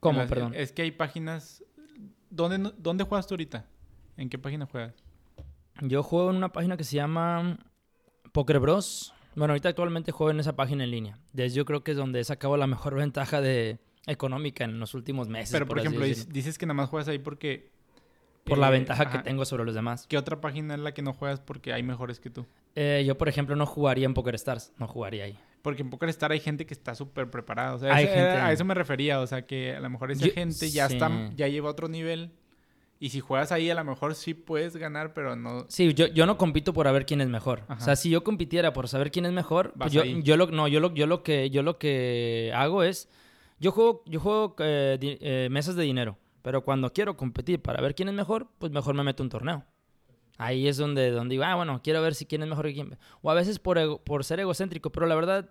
¿Cómo, 0.00 0.18
las- 0.18 0.28
perdón? 0.28 0.52
Es 0.54 0.72
que 0.72 0.82
hay 0.82 0.90
páginas... 0.90 1.64
¿Dónde, 2.28 2.72
¿Dónde 2.78 3.04
juegas 3.04 3.26
tú 3.26 3.34
ahorita? 3.34 3.64
¿En 4.16 4.28
qué 4.28 4.38
página 4.38 4.66
juegas? 4.66 4.92
Yo 5.82 6.02
juego 6.02 6.30
en 6.30 6.36
una 6.36 6.50
página 6.52 6.76
que 6.76 6.84
se 6.84 6.96
llama 6.96 7.58
Poker 8.32 8.58
Bros. 8.58 9.14
Bueno, 9.34 9.52
ahorita 9.52 9.70
actualmente 9.70 10.12
juego 10.12 10.30
en 10.30 10.40
esa 10.40 10.54
página 10.56 10.84
en 10.84 10.90
línea. 10.90 11.18
Desde 11.32 11.56
yo 11.56 11.64
creo 11.64 11.82
que 11.82 11.92
es 11.92 11.96
donde 11.96 12.20
he 12.20 12.24
sacado 12.24 12.56
la 12.56 12.66
mejor 12.66 12.94
ventaja 12.96 13.40
de 13.40 13.78
económica 14.06 14.64
en 14.64 14.78
los 14.80 14.94
últimos 14.94 15.28
meses. 15.28 15.52
Pero, 15.52 15.66
por, 15.66 15.78
ejemplo, 15.78 16.04
dices 16.04 16.58
que 16.58 16.66
nada 16.66 16.74
más 16.74 16.88
juegas 16.88 17.08
ahí 17.08 17.18
porque... 17.18 17.70
por 18.44 18.58
la 18.58 18.68
eh, 18.68 18.72
ventaja 18.72 19.10
que 19.10 19.18
tengo 19.18 19.44
sobre 19.44 19.64
los 19.64 19.74
demás. 19.74 20.06
¿Qué 20.08 20.18
otra 20.18 20.40
página 20.40 20.74
es 20.74 20.80
la 20.80 20.92
que 20.92 21.02
no 21.02 21.12
juegas 21.12 21.40
porque 21.40 21.72
hay 21.72 21.82
mejores 21.82 22.18
que 22.20 22.30
tú? 22.30 22.46
Eh, 22.74 23.04
yo, 23.06 23.16
por 23.16 23.28
ejemplo, 23.28 23.54
no 23.56 23.66
jugaría 23.66 24.06
en 24.06 24.14
Poker 24.14 24.34
Stars. 24.34 24.72
No 24.78 24.88
jugaría 24.88 25.24
ahí. 25.24 25.38
Porque 25.62 25.82
en 25.82 25.90
PokerStar 25.90 26.32
hay 26.32 26.40
gente 26.40 26.66
que 26.66 26.74
está 26.74 26.94
súper 26.96 27.30
preparada. 27.30 27.74
O 27.74 27.78
sea, 27.78 27.94
Hay 27.94 28.04
ese- 28.06 28.14
gente- 28.14 28.28
a 28.30 28.50
eso 28.52 28.64
me 28.64 28.74
refería. 28.74 29.20
O 29.20 29.26
sea, 29.28 29.46
que 29.46 29.76
a 29.76 29.80
lo 29.80 29.88
mejor 29.90 30.10
esa 30.10 30.26
Yo- 30.26 30.32
gente 30.32 30.68
ya 30.70 30.88
sí. 30.88 30.94
está, 30.94 31.30
ya 31.36 31.46
lleva 31.46 31.68
a 31.68 31.72
otro 31.72 31.88
nivel. 31.88 32.32
Y 33.04 33.08
si 33.10 33.18
juegas 33.18 33.50
ahí, 33.50 33.68
a 33.68 33.74
lo 33.74 33.82
mejor 33.82 34.14
sí 34.14 34.32
puedes 34.32 34.76
ganar, 34.76 35.12
pero 35.12 35.34
no. 35.34 35.64
Sí, 35.68 35.92
yo, 35.92 36.06
yo 36.06 36.24
no 36.24 36.38
compito 36.38 36.72
por 36.72 36.86
a 36.86 36.92
ver 36.92 37.04
quién 37.04 37.20
es 37.20 37.28
mejor. 37.28 37.62
Ajá. 37.66 37.74
O 37.82 37.84
sea, 37.84 37.96
si 37.96 38.10
yo 38.10 38.22
compitiera 38.22 38.72
por 38.72 38.86
saber 38.86 39.10
quién 39.10 39.26
es 39.26 39.32
mejor, 39.32 39.72
pues 39.76 39.92
yo, 39.92 40.04
yo 40.22 40.36
lo 40.36 40.46
no, 40.46 40.68
yo 40.68 40.78
lo, 40.78 40.94
yo 40.94 41.08
lo 41.08 41.24
que 41.24 41.50
yo 41.50 41.64
lo 41.64 41.78
que 41.78 42.52
hago 42.54 42.84
es 42.84 43.08
yo 43.58 43.72
juego 43.72 44.04
yo 44.06 44.20
juego 44.20 44.54
eh, 44.60 44.98
di- 45.00 45.18
eh, 45.20 45.48
mesas 45.50 45.74
de 45.74 45.82
dinero, 45.82 46.16
pero 46.42 46.62
cuando 46.62 46.92
quiero 46.92 47.16
competir 47.16 47.60
para 47.60 47.80
ver 47.82 47.96
quién 47.96 48.08
es 48.08 48.14
mejor, 48.14 48.46
pues 48.60 48.70
mejor 48.70 48.94
me 48.94 49.02
meto 49.02 49.24
un 49.24 49.30
torneo. 49.30 49.64
Ahí 50.38 50.68
es 50.68 50.76
donde, 50.76 51.10
donde 51.10 51.32
digo, 51.34 51.42
ah, 51.44 51.56
bueno, 51.56 51.80
quiero 51.82 52.02
ver 52.02 52.14
si 52.14 52.24
quién 52.26 52.42
es 52.44 52.48
mejor 52.48 52.66
que 52.66 52.74
quién. 52.74 52.98
O 53.20 53.30
a 53.30 53.34
veces 53.34 53.58
por, 53.58 53.78
ego- 53.78 53.98
por 54.02 54.24
ser 54.24 54.38
egocéntrico, 54.38 54.90
pero 54.90 55.06
la 55.06 55.14
verdad, 55.16 55.50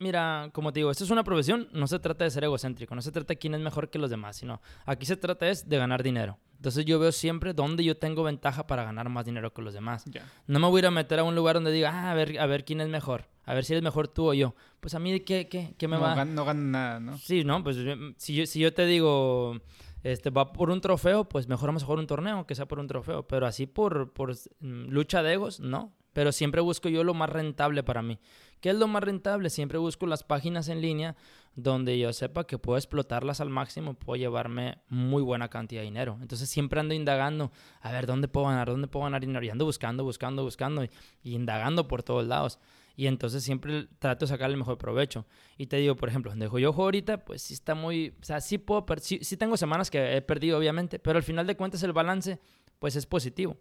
mira, 0.00 0.50
como 0.52 0.72
te 0.72 0.80
digo, 0.80 0.90
esto 0.90 1.04
es 1.04 1.10
una 1.10 1.22
profesión, 1.22 1.68
no 1.72 1.86
se 1.86 1.98
trata 2.00 2.24
de 2.24 2.30
ser 2.30 2.42
egocéntrico, 2.44 2.94
no 2.94 3.02
se 3.02 3.12
trata 3.12 3.28
de 3.34 3.38
quién 3.38 3.54
es 3.54 3.60
mejor 3.60 3.90
que 3.90 3.98
los 3.98 4.10
demás, 4.10 4.36
sino 4.36 4.60
aquí 4.86 5.06
se 5.06 5.16
trata 5.16 5.48
es 5.48 5.68
de 5.68 5.78
ganar 5.78 6.02
dinero. 6.02 6.38
Entonces 6.56 6.84
yo 6.84 6.98
veo 6.98 7.12
siempre 7.12 7.54
dónde 7.54 7.84
yo 7.84 7.96
tengo 7.96 8.22
ventaja 8.22 8.66
para 8.66 8.84
ganar 8.84 9.08
más 9.08 9.24
dinero 9.24 9.52
que 9.54 9.62
los 9.62 9.72
demás. 9.72 10.04
No 10.46 10.58
me 10.58 10.66
voy 10.68 10.78
a 10.78 10.80
ir 10.80 10.86
a 10.86 10.90
meter 10.90 11.18
a 11.20 11.24
un 11.24 11.34
lugar 11.34 11.54
donde 11.54 11.70
diga, 11.72 11.90
ah, 11.92 12.10
a 12.10 12.14
ver, 12.14 12.38
a 12.38 12.46
ver 12.46 12.64
quién 12.64 12.80
es 12.80 12.88
mejor, 12.88 13.28
a 13.44 13.54
ver 13.54 13.64
si 13.64 13.72
eres 13.72 13.82
mejor 13.82 14.08
tú 14.08 14.28
o 14.30 14.34
yo. 14.34 14.54
Pues 14.80 14.94
a 14.94 14.98
mí, 14.98 15.20
¿qué, 15.20 15.48
qué, 15.48 15.74
qué 15.78 15.88
me 15.88 15.96
no, 15.96 16.02
va? 16.02 16.16
gan- 16.16 16.34
no 16.34 16.44
ganan 16.44 16.70
nada, 16.70 17.00
¿no? 17.00 17.16
Sí, 17.18 17.44
no, 17.44 17.62
pues 17.62 17.76
si 18.18 18.34
yo, 18.34 18.46
si 18.46 18.60
yo 18.60 18.74
te 18.74 18.84
digo, 18.86 19.58
este, 20.02 20.28
va 20.30 20.52
por 20.52 20.70
un 20.70 20.80
trofeo, 20.82 21.28
pues 21.28 21.48
mejor 21.48 21.68
vamos 21.68 21.82
a 21.82 21.86
jugar 21.86 21.98
un 22.00 22.06
torneo 22.06 22.46
que 22.46 22.54
sea 22.54 22.66
por 22.66 22.78
un 22.78 22.86
trofeo. 22.88 23.26
Pero 23.26 23.46
así 23.46 23.66
por, 23.66 24.12
por 24.12 24.32
mm, 24.60 24.88
lucha 24.88 25.22
de 25.22 25.32
egos, 25.34 25.60
no. 25.60 25.94
Pero 26.12 26.32
siempre 26.32 26.60
busco 26.60 26.88
yo 26.88 27.04
lo 27.04 27.14
más 27.14 27.30
rentable 27.30 27.82
para 27.82 28.02
mí. 28.02 28.18
¿Qué 28.60 28.70
es 28.70 28.76
lo 28.76 28.88
más 28.88 29.02
rentable? 29.02 29.48
Siempre 29.48 29.78
busco 29.78 30.06
las 30.06 30.22
páginas 30.22 30.68
en 30.68 30.82
línea 30.82 31.16
donde 31.54 31.98
yo 31.98 32.12
sepa 32.12 32.46
que 32.46 32.58
puedo 32.58 32.76
explotarlas 32.78 33.40
al 33.40 33.50
máximo, 33.50 33.94
puedo 33.94 34.16
llevarme 34.16 34.78
muy 34.88 35.22
buena 35.22 35.48
cantidad 35.48 35.80
de 35.80 35.86
dinero. 35.86 36.18
Entonces 36.20 36.48
siempre 36.48 36.80
ando 36.80 36.94
indagando, 36.94 37.50
a 37.80 37.90
ver, 37.90 38.06
¿dónde 38.06 38.28
puedo 38.28 38.46
ganar? 38.46 38.68
¿Dónde 38.68 38.86
puedo 38.86 39.04
ganar 39.04 39.20
dinero? 39.20 39.44
Y 39.44 39.50
ando 39.50 39.64
buscando, 39.64 40.04
buscando, 40.04 40.44
buscando 40.44 40.84
y, 40.84 40.90
indagando 41.22 41.88
por 41.88 42.02
todos 42.02 42.26
lados. 42.26 42.58
Y 42.96 43.06
entonces 43.06 43.42
siempre 43.42 43.88
trato 43.98 44.26
de 44.26 44.28
sacar 44.28 44.50
el 44.50 44.58
mejor 44.58 44.76
provecho. 44.76 45.24
Y 45.56 45.66
te 45.66 45.78
digo, 45.78 45.96
por 45.96 46.10
ejemplo, 46.10 46.30
donde 46.30 46.46
yo 46.46 46.50
juego 46.50 46.82
ahorita, 46.84 47.24
pues 47.24 47.40
sí 47.40 47.54
está 47.54 47.74
muy... 47.74 48.14
O 48.20 48.24
sea, 48.24 48.40
sí 48.40 48.58
puedo... 48.58 48.84
sí, 49.00 49.20
sí 49.22 49.36
tengo 49.38 49.56
semanas 49.56 49.90
que 49.90 50.16
he 50.16 50.22
perdido, 50.22 50.58
obviamente, 50.58 50.98
pero 50.98 51.16
al 51.16 51.22
final 51.22 51.46
de 51.46 51.56
cuentas 51.56 51.82
el 51.82 51.92
balance, 51.92 52.38
pues 52.78 52.96
es 52.96 53.06
positivo. 53.06 53.56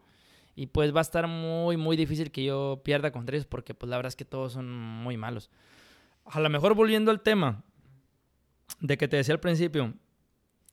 Y 0.59 0.67
pues 0.67 0.93
va 0.93 0.99
a 0.99 1.07
estar 1.07 1.25
muy, 1.25 1.77
muy 1.77 1.95
difícil 1.95 2.31
que 2.31 2.43
yo 2.43 2.81
pierda 2.83 3.13
contra 3.13 3.33
ellos 3.33 3.45
porque 3.45 3.73
pues 3.73 3.89
la 3.89 3.95
verdad 3.95 4.09
es 4.09 4.17
que 4.17 4.25
todos 4.25 4.51
son 4.51 4.69
muy 4.69 5.15
malos. 5.15 5.49
A 6.25 6.41
lo 6.41 6.49
mejor 6.49 6.75
volviendo 6.75 7.11
al 7.11 7.21
tema 7.21 7.63
de 8.81 8.97
que 8.97 9.07
te 9.07 9.15
decía 9.15 9.33
al 9.33 9.39
principio, 9.39 9.93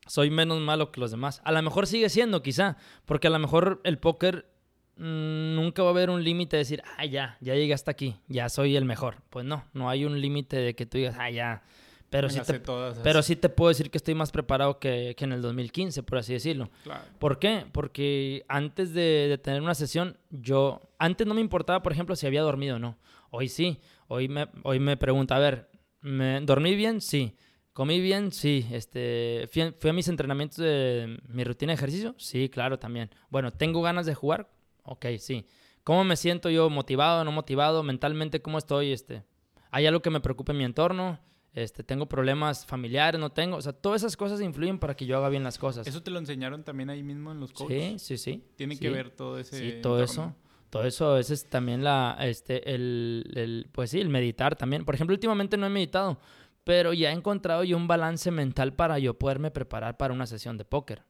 soy 0.09 0.29
menos 0.29 0.61
malo 0.61 0.91
que 0.91 0.99
los 0.99 1.13
demás. 1.13 1.41
A 1.45 1.53
lo 1.53 1.63
mejor 1.63 1.87
sigue 1.87 2.09
siendo, 2.09 2.43
quizá, 2.43 2.77
porque 3.05 3.29
a 3.29 3.31
lo 3.31 3.39
mejor 3.39 3.81
el 3.85 3.99
póker 3.99 4.51
mm, 4.97 5.55
nunca 5.55 5.85
va 5.85 5.91
a 5.91 5.93
haber 5.93 6.11
un 6.11 6.25
límite 6.25 6.57
de 6.57 6.63
decir, 6.63 6.83
ah, 6.99 7.05
ya, 7.05 7.39
ya 7.41 7.55
llegué 7.55 7.73
hasta 7.73 7.93
aquí, 7.93 8.17
ya 8.27 8.49
soy 8.49 8.75
el 8.75 8.87
mejor. 8.87 9.23
Pues 9.31 9.47
no, 9.47 9.67
no 9.73 9.89
hay 9.89 10.05
un 10.05 10.21
límite 10.21 10.57
de 10.57 10.75
que 10.75 10.87
tú 10.87 10.99
digas, 10.99 11.15
ah, 11.17 11.31
ya. 11.31 11.63
Pero 12.09 12.31
sí, 12.31 12.41
te, 12.41 12.61
todas, 12.61 12.99
pero 13.01 13.23
sí 13.23 13.35
te 13.35 13.49
puedo 13.49 13.69
decir 13.69 13.91
que 13.91 13.99
estoy 13.99 14.15
más 14.15 14.31
preparado 14.31 14.79
que, 14.79 15.15
que 15.17 15.25
en 15.25 15.33
el 15.33 15.43
2015, 15.43 16.03
por 16.05 16.19
así 16.19 16.33
decirlo. 16.33 16.71
Claro. 16.85 17.05
¿Por 17.19 17.39
qué? 17.39 17.67
Porque 17.73 18.45
antes 18.49 18.95
de, 18.95 19.27
de 19.29 19.39
tener 19.39 19.61
una 19.61 19.75
sesión, 19.75 20.17
yo, 20.31 20.81
antes 20.99 21.27
no 21.27 21.35
me 21.35 21.41
importaba, 21.41 21.83
por 21.83 21.93
ejemplo, 21.93 22.15
si 22.15 22.27
había 22.27 22.43
dormido 22.43 22.77
o 22.77 22.79
no. 22.79 22.97
Hoy 23.31 23.49
sí, 23.49 23.81
hoy 24.09 24.29
me, 24.29 24.49
hoy 24.63 24.79
me 24.79 24.97
pregunta, 24.97 25.37
a 25.37 25.41
ver, 25.41 25.69
¿me, 26.01 26.41
¿dormí 26.41 26.77
bien? 26.77 27.01
Sí. 27.01 27.37
¿Comí 27.73 28.01
bien? 28.01 28.33
Sí. 28.33 28.67
Este, 28.73 29.49
fui, 29.53 29.75
fui 29.79 29.91
a 29.91 29.93
mis 29.93 30.09
entrenamientos 30.09 30.59
de 30.59 31.19
mi 31.29 31.45
rutina 31.45 31.73
de 31.73 31.75
ejercicio? 31.75 32.15
Sí, 32.17 32.49
claro, 32.49 32.79
también. 32.79 33.11
Bueno, 33.29 33.53
¿tengo 33.53 33.83
ganas 33.83 34.07
de 34.07 34.15
jugar? 34.15 34.49
Ok, 34.83 35.07
sí. 35.19 35.47
¿Cómo 35.85 36.03
me 36.03 36.17
siento 36.17 36.49
yo? 36.49 36.71
¿Motivado, 36.71 37.23
no 37.25 37.33
motivado? 37.33 37.83
¿Mentalmente 37.83 38.41
cómo 38.41 38.57
estoy? 38.59 38.93
Este, 38.93 39.25
¿Hay 39.71 39.87
algo 39.87 40.01
que 40.01 40.11
me 40.11 40.21
preocupe 40.21 40.53
en 40.53 40.59
mi 40.59 40.65
entorno? 40.65 41.21
Este, 41.57 41.83
¿Tengo 41.83 42.07
problemas 42.07 42.67
familiares? 42.67 43.19
¿No 43.19 43.31
tengo? 43.31 43.57
O 43.57 43.63
sea, 43.63 43.73
todas 43.73 44.03
esas 44.03 44.15
cosas 44.15 44.43
influyen 44.43 44.79
para 44.79 44.95
que 44.95 45.07
yo 45.07 45.17
haga 45.17 45.31
bien 45.31 45.43
las 45.43 45.57
cosas. 45.57 45.87
¿Eso 45.87 46.03
te 46.03 46.11
lo 46.11 46.19
enseñaron 46.19 46.63
también 46.65 46.91
ahí 46.91 47.03
mismo 47.03 47.33
en 47.33 47.41
los 47.41 47.51
coaches? 47.53 48.03
Sí, 48.03 48.19
sí, 48.19 48.33
sí. 48.35 48.45
Tiene 48.57 48.75
sí. 48.75 48.81
que 48.81 48.91
ver 48.91 49.09
todo 49.11 49.39
ese. 49.39 49.59
Sí, 49.59 49.81
todo 49.81 50.01
entorno. 50.01 50.05
eso. 50.25 50.35
Todo 50.69 50.85
eso, 50.85 51.17
ese 51.17 51.33
es 51.33 51.49
también 51.49 51.83
la, 51.83 52.19
este, 52.21 52.75
el, 52.75 53.25
el, 53.35 53.69
pues 53.73 53.89
sí, 53.91 54.01
el 54.01 54.11
meditar 54.11 54.55
también. 54.55 54.85
Por 54.85 54.95
ejemplo, 54.95 55.15
últimamente 55.15 55.57
no 55.57 55.65
he 55.65 55.71
meditado, 55.71 56.21
pero 56.63 56.93
ya 56.93 57.09
he 57.11 57.15
encontrado 57.15 57.65
yo 57.65 57.79
un 57.79 57.87
balance 57.89 58.31
mental 58.31 58.75
para 58.75 58.99
yo 58.99 59.15
poderme 59.15 59.51
preparar 59.51 59.97
para 59.97 60.13
una 60.13 60.27
sesión 60.27 60.59
de 60.59 60.67
póker. 60.67 61.05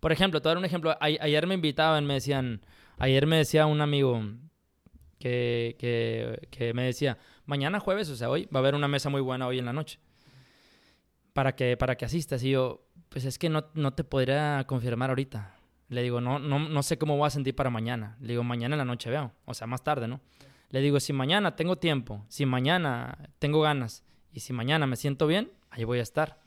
Por 0.00 0.10
ejemplo, 0.12 0.40
te 0.40 0.44
voy 0.44 0.50
a 0.52 0.54
dar 0.54 0.58
un 0.58 0.64
ejemplo. 0.64 0.92
A- 0.92 0.98
ayer 1.00 1.46
me 1.46 1.54
invitaban, 1.54 2.06
me 2.06 2.14
decían, 2.14 2.62
ayer 2.96 3.26
me 3.26 3.36
decía 3.36 3.66
un 3.66 3.82
amigo 3.82 4.22
que, 5.18 5.76
que, 5.78 6.48
que 6.50 6.72
me 6.72 6.84
decía, 6.84 7.18
mañana 7.46 7.80
jueves, 7.80 8.08
o 8.10 8.16
sea, 8.16 8.30
hoy 8.30 8.46
va 8.46 8.58
a 8.58 8.62
haber 8.62 8.74
una 8.74 8.88
mesa 8.88 9.08
muy 9.08 9.20
buena 9.20 9.46
hoy 9.46 9.58
en 9.58 9.64
la 9.64 9.72
noche 9.72 9.98
para 11.32 11.54
que, 11.54 11.76
para 11.76 11.96
que 11.96 12.04
asistas. 12.04 12.42
Y 12.42 12.50
yo, 12.50 12.86
pues 13.08 13.24
es 13.24 13.38
que 13.38 13.48
no, 13.48 13.66
no 13.74 13.94
te 13.94 14.04
podría 14.04 14.64
confirmar 14.66 15.10
ahorita. 15.10 15.56
Le 15.88 16.02
digo, 16.02 16.20
no, 16.20 16.38
no, 16.38 16.58
no 16.58 16.82
sé 16.82 16.98
cómo 16.98 17.16
voy 17.16 17.26
a 17.26 17.30
sentir 17.30 17.54
para 17.54 17.70
mañana. 17.70 18.16
Le 18.20 18.28
digo, 18.28 18.44
mañana 18.44 18.74
en 18.74 18.78
la 18.78 18.84
noche 18.84 19.10
veo. 19.10 19.32
O 19.44 19.54
sea, 19.54 19.66
más 19.66 19.84
tarde, 19.84 20.08
¿no? 20.08 20.20
Le 20.70 20.80
digo, 20.80 20.98
si 21.00 21.12
mañana 21.12 21.54
tengo 21.54 21.76
tiempo, 21.76 22.24
si 22.28 22.46
mañana 22.46 23.28
tengo 23.38 23.60
ganas 23.60 24.04
y 24.32 24.40
si 24.40 24.54
mañana 24.54 24.86
me 24.86 24.96
siento 24.96 25.26
bien, 25.26 25.52
ahí 25.70 25.84
voy 25.84 25.98
a 25.98 26.02
estar. 26.02 26.40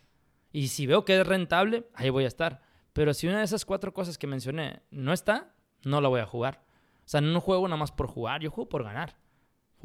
Y 0.51 0.69
si 0.69 0.87
veo 0.87 1.05
que 1.05 1.19
es 1.19 1.27
rentable, 1.27 1.87
ahí 1.93 2.09
voy 2.09 2.23
a 2.23 2.27
estar. 2.27 2.61
Pero 2.93 3.13
si 3.13 3.27
una 3.27 3.39
de 3.39 3.43
esas 3.43 3.65
cuatro 3.65 3.93
cosas 3.93 4.17
que 4.17 4.25
mencioné 4.25 4.81
no 4.89 5.13
está, 5.13 5.53
no 5.83 6.01
la 6.01 6.07
voy 6.07 6.21
a 6.21 6.25
jugar. 6.25 6.63
O 6.99 7.07
sea, 7.07 7.21
no 7.21 7.39
juego 7.39 7.67
nada 7.67 7.77
más 7.77 7.91
por 7.91 8.07
jugar, 8.07 8.41
yo 8.41 8.49
juego 8.49 8.67
por 8.67 8.83
ganar. 8.83 9.15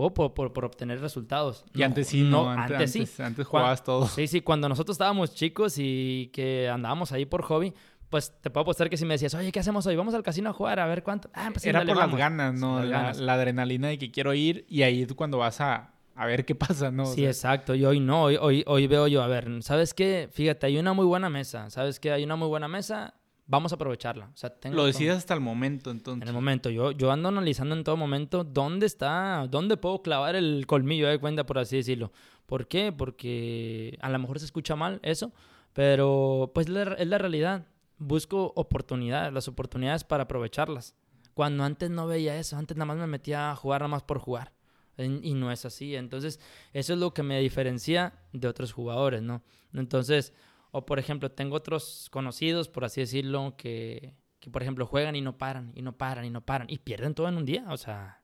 Juego 0.00 0.14
por, 0.14 0.34
por, 0.34 0.52
por 0.52 0.64
obtener 0.64 1.00
resultados. 1.00 1.64
Y 1.74 1.82
antes 1.82 2.08
sí, 2.08 2.22
no, 2.22 2.50
antes, 2.50 2.72
antes, 2.76 2.92
sí. 2.92 2.98
antes, 3.00 3.20
antes 3.20 3.46
Cuan- 3.46 3.62
jugabas 3.62 3.84
todo. 3.84 4.06
Sí, 4.06 4.26
sí, 4.26 4.40
cuando 4.40 4.68
nosotros 4.68 4.94
estábamos 4.94 5.34
chicos 5.34 5.74
y 5.78 6.30
que 6.32 6.68
andábamos 6.68 7.12
ahí 7.12 7.24
por 7.26 7.42
hobby, 7.42 7.72
pues 8.08 8.32
te 8.40 8.50
puedo 8.50 8.62
apostar 8.62 8.90
que 8.90 8.96
si 8.96 9.04
me 9.04 9.14
decías, 9.14 9.34
oye, 9.34 9.52
¿qué 9.52 9.60
hacemos 9.60 9.86
hoy? 9.86 9.94
Vamos 9.94 10.14
al 10.14 10.22
casino 10.24 10.50
a 10.50 10.52
jugar, 10.52 10.80
a 10.80 10.86
ver 10.86 11.02
cuánto. 11.04 11.30
Ah, 11.32 11.48
pues 11.52 11.62
sí, 11.62 11.68
Era 11.68 11.80
por 11.80 11.88
las 11.88 11.96
vamos. 11.98 12.18
ganas, 12.18 12.54
Sí, 12.56 12.60
¿no? 12.60 12.78
las 12.80 12.88
la, 12.88 12.98
ganas. 12.98 13.20
la 13.20 13.34
adrenalina 13.34 13.88
de 13.88 13.98
que 13.98 14.10
quiero 14.10 14.34
ir 14.34 14.64
y 14.68 14.82
ahí 14.82 15.02
es 15.02 15.12
cuando 15.14 15.38
vas 15.38 15.60
a, 15.60 15.92
a 16.16 16.26
ver 16.26 16.44
qué 16.44 16.54
pasa, 16.56 16.90
¿no? 16.90 17.04
O 17.04 17.06
Sí, 17.06 17.20
sea, 17.20 17.28
exacto. 17.30 17.74
Y 17.76 17.84
hoy 17.84 18.00
no, 18.00 18.24
hoy, 18.24 18.36
hoy, 18.40 18.64
hoy 18.66 18.86
veo 18.88 19.06
yo, 19.06 19.22
a 19.22 19.28
ver, 19.28 19.48
¿sabes 19.62 19.94
qué? 19.94 20.28
Fíjate, 20.32 20.66
hay 20.66 20.76
una 20.78 20.92
muy 20.92 21.06
buena 21.06 21.30
mesa. 21.30 21.70
¿Sabes 21.70 22.00
qué? 22.00 22.10
Hay 22.10 22.24
una 22.24 22.34
muy 22.34 22.48
buena 22.48 22.66
mesa, 22.66 23.14
vamos 23.50 23.72
a 23.72 23.74
aprovecharla. 23.74 24.30
O 24.32 24.36
sea, 24.36 24.48
tengo 24.50 24.76
lo 24.76 24.84
decides 24.86 25.16
hasta 25.16 25.34
el 25.34 25.40
momento, 25.40 25.90
En 25.90 25.96
entonces. 25.98 26.28
el 26.28 26.32
momento, 26.34 26.70
yo, 26.70 26.92
yo 26.92 27.10
ando 27.10 27.28
analizando 27.28 27.74
en 27.74 27.82
todo 27.84 27.96
momento 27.96 28.44
dónde 28.44 28.86
está, 28.86 29.46
dónde 29.50 29.76
puedo 29.76 30.02
clavar 30.02 30.36
el 30.36 30.66
colmillo 30.66 31.08
de 31.08 31.18
cuenta, 31.18 31.44
por 31.44 31.58
así 31.58 31.76
decirlo. 31.76 32.12
¿Por 32.46 32.68
qué? 32.68 32.92
Porque 32.92 33.98
a 34.00 34.08
lo 34.08 34.18
mejor 34.18 34.38
se 34.38 34.44
escucha 34.44 34.76
mal 34.76 35.00
eso, 35.02 35.32
pero 35.72 36.50
pues 36.54 36.68
la- 36.68 36.94
es 36.94 37.06
la 37.08 37.18
realidad. 37.18 37.66
busco 38.02 38.54
oportunidades, 38.56 39.30
las 39.30 39.46
oportunidades 39.46 40.04
para 40.04 40.22
aprovecharlas. 40.22 40.94
Cuando 41.34 41.64
antes 41.64 41.90
no 41.90 42.06
veía 42.06 42.38
eso, 42.38 42.56
antes 42.56 42.74
nada 42.74 42.86
más 42.86 42.96
me 42.96 43.06
metía 43.06 43.50
a 43.50 43.56
jugar 43.56 43.82
nada 43.82 43.88
más 43.88 44.02
por 44.04 44.18
jugar. 44.18 44.52
Y 44.96 45.34
no 45.34 45.52
es 45.52 45.66
así. 45.66 45.94
Entonces, 45.96 46.40
eso 46.72 46.94
es 46.94 46.98
lo 46.98 47.12
que 47.12 47.22
me 47.22 47.38
diferencia 47.40 48.14
de 48.32 48.48
otros 48.48 48.72
jugadores, 48.72 49.20
¿no? 49.22 49.42
Entonces, 49.74 50.32
o 50.70 50.86
por 50.86 50.98
ejemplo, 50.98 51.30
tengo 51.30 51.56
otros 51.56 52.08
conocidos, 52.10 52.68
por 52.68 52.84
así 52.84 53.00
decirlo, 53.00 53.54
que, 53.56 54.14
que 54.38 54.50
por 54.50 54.62
ejemplo 54.62 54.86
juegan 54.86 55.16
y 55.16 55.20
no 55.20 55.36
paran, 55.38 55.72
y 55.74 55.82
no 55.82 55.96
paran, 55.96 56.24
y 56.24 56.30
no 56.30 56.40
paran, 56.40 56.68
y 56.70 56.78
pierden 56.78 57.14
todo 57.14 57.28
en 57.28 57.36
un 57.36 57.44
día. 57.44 57.66
O 57.68 57.76
sea, 57.76 58.20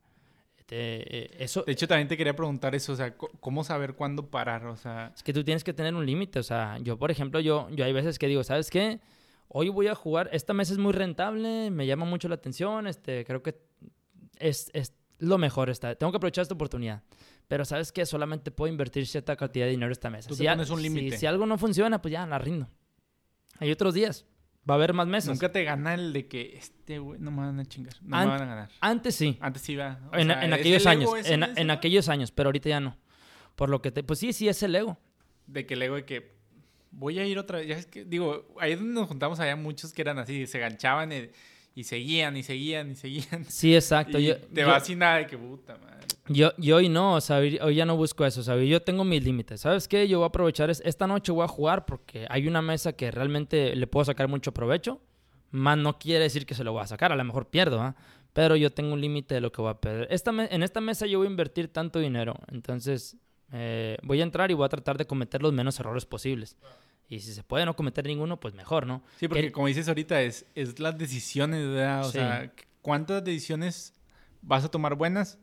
este, 0.56 1.24
eh, 1.24 1.36
eso... 1.38 1.62
De 1.62 1.72
hecho, 1.72 1.86
también 1.86 2.08
te 2.08 2.16
quería 2.16 2.34
preguntar 2.34 2.74
eso, 2.74 2.92
o 2.92 2.96
sea, 2.96 3.16
¿cómo 3.16 3.62
saber 3.62 3.94
cuándo 3.94 4.30
parar? 4.30 4.66
O 4.66 4.76
sea... 4.76 5.12
Es 5.14 5.22
que 5.22 5.32
tú 5.32 5.44
tienes 5.44 5.62
que 5.62 5.72
tener 5.72 5.94
un 5.94 6.04
límite, 6.04 6.40
o 6.40 6.42
sea, 6.42 6.78
yo 6.78 6.98
por 6.98 7.10
ejemplo, 7.10 7.38
yo, 7.40 7.68
yo 7.70 7.84
hay 7.84 7.92
veces 7.92 8.18
que 8.18 8.26
digo, 8.26 8.42
¿sabes 8.42 8.70
qué? 8.70 9.00
Hoy 9.48 9.68
voy 9.68 9.86
a 9.86 9.94
jugar, 9.94 10.28
esta 10.32 10.54
mesa 10.54 10.72
es 10.72 10.78
muy 10.78 10.92
rentable, 10.92 11.70
me 11.70 11.86
llama 11.86 12.04
mucho 12.04 12.28
la 12.28 12.34
atención, 12.34 12.88
este, 12.88 13.24
creo 13.24 13.44
que 13.44 13.56
es, 14.38 14.70
es 14.74 14.92
lo 15.18 15.38
mejor, 15.38 15.70
está, 15.70 15.94
tengo 15.94 16.10
que 16.10 16.16
aprovechar 16.16 16.42
esta 16.42 16.54
oportunidad. 16.54 17.02
Pero 17.48 17.64
sabes 17.64 17.92
que 17.92 18.04
solamente 18.06 18.50
puedo 18.50 18.70
invertir 18.70 19.06
cierta 19.06 19.36
cantidad 19.36 19.66
de 19.66 19.72
dinero 19.72 19.92
esta 19.92 20.10
mesa. 20.10 20.30
si, 20.32 20.46
un 20.46 20.82
límite. 20.82 21.18
Si, 21.18 21.26
algo 21.26 21.46
no 21.46 21.58
funciona, 21.58 22.02
pues 22.02 22.12
ya 22.12 22.26
la 22.26 22.38
rindo. 22.38 22.68
Hay 23.58 23.70
otros 23.70 23.94
días. 23.94 24.26
Va 24.68 24.74
a 24.74 24.76
haber 24.78 24.92
más 24.92 25.06
mesas. 25.06 25.30
Nunca 25.30 25.52
te 25.52 25.62
gana 25.62 25.94
el 25.94 26.12
de 26.12 26.26
que 26.26 26.56
este 26.56 26.98
güey 26.98 27.20
no 27.20 27.30
me 27.30 27.38
van 27.38 27.60
a 27.60 27.64
chingar. 27.64 27.94
No 28.02 28.18
me 28.18 28.26
van 28.26 28.42
a 28.42 28.46
ganar. 28.46 28.70
Antes 28.80 29.14
sí. 29.14 29.38
Antes 29.40 29.62
sí 29.62 29.76
va. 29.76 30.00
en, 30.12 30.30
aquellos 30.52 30.86
años. 30.86 31.10
En, 31.24 31.70
aquellos 31.70 32.08
años, 32.08 32.32
pero 32.32 32.48
ahorita 32.48 32.68
ya 32.68 32.80
no. 32.80 32.98
Por 33.54 33.70
lo 33.70 33.80
que 33.80 33.92
te. 33.92 34.02
Pues 34.02 34.18
sí, 34.18 34.32
sí 34.32 34.48
es 34.48 34.60
el 34.64 34.74
ego. 34.74 34.98
De 35.46 35.66
que 35.66 35.74
el 35.74 35.82
ego 35.82 35.94
de 35.94 36.04
que 36.04 36.36
voy 36.90 37.20
a 37.20 37.24
ir 37.24 37.38
otra 37.38 37.58
vez. 37.58 37.68
Ya 37.68 37.76
es 37.76 37.86
que, 37.86 38.04
digo, 38.04 38.48
ahí 38.58 38.74
donde 38.74 38.92
nos 38.92 39.06
juntamos 39.06 39.38
había 39.38 39.54
muchos 39.54 39.92
que 39.92 40.02
eran 40.02 40.18
así, 40.18 40.48
se 40.48 40.58
ganchaban. 40.58 41.12
Y, 41.76 41.84
seguían 41.84 42.36
y 42.38 42.42
seguían 42.42 42.90
y 42.90 42.94
seguían. 42.94 43.44
Sí, 43.44 43.74
exacto. 43.74 44.18
Y 44.18 44.32
te 44.32 44.64
va 44.64 44.80
sin 44.80 44.98
nada 44.98 45.18
de 45.18 45.26
que 45.26 45.36
puta 45.36 45.76
madre. 45.76 46.06
Yo, 46.28 46.52
yo 46.56 46.76
hoy 46.76 46.88
no, 46.88 47.14
o 47.14 47.20
sea, 47.20 47.36
hoy 47.36 47.74
ya 47.74 47.84
no 47.84 47.96
busco 47.96 48.24
eso, 48.24 48.42
¿sabes? 48.42 48.68
Yo 48.68 48.82
tengo 48.82 49.04
mis 49.04 49.22
límites. 49.22 49.60
¿Sabes 49.60 49.86
qué? 49.86 50.08
Yo 50.08 50.18
voy 50.18 50.24
a 50.24 50.28
aprovechar, 50.28 50.70
esta 50.70 51.06
noche 51.06 51.30
voy 51.32 51.44
a 51.44 51.48
jugar 51.48 51.84
porque 51.84 52.26
hay 52.30 52.48
una 52.48 52.62
mesa 52.62 52.94
que 52.94 53.10
realmente 53.10 53.76
le 53.76 53.86
puedo 53.86 54.06
sacar 54.06 54.26
mucho 54.26 54.52
provecho. 54.52 55.00
Más 55.50 55.78
no 55.78 55.98
quiere 55.98 56.24
decir 56.24 56.46
que 56.46 56.54
se 56.54 56.64
lo 56.64 56.72
voy 56.72 56.82
a 56.82 56.86
sacar, 56.86 57.12
a 57.12 57.16
lo 57.16 57.22
mejor 57.22 57.48
pierdo, 57.48 57.80
¿ah? 57.80 57.94
Pero 58.32 58.56
yo 58.56 58.72
tengo 58.72 58.94
un 58.94 59.00
límite 59.00 59.34
de 59.34 59.40
lo 59.40 59.52
que 59.52 59.62
voy 59.62 59.70
a 59.70 59.80
perder. 59.80 60.08
Esta 60.10 60.30
en 60.30 60.62
esta 60.62 60.80
mesa 60.80 61.06
yo 61.06 61.18
voy 61.18 61.28
a 61.28 61.30
invertir 61.30 61.68
tanto 61.68 62.00
dinero, 62.00 62.34
entonces 62.50 63.16
eh, 63.52 63.96
voy 64.02 64.20
a 64.20 64.24
entrar 64.24 64.50
y 64.50 64.54
voy 64.54 64.66
a 64.66 64.68
tratar 64.68 64.98
de 64.98 65.06
cometer 65.06 65.42
los 65.42 65.52
menos 65.52 65.78
errores 65.78 66.06
posibles. 66.06 66.56
Y 67.08 67.20
si 67.20 67.32
se 67.34 67.42
puede 67.42 67.64
no 67.64 67.76
cometer 67.76 68.04
ninguno, 68.04 68.40
pues 68.40 68.54
mejor, 68.54 68.86
¿no? 68.86 69.02
Sí, 69.18 69.28
porque 69.28 69.52
como 69.52 69.68
dices 69.68 69.86
ahorita, 69.88 70.22
es, 70.22 70.46
es 70.54 70.80
las 70.80 70.98
decisiones, 70.98 71.66
¿verdad? 71.68 72.04
O 72.04 72.10
sea, 72.10 72.52
¿cuántas 72.82 73.22
decisiones 73.22 73.94
vas 74.42 74.64
a 74.64 74.70
tomar 74.70 74.94
buenas 74.94 75.38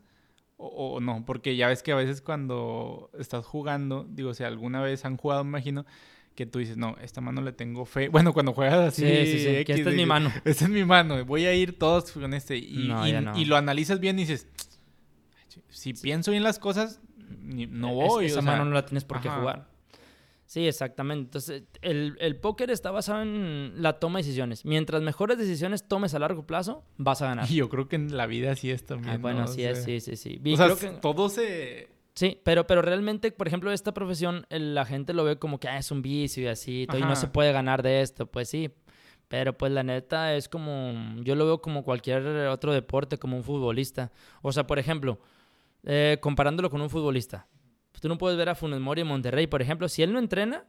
o, 0.57 0.99
no, 1.01 1.25
porque 1.25 1.55
ya 1.55 1.67
ves 1.67 1.83
que 1.83 1.91
a 1.91 1.95
veces 1.95 2.21
cuando 2.21 3.09
estás 3.19 3.45
jugando, 3.45 4.05
digo, 4.09 4.33
si 4.33 4.43
alguna 4.43 4.81
vez 4.81 5.03
han 5.03 5.17
jugado, 5.17 5.43
me 5.43 5.49
imagino, 5.49 5.85
que 6.35 6.45
tú 6.45 6.59
dices, 6.59 6.77
no, 6.77 6.95
esta 7.01 7.21
mano 7.21 7.41
le 7.41 7.51
tengo 7.51 7.85
fe. 7.85 8.07
Bueno, 8.11 8.33
cuando 8.33 8.53
juegas 8.53 8.79
así, 8.79 9.01
sí, 9.01 9.25
sí, 9.25 9.39
sí. 9.39 9.65
que 9.65 9.73
esta 9.73 9.89
es 9.89 9.95
mi 9.95 10.05
mano. 10.05 10.31
Esta 10.45 10.65
es 10.65 10.69
mi 10.69 10.85
mano, 10.85 11.23
voy 11.25 11.45
a 11.45 11.53
ir 11.53 11.77
todos 11.77 12.11
con 12.11 12.33
este. 12.33 12.57
Y, 12.57 12.91
y, 13.35 13.45
lo 13.45 13.57
analizas 13.57 13.99
bien 13.99 14.17
y 14.19 14.23
dices, 14.23 14.47
si 15.69 15.93
pienso 15.93 16.31
bien 16.31 16.43
las 16.43 16.59
cosas, 16.59 17.01
no 17.41 17.93
voy. 17.93 18.25
esa 18.27 18.41
mano 18.41 18.65
no 18.65 18.71
la 18.71 18.85
tienes 18.85 19.03
por 19.03 19.19
qué 19.21 19.29
jugar. 19.29 19.67
Sí, 20.45 20.67
exactamente. 20.67 21.25
Entonces, 21.25 21.63
el, 21.81 22.15
el, 22.19 22.35
póker 22.35 22.69
está 22.69 22.91
basado 22.91 23.21
en 23.21 23.73
la 23.81 23.99
toma 23.99 24.19
de 24.19 24.23
decisiones. 24.23 24.65
Mientras 24.65 25.01
mejores 25.01 25.37
decisiones 25.37 25.87
tomes 25.87 26.13
a 26.13 26.19
largo 26.19 26.45
plazo, 26.45 26.83
vas 26.97 27.21
a 27.21 27.27
ganar. 27.27 27.49
Y 27.49 27.55
yo 27.55 27.69
creo 27.69 27.87
que 27.87 27.95
en 27.95 28.15
la 28.15 28.27
vida 28.27 28.55
sí 28.55 28.69
es 28.69 28.85
también. 28.85 29.15
Ah, 29.15 29.17
bueno, 29.17 29.47
sí 29.47 29.63
es, 29.63 29.83
sí, 29.83 29.99
sí, 29.99 30.15
sí. 30.15 30.41
o 30.45 30.75
sea, 30.75 31.01
todo 31.01 31.29
se... 31.29 31.89
Sí, 32.15 32.39
pero, 32.43 32.67
pero 32.67 32.83
realmente, 32.83 33.31
por 33.31 33.47
ejemplo, 33.47 33.71
esta 33.71 33.93
profesión, 33.93 34.45
la 34.49 34.85
gente 34.85 35.13
lo 35.13 35.23
ve 35.23 35.37
como 35.39 35.59
que 35.59 35.67
ah, 35.67 35.79
es 35.79 35.89
un 35.89 36.03
vicio 36.03 36.43
y 36.43 36.47
así, 36.47 36.87
y 36.93 36.99
no 36.99 37.15
se 37.15 37.27
puede 37.27 37.51
ganar 37.51 37.81
de 37.81 38.01
esto. 38.01 38.27
Pues 38.27 38.49
sí, 38.49 38.69
pero 39.27 39.57
pues 39.57 39.71
la 39.71 39.81
neta 39.81 40.35
es 40.35 40.47
como, 40.47 40.93
yo 41.23 41.33
lo 41.33 41.45
veo 41.47 41.61
como 41.61 41.83
cualquier 41.83 42.23
otro 42.47 42.71
deporte, 42.71 43.17
como 43.17 43.35
un 43.35 43.43
futbolista. 43.43 44.11
O 44.43 44.51
sea, 44.51 44.67
por 44.67 44.77
ejemplo, 44.77 45.19
eh, 45.85 46.19
comparándolo 46.21 46.69
con 46.69 46.81
un 46.81 46.91
futbolista 46.91 47.47
tú 48.03 48.09
no 48.09 48.17
puedes 48.17 48.37
ver 48.37 48.49
a 48.49 48.55
Funes 48.55 48.81
Mori 48.81 48.99
en 48.99 49.07
Monterrey, 49.07 49.47
por 49.47 49.61
ejemplo, 49.61 49.87
si 49.87 50.03
él 50.03 50.11
no 50.11 50.19
entrena, 50.19 50.65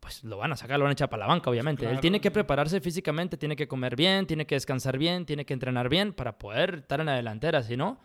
pues 0.00 0.22
lo 0.22 0.36
van 0.36 0.52
a 0.52 0.56
sacar, 0.56 0.78
lo 0.78 0.84
van 0.84 0.90
a 0.90 0.92
echar 0.92 1.08
para 1.08 1.20
la 1.20 1.26
banca, 1.26 1.48
obviamente. 1.48 1.90
Él 1.90 1.98
tiene 1.98 2.20
que 2.20 2.30
prepararse 2.30 2.82
físicamente, 2.82 3.38
tiene 3.38 3.56
que 3.56 3.66
comer 3.66 3.96
bien, 3.96 4.26
tiene 4.26 4.46
que 4.46 4.54
descansar 4.54 4.98
bien, 4.98 5.24
tiene 5.24 5.46
que 5.46 5.54
entrenar 5.54 5.88
bien 5.88 6.12
para 6.12 6.36
poder 6.36 6.74
estar 6.80 7.00
en 7.00 7.06
la 7.06 7.14
delantera, 7.14 7.62
si 7.62 7.78
no, 7.78 7.98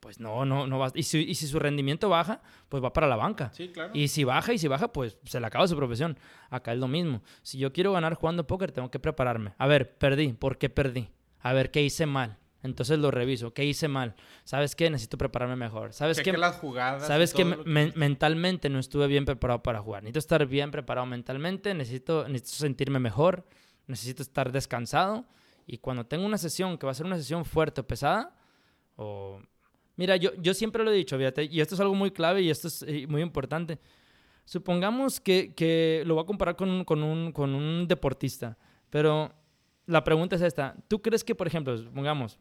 pues 0.00 0.18
no, 0.18 0.44
no, 0.44 0.66
no 0.66 0.80
va. 0.80 0.90
Y 0.92 1.04
si, 1.04 1.20
y 1.20 1.36
si 1.36 1.46
su 1.46 1.60
rendimiento 1.60 2.08
baja, 2.08 2.42
pues 2.68 2.82
va 2.82 2.92
para 2.92 3.06
la 3.06 3.14
banca. 3.14 3.52
Sí, 3.52 3.68
claro. 3.68 3.92
Y 3.94 4.08
si 4.08 4.24
baja 4.24 4.52
y 4.52 4.58
si 4.58 4.66
baja, 4.66 4.92
pues 4.92 5.16
se 5.22 5.38
le 5.38 5.46
acaba 5.46 5.68
su 5.68 5.76
profesión. 5.76 6.18
Acá 6.48 6.72
es 6.72 6.80
lo 6.80 6.88
mismo. 6.88 7.22
Si 7.42 7.58
yo 7.58 7.72
quiero 7.72 7.92
ganar 7.92 8.14
jugando 8.14 8.44
póker, 8.44 8.72
tengo 8.72 8.90
que 8.90 8.98
prepararme. 8.98 9.54
A 9.56 9.68
ver, 9.68 9.96
perdí. 9.98 10.32
¿Por 10.32 10.58
qué 10.58 10.68
perdí? 10.68 11.10
A 11.38 11.52
ver, 11.52 11.70
¿qué 11.70 11.80
hice 11.80 12.06
mal? 12.06 12.39
Entonces 12.62 12.98
lo 12.98 13.10
reviso. 13.10 13.54
¿Qué 13.54 13.64
hice 13.64 13.88
mal? 13.88 14.14
¿Sabes 14.44 14.74
qué? 14.76 14.90
Necesito 14.90 15.16
prepararme 15.16 15.56
mejor. 15.56 15.92
¿Sabes 15.92 16.20
qué? 16.20 16.32
las 16.32 16.56
jugadas. 16.56 17.06
¿Sabes 17.06 17.32
que, 17.32 17.44
mentalmente 17.44 18.68
no 18.68 18.78
estuve 18.78 19.06
bien 19.06 19.24
preparado 19.24 19.62
para 19.62 19.80
jugar? 19.80 20.02
Necesito 20.02 20.18
estar 20.18 20.46
bien 20.46 20.70
preparado 20.70 21.06
mentalmente. 21.06 21.72
Necesito, 21.74 22.28
necesito 22.28 22.62
sentirme 22.62 22.98
mejor. 22.98 23.46
Necesito 23.86 24.22
estar 24.22 24.52
descansado. 24.52 25.24
Y 25.66 25.78
cuando 25.78 26.04
tengo 26.04 26.26
una 26.26 26.38
sesión 26.38 26.76
que 26.76 26.86
va 26.86 26.92
a 26.92 26.94
ser 26.94 27.06
una 27.06 27.16
sesión 27.16 27.44
fuerte 27.44 27.80
o 27.80 27.86
pesada, 27.86 28.36
o... 28.96 29.40
Mira, 29.96 30.16
yo, 30.16 30.30
yo 30.40 30.54
siempre 30.54 30.82
lo 30.82 30.90
he 30.90 30.94
dicho, 30.94 31.18
fíjate, 31.18 31.44
y 31.44 31.60
esto 31.60 31.74
es 31.74 31.80
algo 31.80 31.94
muy 31.94 32.10
clave 32.10 32.40
y 32.40 32.48
esto 32.48 32.68
es 32.68 32.82
eh, 32.88 33.06
muy 33.06 33.20
importante. 33.20 33.78
Supongamos 34.46 35.20
que, 35.20 35.54
que 35.54 36.02
lo 36.06 36.14
voy 36.14 36.22
a 36.22 36.26
comparar 36.26 36.56
con, 36.56 36.84
con, 36.84 37.02
un, 37.02 37.32
con 37.32 37.54
un 37.54 37.86
deportista, 37.86 38.56
pero 38.88 39.30
la 39.86 40.02
pregunta 40.02 40.36
es 40.36 40.42
esta. 40.42 40.74
¿Tú 40.88 41.02
crees 41.02 41.22
que, 41.22 41.34
por 41.34 41.46
ejemplo, 41.46 41.76
supongamos, 41.76 42.38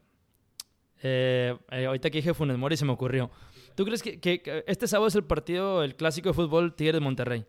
eh, 1.02 1.56
eh, 1.72 1.86
ahorita 1.86 2.10
que 2.10 2.20
dije 2.20 2.34
Funes 2.34 2.58
Mori 2.58 2.78
se 2.78 2.86
me 2.86 2.92
ocurrió. 2.92 3.32
¿Tú 3.76 3.86
crees 3.86 4.04
que, 4.04 4.64
este 4.68 4.88
sábado 4.88 5.08
es 5.08 5.16
el 5.16 5.24
partido, 5.24 5.84
el 5.84 5.96
clásico 5.96 6.30
de 6.30 6.34
fútbol 6.34 6.74
Tigre 6.76 6.94
de 6.94 7.00
Monterrey? 7.00 7.46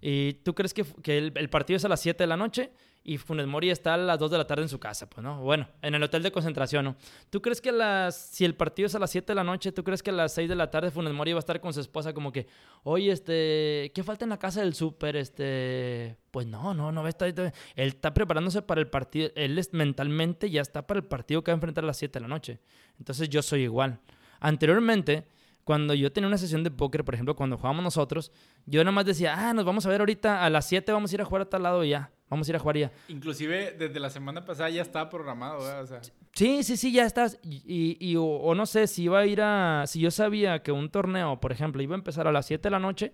¿Y 0.00 0.34
tú 0.34 0.54
crees 0.54 0.74
que, 0.74 0.84
el, 1.04 1.32
el, 1.34 1.48
partido 1.50 1.76
es 1.76 1.84
a 1.84 1.88
las 1.88 2.00
7 2.00 2.22
de 2.22 2.26
la 2.26 2.36
noche 2.36 2.70
y 3.02 3.16
Funes 3.16 3.46
Mori 3.46 3.70
está 3.70 3.94
a 3.94 3.96
las 3.96 4.18
2 4.18 4.30
de 4.30 4.38
la 4.38 4.46
tarde 4.46 4.62
en 4.62 4.68
su 4.68 4.78
casa, 4.78 5.08
pues, 5.08 5.24
¿no? 5.24 5.40
Bueno, 5.40 5.68
en 5.80 5.94
el 5.94 6.02
hotel 6.02 6.22
de 6.22 6.30
concentración, 6.30 6.84
¿no? 6.84 6.96
¿Tú 7.30 7.40
crees 7.40 7.60
que 7.60 7.72
las, 7.72 8.14
si 8.14 8.44
el 8.44 8.54
partido 8.54 8.86
es 8.86 8.94
a 8.94 8.98
las 8.98 9.10
7 9.10 9.26
de 9.26 9.34
la 9.34 9.44
noche, 9.44 9.72
tú 9.72 9.82
crees 9.82 10.02
que 10.02 10.10
a 10.10 10.12
las 10.12 10.34
6 10.34 10.48
de 10.48 10.54
la 10.54 10.70
tarde 10.70 10.90
Funes 10.90 11.12
Mori 11.14 11.32
va 11.32 11.38
a 11.38 11.40
estar 11.40 11.60
con 11.60 11.72
su 11.72 11.80
esposa 11.80 12.12
como 12.12 12.30
que, 12.30 12.46
oye, 12.82 13.10
este, 13.10 13.90
¿qué 13.94 14.02
falta 14.04 14.24
en 14.24 14.30
la 14.30 14.38
casa 14.38 14.60
del 14.60 14.74
súper? 14.74 15.16
Este, 15.16 16.16
pues 16.30 16.46
no, 16.46 16.74
no, 16.74 16.92
no 16.92 17.08
estar, 17.08 17.28
él 17.28 17.52
está 17.74 18.12
preparándose 18.12 18.60
para 18.62 18.80
el 18.80 18.88
partido, 18.88 19.30
él 19.34 19.58
es, 19.58 19.72
mentalmente 19.72 20.50
ya 20.50 20.60
está 20.60 20.86
para 20.86 21.00
el 21.00 21.06
partido 21.06 21.42
que 21.42 21.50
va 21.50 21.54
a 21.54 21.56
enfrentar 21.56 21.84
a 21.84 21.86
las 21.86 21.96
7 21.96 22.18
de 22.18 22.20
la 22.20 22.28
noche. 22.28 22.60
Entonces 22.98 23.28
yo 23.30 23.40
soy 23.40 23.62
igual. 23.62 23.98
Anteriormente, 24.40 25.26
cuando 25.64 25.94
yo 25.94 26.12
tenía 26.12 26.28
una 26.28 26.38
sesión 26.38 26.64
de 26.64 26.70
póker, 26.70 27.04
por 27.04 27.14
ejemplo, 27.14 27.34
cuando 27.34 27.56
jugábamos 27.56 27.82
nosotros, 27.82 28.30
yo 28.66 28.82
nada 28.84 28.92
más 28.92 29.06
decía, 29.06 29.34
ah, 29.36 29.54
nos 29.54 29.64
vamos 29.64 29.86
a 29.86 29.88
ver 29.88 30.00
ahorita 30.00 30.44
a 30.44 30.50
las 30.50 30.66
7, 30.66 30.92
vamos 30.92 31.12
a 31.12 31.14
ir 31.14 31.22
a 31.22 31.24
jugar 31.24 31.42
a 31.42 31.48
tal 31.48 31.62
lado 31.62 31.82
ya. 31.84 32.10
Vamos 32.30 32.46
a 32.46 32.52
ir 32.52 32.56
a 32.56 32.58
jugar 32.60 32.78
ya. 32.78 32.92
Inclusive 33.08 33.72
desde 33.72 33.98
la 33.98 34.08
semana 34.08 34.44
pasada 34.44 34.70
ya 34.70 34.82
estaba 34.82 35.10
programado, 35.10 35.64
¿verdad? 35.64 35.82
O 35.82 35.86
sea... 35.86 36.00
Sí, 36.32 36.62
sí, 36.62 36.76
sí, 36.76 36.92
ya 36.92 37.04
estás. 37.04 37.40
Y, 37.42 37.96
y 37.98 38.14
o, 38.16 38.54
no 38.54 38.66
sé, 38.66 38.86
si 38.86 39.02
iba 39.02 39.18
a 39.18 39.26
ir 39.26 39.42
a... 39.42 39.84
Si 39.88 39.98
yo 39.98 40.12
sabía 40.12 40.62
que 40.62 40.70
un 40.70 40.90
torneo, 40.90 41.40
por 41.40 41.50
ejemplo, 41.50 41.82
iba 41.82 41.96
a 41.96 41.98
empezar 41.98 42.28
a 42.28 42.32
las 42.32 42.46
7 42.46 42.62
de 42.62 42.70
la 42.70 42.78
noche, 42.78 43.12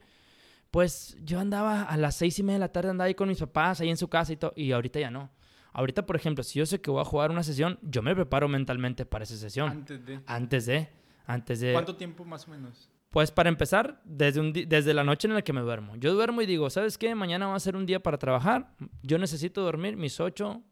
pues 0.71 1.17
yo 1.23 1.41
andaba 1.41 1.83
a 1.83 1.97
las 1.97 2.17
6 2.17 2.41
y 2.41 2.43
media 2.43 2.57
de 2.57 2.61
la 2.61 2.73
tarde, 2.73 2.91
andaba 2.91 3.07
ahí 3.07 3.14
con 3.14 3.29
mis 3.29 3.39
papás, 3.39 3.81
ahí 3.81 3.89
en 3.89 3.97
su 3.97 4.09
casa 4.09 4.35
y 4.35 4.37
todo. 4.37 4.53
Y 4.55 4.73
ahorita 4.73 5.01
ya 5.01 5.11
no. 5.11 5.31
Ahorita, 5.73 6.05
por 6.05 6.17
ejemplo, 6.17 6.45
si 6.45 6.59
yo 6.59 6.67
sé 6.67 6.83
que 6.83 6.91
voy 6.91 7.01
a 7.01 7.05
jugar 7.05 7.31
una 7.31 7.43
sesión, 7.43 7.79
yo 7.83 8.03
me 8.03 8.14
preparo 8.14 8.49
mentalmente 8.49 9.07
para 9.07 9.25
esa 9.25 9.37
sesión. 9.37 9.71
Antes 9.71 10.05
de. 10.05 10.21
Antes 10.27 10.67
de. 10.67 10.89
Antes 11.27 11.61
de. 11.61 11.73
¿Cuánto 11.73 11.97
tiempo 11.97 12.25
más 12.25 12.47
o 12.49 12.51
menos? 12.51 12.91
Pues 13.11 13.31
para 13.31 13.49
empezar, 13.49 14.03
desde, 14.05 14.67
desde 14.67 14.95
la 14.95 15.05
noche 15.05 15.29
en 15.29 15.35
la 15.35 15.43
que 15.43 15.53
me 15.53 15.61
duermo. 15.61 15.97
Yo 15.97 16.13
duermo 16.15 16.43
y 16.43 16.47
digo, 16.47 16.69
¿sabes 16.71 16.99
qué? 16.99 17.15
Mañana 17.15 17.47
va 17.47 17.55
a 17.55 17.61
ser 17.61 17.77
un 17.77 17.87
día 17.87 18.03
para 18.03 18.19
trabajar. 18.19 18.75
Yo 19.03 19.19
necesito 19.19 19.63
dormir 19.63 19.97
mis 19.97 20.21
ocho 20.21 20.63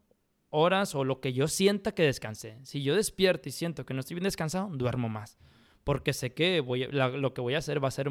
horas 0.49 0.95
o 0.95 1.03
lo 1.03 1.21
que 1.21 1.33
yo 1.33 1.47
sienta 1.47 1.93
que 1.93 2.03
descansé. 2.03 2.59
Si 2.63 2.83
yo 2.83 2.95
despierto 2.95 3.49
y 3.49 3.51
siento 3.51 3.85
que 3.85 3.93
no 3.93 4.01
estoy 4.01 4.15
bien 4.15 4.25
descansado, 4.25 4.69
duermo 4.71 5.09
más. 5.09 5.37
Porque 5.83 6.13
sé 6.13 6.33
que 6.33 6.63
lo 6.91 7.33
que 7.33 7.41
voy 7.41 7.55
a 7.55 7.59
hacer 7.59 7.83
va 7.83 7.87
a 7.87 7.91
ser 7.91 8.09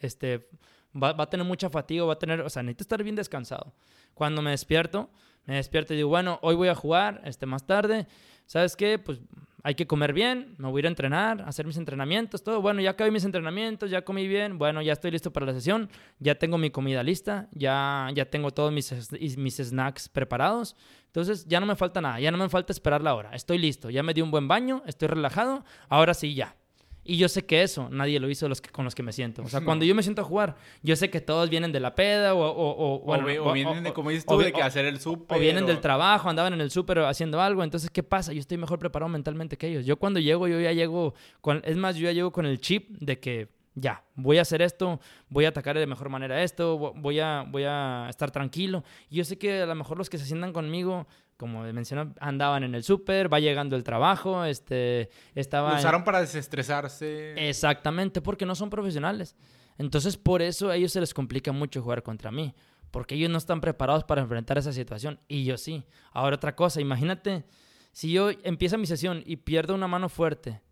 este, 0.00 0.48
Va, 0.96 1.12
va 1.12 1.24
a 1.24 1.30
tener 1.30 1.44
mucha 1.44 1.68
fatiga, 1.70 2.04
va 2.04 2.12
a 2.12 2.18
tener, 2.18 2.40
o 2.40 2.48
sea, 2.48 2.62
necesito 2.62 2.84
estar 2.84 3.02
bien 3.02 3.16
descansado. 3.16 3.74
Cuando 4.14 4.42
me 4.42 4.50
despierto, 4.50 5.10
me 5.44 5.56
despierto 5.56 5.92
y 5.92 5.96
digo, 5.96 6.08
bueno, 6.08 6.38
hoy 6.42 6.54
voy 6.54 6.68
a 6.68 6.74
jugar, 6.74 7.20
este 7.24 7.46
más 7.46 7.66
tarde, 7.66 8.06
¿sabes 8.46 8.76
qué? 8.76 8.98
Pues 8.98 9.20
hay 9.66 9.74
que 9.76 9.86
comer 9.86 10.12
bien, 10.12 10.54
me 10.58 10.68
voy 10.68 10.78
a 10.78 10.80
ir 10.80 10.84
a 10.84 10.88
entrenar, 10.90 11.42
hacer 11.48 11.66
mis 11.66 11.78
entrenamientos, 11.78 12.44
todo. 12.44 12.60
Bueno, 12.60 12.82
ya 12.82 12.90
acabé 12.90 13.10
mis 13.10 13.24
entrenamientos, 13.24 13.90
ya 13.90 14.04
comí 14.04 14.28
bien, 14.28 14.58
bueno, 14.58 14.82
ya 14.82 14.92
estoy 14.92 15.10
listo 15.10 15.32
para 15.32 15.46
la 15.46 15.54
sesión, 15.54 15.88
ya 16.18 16.34
tengo 16.34 16.58
mi 16.58 16.68
comida 16.68 17.02
lista, 17.02 17.48
ya, 17.50 18.10
ya 18.14 18.26
tengo 18.26 18.50
todos 18.50 18.72
mis, 18.72 18.92
mis 19.38 19.56
snacks 19.56 20.10
preparados. 20.10 20.76
Entonces 21.06 21.46
ya 21.46 21.60
no 21.60 21.66
me 21.66 21.76
falta 21.76 22.02
nada, 22.02 22.20
ya 22.20 22.30
no 22.30 22.36
me 22.36 22.50
falta 22.50 22.74
esperar 22.74 23.00
la 23.00 23.14
hora. 23.14 23.30
Estoy 23.34 23.56
listo, 23.56 23.88
ya 23.88 24.02
me 24.02 24.12
di 24.12 24.20
un 24.20 24.30
buen 24.30 24.48
baño, 24.48 24.82
estoy 24.84 25.08
relajado, 25.08 25.64
ahora 25.88 26.12
sí 26.12 26.34
ya. 26.34 26.56
Y 27.04 27.18
yo 27.18 27.28
sé 27.28 27.44
que 27.44 27.62
eso 27.62 27.88
nadie 27.90 28.18
lo 28.18 28.30
hizo 28.30 28.48
los 28.48 28.60
que, 28.60 28.70
con 28.70 28.84
los 28.84 28.94
que 28.94 29.02
me 29.02 29.12
siento. 29.12 29.42
O 29.42 29.48
sea, 29.48 29.60
cuando 29.60 29.84
yo 29.84 29.94
me 29.94 30.02
siento 30.02 30.22
a 30.22 30.24
jugar, 30.24 30.56
yo 30.82 30.96
sé 30.96 31.10
que 31.10 31.20
todos 31.20 31.50
vienen 31.50 31.70
de 31.70 31.80
la 31.80 31.94
peda 31.94 32.34
o... 32.34 32.44
O, 32.44 33.02
o, 33.04 33.52
vienen 33.52 33.84
de, 33.84 33.92
como 33.92 34.10
dices 34.10 34.24
tú, 34.24 34.38
de 34.38 34.52
que 34.52 34.62
hacer 34.62 34.86
el 34.86 34.98
súper. 35.00 35.36
O 35.36 35.40
vienen 35.40 35.66
del 35.66 35.80
trabajo, 35.80 36.28
andaban 36.28 36.54
en 36.54 36.60
el 36.60 36.70
súper 36.70 37.00
haciendo 37.00 37.40
algo. 37.40 37.62
Entonces, 37.62 37.90
¿qué 37.90 38.02
pasa? 38.02 38.32
Yo 38.32 38.40
estoy 38.40 38.56
mejor 38.56 38.78
preparado 38.78 39.08
mentalmente 39.10 39.58
que 39.58 39.68
ellos. 39.68 39.84
Yo 39.84 39.98
cuando 39.98 40.20
llego, 40.20 40.48
yo 40.48 40.60
ya 40.60 40.72
llego... 40.72 41.14
Con, 41.40 41.60
es 41.64 41.76
más, 41.76 41.96
yo 41.96 42.04
ya 42.04 42.12
llego 42.12 42.32
con 42.32 42.46
el 42.46 42.60
chip 42.60 42.88
de 42.98 43.20
que 43.20 43.48
ya, 43.74 44.04
voy 44.14 44.38
a 44.38 44.42
hacer 44.42 44.62
esto, 44.62 45.00
voy 45.28 45.46
a 45.46 45.48
atacar 45.48 45.76
de 45.76 45.86
mejor 45.86 46.08
manera 46.08 46.42
esto, 46.42 46.78
voy 46.78 47.18
a, 47.18 47.44
voy 47.48 47.64
a 47.64 48.06
estar 48.08 48.30
tranquilo. 48.30 48.84
Y 49.10 49.16
yo 49.16 49.24
sé 49.24 49.36
que 49.36 49.62
a 49.62 49.66
lo 49.66 49.74
mejor 49.74 49.98
los 49.98 50.08
que 50.08 50.18
se 50.18 50.24
sientan 50.24 50.52
conmigo 50.52 51.06
como 51.44 51.62
mencioné, 51.74 52.10
andaban 52.20 52.64
en 52.64 52.74
el 52.74 52.82
súper, 52.82 53.30
va 53.30 53.38
llegando 53.38 53.76
el 53.76 53.84
trabajo, 53.84 54.46
este, 54.46 55.10
estaba... 55.34 55.72
Lo 55.72 55.78
usaron 55.78 56.02
para 56.02 56.22
desestresarse. 56.22 57.34
Exactamente, 57.50 58.22
porque 58.22 58.46
no 58.46 58.54
son 58.54 58.70
profesionales. 58.70 59.36
Entonces, 59.76 60.16
por 60.16 60.40
eso 60.40 60.70
a 60.70 60.76
ellos 60.76 60.90
se 60.90 61.00
les 61.00 61.12
complica 61.12 61.52
mucho 61.52 61.82
jugar 61.82 62.02
contra 62.02 62.30
mí, 62.30 62.54
porque 62.90 63.14
ellos 63.14 63.28
no 63.28 63.36
están 63.36 63.60
preparados 63.60 64.04
para 64.04 64.22
enfrentar 64.22 64.56
esa 64.56 64.72
situación, 64.72 65.20
y 65.28 65.44
yo 65.44 65.58
sí. 65.58 65.84
Ahora 66.12 66.36
otra 66.36 66.56
cosa, 66.56 66.80
imagínate, 66.80 67.44
si 67.92 68.10
yo 68.10 68.30
empiezo 68.42 68.78
mi 68.78 68.86
sesión 68.86 69.22
y 69.26 69.36
pierdo 69.36 69.74
una 69.74 69.86
mano 69.86 70.08
fuerte, 70.08 70.62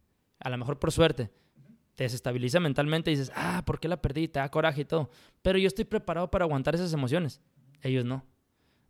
a 0.41 0.49
lo 0.49 0.57
mejor 0.57 0.79
por 0.79 0.91
suerte, 0.91 1.31
te 1.97 2.05
desestabiliza 2.05 2.61
mentalmente 2.61 3.11
y 3.11 3.17
dices, 3.17 3.31
ah, 3.37 3.63
¿por 3.67 3.79
qué 3.79 3.89
la 3.89 4.01
perdí? 4.01 4.27
Te 4.27 4.39
da 4.39 4.49
coraje 4.49 4.81
y 4.81 4.85
todo. 4.87 5.11
Pero 5.43 5.59
yo 5.59 5.69
estoy 5.69 5.85
preparado 5.85 6.31
para 6.31 6.47
aguantar 6.47 6.75
esas 6.75 6.95
emociones. 6.95 7.43
Ellos 7.83 8.07
no. 8.07 8.25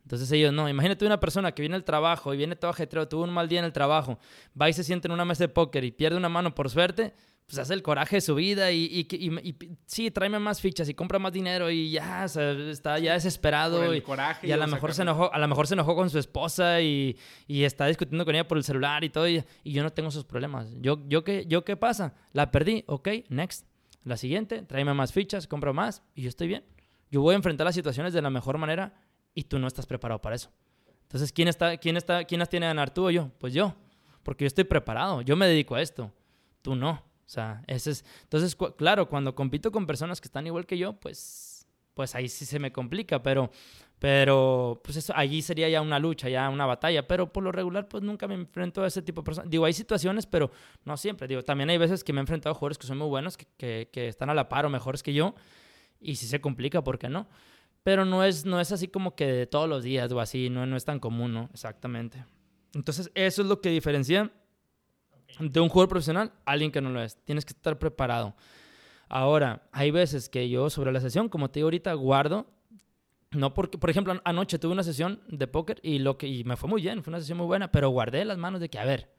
Entonces 0.03 0.31
ellos 0.31 0.53
no. 0.53 0.69
Imagínate 0.69 1.05
una 1.05 1.19
persona 1.19 1.53
que 1.53 1.61
viene 1.61 1.75
al 1.75 1.83
trabajo 1.83 2.33
y 2.33 2.37
viene 2.37 2.55
todo 2.55 2.71
ajetreado, 2.71 3.07
tuvo 3.07 3.23
un 3.23 3.33
mal 3.33 3.47
día 3.47 3.59
en 3.59 3.65
el 3.65 3.73
trabajo, 3.73 4.19
va 4.59 4.69
y 4.69 4.73
se 4.73 4.83
siente 4.83 5.07
en 5.07 5.13
una 5.13 5.25
mesa 5.25 5.45
de 5.45 5.49
póker 5.49 5.83
y 5.83 5.91
pierde 5.91 6.17
una 6.17 6.29
mano 6.29 6.53
por 6.53 6.69
suerte, 6.69 7.13
pues 7.45 7.57
hace 7.57 7.73
el 7.73 7.81
coraje 7.81 8.17
de 8.17 8.21
su 8.21 8.35
vida 8.35 8.71
y, 8.71 8.85
y, 8.85 9.57
sí, 9.85 10.11
tráeme 10.11 10.39
más 10.39 10.61
fichas 10.61 10.87
y 10.89 10.93
compra 10.93 11.19
más 11.19 11.31
dinero 11.31 11.69
y 11.69 11.91
ya, 11.91 12.25
está 12.25 12.99
ya 12.99 13.13
desesperado. 13.13 13.93
y, 13.93 14.01
coraje 14.01 14.47
y 14.47 14.51
a 14.51 14.57
lo 14.57 14.67
mejor 14.67 14.93
se 14.93 15.03
enojó, 15.03 15.33
a 15.33 15.37
lo 15.37 15.47
mejor 15.47 15.67
se 15.67 15.73
enojó 15.73 15.95
con 15.95 16.09
su 16.09 16.19
esposa 16.19 16.81
y, 16.81 17.17
está 17.47 17.87
discutiendo 17.87 18.25
con 18.25 18.35
ella 18.35 18.47
por 18.47 18.57
el 18.57 18.63
celular 18.63 19.03
y 19.03 19.09
todo 19.09 19.27
y, 19.27 19.43
yo 19.63 19.83
no 19.83 19.91
tengo 19.91 20.09
esos 20.09 20.25
problemas. 20.25 20.73
Yo, 20.81 20.99
yo, 21.07 21.23
¿qué, 21.23 21.45
¿Yo 21.47 21.63
qué 21.63 21.77
pasa? 21.77 22.13
La 22.33 22.51
perdí, 22.51 22.83
ok, 22.87 23.09
next. 23.29 23.67
La 24.03 24.17
siguiente, 24.17 24.63
tráeme 24.63 24.93
más 24.93 25.13
fichas, 25.13 25.47
compro 25.47 25.73
más 25.73 26.03
y 26.13 26.23
yo 26.23 26.29
estoy 26.29 26.47
bien. 26.47 26.65
Yo 27.09 27.21
voy 27.21 27.33
a 27.33 27.35
enfrentar 27.37 27.63
las 27.63 27.75
situaciones 27.75 28.11
de 28.11 28.21
la 28.21 28.29
mejor 28.29 28.57
manera 28.57 28.93
y 29.33 29.43
tú 29.43 29.59
no 29.59 29.67
estás 29.67 29.85
preparado 29.85 30.21
para 30.21 30.35
eso. 30.35 30.51
Entonces, 31.03 31.31
¿quién, 31.31 31.47
está, 31.47 31.77
quién, 31.77 31.97
está, 31.97 32.23
quién 32.23 32.39
las 32.39 32.49
tiene 32.49 32.65
a 32.65 32.69
ganar, 32.69 32.93
tú 32.93 33.05
o 33.05 33.11
yo? 33.11 33.29
Pues 33.39 33.53
yo, 33.53 33.75
porque 34.23 34.45
yo 34.45 34.47
estoy 34.47 34.63
preparado, 34.63 35.21
yo 35.21 35.35
me 35.35 35.47
dedico 35.47 35.75
a 35.75 35.81
esto, 35.81 36.11
tú 36.61 36.75
no. 36.75 36.91
O 37.25 37.29
sea, 37.29 37.63
ese 37.67 37.91
es... 37.91 38.05
Entonces, 38.23 38.55
claro, 38.77 39.07
cuando 39.07 39.35
compito 39.35 39.71
con 39.71 39.85
personas 39.85 40.19
que 40.19 40.27
están 40.27 40.45
igual 40.47 40.65
que 40.65 40.77
yo, 40.77 40.93
pues, 40.93 41.67
pues 41.93 42.15
ahí 42.15 42.27
sí 42.27 42.45
se 42.45 42.59
me 42.59 42.71
complica, 42.71 43.21
pero, 43.21 43.51
pero 43.99 44.81
pues 44.83 44.97
eso, 44.97 45.13
allí 45.15 45.41
sería 45.41 45.69
ya 45.69 45.81
una 45.81 45.99
lucha, 45.99 46.29
ya 46.29 46.49
una 46.49 46.65
batalla, 46.65 47.07
pero 47.07 47.31
por 47.31 47.43
lo 47.43 47.51
regular, 47.51 47.87
pues 47.87 48.03
nunca 48.03 48.27
me 48.27 48.35
enfrento 48.35 48.83
a 48.83 48.87
ese 48.87 49.01
tipo 49.01 49.21
de 49.21 49.25
personas. 49.25 49.49
Digo, 49.49 49.65
hay 49.65 49.73
situaciones, 49.73 50.25
pero 50.25 50.51
no 50.83 50.97
siempre. 50.97 51.27
Digo, 51.27 51.43
también 51.43 51.69
hay 51.69 51.77
veces 51.77 52.03
que 52.03 52.11
me 52.11 52.19
he 52.19 52.21
enfrentado 52.21 52.51
a 52.51 52.55
jugadores 52.55 52.77
que 52.77 52.87
son 52.87 52.97
muy 52.97 53.07
buenos, 53.07 53.37
que, 53.37 53.45
que, 53.57 53.89
que 53.91 54.07
están 54.07 54.29
a 54.29 54.33
la 54.33 54.49
par 54.49 54.65
o 54.65 54.69
mejores 54.69 55.01
que 55.03 55.13
yo, 55.13 55.35
y 55.99 56.15
si 56.15 56.27
se 56.27 56.41
complica, 56.41 56.83
¿por 56.83 56.99
qué 56.99 57.07
no? 57.07 57.27
Pero 57.83 58.05
no 58.05 58.23
es, 58.23 58.45
no 58.45 58.59
es 58.61 58.71
así 58.71 58.87
como 58.87 59.15
que 59.15 59.27
de 59.27 59.47
todos 59.47 59.67
los 59.67 59.83
días 59.83 60.11
o 60.11 60.19
así, 60.19 60.49
no, 60.49 60.65
no 60.65 60.77
es 60.77 60.85
tan 60.85 60.99
común, 60.99 61.33
¿no? 61.33 61.49
Exactamente. 61.53 62.23
Entonces, 62.73 63.11
eso 63.13 63.41
es 63.41 63.47
lo 63.47 63.61
que 63.61 63.69
diferencia 63.69 64.31
de 65.39 65.59
un 65.59 65.69
jugador 65.69 65.89
profesional 65.89 66.31
a 66.45 66.51
alguien 66.51 66.71
que 66.71 66.81
no 66.81 66.89
lo 66.89 67.01
es. 67.01 67.17
Tienes 67.25 67.45
que 67.45 67.51
estar 67.51 67.77
preparado. 67.77 68.35
Ahora, 69.09 69.67
hay 69.71 69.91
veces 69.91 70.29
que 70.29 70.49
yo 70.49 70.69
sobre 70.69 70.91
la 70.91 71.01
sesión, 71.01 71.29
como 71.29 71.49
te 71.49 71.59
digo 71.59 71.67
ahorita, 71.67 71.93
guardo. 71.93 72.47
No 73.31 73.53
porque, 73.53 73.77
por 73.77 73.89
ejemplo, 73.89 74.19
anoche 74.25 74.59
tuve 74.59 74.71
una 74.71 74.83
sesión 74.83 75.21
de 75.27 75.47
póker 75.47 75.79
y, 75.83 75.99
lo 75.99 76.17
que, 76.17 76.27
y 76.27 76.43
me 76.43 76.55
fue 76.55 76.69
muy 76.69 76.81
bien, 76.81 77.03
fue 77.03 77.11
una 77.11 77.19
sesión 77.19 77.39
muy 77.39 77.47
buena, 77.47 77.71
pero 77.71 77.89
guardé 77.89 78.25
las 78.25 78.37
manos 78.37 78.61
de 78.61 78.69
que, 78.69 78.77
a 78.77 78.85
ver, 78.85 79.11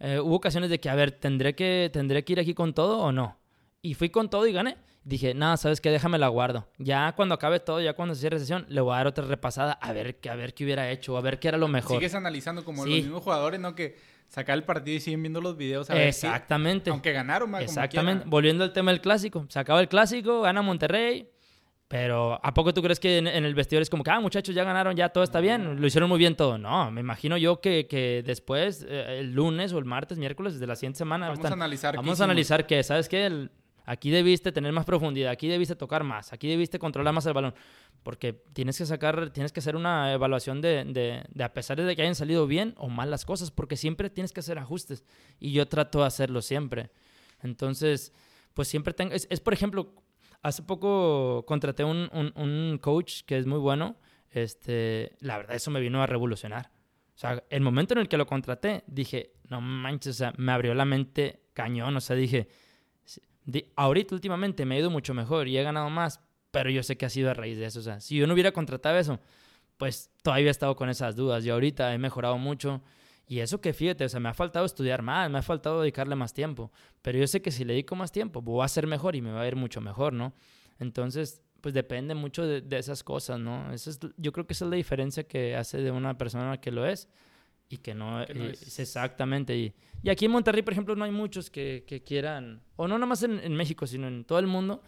eh, 0.00 0.18
hubo 0.18 0.34
ocasiones 0.34 0.70
de 0.70 0.80
que, 0.80 0.88
a 0.88 0.94
ver, 0.94 1.12
¿tendré 1.12 1.54
que, 1.54 1.88
¿tendré 1.92 2.24
que 2.24 2.32
ir 2.32 2.40
aquí 2.40 2.52
con 2.52 2.74
todo 2.74 2.98
o 2.98 3.12
no? 3.12 3.38
Y 3.80 3.94
fui 3.94 4.10
con 4.10 4.28
todo 4.28 4.46
y 4.46 4.52
gané 4.52 4.76
dije, 5.04 5.34
nada, 5.34 5.56
¿sabes 5.56 5.80
qué? 5.80 5.90
Déjame 5.90 6.18
la 6.18 6.28
guardo. 6.28 6.66
Ya 6.78 7.12
cuando 7.12 7.34
acabe 7.34 7.60
todo, 7.60 7.80
ya 7.80 7.92
cuando 7.92 8.14
se 8.14 8.22
cierre 8.22 8.38
sesión, 8.38 8.66
le 8.68 8.80
voy 8.80 8.94
a 8.94 8.98
dar 8.98 9.06
otra 9.06 9.24
repasada 9.24 9.72
a 9.72 9.92
ver, 9.92 10.18
a 10.28 10.34
ver 10.34 10.54
qué 10.54 10.64
hubiera 10.64 10.90
hecho, 10.90 11.16
a 11.16 11.20
ver 11.20 11.38
qué 11.38 11.48
era 11.48 11.58
lo 11.58 11.68
mejor. 11.68 11.96
Sigues 11.96 12.14
analizando 12.14 12.64
como 12.64 12.84
los 12.84 12.94
mismos 12.94 13.22
jugadores, 13.22 13.60
¿no? 13.60 13.74
Que 13.74 13.96
sacar 14.28 14.56
el 14.56 14.64
partido 14.64 14.96
y 14.96 15.00
siguen 15.00 15.22
viendo 15.22 15.40
los 15.40 15.56
videos. 15.56 15.90
A 15.90 15.94
ver 15.94 16.08
Exactamente. 16.08 16.90
aunque 16.90 17.12
ganaron 17.12 17.50
más. 17.50 17.62
Exactamente. 17.62 18.24
Volviendo 18.26 18.64
al 18.64 18.72
tema 18.72 18.90
del 18.90 19.00
clásico. 19.00 19.46
Se 19.48 19.58
acaba 19.58 19.80
el 19.80 19.88
clásico, 19.88 20.40
gana 20.40 20.62
Monterrey. 20.62 21.30
Pero 21.86 22.40
¿a 22.42 22.54
poco 22.54 22.72
tú 22.72 22.82
crees 22.82 22.98
que 22.98 23.18
en, 23.18 23.26
el 23.26 23.54
vestidor 23.54 23.82
es 23.82 23.90
como 23.90 24.02
que, 24.02 24.10
ah, 24.10 24.18
muchachos, 24.18 24.54
ya 24.54 24.64
ganaron, 24.64 24.96
ya 24.96 25.10
todo 25.10 25.22
está 25.22 25.38
bien? 25.40 25.80
Lo 25.80 25.86
hicieron 25.86 26.08
muy 26.08 26.18
bien 26.18 26.34
todo. 26.34 26.56
No, 26.56 26.90
me 26.90 27.02
imagino 27.02 27.36
yo 27.36 27.60
que, 27.60 27.86
que 27.86 28.24
después, 28.26 28.84
eh, 28.88 29.18
el 29.20 29.32
lunes 29.32 29.72
o 29.72 29.78
el 29.78 29.84
martes, 29.84 30.18
miércoles, 30.18 30.54
desde 30.54 30.66
la 30.66 30.76
siguiente 30.76 30.98
semana... 30.98 31.28
Vamos 31.28 31.44
a 31.44 31.52
analizar 31.52 31.94
Vamos 31.94 32.20
a 32.20 32.24
analizar 32.24 32.66
que, 32.66 32.82
¿sabes 32.82 33.08
qué? 33.08 33.26
El, 33.26 33.50
Aquí 33.86 34.10
debiste 34.10 34.50
tener 34.50 34.72
más 34.72 34.86
profundidad, 34.86 35.30
aquí 35.30 35.46
debiste 35.46 35.76
tocar 35.76 36.04
más, 36.04 36.32
aquí 36.32 36.48
debiste 36.48 36.78
controlar 36.78 37.12
más 37.12 37.26
el 37.26 37.34
balón. 37.34 37.54
Porque 38.02 38.32
tienes 38.32 38.78
que 38.78 38.86
sacar, 38.86 39.30
tienes 39.30 39.52
que 39.52 39.60
hacer 39.60 39.76
una 39.76 40.12
evaluación 40.12 40.62
de, 40.62 40.84
de, 40.84 41.44
a 41.44 41.52
pesar 41.52 41.80
de 41.80 41.94
que 41.94 42.02
hayan 42.02 42.14
salido 42.14 42.46
bien 42.46 42.74
o 42.78 42.88
mal 42.88 43.10
las 43.10 43.26
cosas, 43.26 43.50
porque 43.50 43.76
siempre 43.76 44.08
tienes 44.08 44.32
que 44.32 44.40
hacer 44.40 44.58
ajustes. 44.58 45.04
Y 45.38 45.52
yo 45.52 45.68
trato 45.68 46.00
de 46.00 46.06
hacerlo 46.06 46.40
siempre. 46.40 46.90
Entonces, 47.42 48.14
pues 48.54 48.68
siempre 48.68 48.94
tengo. 48.94 49.12
Es, 49.12 49.40
por 49.40 49.52
ejemplo, 49.52 49.94
hace 50.42 50.62
poco 50.62 51.44
contraté 51.46 51.84
un, 51.84 52.08
un, 52.12 52.32
un, 52.36 52.78
coach 52.78 53.22
que 53.26 53.36
es 53.36 53.44
muy 53.44 53.58
bueno. 53.58 53.96
Este, 54.30 55.14
la 55.20 55.36
verdad, 55.36 55.56
eso 55.56 55.70
me 55.70 55.80
vino 55.80 56.02
a 56.02 56.06
revolucionar. 56.06 56.70
O 57.14 57.18
sea, 57.18 57.44
el 57.50 57.60
momento 57.60 57.92
en 57.94 58.00
el 58.00 58.08
que 58.08 58.16
lo 58.16 58.26
contraté, 58.26 58.82
dije, 58.86 59.34
no 59.48 59.60
manches, 59.60 60.16
o 60.16 60.18
sea, 60.18 60.34
me 60.38 60.52
abrió 60.52 60.74
la 60.74 60.86
mente 60.86 61.42
cañón. 61.52 61.94
O 61.96 62.00
sea, 62.00 62.16
dije 62.16 62.48
ahorita 63.76 64.14
últimamente 64.14 64.64
me 64.64 64.76
ha 64.76 64.78
ido 64.78 64.90
mucho 64.90 65.14
mejor 65.14 65.48
y 65.48 65.58
he 65.58 65.62
ganado 65.62 65.90
más, 65.90 66.20
pero 66.50 66.70
yo 66.70 66.82
sé 66.82 66.96
que 66.96 67.06
ha 67.06 67.10
sido 67.10 67.30
a 67.30 67.34
raíz 67.34 67.58
de 67.58 67.66
eso. 67.66 67.80
O 67.80 67.82
sea, 67.82 68.00
si 68.00 68.16
yo 68.16 68.26
no 68.26 68.34
hubiera 68.34 68.52
contratado 68.52 68.98
eso, 68.98 69.20
pues 69.76 70.10
todavía 70.22 70.48
he 70.48 70.50
estado 70.50 70.76
con 70.76 70.88
esas 70.88 71.16
dudas. 71.16 71.44
Yo 71.44 71.54
ahorita 71.54 71.92
he 71.94 71.98
mejorado 71.98 72.38
mucho. 72.38 72.82
Y 73.26 73.40
eso 73.40 73.60
que 73.60 73.72
fíjate, 73.72 74.04
o 74.04 74.08
sea, 74.08 74.20
me 74.20 74.28
ha 74.28 74.34
faltado 74.34 74.66
estudiar 74.66 75.02
más, 75.02 75.30
me 75.30 75.38
ha 75.38 75.42
faltado 75.42 75.80
dedicarle 75.80 76.14
más 76.14 76.34
tiempo. 76.34 76.70
Pero 77.02 77.18
yo 77.18 77.26
sé 77.26 77.40
que 77.42 77.50
si 77.50 77.64
le 77.64 77.72
dedico 77.72 77.96
más 77.96 78.12
tiempo, 78.12 78.42
voy 78.42 78.64
a 78.64 78.68
ser 78.68 78.86
mejor 78.86 79.16
y 79.16 79.22
me 79.22 79.32
va 79.32 79.42
a 79.42 79.46
ir 79.46 79.56
mucho 79.56 79.80
mejor, 79.80 80.12
¿no? 80.12 80.34
Entonces, 80.78 81.42
pues 81.60 81.72
depende 81.72 82.14
mucho 82.14 82.46
de, 82.46 82.78
esas 82.78 83.02
cosas, 83.02 83.40
¿no? 83.40 83.72
Eso 83.72 83.88
es, 83.88 83.98
yo 84.18 84.32
creo 84.32 84.46
que 84.46 84.52
esa 84.52 84.66
es 84.66 84.70
la 84.70 84.76
diferencia 84.76 85.24
que 85.24 85.56
hace 85.56 85.78
de 85.78 85.90
una 85.90 86.18
persona 86.18 86.60
que 86.60 86.70
lo 86.70 86.86
es 86.86 87.08
y 87.68 87.78
que 87.78 87.94
no, 87.94 88.22
es... 88.22 88.78
exactamente. 88.78 89.56
Y, 89.56 89.74
y, 90.02 90.10
aquí 90.10 90.26
en 90.26 90.30
Monterrey, 90.30 90.62
por 90.62 90.72
ejemplo, 90.72 90.94
no 90.96 91.04
hay 91.04 91.10
muchos 91.10 91.50
que, 91.50 91.84
que 91.86 92.02
quieran, 92.02 92.62
o 92.76 92.86
no 92.86 92.96
nada 92.96 93.06
más 93.06 93.22
en, 93.22 93.38
en, 93.40 93.54
México, 93.54 93.86
sino 93.86 94.06
en 94.08 94.24
todo 94.24 94.38
el 94.38 94.46
mundo. 94.46 94.82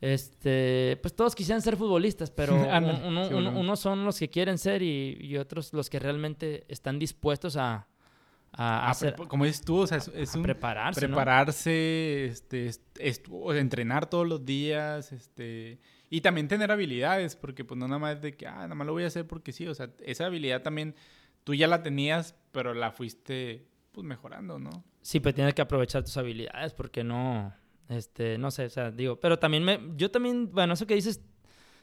Este, 0.00 0.98
pues 1.00 1.14
todos 1.14 1.34
quisieran 1.34 1.62
ser 1.62 1.76
futbolistas, 1.76 2.30
pero 2.30 2.54
uno, 3.06 3.28
unos 3.28 3.80
son 3.80 4.04
los 4.04 4.18
que 4.18 4.28
quieren 4.28 4.58
ser 4.58 4.82
y, 4.82 5.16
y, 5.20 5.36
otros 5.38 5.72
los 5.72 5.88
que 5.88 5.98
realmente 5.98 6.64
están 6.68 6.98
dispuestos 6.98 7.56
a, 7.56 7.86
a, 8.52 8.90
hacer, 8.90 9.14
como 9.14 9.44
dices 9.44 9.64
tú, 9.64 9.78
o 9.78 9.86
sea, 9.86 9.98
es, 9.98 10.34
un 10.34 10.42
prepararse, 10.42 11.00
prepararse, 11.06 12.26
este, 12.26 12.70
entrenar 13.54 14.08
todos 14.08 14.28
los 14.28 14.44
días, 14.44 15.12
este, 15.12 15.80
y 16.10 16.20
también 16.20 16.46
tener 16.46 16.70
habilidades, 16.70 17.34
porque 17.34 17.64
pues 17.64 17.78
no 17.78 17.88
nada 17.88 17.98
más 17.98 18.20
de 18.20 18.36
que, 18.36 18.46
ah, 18.46 18.54
nada 18.56 18.74
más 18.74 18.86
lo 18.86 18.92
voy 18.92 19.04
a 19.04 19.08
hacer 19.08 19.26
porque 19.26 19.52
sí, 19.52 19.66
o 19.66 19.74
sea, 19.74 19.90
esa 20.04 20.26
habilidad 20.26 20.62
también 20.62 20.94
tú 21.44 21.54
ya 21.54 21.68
la 21.68 21.82
tenías, 21.82 22.34
pero 22.52 22.74
la 22.74 22.90
fuiste 22.90 23.66
pues 23.92 24.06
mejorando, 24.06 24.58
¿no? 24.58 24.84
Sí, 25.02 25.20
pero 25.20 25.34
tienes 25.34 25.54
que 25.54 25.62
aprovechar 25.62 26.02
tus 26.02 26.16
habilidades 26.16 26.72
porque 26.72 27.04
no, 27.04 27.54
este, 27.88 28.38
no 28.38 28.50
sé, 28.50 28.64
o 28.64 28.70
sea, 28.70 28.90
digo, 28.90 29.20
pero 29.20 29.38
también 29.38 29.64
me, 29.64 29.78
yo 29.96 30.10
también, 30.10 30.50
bueno, 30.50 30.74
eso 30.74 30.86
que 30.86 30.94
dices, 30.94 31.20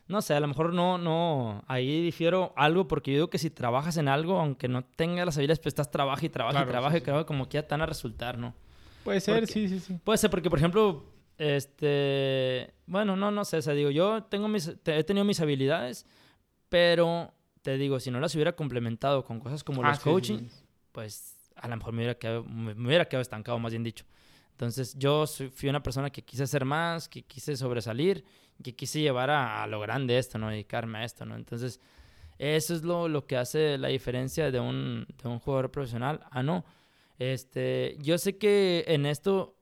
no 0.08 0.22
sé, 0.22 0.34
a 0.34 0.40
lo 0.40 0.48
mejor 0.48 0.74
no, 0.74 0.98
no, 0.98 1.64
ahí 1.68 2.02
difiero 2.02 2.54
algo 2.58 2.88
porque 2.88 3.12
yo 3.12 3.18
digo 3.18 3.30
que 3.30 3.38
si 3.38 3.50
trabajas 3.50 3.98
en 3.98 4.08
algo, 4.08 4.40
aunque 4.40 4.68
no 4.68 4.84
tengas 4.84 5.26
las 5.26 5.38
habilidades, 5.38 5.60
pues 5.60 5.72
estás 5.72 5.92
trabaja 5.92 6.26
y 6.26 6.30
trabaja 6.30 6.64
y 6.64 6.68
trabaja 6.68 6.98
y 6.98 7.02
creo 7.02 7.20
que 7.20 7.26
como 7.26 7.48
que 7.48 7.56
ya 7.56 7.64
te 7.64 7.74
van 7.74 7.82
a 7.82 7.86
resultar, 7.86 8.38
¿no? 8.38 8.54
Puede 9.04 9.22
ser, 9.22 9.48
sí, 9.48 9.70
sí, 9.70 9.80
sí. 9.80 10.00
Puede 10.04 10.18
ser 10.18 10.30
porque, 10.30 10.50
por 10.50 10.60
ejemplo, 10.60 11.06
este, 11.38 12.74
bueno, 12.86 13.16
no, 13.16 13.32
no 13.32 13.46
sé, 13.46 13.58
o 13.58 13.62
sea, 13.62 13.74
digo, 13.74 13.90
yo 13.90 14.24
tengo 14.24 14.48
mis, 14.48 14.76
he 14.86 15.04
tenido 15.04 15.24
mis 15.24 15.40
habilidades, 15.40 16.06
pero 16.70 17.34
te 17.62 17.78
digo, 17.78 18.00
si 18.00 18.12
no 18.12 18.20
las 18.20 18.34
hubiera 18.36 18.56
complementado 18.56 19.24
con 19.24 19.40
cosas 19.40 19.64
como 19.64 19.84
Ah, 19.84 19.90
los 19.90 19.98
sí, 19.98 20.04
coaching, 20.04 20.48
sí. 20.48 20.64
pues 20.92 21.38
a 21.56 21.68
lo 21.68 21.78
mejor 21.78 21.94
me 21.94 22.00
hubiera 22.00 22.16
quedado, 22.18 22.44
me 22.44 22.72
hubiera 22.88 23.06
quedado 23.06 23.22
estancado, 23.22 23.60
más 23.60 23.72
bien 23.72 23.84
dicho. 23.84 24.06
Entonces 24.52 24.96
yo 24.98 25.26
fui 25.28 25.70
una 25.70 25.82
persona 25.84 26.10
que 26.12 26.24
quise 26.24 26.44
hacer 26.44 26.66
más, 26.66 27.08
que 27.10 27.24
quise 27.24 27.56
sobresalir, 27.56 28.24
que 28.64 28.76
quise 28.76 29.00
llevar 29.02 29.30
a, 29.30 29.64
a 29.64 29.68
lo 29.68 29.80
grande 29.80 30.18
esto, 30.18 30.38
¿no? 30.38 30.50
Dedicarme 30.50 31.00
a 31.00 31.04
esto, 31.04 31.26
¿no? 31.26 31.36
Entonces 31.36 31.80
eso 32.38 32.74
es 32.76 32.84
lo, 32.84 33.08
lo 33.08 33.26
que 33.26 33.38
hace 33.38 33.78
la 33.78 33.88
diferencia 33.90 34.52
de 34.52 34.60
un, 34.60 35.06
de 35.22 35.30
un 35.30 35.40
jugador 35.40 35.72
profesional 35.72 36.22
a 36.32 36.42
no. 36.44 36.64
Este, 37.20 37.98
yo 38.00 38.18
sé 38.18 38.38
que 38.38 38.84
en 38.88 39.06
esto, 39.06 39.56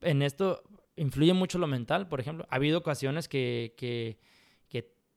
en 0.00 0.22
esto 0.22 0.62
influye 0.96 1.32
mucho 1.32 1.58
lo 1.58 1.66
mental, 1.66 2.08
por 2.08 2.20
ejemplo. 2.20 2.46
Ha 2.50 2.56
habido 2.56 2.78
ocasiones 2.78 3.28
que, 3.28 3.74
que 3.76 4.18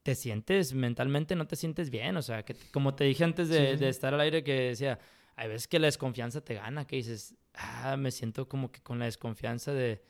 te 0.04 0.16
sientes 0.16 0.74
mentalmente, 0.74 1.36
no 1.36 1.48
te 1.48 1.56
sientes 1.56 1.90
bien. 1.90 2.18
O 2.18 2.22
sea, 2.22 2.44
que 2.44 2.56
como 2.72 2.94
te 2.94 3.06
dije 3.06 3.24
antes 3.24 3.50
de, 3.50 3.72
Sí, 3.72 3.78
sí. 3.78 3.84
de 3.84 3.90
estar 3.90 4.14
al 4.14 4.20
aire, 4.22 4.44
que 4.44 4.54
decía, 4.70 5.00
hay 5.36 5.48
veces 5.48 5.68
que 5.68 5.80
la 5.80 5.88
desconfianza 5.88 6.42
te 6.42 6.56
gana, 6.56 6.86
que 6.86 6.98
dices, 6.98 7.36
ah, 7.56 7.96
me 7.98 8.12
siento 8.12 8.48
como 8.48 8.72
que 8.72 8.82
con 8.82 9.00
la 9.00 9.06
desconfianza 9.06 9.74
de... 9.74 10.02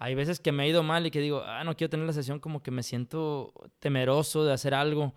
Hay 0.00 0.14
veces 0.14 0.38
que 0.38 0.52
me 0.52 0.62
ha 0.62 0.66
ido 0.68 0.84
mal 0.84 1.06
y 1.06 1.10
que 1.10 1.20
digo, 1.20 1.42
ah, 1.44 1.64
no 1.64 1.74
quiero 1.76 1.90
tener 1.90 2.06
la 2.06 2.12
sesión, 2.12 2.38
como 2.38 2.62
que 2.62 2.70
me 2.70 2.84
siento 2.84 3.52
temeroso 3.80 4.44
de 4.44 4.52
hacer 4.52 4.72
algo, 4.74 5.12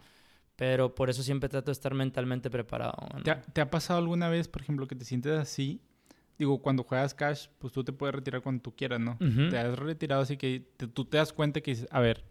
pero 0.55 0.95
por 0.95 1.09
eso 1.11 1.21
siempre 1.21 1.49
trato 1.49 1.67
de 1.67 1.73
estar 1.73 1.93
mentalmente 1.93 2.49
preparado. 2.49 2.95
¿no? 3.13 3.21
¿Te 3.21 3.29
ha, 3.31 3.41
te 3.41 3.61
ha 3.61 3.69
pasado 3.69 3.99
alguna 3.99 4.27
vez, 4.29 4.47
por 4.47 4.61
ejemplo, 4.63 4.87
que 4.87 4.95
te 4.95 5.05
sientes 5.05 5.33
así? 5.33 5.81
Digo, 6.39 6.61
cuando 6.63 6.83
juegas 6.83 7.13
cash, 7.13 7.47
pues 7.59 7.71
tú 7.73 7.83
te 7.83 7.91
puedes 7.93 8.15
retirar 8.15 8.41
cuando 8.41 8.63
tú 8.63 8.75
quieras, 8.75 8.99
¿no? 8.99 9.19
Te 9.51 9.57
has 9.59 9.77
retirado 9.77 10.23
así 10.23 10.37
que 10.37 10.65
te- 10.77 10.87
tú 10.87 11.05
te 11.05 11.17
das 11.17 11.31
cuenta 11.33 11.61
que 11.61 11.71
dices, 11.71 11.87
a 11.91 11.99
ver, 11.99 12.23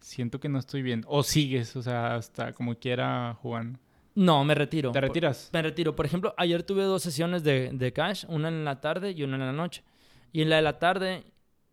siento 0.00 0.40
que 0.40 0.48
no 0.48 0.58
estoy 0.58 0.82
bien. 0.82 1.04
O 1.06 1.22
sigues, 1.22 1.74
o 1.76 1.82
sea, 1.82 2.14
hasta 2.16 2.52
como 2.52 2.74
quiera 2.76 3.36
jugando. 3.40 3.78
No, 4.14 4.44
me 4.44 4.54
retiro. 4.54 4.90
¿Te 4.92 5.00
Por- 5.00 5.08
retiras? 5.08 5.50
Me 5.52 5.62
retiro. 5.62 5.94
Por 5.94 6.04
ejemplo, 6.06 6.34
ayer 6.36 6.62
tuve 6.62 6.82
dos 6.82 7.02
sesiones 7.02 7.44
de, 7.44 7.70
de 7.72 7.92
cash, 7.92 8.24
una 8.28 8.48
en 8.48 8.64
la 8.64 8.80
tarde 8.80 9.12
y 9.12 9.22
una 9.22 9.36
en 9.36 9.42
la 9.46 9.52
noche. 9.52 9.84
Y 10.32 10.42
en 10.42 10.50
la 10.50 10.56
de 10.56 10.62
la 10.62 10.78
tarde 10.78 11.24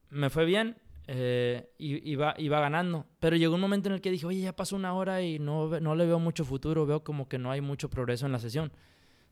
me 0.10 0.30
fue 0.30 0.45
bien, 0.45 0.77
eh, 1.07 1.69
y- 1.77 2.07
iba, 2.11 2.35
iba 2.38 2.60
ganando. 2.60 3.06
Pero 3.19 3.35
llegó 3.35 3.56
un 3.56 3.61
momento 3.61 3.89
en 3.89 3.95
el 3.95 4.02
que 4.02 4.11
dije, 4.11 4.26
oye, 4.27 4.41
ya 4.41 4.56
pasó 4.56 4.76
una 4.76 4.93
hora 4.93 5.22
y 5.23 5.39
no, 5.39 5.80
no 5.80 5.95
le 5.95 6.06
veo 6.06 6.19
mucho 6.19 6.45
futuro, 6.45 6.85
veo 6.85 7.03
como 7.03 7.27
que 7.27 7.38
no 7.39 7.52
hay 7.52 7.61
mucho 7.61 7.89
progreso 7.89 8.26
en 8.27 8.31
la 8.31 8.39
sesión. 8.39 8.72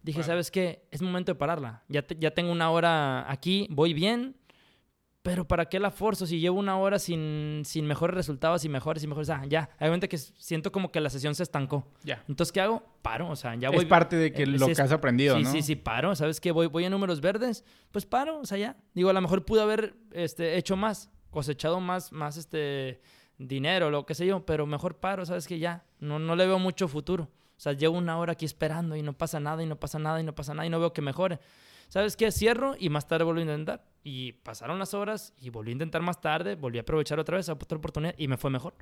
Dije, 0.02 0.18
Claro. 0.20 0.34
¿sabes 0.34 0.52
qué? 0.52 0.84
Es 0.92 1.02
momento 1.02 1.32
de 1.32 1.36
pararla. 1.40 1.84
Ya, 1.88 2.02
te- 2.02 2.18
ya 2.20 2.32
tengo 2.32 2.52
una 2.52 2.70
hora 2.72 3.32
aquí, 3.32 3.68
voy 3.70 3.94
bien, 3.94 4.36
pero 5.24 5.48
¿para 5.48 5.66
qué 5.66 5.80
la 5.80 5.90
forzo 5.90 6.26
si 6.28 6.40
llevo 6.40 6.60
una 6.60 6.78
hora 6.78 7.00
sin, 7.00 7.62
sin 7.66 7.88
mejores 7.88 8.14
resultados 8.14 8.64
y 8.66 8.70
mejores 8.70 9.04
y 9.04 9.08
mejores? 9.08 9.30
Ah, 9.30 9.44
ya, 9.48 9.70
hay 9.80 9.88
momento 9.88 10.08
que 10.10 10.18
siento 10.18 10.72
como 10.72 10.92
que 10.92 11.00
la 11.00 11.10
sesión 11.10 11.34
se 11.34 11.44
estancó. 11.44 11.88
Ya. 12.04 12.24
Entonces, 12.28 12.52
¿qué 12.52 12.60
hago? 12.62 12.84
Paro, 13.02 13.30
o 13.30 13.36
sea, 13.38 13.56
ya 13.56 13.70
es 13.70 13.76
voy... 13.76 13.86
parte 13.86 14.18
de 14.18 14.32
que 14.34 14.44
eh, 14.44 14.48
lo 14.48 14.60
sí, 14.60 14.66
que 14.66 14.72
es- 14.74 14.80
has 14.82 14.92
aprendido, 14.92 15.38
sí, 15.38 15.44
¿no? 15.44 15.52
sí, 15.52 15.62
sí, 15.62 15.76
paro. 15.78 16.14
¿Sabes 16.16 16.40
qué? 16.42 16.52
Voy, 16.52 16.68
voy 16.68 16.86
a 16.86 16.90
números 16.90 17.22
verdes, 17.22 17.64
pues 17.92 18.06
paro, 18.06 18.40
o 18.42 18.46
sea, 18.46 18.58
ya. 18.58 18.76
Digo, 18.94 19.10
a 19.10 19.14
lo 19.14 19.22
mejor 19.22 19.46
pude 19.46 19.62
haber 19.62 19.96
este, 20.12 20.58
hecho 20.58 20.76
más, 20.76 21.10
cosechado 21.30 21.80
más, 21.80 22.12
más 22.12 22.36
este, 22.38 23.00
dinero, 23.38 23.90
lo 23.90 24.06
que 24.06 24.16
sé 24.16 24.26
yo, 24.26 24.46
pero 24.46 24.66
mejor 24.66 25.00
paro, 25.00 25.26
¿sabes 25.26 25.48
qué? 25.48 25.58
Ya, 25.58 25.86
no, 26.00 26.20
no 26.20 26.36
le 26.36 26.46
veo 26.46 26.60
mucho 26.60 26.88
futuro. 26.90 27.30
O 27.56 27.60
sea, 27.64 27.72
llevo 27.72 27.98
una 27.98 28.18
hora 28.18 28.34
aquí 28.34 28.44
esperando 28.44 28.96
y 28.98 29.02
no 29.04 29.14
pasa 29.14 29.40
nada, 29.40 29.64
y 29.64 29.66
no 29.66 29.80
pasa 29.80 30.00
nada, 30.00 30.20
y 30.20 30.24
no 30.24 30.36
pasa 30.36 30.54
nada, 30.54 30.66
y 30.66 30.70
no 30.70 30.80
veo 30.82 30.92
que 30.92 31.02
mejore. 31.02 31.40
¿Sabes 31.90 32.18
qué? 32.18 32.32
Cierro 32.32 32.76
y 32.78 32.90
más 32.90 33.08
tarde 33.08 33.24
vuelvo 33.24 33.40
a 33.40 33.44
intentar. 33.44 33.86
Y 34.04 34.34
pasaron 34.34 34.80
las 34.80 34.94
horas 34.94 35.34
y 35.40 35.50
volví 35.50 35.72
a 35.72 35.74
intentar 35.74 36.02
más 36.02 36.20
tarde, 36.20 36.56
volví 36.56 36.78
a 36.78 36.82
aprovechar 36.82 37.20
otra 37.20 37.38
vez 37.38 37.50
otra 37.50 37.78
oportunidad 37.78 38.16
y 38.18 38.28
me 38.28 38.38
fue 38.38 38.50
mejor. 38.50 38.76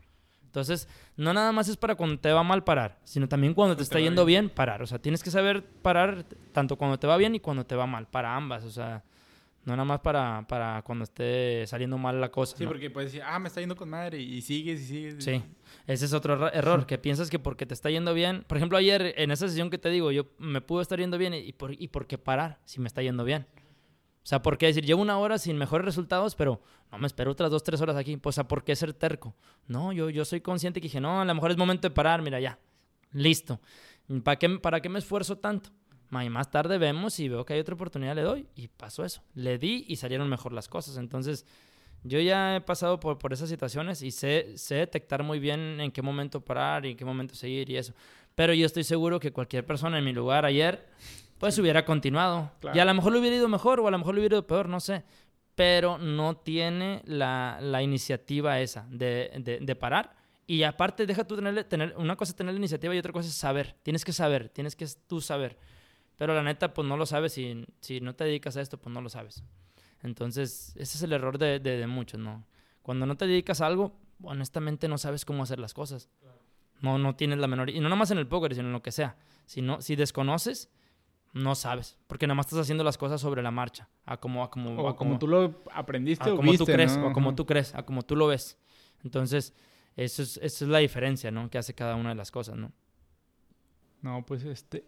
Entonces, 0.51 0.89
no 1.15 1.33
nada 1.33 1.53
más 1.53 1.69
es 1.69 1.77
para 1.77 1.95
cuando 1.95 2.19
te 2.19 2.29
va 2.31 2.43
mal 2.43 2.65
parar, 2.65 2.99
sino 3.05 3.29
también 3.29 3.53
cuando 3.53 3.77
te 3.77 3.83
está 3.83 4.01
yendo 4.01 4.25
bien 4.25 4.49
parar. 4.49 4.81
O 4.81 4.87
sea, 4.87 4.99
tienes 4.99 5.23
que 5.23 5.31
saber 5.31 5.63
parar 5.63 6.25
tanto 6.51 6.75
cuando 6.75 6.99
te 6.99 7.07
va 7.07 7.15
bien 7.15 7.35
y 7.35 7.39
cuando 7.39 7.65
te 7.65 7.75
va 7.75 7.85
mal, 7.85 8.07
para 8.07 8.35
ambas. 8.35 8.65
O 8.65 8.69
sea, 8.69 9.03
no 9.65 9.73
nada 9.73 9.85
más 9.85 9.99
para, 9.99 10.45
para 10.47 10.81
cuando 10.81 11.03
esté 11.03 11.65
saliendo 11.67 11.97
mal 11.97 12.19
la 12.19 12.31
cosa. 12.31 12.57
Sí, 12.57 12.63
¿no? 12.63 12.69
porque 12.69 12.89
puedes 12.89 13.11
decir, 13.11 13.23
ah, 13.25 13.37
me 13.39 13.47
está 13.47 13.59
yendo 13.59 13.75
con 13.75 13.89
madre, 13.89 14.19
y 14.19 14.41
sigues 14.41 14.81
y 14.81 14.85
sigues. 14.85 15.23
Sí, 15.23 15.43
ese 15.87 16.05
es 16.05 16.13
otro 16.13 16.33
erro- 16.35 16.51
error, 16.53 16.85
que 16.85 16.97
piensas 16.97 17.29
que 17.29 17.39
porque 17.39 17.65
te 17.65 17.73
está 17.73 17.89
yendo 17.89 18.13
bien, 18.13 18.43
por 18.47 18.57
ejemplo, 18.57 18.77
ayer 18.77 19.13
en 19.17 19.31
esa 19.31 19.47
sesión 19.47 19.69
que 19.69 19.77
te 19.77 19.89
digo, 19.89 20.11
yo 20.11 20.25
me 20.39 20.61
pudo 20.61 20.81
estar 20.81 20.99
yendo 20.99 21.17
bien 21.17 21.33
y 21.33 21.53
por, 21.53 21.73
y 21.73 21.87
por 21.89 22.07
qué 22.07 22.17
parar 22.17 22.59
si 22.65 22.79
me 22.79 22.87
está 22.87 23.01
yendo 23.01 23.23
bien. 23.23 23.45
O 24.23 24.27
sea, 24.27 24.41
¿por 24.43 24.59
qué 24.59 24.67
decir, 24.67 24.85
llevo 24.85 25.01
una 25.01 25.17
hora 25.17 25.39
sin 25.39 25.57
mejores 25.57 25.83
resultados, 25.83 26.35
pero 26.35 26.61
no 26.91 26.97
me 26.99 27.07
espero 27.07 27.31
otras 27.31 27.49
dos, 27.49 27.63
tres 27.63 27.81
horas 27.81 27.95
aquí? 27.95 28.17
Pues, 28.17 28.33
o 28.33 28.37
sea, 28.37 28.47
¿por 28.47 28.63
qué 28.63 28.75
ser 28.75 28.93
terco? 28.93 29.35
No, 29.67 29.91
yo, 29.93 30.11
yo 30.11 30.25
soy 30.25 30.41
consciente 30.41 30.79
que 30.79 30.85
dije, 30.85 31.01
no, 31.01 31.21
a 31.21 31.25
lo 31.25 31.33
mejor 31.33 31.49
es 31.49 31.57
momento 31.57 31.87
de 31.89 31.93
parar, 31.95 32.21
mira, 32.21 32.39
ya, 32.39 32.59
listo. 33.13 33.59
¿Para 34.23 34.37
qué, 34.37 34.49
¿Para 34.59 34.79
qué 34.79 34.89
me 34.89 34.99
esfuerzo 34.99 35.37
tanto? 35.39 35.71
Más 36.11 36.51
tarde 36.51 36.77
vemos 36.77 37.19
y 37.19 37.29
veo 37.29 37.45
que 37.45 37.53
hay 37.53 37.59
otra 37.59 37.75
oportunidad, 37.75 38.15
le 38.15 38.21
doy 38.21 38.47
y 38.55 38.67
pasó 38.67 39.05
eso. 39.05 39.23
Le 39.33 39.57
di 39.57 39.85
y 39.87 39.95
salieron 39.95 40.29
mejor 40.29 40.51
las 40.51 40.67
cosas. 40.67 40.97
Entonces, 40.97 41.45
yo 42.03 42.19
ya 42.19 42.57
he 42.57 42.61
pasado 42.61 42.99
por, 42.99 43.17
por 43.17 43.31
esas 43.31 43.49
situaciones 43.49 44.01
y 44.01 44.11
sé, 44.11 44.57
sé 44.57 44.75
detectar 44.75 45.23
muy 45.23 45.39
bien 45.39 45.79
en 45.79 45.91
qué 45.91 46.01
momento 46.01 46.43
parar 46.43 46.85
y 46.85 46.91
en 46.91 46.97
qué 46.97 47.05
momento 47.05 47.33
seguir 47.33 47.69
y 47.69 47.77
eso. 47.77 47.93
Pero 48.35 48.53
yo 48.53 48.65
estoy 48.65 48.83
seguro 48.83 49.19
que 49.19 49.31
cualquier 49.31 49.65
persona 49.65 49.99
en 49.99 50.03
mi 50.03 50.13
lugar 50.13 50.45
ayer, 50.45 50.87
pues 51.37 51.57
hubiera 51.59 51.85
continuado. 51.85 52.51
Claro. 52.59 52.77
Y 52.77 52.79
a 52.79 52.85
lo 52.85 52.93
mejor 52.93 53.13
le 53.13 53.19
hubiera 53.19 53.35
ido 53.35 53.47
mejor 53.47 53.79
o 53.79 53.87
a 53.87 53.91
lo 53.91 53.97
mejor 53.97 54.15
le 54.15 54.21
hubiera 54.21 54.35
ido 54.35 54.47
peor, 54.47 54.67
no 54.67 54.79
sé. 54.79 55.03
Pero 55.55 55.97
no 55.97 56.37
tiene 56.37 57.01
la, 57.05 57.59
la 57.61 57.81
iniciativa 57.81 58.59
esa 58.59 58.85
de, 58.89 59.31
de, 59.39 59.59
de 59.59 59.75
parar. 59.75 60.15
Y 60.47 60.63
aparte, 60.63 61.05
deja 61.05 61.23
tú 61.23 61.35
tener, 61.35 61.63
tener, 61.65 61.93
una 61.97 62.15
cosa 62.15 62.31
es 62.31 62.35
tener 62.35 62.53
la 62.53 62.57
iniciativa 62.57 62.93
y 62.93 62.97
otra 62.97 63.13
cosa 63.13 63.29
es 63.29 63.35
saber. 63.35 63.75
Tienes 63.83 64.03
que 64.03 64.11
saber, 64.11 64.49
tienes 64.49 64.75
que 64.75 64.85
tú 65.07 65.21
saber. 65.21 65.57
Pero 66.21 66.35
la 66.35 66.43
neta, 66.43 66.71
pues 66.71 66.87
no 66.87 66.97
lo 66.97 67.07
sabes 67.07 67.33
si, 67.33 67.65
si 67.79 67.99
no 67.99 68.13
te 68.13 68.25
dedicas 68.25 68.55
a 68.55 68.61
esto, 68.61 68.77
pues 68.77 68.93
no 68.93 69.01
lo 69.01 69.09
sabes. 69.09 69.43
Entonces, 70.03 70.71
ese 70.75 70.97
es 70.99 71.01
el 71.01 71.13
error 71.13 71.39
de, 71.39 71.59
de, 71.59 71.77
de 71.77 71.87
muchos, 71.87 72.19
¿no? 72.19 72.45
Cuando 72.83 73.07
no 73.07 73.17
te 73.17 73.25
dedicas 73.25 73.59
a 73.59 73.65
algo, 73.65 73.97
honestamente 74.21 74.87
no 74.87 74.99
sabes 74.99 75.25
cómo 75.25 75.41
hacer 75.41 75.57
las 75.57 75.73
cosas. 75.73 76.11
No, 76.79 76.99
no 76.99 77.15
tienes 77.15 77.39
la 77.39 77.47
menor... 77.47 77.71
Y 77.71 77.79
no 77.79 77.89
nomás 77.89 78.11
en 78.11 78.19
el 78.19 78.27
póker, 78.27 78.53
sino 78.53 78.67
en 78.67 78.73
lo 78.73 78.83
que 78.83 78.91
sea. 78.91 79.17
Si, 79.47 79.63
no, 79.63 79.81
si 79.81 79.95
desconoces, 79.95 80.69
no 81.33 81.55
sabes. 81.55 81.97
Porque 82.05 82.27
nada 82.27 82.35
más 82.35 82.45
estás 82.45 82.59
haciendo 82.59 82.83
las 82.83 82.99
cosas 82.99 83.19
sobre 83.19 83.41
la 83.41 83.49
marcha. 83.49 83.89
A 84.05 84.17
como, 84.17 84.43
a 84.43 84.51
como, 84.51 84.79
O 84.79 84.89
a 84.89 84.95
como 84.95 85.17
tú 85.17 85.27
lo 85.27 85.63
aprendiste 85.73 86.29
a 86.29 86.33
o 86.33 86.35
como 86.35 86.51
viste, 86.51 86.67
tú 86.67 86.71
crees, 86.71 86.97
¿no? 86.97 87.07
o 87.07 87.13
como 87.13 87.29
Ajá. 87.29 87.35
tú 87.35 87.47
crees, 87.47 87.73
a 87.73 87.83
como 87.83 88.03
tú 88.03 88.15
lo 88.15 88.27
ves. 88.27 88.59
Entonces, 89.03 89.55
eso 89.95 90.21
es, 90.21 90.37
eso 90.37 90.65
es 90.65 90.69
la 90.69 90.77
diferencia, 90.77 91.31
¿no? 91.31 91.49
Que 91.49 91.57
hace 91.57 91.73
cada 91.73 91.95
una 91.95 92.09
de 92.09 92.15
las 92.15 92.29
cosas, 92.29 92.57
¿no? 92.57 92.71
No, 94.03 94.23
pues 94.23 94.43
este, 94.43 94.85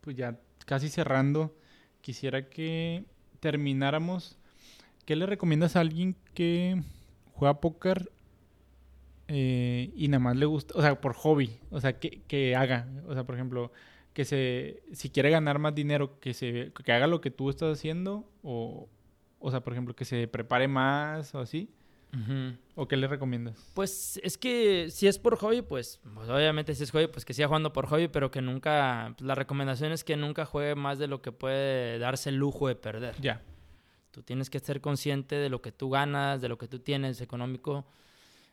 pues 0.00 0.14
ya 0.14 0.38
casi 0.66 0.90
cerrando, 0.90 1.56
quisiera 2.02 2.50
que 2.50 3.04
termináramos. 3.40 4.36
¿Qué 5.06 5.16
le 5.16 5.24
recomiendas 5.24 5.76
a 5.76 5.80
alguien 5.80 6.16
que 6.34 6.82
juega 7.32 7.60
póker 7.60 8.10
eh, 9.28 9.90
y 9.96 10.08
nada 10.08 10.20
más 10.20 10.36
le 10.36 10.46
gusta, 10.46 10.74
o 10.76 10.82
sea, 10.82 11.00
por 11.00 11.14
hobby, 11.14 11.58
o 11.70 11.80
sea, 11.80 11.98
que, 11.98 12.20
que 12.28 12.54
haga, 12.54 12.86
o 13.08 13.14
sea, 13.14 13.24
por 13.24 13.34
ejemplo, 13.34 13.72
que 14.12 14.24
se, 14.24 14.82
si 14.92 15.10
quiere 15.10 15.30
ganar 15.30 15.58
más 15.58 15.74
dinero, 15.74 16.20
que 16.20 16.32
se, 16.32 16.72
que 16.84 16.92
haga 16.92 17.06
lo 17.06 17.20
que 17.20 17.30
tú 17.30 17.50
estás 17.50 17.76
haciendo, 17.76 18.28
o, 18.42 18.88
o 19.40 19.50
sea, 19.50 19.60
por 19.60 19.72
ejemplo, 19.72 19.96
que 19.96 20.04
se 20.04 20.28
prepare 20.28 20.68
más 20.68 21.34
o 21.34 21.40
así, 21.40 21.70
o 22.74 22.88
qué 22.88 22.96
le 22.96 23.06
recomiendas? 23.08 23.70
Pues 23.74 24.20
es 24.22 24.38
que 24.38 24.90
si 24.90 25.06
es 25.06 25.18
por 25.18 25.36
hobby, 25.36 25.62
pues, 25.62 26.00
pues, 26.14 26.28
obviamente 26.28 26.74
si 26.74 26.84
es 26.84 26.90
hobby, 26.90 27.06
pues 27.08 27.24
que 27.24 27.34
siga 27.34 27.48
jugando 27.48 27.72
por 27.72 27.86
hobby, 27.86 28.08
pero 28.08 28.30
que 28.30 28.42
nunca, 28.42 29.14
pues, 29.16 29.26
la 29.26 29.34
recomendación 29.34 29.92
es 29.92 30.04
que 30.04 30.16
nunca 30.16 30.46
juegue 30.46 30.74
más 30.74 30.98
de 30.98 31.06
lo 31.06 31.22
que 31.22 31.32
puede 31.32 31.98
darse 31.98 32.30
el 32.30 32.36
lujo 32.36 32.68
de 32.68 32.76
perder. 32.76 33.14
Ya, 33.20 33.42
Tú 34.16 34.22
tienes 34.22 34.48
que 34.48 34.60
ser 34.60 34.80
consciente 34.80 35.34
de 35.34 35.50
lo 35.50 35.60
que 35.60 35.72
tú 35.72 35.90
ganas, 35.90 36.40
de 36.40 36.48
lo 36.48 36.56
que 36.56 36.68
tú 36.68 36.78
tienes 36.78 37.20
económico. 37.20 37.84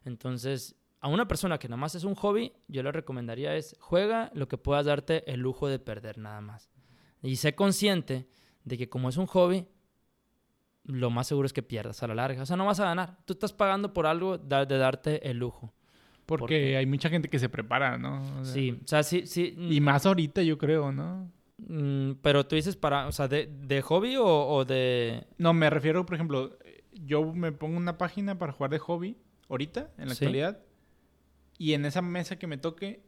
Entonces, 0.03 0.75
a 0.99 1.07
una 1.07 1.25
persona 1.25 1.57
que 1.57 1.69
nada 1.69 1.77
más 1.77 1.95
es 1.95 2.03
un 2.03 2.15
hobby, 2.15 2.51
yo 2.67 2.83
le 2.83 2.91
recomendaría 2.91 3.55
es 3.55 3.77
juega 3.79 4.29
lo 4.33 4.49
que 4.49 4.57
puedas 4.57 4.85
darte 4.85 5.23
el 5.31 5.39
lujo 5.39 5.69
de 5.69 5.79
perder 5.79 6.17
nada 6.17 6.41
más. 6.41 6.69
Y 7.21 7.37
sé 7.37 7.55
consciente 7.55 8.27
de 8.65 8.77
que 8.77 8.89
como 8.89 9.07
es 9.07 9.15
un 9.15 9.25
hobby, 9.25 9.65
lo 10.85 11.09
más 11.09 11.27
seguro 11.27 11.45
es 11.45 11.53
que 11.53 11.63
pierdas 11.63 12.03
a 12.03 12.07
la 12.07 12.15
larga. 12.15 12.41
O 12.43 12.45
sea, 12.45 12.57
no 12.57 12.65
vas 12.65 12.79
a 12.79 12.85
ganar. 12.85 13.17
Tú 13.25 13.33
estás 13.33 13.53
pagando 13.53 13.93
por 13.93 14.05
algo 14.05 14.37
de 14.37 14.65
darte 14.77 15.29
el 15.29 15.37
lujo. 15.37 15.73
porque 16.25 16.77
hay 16.77 16.85
mucha 16.85 17.09
gente 17.09 17.27
que 17.29 17.39
se 17.39 17.49
prepara, 17.49 17.97
¿no? 17.97 18.21
O 18.39 18.45
sea, 18.45 18.53
Sí, 18.53 18.79
o 18.83 18.87
sea, 18.87 19.03
sí, 19.03 19.25
sí. 19.27 19.55
Y 19.57 19.79
más 19.81 20.05
ahorita, 20.05 20.41
yo 20.41 20.57
creo, 20.57 20.91
¿no? 20.91 21.29
mm, 21.57 22.13
pero 22.21 22.45
tú 22.45 22.55
dices 22.55 22.75
para, 22.75 23.07
o 23.07 23.11
sea, 23.11 23.27
de, 23.27 23.45
de 23.47 23.81
hobby 23.81 24.15
o, 24.17 24.25
o 24.25 24.65
de... 24.65 25.25
No, 25.37 25.53
me 25.53 25.69
refiero, 25.69 26.05
por 26.05 26.15
ejemplo, 26.15 26.57
yo 26.93 27.31
me 27.33 27.51
pongo 27.51 27.77
una 27.77 27.97
página 27.97 28.37
para 28.39 28.51
jugar 28.53 28.71
de 28.71 28.79
hobby 28.79 29.17
ahorita, 29.49 29.91
en 29.97 30.09
la 30.09 30.15
Sí. 30.15 30.25
actualidad, 30.25 30.59
y 31.57 31.73
en 31.73 31.85
esa 31.85 32.01
mesa 32.01 32.37
que 32.37 32.47
me 32.47 32.57
toque, 32.57 33.03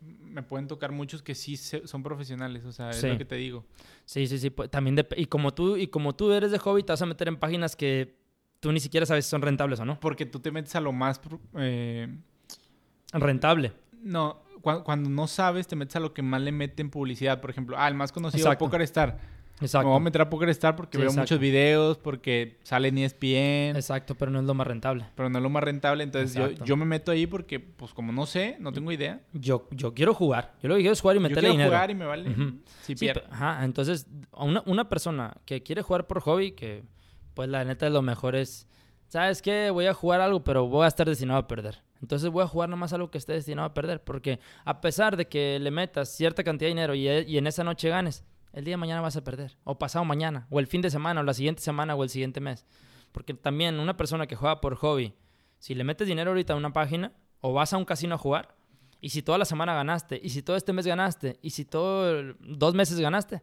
me 0.00 0.42
pueden 0.42 0.68
tocar 0.68 0.92
muchos 0.92 1.22
que 1.22 1.34
sí 1.34 1.56
se- 1.56 1.86
son 1.86 2.02
profesionales, 2.02 2.64
o 2.64 2.72
sea, 2.72 2.90
es 2.90 2.96
Sí. 3.00 3.08
lo 3.08 3.18
que 3.18 3.24
te 3.24 3.34
digo. 3.36 3.64
Sí, 4.04 4.26
sí, 4.26 4.38
sí. 4.38 4.50
pues, 4.50 4.70
también 4.70 4.96
dep- 4.96 5.14
y 5.16 5.26
como 5.26 5.52
tú 5.52 5.76
y 5.76 5.88
como 5.88 6.14
tú 6.14 6.30
eres 6.32 6.50
de 6.50 6.58
hobby, 6.58 6.82
te 6.82 6.92
vas 6.92 7.02
a 7.02 7.06
meter 7.06 7.28
en 7.28 7.36
páginas 7.36 7.74
que 7.76 8.16
tú 8.60 8.72
ni 8.72 8.80
siquiera 8.80 9.06
sabes 9.06 9.24
si 9.24 9.30
son 9.30 9.42
rentables 9.42 9.80
o 9.80 9.84
no. 9.84 9.98
Porque 10.00 10.26
tú 10.26 10.40
te 10.40 10.50
metes 10.50 10.74
a 10.76 10.80
lo 10.80 10.92
más... 10.92 11.20
Eh, 11.56 12.08
Rentable. 13.12 13.72
No, 14.02 14.42
cuando, 14.62 15.08
no 15.08 15.26
sabes, 15.26 15.66
te 15.66 15.76
metes 15.76 15.96
a 15.96 16.00
lo 16.00 16.12
que 16.12 16.22
más 16.22 16.40
le 16.42 16.52
meten 16.52 16.90
publicidad. 16.90 17.40
Por 17.40 17.50
ejemplo, 17.50 17.76
ah, 17.78 17.88
el 17.88 17.94
más 17.94 18.12
conocido, 18.12 18.56
Poker 18.58 18.82
Star. 18.82 19.18
Exacto. 19.60 19.88
Me 19.88 19.92
voy 19.92 20.00
a 20.00 20.04
meter 20.04 20.20
a 20.22 20.30
Poker 20.30 20.48
Star 20.50 20.76
porque 20.76 20.98
veo 20.98 21.12
muchos 21.12 21.38
videos, 21.38 21.98
porque 21.98 22.58
sale 22.62 22.88
en 22.88 22.98
ESPN. 22.98 23.76
Exacto, 23.76 24.14
pero 24.14 24.30
no 24.30 24.40
es 24.40 24.44
lo 24.44 24.54
más 24.54 24.66
rentable. 24.66 25.06
Pero 25.14 25.28
no 25.28 25.38
es 25.38 25.42
lo 25.42 25.50
más 25.50 25.62
rentable. 25.62 26.04
Entonces 26.04 26.34
yo, 26.34 26.50
yo, 26.64 26.76
me 26.76 26.84
meto 26.84 27.10
ahí 27.10 27.26
porque, 27.26 27.58
pues 27.60 27.92
como 27.92 28.12
no 28.12 28.26
sé, 28.26 28.56
no 28.60 28.72
tengo 28.72 28.92
idea. 28.92 29.20
Yo, 29.32 29.68
yo 29.70 29.94
quiero 29.94 30.14
jugar. 30.14 30.54
Yo 30.62 30.68
lo 30.68 30.76
que 30.76 30.82
quiero 30.82 30.92
es 30.92 31.00
jugar 31.00 31.16
y 31.16 31.20
meterle 31.20 31.50
dinero. 31.50 31.70
Yo 31.70 31.70
quiero 31.70 31.76
jugar 31.76 31.90
y 31.90 31.94
me 31.94 32.04
vale 32.06 32.58
si 32.82 32.96
sí, 32.96 33.08
Ajá, 33.30 33.64
entonces 33.64 34.06
una, 34.32 34.62
una 34.66 34.88
persona 34.88 35.36
que 35.44 35.62
quiere 35.62 35.82
jugar 35.82 36.06
por 36.06 36.20
hobby, 36.20 36.52
que 36.52 36.84
pues 37.34 37.48
la 37.48 37.64
neta 37.64 37.88
lo 37.90 38.02
mejor 38.02 38.36
es, 38.36 38.66
¿sabes 39.08 39.42
qué? 39.42 39.70
Voy 39.70 39.86
a 39.86 39.94
jugar 39.94 40.20
algo, 40.20 40.44
pero 40.44 40.66
voy 40.66 40.84
a 40.84 40.88
estar 40.88 41.08
destinado 41.08 41.40
a 41.40 41.46
perder. 41.46 41.82
Entonces 42.00 42.30
voy 42.30 42.44
a 42.44 42.46
jugar 42.46 42.68
nomás 42.68 42.92
algo 42.92 43.10
que 43.10 43.18
esté 43.18 43.32
destinado 43.32 43.66
a 43.68 43.74
perder. 43.74 44.02
Porque 44.02 44.40
a 44.64 44.80
pesar 44.80 45.16
de 45.16 45.26
que 45.26 45.58
le 45.58 45.70
metas 45.70 46.08
cierta 46.10 46.44
cantidad 46.44 46.66
de 46.66 46.74
dinero 46.74 46.94
y, 46.94 47.08
y 47.08 47.38
en 47.38 47.46
esa 47.46 47.64
noche 47.64 47.88
ganes, 47.88 48.24
el 48.52 48.64
día 48.64 48.72
de 48.72 48.78
mañana 48.78 49.00
vas 49.00 49.16
a 49.16 49.24
perder. 49.24 49.56
O 49.64 49.78
pasado 49.78 50.04
mañana, 50.04 50.46
o 50.50 50.60
el 50.60 50.66
fin 50.66 50.80
de 50.80 50.90
semana, 50.90 51.20
o 51.20 51.24
la 51.24 51.34
siguiente 51.34 51.62
semana, 51.62 51.94
o 51.94 52.02
el 52.02 52.10
siguiente 52.10 52.40
mes. 52.40 52.66
Porque 53.12 53.34
también 53.34 53.78
una 53.80 53.96
persona 53.96 54.26
que 54.26 54.36
juega 54.36 54.60
por 54.60 54.76
hobby, 54.76 55.14
si 55.58 55.74
le 55.74 55.84
metes 55.84 56.06
dinero 56.06 56.30
ahorita 56.30 56.52
a 56.52 56.56
una 56.56 56.72
página, 56.72 57.12
o 57.40 57.52
vas 57.52 57.72
a 57.72 57.76
un 57.76 57.84
casino 57.84 58.14
a 58.14 58.18
jugar, 58.18 58.54
y 59.00 59.10
si 59.10 59.22
toda 59.22 59.38
la 59.38 59.44
semana 59.44 59.74
ganaste, 59.74 60.20
y 60.22 60.30
si 60.30 60.42
todo 60.42 60.56
este 60.56 60.72
mes 60.72 60.86
ganaste, 60.86 61.38
y 61.42 61.50
si 61.50 61.64
todo 61.64 62.34
dos 62.40 62.74
meses 62.74 62.98
ganaste, 62.98 63.42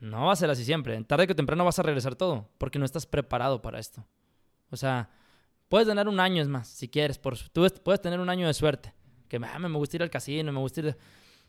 no 0.00 0.26
va 0.26 0.32
a 0.32 0.36
ser 0.36 0.50
así 0.50 0.64
siempre. 0.64 1.02
Tarde 1.04 1.26
que 1.26 1.34
temprano 1.34 1.64
vas 1.64 1.78
a 1.78 1.82
regresar 1.82 2.14
todo, 2.14 2.48
porque 2.58 2.78
no 2.78 2.84
estás 2.84 3.06
preparado 3.06 3.62
para 3.62 3.78
esto. 3.78 4.06
O 4.70 4.76
sea, 4.76 5.10
puedes 5.68 5.88
ganar 5.88 6.08
un 6.08 6.20
año 6.20 6.42
es 6.42 6.48
más, 6.48 6.68
si 6.68 6.88
quieres. 6.88 7.18
Por, 7.18 7.38
tú 7.50 7.66
puedes 7.82 8.00
tener 8.00 8.20
un 8.20 8.28
año 8.28 8.46
de 8.46 8.54
suerte. 8.54 8.94
Que 9.28 9.40
ah, 9.42 9.58
me 9.58 9.68
gusta 9.76 9.96
ir 9.96 10.02
al 10.02 10.10
casino, 10.10 10.52
me 10.52 10.60
gusta 10.60 10.80
ir... 10.80 10.96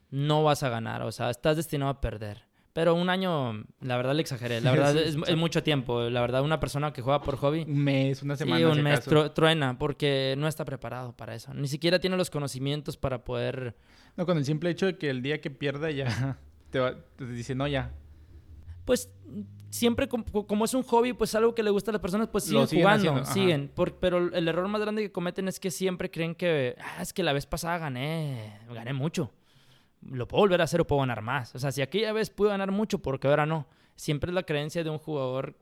No 0.09 0.43
vas 0.43 0.63
a 0.63 0.69
ganar, 0.69 1.01
o 1.01 1.11
sea, 1.11 1.29
estás 1.29 1.57
destinado 1.57 1.91
a 1.91 1.99
perder. 1.99 2.47
Pero 2.77 2.93
un 2.93 3.09
año, 3.09 3.63
la 3.81 3.97
verdad 3.97 4.13
le 4.13 4.21
exageré. 4.21 4.61
La 4.61 4.69
verdad 4.75 4.95
es, 4.95 5.17
mucho 5.35 5.63
tiempo. 5.63 6.11
La 6.11 6.21
verdad, 6.21 6.43
una 6.43 6.59
persona 6.59 6.93
que 6.93 7.01
juega 7.01 7.23
por 7.23 7.35
hobby. 7.37 7.63
Un 7.63 7.83
mes, 7.83 8.21
una 8.21 8.35
semana. 8.35 8.59
Sí, 8.59 8.65
un 8.65 8.83
mes 8.83 9.03
truena 9.33 9.79
porque 9.79 10.35
no 10.37 10.47
está 10.47 10.63
preparado 10.63 11.17
para 11.17 11.33
eso. 11.33 11.51
Ni 11.55 11.67
siquiera 11.67 11.97
tiene 11.97 12.17
los 12.17 12.29
conocimientos 12.29 12.95
para 12.95 13.23
poder. 13.23 13.75
No, 14.15 14.27
con 14.27 14.37
el 14.37 14.45
simple 14.45 14.69
hecho 14.69 14.85
de 14.85 14.95
que 14.95 15.09
el 15.09 15.23
día 15.23 15.41
que 15.41 15.49
pierda 15.49 15.89
ya 15.89 16.37
te, 16.69 16.79
te 17.15 17.25
dice, 17.25 17.55
no, 17.55 17.67
ya. 17.67 17.95
Pues 18.85 19.11
siempre 19.71 20.07
como, 20.07 20.63
es 20.63 20.73
un 20.75 20.83
hobby, 20.83 21.13
pues 21.13 21.33
algo 21.33 21.55
que 21.55 21.63
le 21.63 21.71
gusta 21.71 21.89
a 21.89 21.93
las 21.93 22.01
personas, 22.01 22.27
pues 22.27 22.43
siguen, 22.43 22.67
jugando, 22.67 23.25
siguen. 23.25 23.71
pero 23.99 24.31
el 24.31 24.47
error 24.47 24.67
más 24.67 24.81
grande 24.81 25.01
que 25.01 25.11
cometen 25.11 25.47
es 25.47 25.59
que 25.59 25.71
siempre 25.71 26.11
creen 26.11 26.35
que, 26.35 26.75
ah, 26.79 27.01
es 27.01 27.11
que 27.11 27.23
la 27.23 27.33
vez 27.33 27.47
pasada 27.47 27.79
gané, 27.79 28.59
gané 28.69 28.93
mucho 28.93 29.31
lo 30.01 30.27
puedo 30.27 30.41
volver 30.41 30.61
a 30.61 30.65
hacer 30.65 30.81
o 30.81 30.87
puedo 30.87 31.01
ganar 31.01 31.21
más. 31.21 31.53
O 31.55 31.59
sea, 31.59 31.71
si 31.71 31.81
aquella 31.81 32.13
vez 32.13 32.29
pude 32.29 32.49
ganar 32.49 32.71
mucho, 32.71 32.99
porque 32.99 33.27
ahora 33.27 33.45
no? 33.45 33.67
Siempre 33.95 34.31
es 34.31 34.35
la 34.35 34.43
creencia 34.43 34.83
de 34.83 34.89
un 34.89 34.97
jugador, 34.97 35.55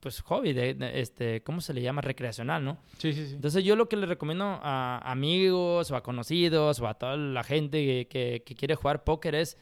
pues 0.00 0.20
hobby, 0.20 0.52
de, 0.52 0.76
este, 0.94 1.42
¿cómo 1.42 1.60
se 1.60 1.74
le 1.74 1.82
llama? 1.82 2.00
Recreacional, 2.00 2.64
¿no? 2.64 2.78
Sí, 2.98 3.12
sí, 3.12 3.26
sí. 3.26 3.34
Entonces 3.34 3.64
yo 3.64 3.76
lo 3.76 3.88
que 3.88 3.96
le 3.96 4.06
recomiendo 4.06 4.44
a 4.44 4.98
amigos 5.04 5.90
o 5.90 5.96
a 5.96 6.02
conocidos 6.02 6.80
o 6.80 6.88
a 6.88 6.94
toda 6.94 7.16
la 7.16 7.44
gente 7.44 8.06
que, 8.06 8.42
que 8.44 8.54
quiere 8.54 8.74
jugar 8.74 9.04
póker 9.04 9.34
es 9.34 9.58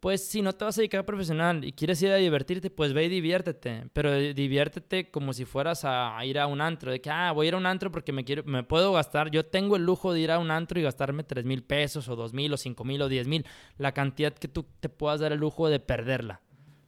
pues 0.00 0.28
si 0.28 0.42
no 0.42 0.52
te 0.52 0.64
vas 0.64 0.78
a 0.78 0.80
dedicar 0.80 1.00
a 1.00 1.06
profesional 1.06 1.64
y 1.64 1.72
quieres 1.72 2.00
ir 2.02 2.10
a 2.10 2.16
divertirte, 2.16 2.70
pues 2.70 2.92
ve 2.92 3.06
y 3.06 3.08
diviértete. 3.08 3.84
Pero 3.92 4.14
diviértete 4.16 5.10
como 5.10 5.32
si 5.32 5.44
fueras 5.44 5.84
a, 5.84 6.16
ir 6.24 6.38
a 6.38 6.46
un 6.46 6.60
antro. 6.60 6.92
De 6.92 7.00
que, 7.00 7.10
ah, 7.10 7.32
voy 7.32 7.46
a 7.46 7.48
ir 7.48 7.54
a 7.54 7.56
un 7.56 7.66
antro 7.66 7.90
porque 7.90 8.12
me 8.12 8.24
quiero, 8.24 8.44
me 8.44 8.62
puedo 8.62 8.92
gastar. 8.92 9.30
Yo 9.30 9.44
tengo 9.46 9.76
el 9.76 9.84
lujo 9.84 10.12
de 10.12 10.20
ir 10.20 10.30
a 10.30 10.38
un 10.38 10.50
antro 10.50 10.78
y 10.78 10.82
gastarme 10.82 11.24
3 11.24 11.44
mil 11.44 11.64
pesos 11.64 12.08
o 12.08 12.14
2 12.14 12.32
mil 12.32 12.52
o 12.52 12.56
5 12.56 12.84
mil 12.84 13.02
o 13.02 13.08
10 13.08 13.26
mil. 13.26 13.44
La 13.76 13.92
cantidad 13.92 14.32
que 14.32 14.46
tú 14.46 14.66
te 14.78 14.88
puedas 14.88 15.20
dar 15.20 15.32
el 15.32 15.40
lujo 15.40 15.68
de 15.68 15.80
perderla. 15.80 16.40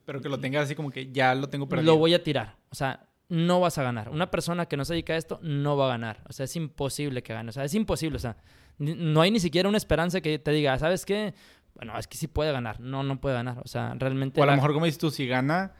Pero 0.05 0.21
que 0.21 0.29
lo 0.29 0.39
tengas 0.39 0.65
así 0.65 0.75
como 0.75 0.91
que 0.91 1.11
ya 1.11 1.35
lo 1.35 1.49
tengo 1.49 1.69
perdido. 1.69 1.93
Lo 1.93 1.99
voy 1.99 2.15
a 2.15 2.23
tirar. 2.23 2.57
O 2.71 2.75
sea, 2.77 3.09
no 3.29 3.61
vas 3.61 3.79
a 3.79 3.83
ganar. 3.83 4.09
Una 4.09 4.31
persona 4.31 4.67
que 4.67 4.77
no 4.77 4.85
se 4.85 4.95
dedica 4.95 5.15
a 5.15 5.17
esto 5.17 5.41
no 5.43 5.77
va 5.77 5.87
a 5.87 5.89
ganar. 5.89 6.23
O 6.29 6.33
sea, 6.33 6.45
es 6.45 6.55
imposible 6.55 7.23
que 7.23 7.33
gane. 7.33 7.51
O 7.51 7.53
sea, 7.53 7.65
es 7.65 7.75
imposible. 7.75 8.17
O 8.17 8.21
sea, 8.21 8.37
no 8.81 9.21
hay 9.21 9.31
ni 9.31 9.41
siquiera 9.41 9.69
una 9.69 9.79
esperanza 9.79 10.21
que 10.21 10.39
te 10.39 10.51
diga, 10.53 10.79
¿sabes 10.79 11.05
qué? 11.05 11.35
Bueno, 11.75 11.99
es 11.99 12.07
que 12.07 12.17
sí 12.17 12.27
puede 12.27 12.53
ganar. 12.53 12.81
No, 12.81 13.03
no 13.03 13.21
puede 13.21 13.37
ganar. 13.37 13.59
O 13.65 13.69
sea, 13.69 13.95
realmente. 13.99 14.41
O 14.41 14.43
a 14.43 14.47
lo 14.47 14.53
mejor, 14.53 14.73
como 14.73 14.87
dices 14.87 14.99
tú, 14.99 15.11
si 15.11 15.27
gana, 15.27 15.73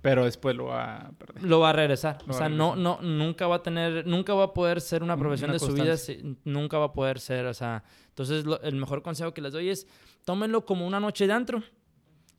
pero 0.00 0.24
después 0.24 0.54
lo 0.56 0.66
va 0.66 0.96
a 0.96 1.12
perder. 1.12 1.42
Lo 1.44 1.60
va 1.60 1.70
a 1.70 1.72
regresar. 1.72 2.18
o 2.28 2.32
sea, 2.32 2.48
no, 2.48 2.76
no, 2.76 3.00
nunca 3.00 3.46
va 3.46 3.56
a 3.56 3.62
tener, 3.62 4.06
nunca 4.06 4.34
va 4.34 4.44
a 4.44 4.52
poder 4.52 4.80
ser 4.80 5.02
una 5.02 5.16
profesión 5.16 5.52
de 5.52 5.58
su 5.58 5.72
vida. 5.72 5.94
nunca 6.44 6.78
va 6.78 6.86
a 6.86 6.92
poder 6.92 7.20
ser, 7.20 7.46
o 7.46 7.54
sea. 7.54 7.84
Entonces, 8.08 8.44
el 8.62 8.76
mejor 8.76 9.02
consejo 9.02 9.32
que 9.32 9.40
les 9.40 9.52
doy 9.52 9.70
es 9.70 9.86
tómenlo 10.24 10.66
como 10.66 10.86
una 10.86 11.00
noche 11.00 11.26
de 11.26 11.32
antro. 11.32 11.62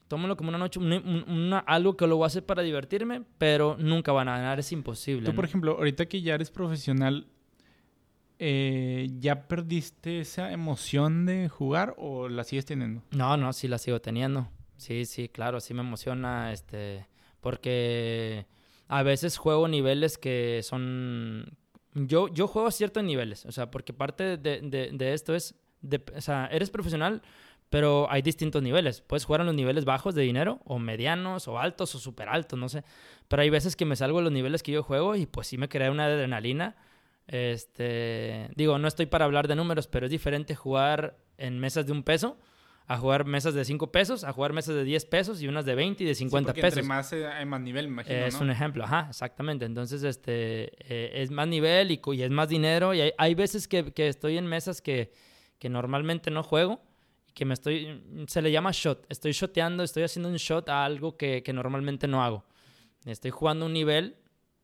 Tómenlo 0.09 0.37
como 0.37 0.49
una 0.49 0.57
noche, 0.57 0.79
una, 0.79 1.59
algo 1.59 1.97
que 1.97 2.05
lo 2.05 2.17
voy 2.17 2.25
a 2.25 2.27
hacer 2.27 2.45
para 2.45 2.61
divertirme, 2.61 3.23
pero 3.37 3.75
nunca 3.79 4.11
van 4.11 4.27
a 4.27 4.37
ganar, 4.37 4.59
es 4.59 4.71
imposible. 4.71 5.27
Tú, 5.27 5.33
por 5.33 5.45
ejemplo, 5.45 5.71
ahorita 5.71 6.05
que 6.05 6.21
ya 6.21 6.35
eres 6.35 6.51
profesional, 6.51 7.25
eh, 8.39 9.09
¿ya 9.19 9.47
perdiste 9.47 10.19
esa 10.19 10.51
emoción 10.51 11.25
de 11.25 11.49
jugar 11.49 11.95
o 11.97 12.29
la 12.29 12.43
sigues 12.43 12.65
teniendo? 12.65 13.01
No, 13.11 13.37
no, 13.37 13.53
sí 13.53 13.67
la 13.67 13.77
sigo 13.77 14.01
teniendo. 14.01 14.49
Sí, 14.77 15.05
sí, 15.05 15.29
claro, 15.29 15.59
sí 15.59 15.73
me 15.73 15.81
emociona, 15.81 16.51
este, 16.51 17.07
porque 17.39 18.47
a 18.87 19.03
veces 19.03 19.37
juego 19.37 19.67
niveles 19.67 20.17
que 20.17 20.61
son... 20.63 21.57
Yo, 21.93 22.27
yo 22.27 22.47
juego 22.47 22.67
a 22.67 22.71
ciertos 22.71 23.03
niveles, 23.03 23.45
o 23.45 23.51
sea, 23.51 23.69
porque 23.69 23.93
parte 23.93 24.37
de, 24.37 25.13
esto 25.13 25.35
es, 25.35 25.55
o 26.15 26.21
sea, 26.21 26.47
eres 26.51 26.71
profesional, 26.71 27.21
pero 27.69 28.07
hay 28.09 28.21
distintos 28.21 28.61
niveles. 28.63 29.01
Puedes 29.01 29.25
jugar 29.25 29.41
a 29.41 29.43
los 29.43 29.53
niveles 29.53 29.85
bajos 29.85 30.15
de 30.15 30.23
dinero, 30.23 30.59
o 30.65 30.79
medianos, 30.79 31.47
o 31.47 31.59
altos, 31.59 31.93
o 31.95 31.99
súper 31.99 32.29
altos, 32.29 32.57
no 32.57 32.67
sé. 32.67 32.83
Pero 33.27 33.41
hay 33.41 33.49
veces 33.49 33.75
que 33.75 33.85
me 33.85 33.95
salgo 33.95 34.17
de 34.17 34.25
los 34.25 34.33
niveles 34.33 34.63
que 34.63 34.71
yo 34.71 34.83
juego 34.83 35.15
y 35.15 35.27
pues 35.27 35.47
sí 35.47 35.57
me 35.57 35.69
crea 35.69 35.91
una 35.91 36.05
adrenalina 36.05 36.75
este, 37.27 38.49
digo, 38.55 38.77
no 38.79 38.87
estoy 38.87 39.05
para 39.05 39.25
hablar 39.25 39.47
de 39.47 39.55
números, 39.55 39.87
pero 39.87 40.05
es 40.05 40.11
diferente 40.11 40.55
jugar 40.55 41.17
en 41.37 41.59
mesas 41.59 41.85
de 41.85 41.91
un 41.91 42.03
peso 42.03 42.37
a 42.87 42.97
jugar 42.97 43.25
mesas 43.25 43.53
de 43.53 43.63
5 43.63 43.91
pesos, 43.91 44.23
a 44.23 44.33
jugar 44.33 44.53
mesas 44.53 44.75
de 44.75 44.83
10 44.83 45.05
pesos 45.05 45.41
y 45.41 45.47
unas 45.47 45.65
de 45.65 45.75
20 45.75 46.03
y 46.03 46.07
de 46.07 46.15
50 46.15 46.53
sí, 46.53 46.61
pesos. 46.61 46.77
Entre 46.77 46.87
más 46.87 47.13
eh, 47.13 47.25
hay 47.25 47.45
más 47.45 47.61
nivel, 47.61 47.87
me 47.87 47.93
imagino. 47.93 48.25
Es 48.25 48.35
un 48.35 48.49
ejemplo, 48.49 48.83
ajá, 48.83 49.07
exactamente. 49.09 49.65
Entonces, 49.65 50.03
este, 50.03 50.71
eh, 50.93 51.21
es 51.21 51.31
más 51.31 51.47
nivel 51.47 51.91
y, 51.91 52.01
y, 52.05 52.21
es 52.21 52.31
más 52.31 52.49
dinero. 52.49 52.93
Y 52.93 53.01
hay, 53.01 53.11
hay 53.17 53.35
veces 53.35 53.67
que, 53.67 53.93
que, 53.93 54.07
estoy 54.07 54.37
en 54.37 54.47
mesas 54.47 54.81
que, 54.81 55.13
que 55.59 55.69
normalmente 55.69 56.29
no 56.29 56.43
juego 56.43 56.83
y 57.27 57.31
que 57.31 57.45
me 57.45 57.53
estoy, 57.53 58.03
se 58.27 58.41
le 58.41 58.51
llama 58.51 58.71
shot. 58.73 59.05
Estoy 59.09 59.31
shoteando, 59.31 59.83
estoy 59.83 60.03
haciendo 60.03 60.29
un 60.29 60.35
shot 60.35 60.67
a 60.67 60.83
algo 60.83 61.15
que, 61.15 61.41
que 61.41 61.53
normalmente 61.53 62.07
no 62.07 62.23
hago. 62.23 62.45
Estoy 63.05 63.31
jugando 63.31 63.65
un 63.65 63.73
nivel 63.73 64.17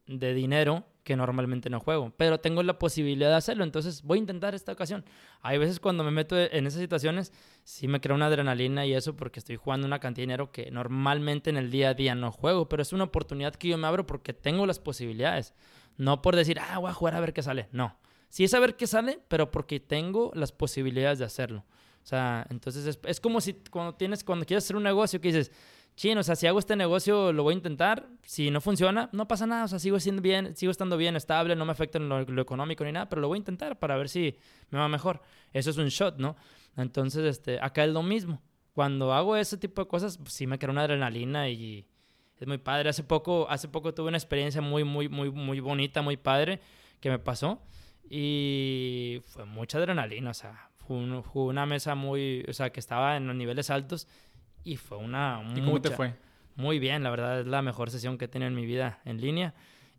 de 0.07 0.33
dinero 0.33 0.85
normalmente 1.15 1.69
no 1.69 1.79
juego, 1.79 2.13
pero 2.17 2.39
tengo 2.39 2.63
la 2.63 2.79
posibilidad 2.79 3.29
de 3.29 3.35
hacerlo, 3.35 3.63
entonces 3.63 4.01
voy 4.03 4.17
a 4.17 4.21
intentar 4.21 4.55
esta 4.55 4.71
ocasión. 4.71 5.05
Hay 5.41 5.57
veces 5.57 5.79
cuando 5.79 6.03
me 6.03 6.11
meto 6.11 6.37
en 6.37 6.67
esas 6.67 6.81
situaciones, 6.81 7.33
sí 7.63 7.87
me 7.87 8.01
crea 8.01 8.15
una 8.15 8.27
adrenalina 8.27 8.85
y 8.85 8.93
eso 8.93 9.15
porque 9.15 9.39
estoy 9.39 9.55
jugando 9.55 9.87
una 9.87 9.99
cantidad 9.99 10.23
de 10.23 10.27
dinero 10.27 10.51
que 10.51 10.71
normalmente 10.71 11.49
en 11.49 11.57
el 11.57 11.71
día 11.71 11.89
a 11.89 11.93
día 11.93 12.15
no 12.15 12.31
juego, 12.31 12.69
pero 12.69 12.81
es 12.81 12.93
una 12.93 13.05
oportunidad 13.05 13.55
que 13.55 13.69
yo 13.69 13.77
me 13.77 13.87
abro 13.87 14.05
porque 14.05 14.33
tengo 14.33 14.65
las 14.65 14.79
posibilidades, 14.79 15.53
no 15.97 16.21
por 16.21 16.35
decir, 16.35 16.59
ah, 16.59 16.79
voy 16.79 16.89
a 16.89 16.93
jugar 16.93 17.15
a 17.15 17.19
ver 17.19 17.33
qué 17.33 17.43
sale, 17.43 17.67
no. 17.71 17.97
Sí 18.29 18.43
es 18.43 18.53
a 18.53 18.59
ver 18.59 18.75
qué 18.75 18.85
sale, 18.85 19.19
pero 19.27 19.49
porque 19.49 19.79
tengo 19.79 20.31
las 20.35 20.51
posibilidades 20.51 21.19
de 21.19 21.25
hacerlo. 21.25 21.65
O 22.03 22.07
sea, 22.09 22.45
entonces 22.49 22.85
es, 22.85 22.99
es 23.03 23.19
como 23.19 23.41
si 23.41 23.53
cuando 23.69 23.95
tienes, 23.95 24.23
cuando 24.23 24.45
quieres 24.45 24.63
hacer 24.63 24.75
un 24.75 24.83
negocio 24.83 25.19
que 25.19 25.29
dices, 25.29 25.51
chino, 25.99 26.21
o 26.21 26.23
sea, 26.23 26.37
si 26.37 26.47
hago 26.47 26.59
este 26.59 26.77
negocio 26.77 27.33
lo 27.33 27.43
voy 27.43 27.51
a 27.51 27.57
intentar, 27.57 28.07
si 28.23 28.51
no 28.51 28.61
funciona, 28.61 29.09
no 29.11 29.27
pasa 29.27 29.45
nada, 29.45 29.65
o 29.65 29.67
sea, 29.67 29.79
sigo 29.79 29.99
siendo 29.99 30.21
bien, 30.21 30.55
sigo 30.55 30.71
estando 30.71 30.95
bien, 30.95 31.17
estable, 31.17 31.57
no 31.57 31.65
me 31.65 31.73
afecta 31.73 31.97
en 31.97 32.07
lo, 32.07 32.41
económico 32.41 32.85
ni 32.85 32.93
nada, 32.93 33.09
pero 33.09 33.21
lo 33.21 33.27
voy 33.27 33.35
a 33.35 33.39
intentar 33.39 33.77
para 33.77 33.97
ver 33.97 34.07
si 34.07 34.37
me 34.69 34.79
va 34.79 34.87
mejor. 34.87 35.21
Eso 35.51 35.71
es 35.71 35.77
un 35.77 35.89
shot, 35.89 36.17
¿no? 36.17 36.37
Entonces, 36.77 37.25
este, 37.25 37.59
acá 37.61 37.83
es 37.83 37.91
lo 37.91 38.01
mismo. 38.01 38.41
Cuando 38.71 39.11
hago 39.13 39.35
ese 39.35 39.57
tipo 39.57 39.81
de 39.81 39.89
cosas, 39.89 40.17
pues, 40.17 40.31
sí 40.31 40.47
me 40.47 40.57
crea 40.57 40.71
una 40.71 40.83
adrenalina 40.83 41.49
y 41.49 41.85
es 42.39 42.47
muy 42.47 42.59
padre. 42.59 42.87
Hace 42.87 43.03
poco, 43.03 43.47
hace 43.49 43.67
poco 43.67 43.93
tuve 43.93 44.07
una 44.07 44.17
experiencia 44.17 44.61
muy, 44.61 44.85
muy, 44.85 45.09
muy, 45.09 45.29
muy 45.31 45.59
bonita, 45.59 46.01
muy 46.01 46.15
padre 46.15 46.61
que 47.01 47.09
me 47.09 47.19
pasó 47.19 47.61
y 48.09 49.21
fue 49.25 49.43
mucha 49.43 49.79
adrenalina, 49.79 50.31
o 50.31 50.33
sea, 50.33 50.69
fue, 50.75 51.21
fue 51.23 51.43
una 51.43 51.65
mesa 51.65 51.93
muy, 51.93 52.45
o 52.47 52.53
sea, 52.53 52.71
que 52.71 52.79
estaba 52.79 53.17
en 53.17 53.27
los 53.27 53.35
niveles 53.35 53.69
altos 53.69 54.07
y 54.63 54.77
fue 54.77 54.97
una... 54.97 55.43
¿Y 55.55 55.61
cómo 55.61 55.81
te 55.81 55.91
fue? 55.91 56.15
Muy 56.55 56.79
bien, 56.79 57.03
la 57.03 57.09
verdad 57.09 57.41
es 57.41 57.47
la 57.47 57.61
mejor 57.61 57.89
sesión 57.89 58.17
que 58.17 58.25
he 58.25 58.27
tenido 58.27 58.47
en 58.47 58.55
mi 58.55 58.65
vida 58.65 58.99
en 59.05 59.21
línea 59.21 59.53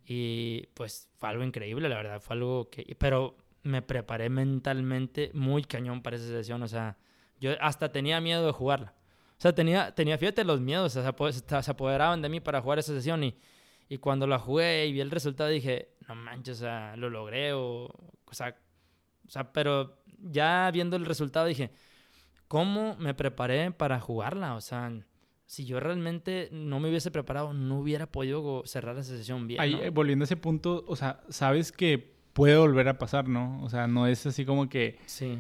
y 0.05 0.67
pues 0.75 1.09
fue 1.17 1.29
algo 1.29 1.45
increíble, 1.45 1.89
la 1.89 1.97
verdad, 1.97 2.21
fue 2.21 2.37
algo 2.37 2.69
que... 2.71 2.97
Pero 2.99 3.37
me 3.63 3.83
preparé 3.83 4.29
mentalmente 4.29 5.31
muy 5.35 5.65
cañón 5.65 6.03
para 6.03 6.17
esa 6.17 6.27
sesión, 6.27 6.63
o 6.63 6.69
sea, 6.69 6.97
yo 7.41 7.53
hasta 7.61 7.93
tenía 7.93 8.21
miedo 8.21 8.45
de 8.45 8.53
jugarla. 8.53 8.95
O 9.39 9.41
sea, 9.41 9.55
tenía, 9.55 9.95
tenía 9.95 10.19
fíjate, 10.19 10.45
los 10.45 10.61
miedos, 10.61 10.97
o 10.97 11.03
sea, 11.03 11.63
se 11.63 11.71
apoderaban 11.71 12.21
de 12.21 12.29
mí 12.29 12.41
para 12.41 12.61
jugar 12.61 12.79
esa 12.79 12.93
sesión 12.93 13.25
y, 13.25 13.39
Y 13.89 13.99
cuando 13.99 14.27
la 14.29 14.39
jugué 14.39 14.87
y 14.87 14.93
vi 14.93 15.01
el 15.01 15.11
resultado 15.11 15.51
dije, 15.51 15.97
no 16.07 16.15
manches, 16.15 16.59
o 16.59 16.61
sea, 16.61 16.95
lo 16.97 17.11
logré 17.11 17.53
o, 17.53 17.87
o 17.87 18.33
sea, 18.33 18.57
o 19.27 19.31
sea, 19.31 19.53
pero 19.53 20.03
ya 20.19 20.71
viendo 20.73 20.97
el 20.97 21.05
resultado 21.05 21.47
dije, 21.47 21.73
¿cómo 22.51 22.97
me 22.99 23.15
preparé 23.15 23.71
para 23.71 24.01
jugarla? 24.01 24.57
O 24.57 24.61
sea, 24.61 24.93
si 25.47 25.67
yo 25.67 25.79
realmente 25.79 26.49
no 26.51 26.81
me 26.81 26.89
hubiese 26.89 27.13
preparado, 27.13 27.53
no 27.53 27.79
hubiera 27.79 28.11
podido 28.11 28.63
cerrar 28.67 28.99
esa 28.99 29.17
sesión 29.17 29.47
bien. 29.47 29.61
Ahí, 29.61 29.79
eh, 29.81 29.91
volviendo 29.91 30.25
a 30.25 30.27
ese 30.27 30.37
punto, 30.37 30.85
o 30.89 30.97
sea, 30.97 31.21
sabes 31.29 31.71
que 31.71 32.13
puede 32.33 32.57
volver 32.57 32.89
a 32.89 32.99
pasar, 32.99 33.29
¿no? 33.29 33.63
O 33.63 33.69
sea, 33.69 33.87
no 33.87 34.09
es 34.09 34.27
así 34.27 34.45
como 34.45 34.69
que... 34.69 34.99
Sí. 35.07 35.39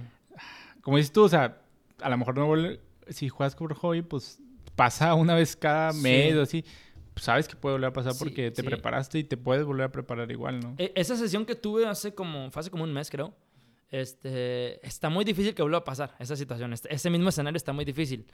Como 0.82 0.98
dices 0.98 1.12
tú, 1.12 1.24
o 1.24 1.28
sea, 1.28 1.60
a 2.00 2.08
lo 2.08 2.16
mejor 2.16 2.38
no 2.38 2.46
vuelve... 2.46 2.78
Si 3.08 3.28
juegas 3.28 3.56
por 3.56 3.74
hobby, 3.74 4.02
pues 4.02 4.40
pasa 4.76 5.14
una 5.14 5.34
vez 5.34 5.56
cada 5.56 5.92
mes 5.92 6.36
o 6.36 6.42
así. 6.42 6.64
Pues 7.12 7.24
sabes 7.24 7.48
que 7.48 7.56
puede 7.56 7.74
volver 7.74 7.88
a 7.88 7.92
pasar 7.92 8.12
porque 8.20 8.52
te 8.52 8.62
preparaste 8.62 9.18
y 9.18 9.24
te 9.24 9.36
puedes 9.36 9.64
volver 9.64 9.86
a 9.86 9.90
preparar 9.90 10.30
igual, 10.30 10.60
¿no? 10.60 10.76
E, 10.78 10.92
esa 10.94 11.16
sesión 11.16 11.44
que 11.44 11.56
tuve 11.56 11.88
hace 11.88 12.14
como, 12.14 12.48
hace 12.54 12.70
como 12.70 12.84
un 12.84 12.92
mes, 12.92 13.10
creo 13.10 13.34
este, 13.90 14.86
está 14.86 15.08
muy 15.08 15.24
difícil 15.24 15.54
que 15.54 15.62
vuelva 15.62 15.78
a 15.78 15.84
pasar 15.84 16.14
esa 16.18 16.36
situación. 16.36 16.72
Este, 16.72 16.94
ese 16.94 17.10
mismo 17.10 17.28
escenario 17.28 17.56
está 17.56 17.72
muy 17.72 17.84
difícil. 17.84 18.26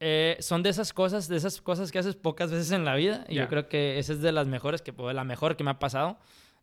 Eh, 0.00 0.36
son 0.40 0.62
de 0.62 0.70
esas 0.70 0.92
cosas, 0.92 1.28
de 1.28 1.36
esas 1.36 1.60
cosas 1.60 1.92
que 1.92 1.98
haces 1.98 2.16
pocas 2.16 2.50
veces 2.50 2.72
en 2.72 2.84
la 2.84 2.94
vida. 2.94 3.24
Y 3.28 3.36
yo 3.36 3.48
creo 3.48 3.68
que 3.68 3.98
esa 3.98 4.12
es 4.12 4.20
de 4.20 4.32
las 4.32 4.46
mejores, 4.46 4.82
que 4.82 4.92
la 4.92 5.24
mejor 5.24 5.56
que 5.56 5.64
me 5.64 5.70
ha 5.70 5.78
pasado 5.78 6.18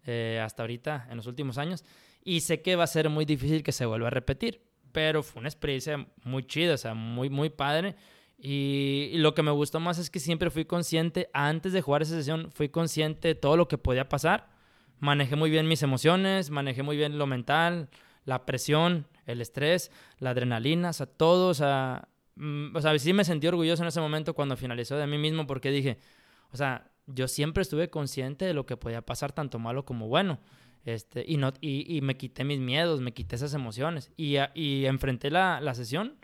eh, 0.06 0.40
hasta 0.44 0.64
ahorita, 0.64 1.08
en 1.10 1.18
los 1.18 1.26
últimos 1.26 1.58
años. 1.58 1.84
Y 2.24 2.42
sé 2.42 2.62
que 2.62 2.76
va 2.76 2.84
a 2.84 2.88
ser 2.88 3.10
muy 3.10 3.26
difícil 3.26 3.64
que 3.64 3.72
se 3.72 3.86
vuelva 3.86 4.08
a 4.08 4.12
repetir. 4.12 4.62
Pero 4.92 5.24
fue 5.24 5.40
una 5.40 5.50
experiencia 5.50 6.08
muy 6.24 6.46
chida, 6.46 6.74
o 6.74 6.78
sea, 6.78 6.94
muy, 6.94 7.30
muy 7.30 7.50
padre. 7.50 7.96
Y, 8.38 9.10
y, 9.14 9.18
lo 9.18 9.34
que 9.34 9.44
me 9.44 9.52
gustó 9.52 9.80
más 9.80 10.00
es 10.00 10.10
que 10.10 10.20
siempre 10.20 10.50
fui 10.50 10.66
consciente, 10.66 11.30
antes 11.34 11.74
de 11.74 11.82
jugar 11.82 12.02
esa 12.02 12.16
sesión, 12.16 12.52
fui 12.52 12.70
consciente 12.70 13.30
de 13.30 13.36
todo 13.36 13.58
lo 13.58 13.68
que 13.68 13.78
podía 13.78 14.08
pasar. 14.10 14.50
Manejé 15.00 15.36
muy 15.36 15.50
bien 15.50 15.68
mis 15.68 15.84
emociones, 15.84 16.50
manejé 16.50 16.84
muy 16.84 16.98
bien 16.98 17.18
lo 17.18 17.28
mental, 17.28 17.90
la 18.30 18.46
presión, 18.46 19.08
el 19.26 19.42
estrés, 19.42 19.92
la 20.20 20.30
adrenalina, 20.30 20.92
o 20.92 20.94
sea, 20.94 21.08
todo, 21.08 21.50
o 21.50 21.54
sea, 21.54 22.08
mm, 22.36 22.76
o 22.76 22.82
sea, 22.82 22.98
sí 23.00 23.12
me 23.12 23.26
sentí 23.26 23.48
orgulloso 23.48 23.82
en 23.84 23.88
ese 23.88 24.00
momento 24.00 24.34
cuando 24.34 24.56
finalizó 24.56 24.96
de 24.96 25.08
mí 25.08 25.18
mismo 25.18 25.48
porque 25.48 25.72
dije, 25.72 25.98
o 26.52 26.58
sea, 26.58 26.92
yo 27.08 27.28
siempre 27.28 27.64
estuve 27.64 27.90
consciente 27.90 28.46
de 28.46 28.54
lo 28.54 28.66
que 28.66 28.78
podía 28.78 29.02
pasar, 29.02 29.32
tanto 29.32 29.58
malo 29.58 29.84
como 29.84 30.08
bueno. 30.08 30.40
Este, 30.86 31.26
y, 31.28 31.38
no, 31.38 31.52
y, 31.60 32.00
me 32.02 32.16
quité 32.18 32.44
mis 32.44 32.60
miedos, 32.60 33.02
me 33.02 33.14
quité 33.14 33.36
esas 33.36 33.54
emociones. 33.54 34.12
Y, 34.16 34.38
y 34.54 34.86
enfrenté 34.86 35.32
la, 35.32 35.60
la 35.60 35.74
sesión 35.74 36.18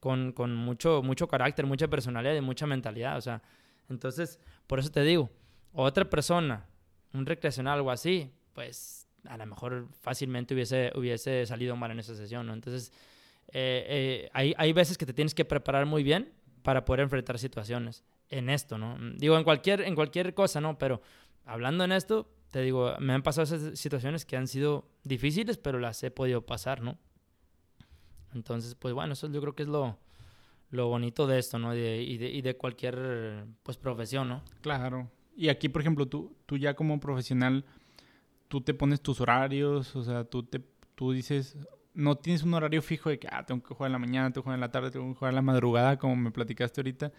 con, 0.00 0.32
con, 0.32 0.54
mucho, 0.54 1.02
mucho 1.02 1.28
carácter, 1.28 1.64
mucha 1.64 1.88
personalidad 1.88 2.34
y 2.34 2.40
mucha 2.40 2.66
mentalidad. 2.66 3.16
O 3.16 3.20
sea, 3.20 3.40
entonces, 3.88 4.40
por 4.66 4.80
eso 4.80 4.90
te 4.90 5.02
digo, 5.02 5.30
otra 5.72 6.10
persona, 6.10 6.66
un 7.12 7.24
recreacional, 7.24 7.78
algo 7.78 7.90
así, 7.90 8.32
pues 8.52 9.01
a 9.28 9.36
lo 9.36 9.46
mejor 9.46 9.88
fácilmente 10.00 10.54
hubiese, 10.54 10.92
hubiese 10.94 11.46
salido 11.46 11.76
mal 11.76 11.90
en 11.90 12.00
esa 12.00 12.14
sesión, 12.14 12.46
¿no? 12.46 12.54
Entonces, 12.54 12.92
eh, 13.48 13.84
eh, 13.88 14.30
hay, 14.32 14.54
hay 14.56 14.72
veces 14.72 14.98
que 14.98 15.06
te 15.06 15.12
tienes 15.12 15.34
que 15.34 15.44
preparar 15.44 15.86
muy 15.86 16.02
bien 16.02 16.32
para 16.62 16.84
poder 16.84 17.00
enfrentar 17.00 17.38
situaciones 17.38 18.04
en 18.28 18.48
esto, 18.48 18.78
¿no? 18.78 18.96
Digo, 19.16 19.36
en 19.36 19.44
cualquier, 19.44 19.82
en 19.82 19.94
cualquier 19.94 20.34
cosa, 20.34 20.60
¿no? 20.60 20.78
Pero 20.78 21.02
hablando 21.44 21.84
en 21.84 21.92
esto, 21.92 22.28
te 22.50 22.60
digo, 22.62 22.94
me 22.98 23.12
han 23.12 23.22
pasado 23.22 23.44
esas 23.44 23.78
situaciones 23.78 24.24
que 24.24 24.36
han 24.36 24.48
sido 24.48 24.88
difíciles, 25.04 25.58
pero 25.58 25.78
las 25.78 26.02
he 26.02 26.10
podido 26.10 26.44
pasar, 26.44 26.82
¿no? 26.82 26.98
Entonces, 28.34 28.74
pues 28.74 28.94
bueno, 28.94 29.12
eso 29.12 29.30
yo 29.30 29.40
creo 29.40 29.54
que 29.54 29.64
es 29.64 29.68
lo, 29.68 29.98
lo 30.70 30.88
bonito 30.88 31.26
de 31.26 31.38
esto, 31.38 31.58
¿no? 31.58 31.74
y, 31.74 31.80
de, 31.80 32.30
y, 32.30 32.42
de, 32.42 32.56
cualquier, 32.56 33.44
pues, 33.62 33.76
profesión, 33.76 34.28
¿no? 34.28 34.42
Claro. 34.62 35.10
Y 35.36 35.48
aquí, 35.48 35.68
por 35.68 35.82
ejemplo, 35.82 36.06
tú, 36.06 36.36
tú 36.46 36.56
ya 36.56 36.74
como 36.74 36.98
profesional 36.98 37.64
tú 38.52 38.60
te 38.60 38.74
pones 38.74 39.00
tus 39.00 39.18
horarios, 39.18 39.96
o 39.96 40.02
sea, 40.02 40.24
tú, 40.24 40.42
te, 40.42 40.60
tú 40.94 41.12
dices, 41.12 41.56
no 41.94 42.16
tienes 42.16 42.42
un 42.42 42.52
horario 42.52 42.82
fijo 42.82 43.08
de 43.08 43.18
que, 43.18 43.26
ah, 43.32 43.46
tengo 43.46 43.62
que 43.62 43.74
jugar 43.74 43.88
en 43.88 43.92
la 43.92 43.98
mañana, 43.98 44.30
tengo 44.30 44.42
que 44.42 44.44
jugar 44.44 44.56
en 44.56 44.60
la 44.60 44.70
tarde, 44.70 44.90
tengo 44.90 45.08
que 45.10 45.18
jugar 45.18 45.30
en 45.30 45.36
la 45.36 45.40
madrugada, 45.40 45.98
como 45.98 46.14
me 46.16 46.30
platicaste 46.30 46.82
ahorita. 46.82 47.12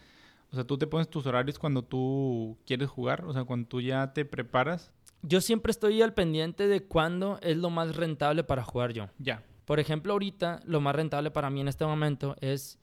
O 0.52 0.54
sea, 0.54 0.62
tú 0.62 0.78
te 0.78 0.86
pones 0.86 1.10
tus 1.10 1.26
horarios 1.26 1.58
cuando 1.58 1.82
tú 1.82 2.56
quieres 2.64 2.88
jugar, 2.88 3.24
o 3.24 3.32
sea, 3.32 3.42
cuando 3.42 3.66
tú 3.66 3.80
ya 3.80 4.12
te 4.12 4.24
preparas. 4.24 4.92
Yo 5.22 5.40
siempre 5.40 5.72
estoy 5.72 6.02
al 6.02 6.14
pendiente 6.14 6.68
de 6.68 6.84
cuándo 6.84 7.40
es 7.42 7.56
lo 7.56 7.68
más 7.68 7.96
rentable 7.96 8.44
para 8.44 8.62
jugar 8.62 8.92
yo. 8.92 9.08
Ya. 9.18 9.42
Por 9.64 9.80
ejemplo, 9.80 10.12
ahorita 10.12 10.60
lo 10.64 10.80
más 10.80 10.94
rentable 10.94 11.32
para 11.32 11.50
mí 11.50 11.62
en 11.62 11.66
este 11.66 11.84
momento 11.84 12.36
es, 12.42 12.78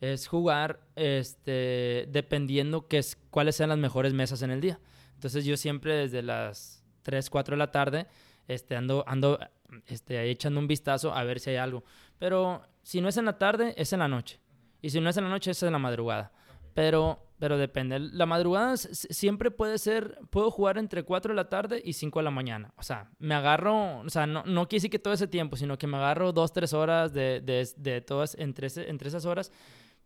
es 0.00 0.28
jugar 0.28 0.86
este, 0.94 2.06
dependiendo 2.12 2.86
que 2.86 2.98
es, 2.98 3.18
cuáles 3.30 3.56
sean 3.56 3.70
las 3.70 3.78
mejores 3.78 4.14
mesas 4.14 4.42
en 4.42 4.52
el 4.52 4.60
día. 4.60 4.78
Entonces 5.14 5.44
yo 5.44 5.56
siempre 5.56 5.94
desde 5.94 6.22
las 6.22 6.77
3, 7.02 7.30
4 7.30 7.54
de 7.54 7.58
la 7.58 7.70
tarde, 7.70 8.06
este, 8.46 8.76
ando, 8.76 9.04
ando 9.06 9.38
este, 9.86 10.30
echando 10.30 10.60
un 10.60 10.66
vistazo 10.66 11.14
a 11.14 11.24
ver 11.24 11.40
si 11.40 11.50
hay 11.50 11.56
algo. 11.56 11.84
Pero 12.18 12.62
si 12.82 13.00
no 13.00 13.08
es 13.08 13.16
en 13.16 13.26
la 13.26 13.38
tarde, 13.38 13.74
es 13.76 13.92
en 13.92 14.00
la 14.00 14.08
noche. 14.08 14.40
Y 14.80 14.90
si 14.90 15.00
no 15.00 15.10
es 15.10 15.16
en 15.16 15.24
la 15.24 15.30
noche, 15.30 15.50
es 15.50 15.62
en 15.62 15.72
la 15.72 15.78
madrugada. 15.78 16.32
Pero, 16.74 17.18
pero 17.38 17.58
depende. 17.58 17.98
La 17.98 18.26
madrugada 18.26 18.76
siempre 18.76 19.50
puede 19.50 19.78
ser, 19.78 20.18
puedo 20.30 20.50
jugar 20.50 20.78
entre 20.78 21.02
4 21.02 21.32
de 21.32 21.36
la 21.36 21.48
tarde 21.48 21.82
y 21.84 21.92
5 21.94 22.20
de 22.20 22.22
la 22.22 22.30
mañana. 22.30 22.72
O 22.76 22.82
sea, 22.82 23.10
me 23.18 23.34
agarro, 23.34 24.00
o 24.00 24.08
sea, 24.08 24.26
no, 24.26 24.44
no 24.44 24.68
quiere 24.68 24.78
decir 24.78 24.90
que 24.90 24.98
todo 24.98 25.12
ese 25.12 25.26
tiempo, 25.26 25.56
sino 25.56 25.76
que 25.76 25.86
me 25.86 25.96
agarro 25.96 26.32
2, 26.32 26.52
3 26.52 26.72
horas 26.74 27.12
de, 27.12 27.40
de, 27.40 27.68
de 27.76 28.00
todas, 28.00 28.36
entre, 28.38 28.68
entre 28.88 29.08
esas 29.08 29.24
horas. 29.24 29.50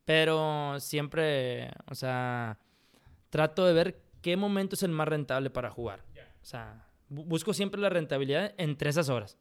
Pero 0.05 0.81
siempre, 0.81 1.71
o 1.91 1.95
sea, 1.95 2.59
trato 3.31 3.67
de 3.67 3.73
ver 3.73 4.03
qué 4.21 4.37
momento 4.37 4.75
es 4.75 4.83
el 4.83 4.91
más 4.91 5.09
rentable 5.09 5.51
para 5.51 5.71
jugar. 5.71 6.05
O 6.43 6.45
sea, 6.45 6.89
busco 7.09 7.55
siempre 7.55 7.81
la 7.81 7.89
rentabilidad 7.89 8.55
entre 8.59 8.91
esas 8.91 9.09
horas. 9.09 9.39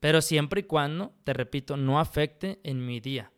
Pero 0.00 0.20
siempre 0.22 0.60
y 0.60 0.64
cuando, 0.64 1.12
te 1.24 1.32
repito, 1.32 1.76
no 1.76 1.98
afecte 1.98 2.60
en 2.62 2.84
mi 2.84 3.00
día. 3.00 3.32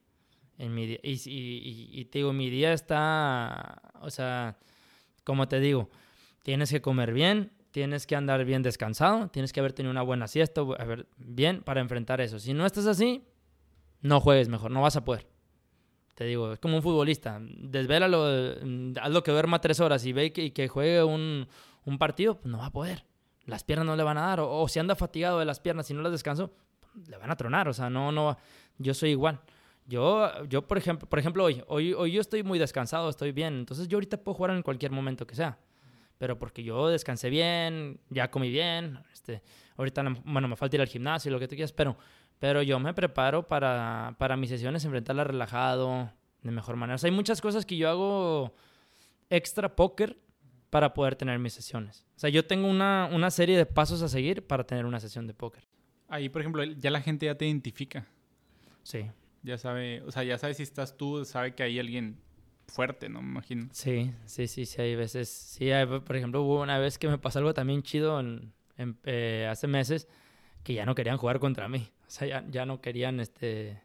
En 0.58 0.74
mi 0.74 0.86
día. 0.86 0.98
Y, 1.02 2.04
te 2.06 2.18
digo, 2.18 2.32
mi 2.32 2.50
día 2.50 2.72
está, 2.72 3.80
o 4.00 4.10
sea, 4.10 4.58
como 5.24 5.48
te 5.48 5.60
digo, 5.60 5.88
tienes 6.42 6.70
que 6.70 6.82
comer 6.82 7.12
bien, 7.14 7.52
tienes 7.70 8.06
que 8.06 8.16
andar 8.16 8.44
bien 8.44 8.62
descansado, 8.62 9.28
tienes 9.28 9.52
que 9.52 9.60
haber 9.60 9.72
tenido 9.72 9.90
una 9.90 10.02
buena 10.02 10.26
siesta, 10.26 10.62
ver, 10.62 11.06
bien 11.16 11.62
para 11.62 11.80
enfrentar 11.80 12.20
eso. 12.20 12.38
Si 12.38 12.52
no 12.52 12.66
estás 12.66 12.86
así, 12.86 13.24
no 14.02 14.20
juegues 14.20 14.48
mejor, 14.48 14.70
no 14.70 14.82
vas 14.82 14.96
a 14.96 15.04
poder. 15.04 15.26
Te 16.14 16.24
digo, 16.24 16.52
es 16.52 16.58
como 16.58 16.76
un 16.76 16.82
futbolista. 16.82 17.40
Desvélalo, 17.40 18.26
hazlo 19.00 19.22
que 19.22 19.30
duerma 19.30 19.62
tres 19.62 19.80
horas 19.80 20.04
y 20.04 20.12
ve 20.12 20.34
que, 20.34 20.52
que 20.52 20.68
juegue 20.68 21.02
un, 21.02 21.48
un 21.84 21.98
partido, 21.98 22.40
pues 22.40 22.50
no 22.50 22.58
va 22.58 22.66
a 22.66 22.72
poder. 22.72 23.04
Las 23.46 23.64
piernas 23.64 23.86
no 23.86 23.96
le 23.96 24.02
van 24.02 24.18
a 24.18 24.22
dar, 24.22 24.40
o, 24.40 24.68
si 24.68 24.78
anda 24.78 24.94
fatigado 24.94 25.38
de 25.38 25.44
las 25.44 25.60
piernas 25.60 25.90
y 25.90 25.94
no 25.94 26.02
las 26.02 26.12
descanso, 26.12 26.52
le 27.08 27.16
van 27.16 27.30
a 27.30 27.36
tronar, 27.36 27.68
o 27.68 27.72
sea, 27.72 27.90
no, 27.90 28.12
no, 28.12 28.36
yo 28.78 28.94
soy 28.94 29.10
igual. 29.10 29.40
Yo, 29.86 30.44
yo 30.44 30.66
por 30.66 30.78
ejemplo, 30.78 31.08
por 31.08 31.18
ejemplo 31.18 31.42
hoy, 31.42 31.62
hoy, 31.66 31.92
hoy 31.94 32.12
yo 32.12 32.20
estoy 32.20 32.42
muy 32.42 32.58
descansado, 32.58 33.08
estoy 33.08 33.32
bien, 33.32 33.54
entonces 33.54 33.88
yo 33.88 33.96
ahorita 33.96 34.18
puedo 34.18 34.36
jugar 34.36 34.52
en 34.52 34.62
cualquier 34.62 34.92
momento 34.92 35.26
que 35.26 35.34
sea, 35.34 35.58
pero 36.18 36.38
porque 36.38 36.62
yo 36.62 36.88
descansé 36.88 37.28
bien, 37.28 37.98
ya 38.08 38.30
comí 38.30 38.50
bien, 38.50 39.00
este, 39.12 39.42
ahorita, 39.76 40.04
bueno, 40.24 40.46
me 40.46 40.56
falta 40.56 40.76
ir 40.76 40.82
al 40.82 40.86
gimnasio, 40.86 41.32
lo 41.32 41.40
que 41.40 41.48
tú 41.48 41.56
quieras, 41.56 41.72
pero, 41.72 41.96
pero 42.38 42.62
yo 42.62 42.78
me 42.78 42.94
preparo 42.94 43.48
para, 43.48 44.14
para 44.18 44.36
mis 44.36 44.50
sesiones, 44.50 44.84
enfrentarlas 44.84 45.26
relajado, 45.26 46.12
de 46.42 46.50
mejor 46.50 46.76
manera. 46.76 46.96
O 46.96 46.98
sea, 46.98 47.08
hay 47.08 47.16
muchas 47.16 47.40
cosas 47.40 47.66
que 47.66 47.76
yo 47.76 47.88
hago 47.88 48.54
extra 49.28 49.74
póker 49.74 50.18
para 50.70 50.94
poder 50.94 51.16
tener 51.16 51.38
mis 51.38 51.52
sesiones. 51.52 52.06
O 52.16 52.20
sea, 52.20 52.30
yo 52.30 52.46
tengo 52.46 52.68
una, 52.68 53.08
una 53.12 53.30
serie 53.30 53.56
de 53.56 53.66
pasos 53.66 54.02
a 54.02 54.08
seguir 54.08 54.46
para 54.46 54.64
tener 54.64 54.86
una 54.86 55.00
sesión 55.00 55.26
de 55.26 55.34
póker. 55.34 55.66
Ahí, 56.08 56.28
por 56.28 56.40
ejemplo, 56.40 56.64
ya 56.64 56.90
la 56.90 57.00
gente 57.00 57.26
ya 57.26 57.36
te 57.36 57.46
identifica. 57.46 58.06
Sí. 58.82 59.06
Ya 59.42 59.58
sabe, 59.58 60.02
o 60.02 60.10
sea, 60.10 60.22
ya 60.22 60.38
sabe 60.38 60.54
si 60.54 60.62
estás 60.62 60.96
tú, 60.96 61.24
sabe 61.24 61.54
que 61.54 61.62
hay 61.62 61.78
alguien 61.78 62.18
fuerte, 62.66 63.08
¿no? 63.08 63.20
Me 63.20 63.28
imagino. 63.28 63.68
Sí, 63.72 64.12
sí, 64.26 64.46
sí, 64.46 64.66
sí, 64.66 64.80
hay 64.80 64.94
veces. 64.94 65.28
Sí, 65.28 65.70
por 66.06 66.16
ejemplo, 66.16 66.42
hubo 66.42 66.62
una 66.62 66.78
vez 66.78 66.98
que 66.98 67.08
me 67.08 67.18
pasó 67.18 67.38
algo 67.40 67.52
también 67.52 67.82
chido 67.82 68.20
en, 68.20 68.52
eh, 69.04 69.48
hace 69.50 69.66
meses 69.66 70.08
que 70.62 70.74
ya 70.74 70.86
no 70.86 70.94
querían 70.94 71.16
jugar 71.16 71.38
contra 71.40 71.68
mí. 71.68 71.88
O 72.06 72.10
sea, 72.10 72.28
ya, 72.28 72.44
ya 72.48 72.66
no 72.66 72.80
querían, 72.80 73.20
este, 73.20 73.82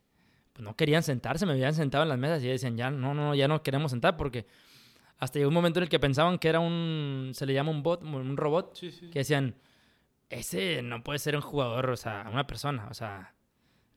pues 0.54 0.64
no 0.64 0.76
querían 0.76 1.04
sentarse, 1.04 1.46
me 1.46 1.54
habían 1.54 1.74
sentado 1.74 2.04
en 2.04 2.10
las 2.10 2.18
mesas 2.18 2.44
y 2.44 2.48
decían, 2.48 2.78
ya 2.78 2.92
no, 2.92 3.14
no, 3.14 3.36
ya 3.36 3.48
no 3.48 3.62
queremos 3.62 3.92
sentar 3.92 4.18
porque 4.18 4.46
hasta 5.18 5.40
llegó 5.40 5.50
un 5.50 5.56
momento 5.56 5.80
en 5.80 5.84
el 5.84 5.90
que 5.90 6.00
pensaban 6.00 6.38
que 6.38 6.50
era 6.50 6.60
un, 6.60 7.32
se 7.34 7.46
le 7.46 7.54
llama 7.54 7.72
un 7.72 7.84
bot, 7.84 8.04
un 8.04 8.38
robot, 8.38 8.80
que 8.80 9.20
decían, 9.20 9.56
ese 10.30 10.82
no 10.82 11.04
puede 11.04 11.20
ser 11.20 11.36
un 11.36 11.42
jugador, 11.42 11.90
o 11.90 11.98
sea, 11.98 12.28
una 12.32 12.46
persona, 12.48 12.88
o 12.90 12.94
sea, 12.94 13.36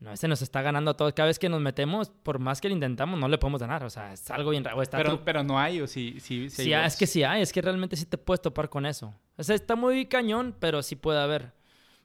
no, 0.00 0.12
ese 0.12 0.28
nos 0.28 0.42
está 0.42 0.62
ganando 0.62 0.92
a 0.92 0.94
todos. 0.94 1.12
Cada 1.12 1.26
vez 1.26 1.40
que 1.40 1.48
nos 1.48 1.60
metemos, 1.60 2.10
por 2.10 2.38
más 2.38 2.60
que 2.60 2.68
lo 2.68 2.74
intentamos, 2.74 3.18
no 3.18 3.26
le 3.26 3.36
podemos 3.36 3.60
ganar, 3.60 3.82
o 3.82 3.90
sea, 3.90 4.12
es 4.12 4.30
algo 4.30 4.50
bien 4.50 4.62
raro. 4.62 4.80
Pero, 4.90 5.24
pero 5.24 5.42
no 5.42 5.58
hay, 5.58 5.80
o 5.80 5.88
sí, 5.88 6.18
sí, 6.20 6.48
sí, 6.50 6.72
es 6.72 6.96
que 6.96 7.06
sí 7.06 7.24
hay, 7.24 7.42
es 7.42 7.52
que 7.52 7.60
realmente 7.60 7.96
sí 7.96 8.06
te 8.06 8.16
puedes 8.16 8.40
topar 8.40 8.68
con 8.68 8.86
eso. 8.86 9.12
O 9.36 9.42
sea, 9.42 9.56
está 9.56 9.74
muy 9.74 10.06
cañón, 10.06 10.54
pero 10.58 10.82
sí 10.82 10.94
puede 10.94 11.20
haber. 11.20 11.52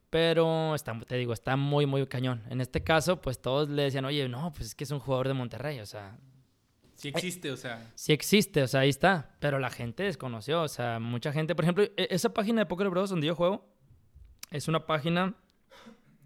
Pero 0.09 0.73
está, 0.75 0.99
te 1.07 1.17
digo, 1.17 1.33
está 1.33 1.55
muy, 1.55 1.85
muy 1.85 2.05
cañón. 2.07 2.43
En 2.49 2.61
este 2.61 2.83
caso, 2.83 3.21
pues 3.21 3.39
todos 3.39 3.69
le 3.69 3.83
decían, 3.83 4.05
oye, 4.05 4.27
no, 4.27 4.51
pues 4.53 4.69
es 4.69 4.75
que 4.75 4.83
es 4.83 4.91
un 4.91 4.99
jugador 4.99 5.27
de 5.27 5.33
Monterrey, 5.35 5.79
o 5.79 5.85
sea, 5.85 6.17
Sí 7.03 7.09
existe, 7.09 7.51
o 7.51 7.57
sea. 7.57 7.91
Sí 7.95 8.13
existe, 8.13 8.63
o 8.63 8.67
sea, 8.67 8.79
ahí 8.79 8.89
está. 8.89 9.35
Pero 9.41 9.59
la 9.59 9.69
gente 9.69 10.03
desconoció, 10.03 10.61
o 10.61 10.69
sea, 10.69 10.99
mucha 11.01 11.33
gente. 11.33 11.53
Por 11.53 11.65
ejemplo, 11.65 11.83
e, 11.83 12.07
esa 12.09 12.33
página 12.33 12.61
de 12.61 12.65
Poker 12.65 12.89
Bros 12.89 13.09
donde 13.09 13.27
yo 13.27 13.35
juego 13.35 13.67
es 14.51 14.69
una 14.69 14.85
página 14.85 15.35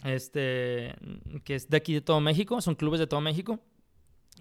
este, 0.04 0.94
que 1.44 1.56
es 1.56 1.68
de 1.68 1.78
aquí 1.78 1.96
de 1.96 2.02
todo 2.02 2.22
México, 2.22 2.62
son 2.62 2.76
clubes 2.76 3.00
de 3.00 3.08
todo 3.08 3.22
México 3.22 3.60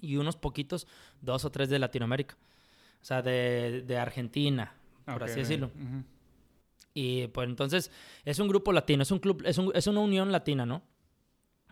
y 0.02 0.18
unos 0.18 0.36
poquitos, 0.36 0.86
dos 1.22 1.46
o 1.46 1.50
tres 1.50 1.70
de 1.70 1.78
Latinoamérica, 1.78 2.36
o 3.00 3.04
sea, 3.04 3.22
de, 3.22 3.82
de 3.86 3.96
Argentina, 3.96 4.74
por 5.06 5.24
así 5.24 5.36
decirlo. 5.36 5.70
Y 6.92 7.28
pues 7.28 7.48
entonces 7.48 7.90
es 8.26 8.38
un 8.40 8.48
grupo 8.48 8.72
latino, 8.72 9.04
es 9.04 9.10
un 9.10 9.20
club, 9.20 9.42
es, 9.46 9.56
un, 9.56 9.72
es 9.74 9.86
una 9.86 10.00
unión 10.00 10.30
latina, 10.30 10.66
¿no? 10.66 10.82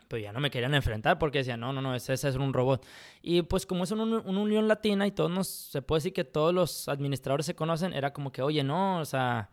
Pero 0.07 0.21
ya 0.21 0.31
no 0.31 0.39
me 0.39 0.51
querían 0.51 0.73
enfrentar 0.75 1.17
porque 1.17 1.39
decían, 1.39 1.59
no, 1.59 1.73
no, 1.73 1.81
no, 1.81 1.95
ese, 1.95 2.13
es 2.13 2.23
un 2.23 2.53
robot. 2.53 2.85
Y 3.21 3.41
pues 3.43 3.65
como 3.65 3.83
es 3.83 3.91
una, 3.91 4.03
una 4.03 4.39
unión 4.39 4.67
latina 4.67 5.07
y 5.07 5.11
todos 5.11 5.31
nos, 5.31 5.47
se 5.47 5.81
puede 5.81 5.99
decir 5.99 6.13
que 6.13 6.23
todos 6.23 6.53
los 6.53 6.87
administradores 6.87 7.45
se 7.45 7.55
conocen, 7.55 7.93
era 7.93 8.13
como 8.13 8.31
que, 8.31 8.41
oye, 8.41 8.63
no, 8.63 8.99
o 8.99 9.05
sea, 9.05 9.49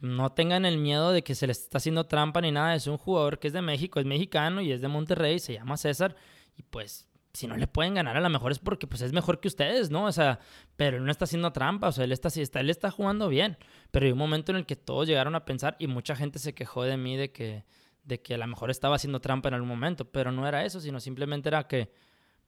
no 0.00 0.30
tengan 0.32 0.64
el 0.64 0.78
miedo 0.78 1.12
de 1.12 1.22
que 1.22 1.34
se 1.34 1.46
les 1.46 1.58
está 1.62 1.78
haciendo 1.78 2.06
trampa 2.06 2.40
ni 2.40 2.52
nada. 2.52 2.74
Es 2.74 2.86
un 2.86 2.98
jugador 2.98 3.38
que 3.38 3.48
es 3.48 3.52
de 3.52 3.62
México, 3.62 4.00
es 4.00 4.06
mexicano 4.06 4.60
y 4.60 4.72
es 4.72 4.80
de 4.80 4.88
Monterrey, 4.88 5.38
se 5.38 5.54
llama 5.54 5.76
César. 5.76 6.16
Y 6.56 6.62
pues, 6.62 7.08
si 7.32 7.46
no 7.46 7.56
le 7.56 7.66
pueden 7.66 7.94
ganar, 7.94 8.16
a 8.16 8.20
lo 8.20 8.28
mejor 8.28 8.52
es 8.52 8.58
porque 8.58 8.86
pues, 8.86 9.02
es 9.02 9.12
mejor 9.12 9.40
que 9.40 9.48
ustedes, 9.48 9.90
¿no? 9.90 10.04
O 10.04 10.12
sea, 10.12 10.38
pero 10.76 10.98
él 10.98 11.04
no 11.04 11.10
está 11.10 11.24
haciendo 11.24 11.52
trampa, 11.52 11.88
o 11.88 11.92
sea, 11.92 12.04
él 12.04 12.12
está, 12.12 12.28
él 12.60 12.70
está 12.70 12.90
jugando 12.90 13.28
bien. 13.28 13.58
Pero 13.90 14.06
hay 14.06 14.12
un 14.12 14.18
momento 14.18 14.52
en 14.52 14.58
el 14.58 14.66
que 14.66 14.76
todos 14.76 15.08
llegaron 15.08 15.34
a 15.34 15.44
pensar 15.44 15.76
y 15.78 15.86
mucha 15.86 16.14
gente 16.14 16.38
se 16.38 16.54
quejó 16.54 16.84
de 16.84 16.96
mí 16.96 17.16
de 17.16 17.32
que, 17.32 17.64
de 18.08 18.20
que 18.20 18.34
a 18.34 18.38
lo 18.38 18.46
mejor 18.46 18.70
estaba 18.70 18.96
haciendo 18.96 19.20
trampa 19.20 19.48
en 19.48 19.54
algún 19.54 19.68
momento. 19.68 20.06
Pero 20.10 20.32
no 20.32 20.48
era 20.48 20.64
eso, 20.64 20.80
sino 20.80 20.98
simplemente 20.98 21.48
era 21.48 21.68
que 21.68 21.90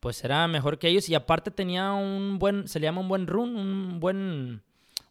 pues 0.01 0.25
era 0.25 0.49
mejor 0.49 0.79
que 0.79 0.89
ellos 0.89 1.09
y 1.11 1.15
aparte 1.15 1.51
tenía 1.51 1.93
un 1.93 2.39
buen, 2.39 2.67
se 2.67 2.81
le 2.81 2.85
llama 2.85 3.03
un 3.03 3.09
buen 3.09 3.27
run, 3.27 3.55
un 3.55 4.01
buen 4.01 4.63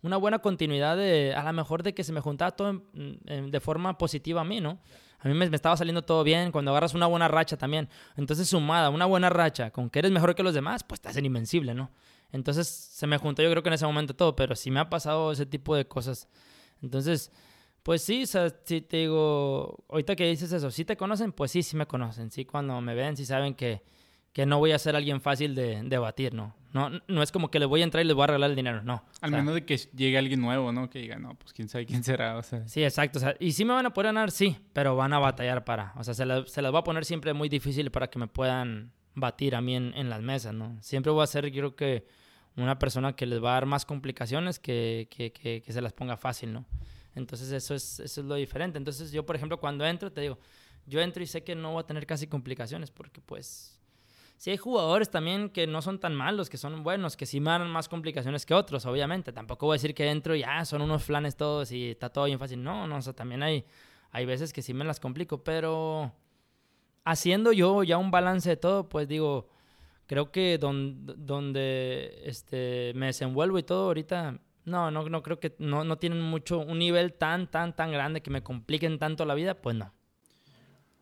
una 0.02 0.18
buena 0.18 0.40
continuidad 0.40 0.98
de, 0.98 1.34
a 1.36 1.44
lo 1.44 1.54
mejor 1.54 1.84
de 1.84 1.94
que 1.94 2.04
se 2.04 2.14
me 2.14 2.22
juntaba 2.22 2.52
todo 2.52 2.82
de 2.94 3.60
forma 3.60 3.98
positiva 3.98 4.42
a 4.42 4.44
mí, 4.44 4.62
¿no? 4.62 4.80
A 5.20 5.28
mí 5.28 5.34
me, 5.34 5.46
estaba 5.46 5.76
saliendo 5.76 6.02
todo 6.02 6.24
bien, 6.24 6.52
cuando 6.52 6.72
agarras 6.72 6.94
una 6.94 7.06
buena 7.06 7.28
racha 7.28 7.58
también. 7.58 7.90
Entonces, 8.16 8.48
sumada, 8.48 8.90
una 8.90 9.06
buena 9.06 9.30
racha, 9.30 9.72
con 9.72 9.90
que 9.90 10.00
eres 10.00 10.12
mejor 10.12 10.34
que 10.34 10.44
los 10.44 10.54
demás, 10.54 10.84
pues 10.84 11.02
te 11.02 11.10
hacen 11.10 11.26
invencible, 11.26 11.74
¿no? 11.74 11.92
Entonces, 12.32 12.68
se 12.68 13.06
me 13.06 13.18
juntó 13.18 13.42
yo 13.42 13.52
creo 13.52 13.62
que 13.62 13.70
en 13.70 13.74
ese 13.74 13.86
momento 13.86 14.16
todo, 14.16 14.36
pero 14.36 14.56
sí 14.56 14.72
me 14.72 14.80
ha 14.80 14.90
pasado 14.90 15.34
ese 15.34 15.46
tipo 15.46 15.76
de 15.76 15.86
cosas. 15.86 16.30
Entonces, 16.82 17.34
pues 17.84 18.04
sí, 18.04 18.24
o 18.24 18.28
sea, 18.28 18.50
si 18.64 18.82
te 18.82 18.98
digo, 18.98 19.84
ahorita 19.90 20.16
que 20.16 20.28
dices 20.28 20.52
eso, 20.52 20.72
¿sí 20.72 20.86
te 20.86 20.98
conocen? 20.98 21.32
Pues 21.32 21.52
sí, 21.52 21.64
sí 21.64 21.76
me 21.76 21.88
conocen, 21.88 22.32
sí, 22.32 22.46
cuando 22.46 22.80
me 22.82 22.96
ven, 22.96 23.16
sí 23.18 23.26
saben 23.26 23.56
que, 23.56 23.84
que 24.34 24.46
no 24.46 24.60
voy 24.60 24.72
a 24.72 24.80
ser 24.80 24.96
alguien 24.96 25.22
fácil 25.22 25.56
de, 25.56 25.82
de 25.84 25.98
batir, 25.98 26.34
¿no? 26.34 26.56
¿no? 26.74 26.90
No 27.08 27.24
es 27.24 27.32
como 27.32 27.50
que 27.50 27.60
le 27.60 27.66
voy 27.66 27.82
a 27.82 27.84
entrar 27.84 28.04
y 28.04 28.08
les 28.08 28.16
voy 28.16 28.24
a 28.24 28.28
regalar 28.28 28.50
el 28.52 28.56
dinero, 28.56 28.84
no. 28.84 29.04
Al 29.22 29.32
menos 29.32 29.54
de 29.54 29.66
que 29.66 29.78
llegue 29.78 30.18
alguien 30.18 30.42
nuevo, 30.42 30.72
¿no? 30.72 30.90
Que 30.90 31.00
diga, 31.00 31.18
no, 31.18 31.36
pues 31.36 31.54
quién 31.54 31.68
sabe 31.68 31.86
quién 31.86 32.04
será, 32.04 32.38
o 32.38 32.44
sea. 32.44 32.68
Sí, 32.68 32.84
exacto. 32.84 33.20
O 33.20 33.22
sea, 33.22 33.36
y 33.40 33.54
sí 33.54 33.66
me 33.66 33.74
van 33.74 33.86
a 33.86 33.94
poder 33.94 34.10
ganar, 34.10 34.32
sí, 34.32 34.58
pero 34.74 34.96
van 34.96 35.14
a 35.14 35.20
batallar 35.20 35.66
para. 35.66 35.94
O 35.98 36.04
sea, 36.04 36.14
se, 36.14 36.26
se 36.46 36.62
las 36.62 36.74
va 36.74 36.80
a 36.80 36.84
poner 36.84 37.06
siempre 37.06 37.34
muy 37.34 37.50
difícil 37.50 37.90
para 37.92 38.10
que 38.10 38.20
me 38.20 38.28
puedan 38.28 38.92
batir 39.16 39.56
a 39.56 39.62
mí 39.62 39.76
en, 39.76 39.94
en, 39.96 40.10
las 40.10 40.22
mesas, 40.22 40.54
¿no? 40.54 40.78
Siempre 40.82 41.12
voy 41.12 41.24
a 41.24 41.28
ser, 41.28 41.52
creo 41.52 41.76
que, 41.76 42.06
una 42.56 42.78
persona 42.78 43.16
que 43.16 43.26
les 43.26 43.44
va 43.44 43.52
a 43.52 43.54
dar 43.54 43.66
más 43.66 43.86
complicaciones 43.86 44.60
que, 44.60 45.08
que, 45.10 45.32
que, 45.32 45.62
que 45.62 45.74
se 45.74 45.82
las 45.82 45.94
ponga 45.94 46.18
fácil, 46.18 46.54
¿no? 46.54 46.66
Entonces, 47.16 47.52
eso 47.52 47.74
es, 47.74 48.00
eso 48.00 48.22
es 48.22 48.28
lo 48.28 48.36
diferente. 48.36 48.78
Entonces, 48.78 49.12
yo, 49.12 49.26
por 49.26 49.36
ejemplo, 49.36 49.60
cuando 49.60 49.86
entro, 49.86 50.12
te 50.12 50.22
digo, 50.22 50.38
yo 50.86 51.02
entro 51.02 51.24
y 51.24 51.28
sé 51.28 51.44
que 51.44 51.56
no 51.56 51.74
voy 51.74 51.82
a 51.82 51.86
tener 51.86 52.06
casi 52.06 52.28
complicaciones 52.28 52.92
porque, 52.92 53.22
pues 53.22 53.80
sí 54.40 54.52
hay 54.52 54.58
jugadores 54.58 55.10
también 55.10 55.50
que 55.50 55.68
no 55.68 55.82
son 55.82 56.00
tan 56.00 56.16
malos, 56.16 56.50
que 56.50 56.58
son 56.58 56.82
buenos, 56.82 57.18
que 57.18 57.26
sí 57.26 57.42
dan 57.42 57.70
más 57.70 57.90
complicaciones 57.90 58.46
que 58.46 58.54
otros, 58.54 58.86
obviamente. 58.86 59.34
Tampoco 59.34 59.66
voy 59.66 59.74
a 59.74 59.76
decir 59.76 59.94
que 59.94 60.10
entro 60.10 60.34
y 60.34 60.40
ya 60.40 60.60
ah, 60.60 60.66
son 60.66 60.82
unos 60.82 61.04
flanes 61.04 61.36
todos 61.36 61.72
y 61.74 61.92
está 61.92 62.10
todo 62.10 62.24
bien 62.26 62.40
fácil. 62.40 62.64
No, 62.64 62.88
no, 62.88 62.98
o 62.98 63.02
sea, 63.02 63.14
también 63.14 63.44
hay, 63.44 63.66
hay 64.12 64.26
veces 64.26 64.54
que 64.54 64.62
sí 64.62 64.74
me 64.74 64.86
las 64.86 65.02
complico, 65.02 65.44
pero 65.44 66.14
haciendo 67.04 67.52
yo 67.52 67.84
ya 67.84 67.98
un 67.98 68.12
balance 68.12 68.50
de 68.50 68.58
todo, 68.58 68.88
pues 68.88 69.10
digo, 69.10 69.50
creo 70.08 70.32
que 70.32 70.58
donde, 70.58 71.16
donde 71.18 72.22
este, 72.24 72.94
me 72.96 73.08
desenvuelvo 73.08 73.60
y 73.60 73.64
todo 73.64 73.88
ahorita, 73.88 74.40
no, 74.70 74.92
no, 74.92 75.10
no 75.10 75.24
creo 75.24 75.40
que 75.40 75.56
no, 75.60 75.84
no 75.84 75.98
tienen 75.98 76.22
mucho, 76.22 76.60
un 76.60 76.80
nivel 76.80 77.14
tan, 77.14 77.50
tan, 77.50 77.76
tan 77.76 77.92
grande 77.92 78.22
que 78.22 78.30
me 78.30 78.44
compliquen 78.44 79.00
tanto 79.00 79.26
la 79.26 79.34
vida, 79.34 79.56
pues 79.56 79.76
no. 79.76 79.92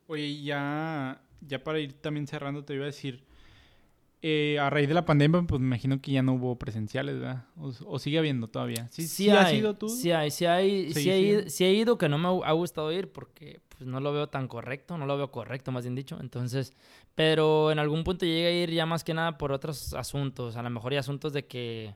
Oye, 0.07 0.41
ya, 0.41 1.21
ya 1.41 1.63
para 1.63 1.79
ir 1.79 1.93
también 1.93 2.27
cerrando, 2.27 2.63
te 2.63 2.73
iba 2.73 2.83
a 2.83 2.87
decir, 2.87 3.25
eh, 4.23 4.57
a 4.59 4.69
raíz 4.71 4.87
de 4.87 4.95
la 4.95 5.05
pandemia, 5.05 5.43
pues 5.43 5.61
me 5.61 5.67
imagino 5.67 6.01
que 6.01 6.11
ya 6.11 6.23
no 6.23 6.33
hubo 6.33 6.57
presenciales, 6.57 7.19
¿verdad? 7.19 7.45
O, 7.55 7.99
sigue 7.99 8.17
habiendo 8.17 8.47
todavía. 8.47 8.87
¿Sí, 8.89 9.07
sí, 9.07 9.29
has 9.29 9.53
ido 9.53 9.75
tú? 9.75 9.89
Sí 9.89 10.11
hay, 10.11 10.31
sí 10.31 10.45
hay, 10.45 10.91
sí, 10.93 11.11
he, 11.63 11.73
ido, 11.73 11.97
que 11.97 12.09
no 12.09 12.17
me 12.17 12.27
ha 12.27 12.51
gustado 12.53 12.91
ir 12.91 13.11
porque 13.11 13.61
pues 13.69 13.87
no 13.87 13.99
lo 13.99 14.11
veo 14.11 14.27
tan 14.27 14.47
correcto, 14.47 14.97
no 14.97 15.05
lo 15.05 15.17
veo 15.17 15.31
correcto, 15.31 15.71
más 15.71 15.83
bien 15.83 15.93
dicho. 15.93 16.17
Entonces, 16.19 16.73
pero 17.13 17.71
en 17.71 17.77
algún 17.77 18.03
punto 18.03 18.25
llegué 18.25 18.47
a 18.47 18.63
ir 18.63 18.71
ya 18.71 18.87
más 18.87 19.03
que 19.03 19.13
nada 19.13 19.37
por 19.37 19.51
otros 19.51 19.93
asuntos, 19.93 20.55
a 20.55 20.63
lo 20.63 20.69
mejor 20.71 20.93
hay 20.93 20.97
asuntos 20.97 21.31
de 21.31 21.45
que 21.45 21.95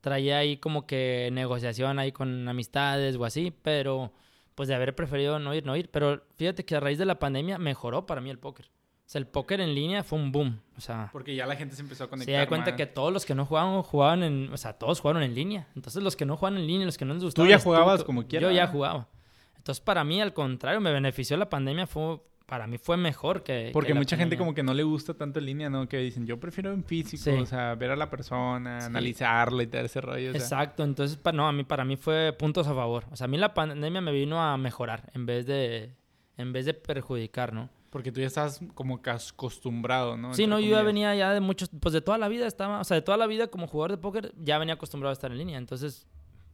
traía 0.00 0.38
ahí 0.38 0.56
como 0.56 0.86
que 0.86 1.30
negociación 1.32 1.98
ahí 1.98 2.12
con 2.12 2.48
amistades 2.48 3.16
o 3.16 3.24
así, 3.24 3.52
pero 3.62 4.12
pues 4.54 4.68
de 4.68 4.74
haber 4.74 4.94
preferido 4.94 5.38
no 5.38 5.54
ir, 5.54 5.64
no 5.64 5.76
ir. 5.76 5.90
Pero 5.90 6.22
fíjate 6.36 6.64
que 6.64 6.76
a 6.76 6.80
raíz 6.80 6.98
de 6.98 7.06
la 7.06 7.18
pandemia 7.18 7.58
mejoró 7.58 8.06
para 8.06 8.20
mí 8.20 8.30
el 8.30 8.38
póker. 8.38 8.66
O 8.66 9.12
sea, 9.12 9.18
el 9.18 9.26
póker 9.26 9.60
en 9.60 9.74
línea 9.74 10.04
fue 10.04 10.18
un 10.18 10.30
boom. 10.30 10.60
O 10.76 10.80
sea, 10.80 11.08
porque 11.12 11.34
ya 11.34 11.44
la 11.44 11.56
gente 11.56 11.74
se 11.74 11.82
empezó 11.82 12.04
a 12.04 12.08
conectar. 12.08 12.32
Se 12.32 12.38
da 12.38 12.46
cuenta 12.46 12.76
que 12.76 12.86
todos 12.86 13.12
los 13.12 13.26
que 13.26 13.34
no 13.34 13.44
jugaban, 13.44 13.82
jugaban 13.82 14.22
en. 14.22 14.52
O 14.52 14.56
sea, 14.56 14.74
todos 14.74 15.00
jugaron 15.00 15.22
en 15.22 15.34
línea. 15.34 15.66
Entonces, 15.74 16.02
los 16.02 16.14
que 16.14 16.24
no 16.24 16.36
jugaban 16.36 16.60
en 16.60 16.66
línea, 16.66 16.86
los 16.86 16.96
que 16.96 17.04
no 17.04 17.14
les 17.14 17.24
gustaba. 17.24 17.44
Tú 17.44 17.50
ya 17.50 17.58
jugabas 17.58 18.04
como 18.04 18.26
quieras. 18.26 18.50
Yo 18.50 18.54
ya 18.54 18.68
jugaba. 18.68 19.08
Entonces, 19.56 19.82
para 19.82 20.04
mí, 20.04 20.20
al 20.20 20.32
contrario, 20.32 20.80
me 20.80 20.92
benefició 20.92 21.36
la 21.36 21.48
pandemia. 21.48 21.88
Fue, 21.88 22.20
para 22.50 22.66
mí 22.66 22.78
fue 22.78 22.96
mejor 22.96 23.44
que. 23.44 23.70
Porque 23.72 23.94
mucha 23.94 24.16
gente, 24.16 24.36
como 24.36 24.54
que 24.54 24.64
no 24.64 24.74
le 24.74 24.82
gusta 24.82 25.14
tanto 25.14 25.38
en 25.38 25.46
línea, 25.46 25.70
¿no? 25.70 25.88
Que 25.88 25.98
dicen, 25.98 26.26
yo 26.26 26.40
prefiero 26.40 26.72
en 26.72 26.82
físico. 26.82 27.30
O 27.40 27.46
sea, 27.46 27.76
ver 27.76 27.92
a 27.92 27.96
la 27.96 28.10
persona, 28.10 28.86
analizarla 28.86 29.62
y 29.62 29.68
todo 29.68 29.82
ese 29.82 30.00
rollo. 30.00 30.30
Exacto. 30.30 30.82
Entonces, 30.82 31.16
no, 31.32 31.46
a 31.46 31.52
mí, 31.52 31.62
para 31.62 31.84
mí 31.84 31.96
fue 31.96 32.32
puntos 32.36 32.66
a 32.66 32.74
favor. 32.74 33.04
O 33.12 33.16
sea, 33.16 33.26
a 33.26 33.28
mí 33.28 33.38
la 33.38 33.54
pandemia 33.54 34.00
me 34.00 34.10
vino 34.10 34.42
a 34.42 34.56
mejorar 34.56 35.12
en 35.14 35.26
vez 35.26 35.46
de. 35.46 35.94
En 36.38 36.52
vez 36.52 36.66
de 36.66 36.74
perjudicar, 36.74 37.52
¿no? 37.52 37.70
Porque 37.90 38.10
tú 38.10 38.20
ya 38.20 38.26
estás 38.26 38.60
como 38.74 39.00
que 39.00 39.10
acostumbrado, 39.10 40.16
¿no? 40.16 40.34
Sí, 40.34 40.48
no, 40.48 40.58
yo 40.58 40.70
ya 40.70 40.82
venía 40.82 41.14
ya 41.14 41.32
de 41.32 41.40
muchos, 41.40 41.70
pues 41.80 41.92
de 41.92 42.00
toda 42.00 42.18
la 42.18 42.26
vida 42.26 42.48
estaba, 42.48 42.80
o 42.80 42.84
sea, 42.84 42.96
de 42.96 43.02
toda 43.02 43.16
la 43.16 43.28
vida 43.28 43.46
como 43.46 43.68
jugador 43.68 43.92
de 43.92 43.98
póker 43.98 44.32
ya 44.38 44.58
venía 44.58 44.74
acostumbrado 44.74 45.10
a 45.10 45.12
estar 45.12 45.30
en 45.30 45.38
línea. 45.38 45.56
Entonces, 45.56 46.08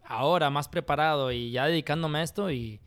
ahora 0.05 0.51
más 0.51 0.69
preparado 0.69 1.33
y 1.33 1.53
ya 1.53 1.65
dedicándome 1.67 2.19
a 2.19 2.23
esto 2.23 2.51
y 2.51 2.83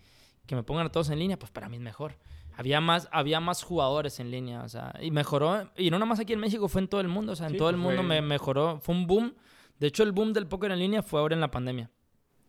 que 0.46 0.56
me 0.56 0.62
pongan 0.62 0.86
a 0.86 0.92
todos 0.92 1.10
en 1.10 1.18
línea, 1.18 1.40
pues 1.40 1.52
para 1.52 1.70
mí 1.70 1.78
es 1.78 1.82
mejor. 1.82 2.14
Había 2.60 2.82
más, 2.82 3.08
había 3.14 3.40
más 3.40 3.64
jugadores 3.64 4.20
en 4.20 4.32
línea, 4.32 4.64
o 4.64 4.68
sea, 4.68 4.94
y 5.02 5.12
mejoró, 5.12 5.72
y 5.78 5.90
no 5.90 5.98
nada 5.98 6.08
más 6.08 6.20
aquí 6.20 6.34
en 6.34 6.42
México, 6.42 6.68
fue 6.68 6.82
en 6.82 6.90
todo 6.90 7.00
el 7.00 7.08
mundo, 7.08 7.32
o 7.32 7.36
sea, 7.38 7.48
en 7.48 7.56
todo 7.56 7.70
el 7.70 7.78
pues 7.78 7.84
mundo 7.86 8.04
me 8.04 8.22
mejoró, 8.22 8.82
fue 8.82 8.96
un 8.96 9.08
boom. 9.08 9.34
De 9.80 9.88
hecho, 9.88 10.04
el 10.04 10.12
boom 10.12 10.34
del 10.34 10.46
póker 10.46 10.72
en 10.74 10.80
línea 10.80 11.02
fue 11.02 11.22
ahora 11.22 11.36
en 11.36 11.40
la 11.40 11.52
pandemia. 11.52 11.90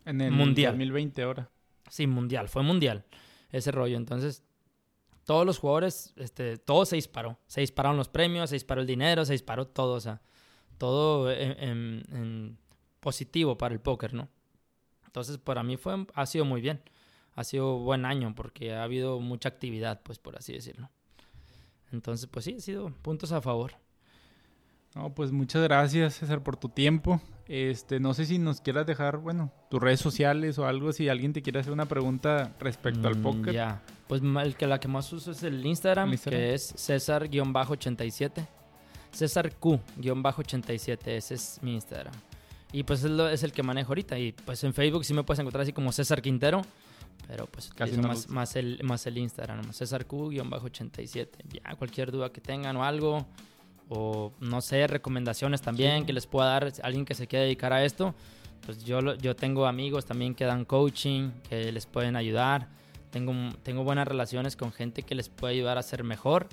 En 0.05 0.21
el 0.21 0.33
mundial. 0.33 0.73
2020 0.73 1.23
ahora. 1.23 1.49
Sí, 1.89 2.09
mundial, 2.09 2.49
fue 2.49 2.65
mundial 2.65 3.05
ese 3.53 3.71
rollo. 3.71 3.97
Entonces, 3.97 4.43
todos 5.25 5.47
los 5.47 5.61
jugadores, 5.61 6.13
este, 6.17 6.59
todo 6.59 6.85
se 6.85 6.97
disparó. 6.97 7.39
Se 7.47 7.61
dispararon 7.61 7.97
los 7.97 8.09
premios, 8.09 8.51
se 8.51 8.57
disparó 8.57 8.81
el 8.81 8.89
dinero, 8.89 9.25
se 9.25 9.35
disparó 9.35 9.69
todo, 9.69 9.95
o 9.95 10.01
sea, 10.01 10.23
todo 10.77 11.31
en, 11.31 12.59
positivo 12.99 13.57
para 13.57 13.73
el 13.73 13.81
póker, 13.81 14.13
¿no? 14.13 14.29
Entonces, 15.07 15.39
para 15.39 15.63
mí 15.63 15.77
fue, 15.77 16.05
ha 16.15 16.27
sido 16.27 16.45
muy 16.45 16.61
bien. 16.61 16.83
Ha 17.41 17.45
sido 17.45 17.79
buen 17.79 18.05
año 18.05 18.35
porque 18.35 18.75
ha 18.75 18.83
habido 18.83 19.19
mucha 19.19 19.49
actividad, 19.49 20.03
pues, 20.03 20.19
por 20.19 20.37
así 20.37 20.53
decirlo. 20.53 20.91
Entonces, 21.91 22.27
pues 22.27 22.45
sí, 22.45 22.57
ha 22.59 22.61
sido 22.61 22.91
puntos 23.03 23.33
a 23.33 23.41
favor. 23.41 23.73
No, 24.95 25.15
pues 25.15 25.33
muchas 25.33 25.63
gracias, 25.63 26.17
César, 26.17 26.43
por 26.43 26.59
tu 26.59 26.69
tiempo. 26.69 27.21
Este, 27.47 27.99
no 27.99 28.13
sé 28.13 28.27
si 28.27 28.39
nos 28.39 28.61
quieras 28.61 28.87
dejar, 28.87 29.17
bueno, 29.17 29.53
tus 29.71 29.81
redes 29.81 30.01
sociales 30.01 30.59
o 30.59 30.67
algo, 30.67 30.93
si 30.93 31.09
alguien 31.09 31.33
te 31.33 31.41
quiere 31.41 31.61
hacer 31.61 31.73
una 31.73 31.87
pregunta 31.87 32.55
respecto 32.61 33.09
al 33.09 33.17
mm, 33.17 33.23
póker. 33.23 33.55
Ya, 33.55 33.83
pues 34.07 34.21
el 34.23 34.55
que 34.57 34.67
la 34.67 34.79
que 34.79 34.89
más 34.89 35.11
uso 35.13 35.31
es 35.31 35.43
el 35.43 35.65
Instagram, 35.65 36.15
que 36.19 36.53
es 36.53 36.75
César-87. 36.77 38.47
César 39.13 39.55
Q-87, 39.57 41.07
ese 41.07 41.35
es 41.35 41.59
mi 41.63 41.75
Instagram. 41.75 42.15
Y 42.73 42.83
pues 42.83 43.03
es, 43.03 43.11
es, 43.11 43.43
el 43.43 43.53
que 43.53 43.63
manejo 43.63 43.93
ahorita. 43.93 44.19
Y 44.19 44.33
pues 44.33 44.63
en 44.65 44.75
Facebook 44.75 45.05
sí 45.05 45.15
me 45.15 45.25
puedes 45.25 45.41
encontrar 45.41 45.63
así 45.63 45.73
como 45.73 45.91
César 45.93 46.23
Quintero. 46.23 46.63
Pero 47.27 47.47
pues 47.47 47.71
Casi 47.75 47.97
más, 47.97 48.29
más, 48.29 48.57
el, 48.57 48.81
más 48.83 49.07
el 49.07 49.19
Instagram, 49.19 49.73
César 49.73 50.07
Q-87. 50.07 51.29
Ya, 51.53 51.75
cualquier 51.77 52.11
duda 52.11 52.33
que 52.33 52.41
tengan 52.41 52.77
o 52.77 52.85
algo, 52.85 53.27
o 53.89 54.33
no 54.41 54.61
sé, 54.61 54.87
recomendaciones 54.87 55.63
también 55.63 56.07
que 56.07 56.13
les 56.13 56.27
pueda 56.27 56.49
dar 56.49 56.73
alguien 56.83 57.05
que 57.05 57.15
se 57.15 57.27
quiera 57.27 57.45
dedicar 57.45 57.73
a 57.73 57.85
esto, 57.85 58.15
pues 58.67 58.85
yo, 58.85 59.15
yo 59.17 59.37
tengo 59.37 59.67
amigos 59.67 60.05
también 60.05 60.35
que 60.35 60.45
dan 60.45 60.65
coaching, 60.65 61.31
que 61.49 61.73
les 61.73 61.87
pueden 61.87 62.17
ayudar. 62.17 62.69
Tengo, 63.11 63.33
tengo 63.63 63.85
buenas 63.85 64.07
relaciones 64.07 64.57
con 64.57 64.73
gente 64.73 65.03
que 65.03 65.15
les 65.15 65.29
puede 65.29 65.55
ayudar 65.55 65.79
a 65.79 65.83
ser 65.83 66.05
mejor. 66.05 66.49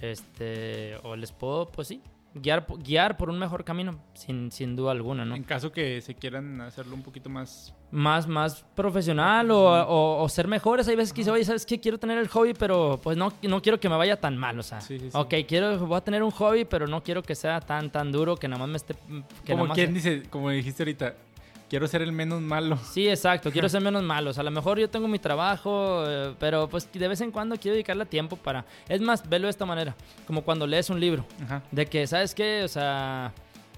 Este, 0.00 0.96
o 1.04 1.14
les 1.14 1.30
puedo, 1.30 1.68
pues 1.68 1.88
sí, 1.88 2.02
guiar, 2.34 2.66
guiar 2.78 3.16
por 3.16 3.30
un 3.30 3.38
mejor 3.38 3.64
camino, 3.64 3.98
sin, 4.14 4.50
sin 4.50 4.76
duda 4.76 4.92
alguna, 4.92 5.24
¿no? 5.24 5.34
En 5.34 5.44
caso 5.44 5.72
que 5.72 6.00
se 6.00 6.14
quieran 6.14 6.60
hacerlo 6.60 6.94
un 6.94 7.02
poquito 7.02 7.28
más... 7.28 7.74
Más, 7.90 8.26
más 8.26 8.64
profesional 8.74 9.50
o, 9.50 9.60
o, 9.60 10.22
o 10.22 10.28
ser 10.30 10.48
mejores. 10.48 10.88
Hay 10.88 10.96
veces 10.96 11.12
que 11.12 11.20
dice, 11.20 11.30
oye, 11.30 11.44
¿sabes 11.44 11.66
qué? 11.66 11.78
Quiero 11.78 11.98
tener 11.98 12.16
el 12.16 12.28
hobby, 12.28 12.54
pero 12.54 12.98
pues 13.02 13.18
no, 13.18 13.32
no 13.42 13.60
quiero 13.60 13.78
que 13.78 13.88
me 13.90 13.96
vaya 13.96 14.18
tan 14.18 14.38
mal, 14.38 14.58
o 14.58 14.62
sea. 14.62 14.80
Sí, 14.80 14.98
sí, 14.98 15.10
sí. 15.10 15.16
Ok, 15.16 15.34
quiero, 15.46 15.78
voy 15.86 15.98
a 15.98 16.00
tener 16.00 16.22
un 16.22 16.30
hobby, 16.30 16.64
pero 16.64 16.86
no 16.86 17.02
quiero 17.02 17.22
que 17.22 17.34
sea 17.34 17.60
tan, 17.60 17.90
tan 17.90 18.10
duro 18.10 18.36
que 18.36 18.48
nada 18.48 18.60
más 18.60 18.68
me 18.70 18.76
esté... 18.76 18.94
Que 19.44 19.52
como 19.52 19.74
quien 19.74 19.92
dice, 19.92 20.22
como 20.30 20.48
dijiste 20.48 20.82
ahorita, 20.84 21.14
quiero 21.72 21.88
ser 21.88 22.02
el 22.02 22.12
menos 22.12 22.42
malo. 22.42 22.76
Sí, 22.76 23.08
exacto. 23.08 23.50
Quiero 23.50 23.66
ser 23.66 23.80
menos 23.80 24.02
malo. 24.02 24.28
O 24.28 24.32
sea, 24.34 24.42
a 24.42 24.44
lo 24.44 24.50
mejor 24.50 24.78
yo 24.78 24.90
tengo 24.90 25.08
mi 25.08 25.18
trabajo, 25.18 26.04
eh, 26.06 26.34
pero 26.38 26.68
pues 26.68 26.86
de 26.92 27.08
vez 27.08 27.22
en 27.22 27.30
cuando 27.30 27.56
quiero 27.56 27.72
dedicarle 27.72 28.04
tiempo 28.04 28.36
para... 28.36 28.66
Es 28.90 29.00
más, 29.00 29.26
velo 29.26 29.46
de 29.46 29.52
esta 29.52 29.64
manera. 29.64 29.96
Como 30.26 30.42
cuando 30.42 30.66
lees 30.66 30.90
un 30.90 31.00
libro. 31.00 31.24
Ajá. 31.42 31.62
De 31.70 31.86
que, 31.86 32.06
¿sabes 32.06 32.34
qué? 32.34 32.62
O 32.62 32.68
sea, 32.68 33.32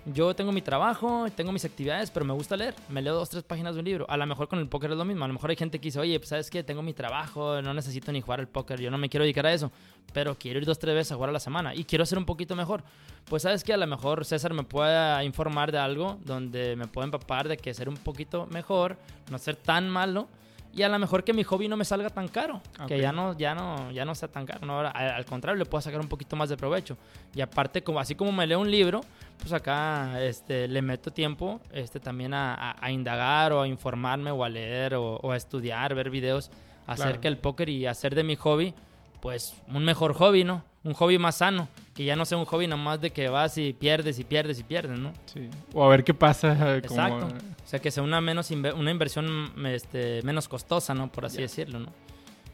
yo 0.07 0.35
tengo 0.35 0.53
mi 0.53 0.61
trabajo, 0.61 1.27
tengo 1.35 1.51
mis 1.51 1.65
actividades, 1.65 2.11
pero 2.11 2.27
me 2.27 2.35
gusta 2.35 2.57
leer. 2.57 2.75
Me 2.89 3.01
leo 3.01 3.15
dos, 3.15 3.31
tres 3.31 3.43
páginas 3.43 3.75
de 3.75 3.81
un 3.81 3.87
libro. 3.87 4.07
A 4.09 4.17
lo 4.17 4.27
mejor 4.27 4.49
con 4.49 4.59
el 4.59 4.69
póker 4.69 4.91
es 4.91 4.97
lo 4.97 5.05
mismo. 5.05 5.25
A 5.25 5.29
lo 5.29 5.35
mejor 5.35 5.51
hay 5.51 5.57
gente 5.57 5.79
que 5.79 5.85
dice, 5.85 5.99
oye, 5.99 6.19
pues, 6.19 6.29
¿sabes 6.29 6.51
qué? 6.51 6.63
Tengo 6.63 6.83
mi 6.83 6.93
trabajo, 6.93 7.63
no 7.63 7.73
necesito 7.73 8.13
ni 8.13 8.21
jugar 8.21 8.41
al 8.41 8.49
póker. 8.49 8.81
Yo 8.81 8.91
no 8.91 8.99
me 8.99 9.09
quiero 9.09 9.25
dedicar 9.25 9.47
a 9.47 9.53
eso. 9.53 9.71
Pero 10.13 10.35
quiero 10.37 10.59
ir 10.59 10.67
dos, 10.67 10.79
tres 10.79 10.95
veces 10.95 11.13
a 11.13 11.15
jugar 11.15 11.31
a 11.31 11.33
la 11.33 11.41
semana. 11.41 11.75
Y 11.75 11.85
quiero 11.85 12.05
ser 12.05 12.19
un 12.19 12.27
poquito 12.27 12.55
mejor. 12.55 12.83
Pues, 13.25 13.43
¿sabes 13.43 13.65
qué? 13.65 13.73
A 13.73 13.79
lo 13.79 13.87
mejor 13.87 14.25
César 14.25 14.53
me 14.53 14.65
pueda 14.65 15.25
informar 15.25 15.73
de 15.73 15.79
algo 15.79 16.19
donde 16.25 16.77
me 16.77 16.87
pueda 16.87 17.07
empapar 17.07 17.49
de 17.49 17.57
que 17.57 17.73
ser 17.73 17.89
un 17.89 17.97
poquito 17.97 18.47
mejor, 18.47 18.99
no 19.31 19.39
ser 19.39 19.57
tan 19.57 19.89
malo. 19.89 20.29
Y 20.77 20.83
a 20.83 20.89
lo 20.89 20.99
mejor 20.99 21.23
que 21.23 21.33
mi 21.33 21.45
hobby 21.45 21.69
no 21.69 21.77
me 21.77 21.85
salga 21.85 22.11
tan 22.11 22.27
caro. 22.29 22.61
Que 22.89 22.99
ya 23.01 23.13
no, 23.13 23.37
ya 23.39 23.55
no, 23.55 23.91
ya 23.93 24.05
no 24.05 24.15
sea 24.15 24.29
tan 24.29 24.45
caro. 24.45 24.67
No, 24.67 24.75
ahora, 24.75 24.91
al, 24.91 25.11
al 25.11 25.25
contrario, 25.25 25.57
le 25.59 25.67
puedo 25.67 25.81
sacar 25.81 26.01
un 26.01 26.09
poquito 26.09 26.35
más 26.35 26.49
de 26.49 26.57
provecho. 26.57 26.97
Y 27.35 27.41
aparte, 27.41 27.83
como, 27.85 28.01
así 28.01 28.15
como 28.17 28.33
me 28.33 28.45
leo 28.47 28.59
un 28.59 28.71
libro, 28.71 29.03
pues 29.39 29.53
acá 29.53 30.21
este, 30.21 30.67
le 30.67 30.83
meto 30.83 31.13
tiempo 31.13 31.61
este, 31.73 32.01
también 32.01 32.35
a, 32.35 32.55
a- 32.55 32.77
a 32.85 32.91
indagar 32.91 33.53
o 33.53 33.63
a 33.63 33.69
informarme 33.69 34.33
o 34.33 34.43
a 34.43 34.49
leer 34.49 34.95
o, 34.97 35.17
o 35.17 35.31
a 35.31 35.37
estudiar, 35.37 35.95
ver 35.95 36.11
videos 36.11 36.51
acerca 36.89 37.13
Claro. 37.13 37.21
del 37.23 37.39
póker 37.39 37.69
y 37.69 37.87
hacer 37.87 38.15
de 38.17 38.25
mi 38.25 38.35
hobby, 38.37 38.75
pues 39.21 39.55
un 39.69 39.85
mejor 39.85 40.13
hobby, 40.15 40.43
¿no? 40.45 40.65
Un 40.85 40.93
hobby 40.95 41.19
más 41.19 41.37
sano. 41.37 41.69
Que 41.95 42.05
ya 42.05 42.17
no 42.17 42.25
sea 42.25 42.37
un 42.39 42.45
hobby 42.45 42.67
nomás 42.67 43.01
de 43.01 43.11
que 43.11 43.29
vas 43.29 43.57
y 43.57 43.73
pierdes 43.73 44.19
y 44.19 44.25
pierdes 44.25 44.59
y 44.59 44.65
pierdes, 44.65 44.99
¿no? 44.99 45.13
Sí. 45.27 45.49
O 45.73 45.85
a 45.85 45.89
ver 45.89 46.05
qué 46.05 46.13
pasa. 46.15 46.55
Como... 46.57 46.71
Exacto. 46.75 47.27
O 47.27 47.67
sea, 47.67 47.79
que 47.81 47.91
sea 47.91 48.03
una, 48.03 48.21
menos 48.21 48.51
una 48.51 48.91
inversión 48.91 49.53
este, 49.67 50.21
menos 50.23 50.49
costosa, 50.49 50.93
¿no? 50.95 51.11
Por 51.11 51.25
así 51.25 51.39
decirlo, 51.41 51.79
¿no? 51.79 51.89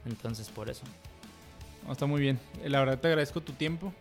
Entonces, 0.06 0.48
por 0.48 0.70
eso. 0.70 0.82
Está 1.90 2.06
muy 2.06 2.20
bien. 2.20 2.38
Eh, 2.62 2.68
La 2.70 2.78
verdad 2.80 2.98
te 3.00 3.08
agradezco 3.08 3.40
tu 3.40 3.52
tiempo 3.52 3.92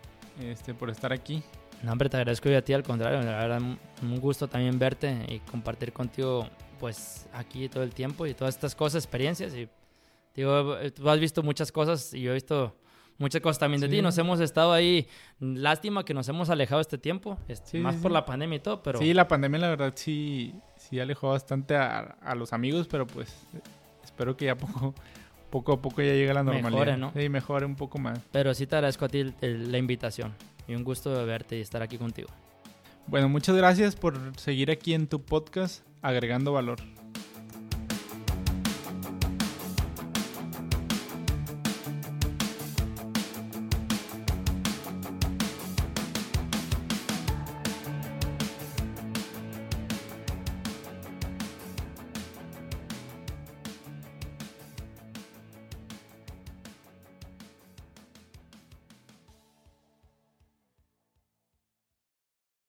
este, 0.41 0.73
por 0.73 0.89
estar 0.89 1.11
aquí. 1.13 1.41
No, 1.81 1.93
hombre, 1.93 2.09
te 2.09 2.17
agradezco 2.17 2.49
yo 2.49 2.57
a 2.57 2.61
ti, 2.61 2.73
al 2.73 2.83
contrario, 2.83 3.21
la 3.21 3.37
verdad, 3.37 3.61
un- 3.61 3.79
un 4.03 4.19
gusto 4.19 4.47
también 4.49 4.77
verte 4.77 5.25
y 5.29 5.39
compartir 5.39 5.93
contigo, 5.93 6.47
pues, 6.79 7.25
aquí 7.33 7.69
todo 7.69 7.83
el 7.83 7.93
tiempo 7.93 8.27
y 8.27 8.33
todas 8.33 8.53
estas 8.55 8.75
cosas, 8.75 9.03
experiencias. 9.03 9.53
Y, 9.55 9.69
digo, 10.35 10.77
eh, 10.77 10.91
tú 10.91 11.09
has 11.09 11.19
visto 11.19 11.41
muchas 11.41 11.71
cosas 11.71 12.13
y 12.13 12.21
yo 12.21 12.31
he 12.31 12.33
visto 12.35 12.75
muchas 13.19 13.41
cosas 13.41 13.59
también 13.59 13.79
de 13.81 13.87
Sí. 13.87 13.97
ti. 13.97 14.01
Nos 14.01 14.17
hemos 14.17 14.39
estado 14.39 14.73
ahí, 14.73 15.07
lástima 15.39 16.03
que 16.03 16.13
nos 16.15 16.27
hemos 16.29 16.49
alejado 16.49 16.81
este 16.81 16.97
tiempo, 16.97 17.37
este, 17.47 17.71
Sí, 17.71 17.77
más 17.77 17.95
sí, 17.95 18.01
por 18.01 18.11
la 18.11 18.25
pandemia 18.25 18.55
y 18.55 18.59
todo, 18.59 18.81
pero 18.81 18.97
Sí, 18.99 19.13
la 19.13 19.27
pandemia 19.27 19.59
la 19.59 19.69
verdad 19.69 19.93
sí, 19.95 20.55
sí 20.77 20.99
alejó 20.99 21.29
bastante 21.29 21.75
a, 21.75 21.99
a 22.21 22.33
los 22.35 22.51
amigos, 22.53 22.87
pero 22.89 23.05
pues 23.05 23.31
espero 24.03 24.35
que 24.35 24.45
ya 24.45 24.57
poco, 24.57 24.95
poco 25.51 25.73
a 25.73 25.81
poco 25.81 26.01
ya 26.01 26.13
llegue 26.13 26.33
la 26.33 26.43
Mejore, 26.43 26.61
normalidad. 26.63 26.97
¿no? 26.97 27.11
Sí, 27.15 27.29
mejore 27.29 27.65
un 27.65 27.75
poco 27.75 27.99
más. 27.99 28.19
pero 28.31 28.53
sí 28.53 28.65
te 28.67 28.75
agradezco 28.75 29.05
a 29.05 29.09
ti 29.09 29.19
el- 29.19 29.35
el- 29.41 29.71
la 29.71 29.77
invitación 29.77 30.33
y 30.67 30.75
un 30.75 30.83
gusto 30.83 31.13
de 31.15 31.25
verte 31.25 31.57
y 31.57 31.61
estar 31.61 31.81
aquí 31.81 31.97
contigo. 31.97 32.29
Bueno, 33.07 33.27
muchas 33.27 33.55
gracias 33.55 33.95
por 33.95 34.17
seguir 34.37 34.69
aquí 34.71 34.93
en 34.93 35.07
tu 35.07 35.21
podcast 35.21 35.83
agregando 36.03 36.53
valor. 36.53 36.79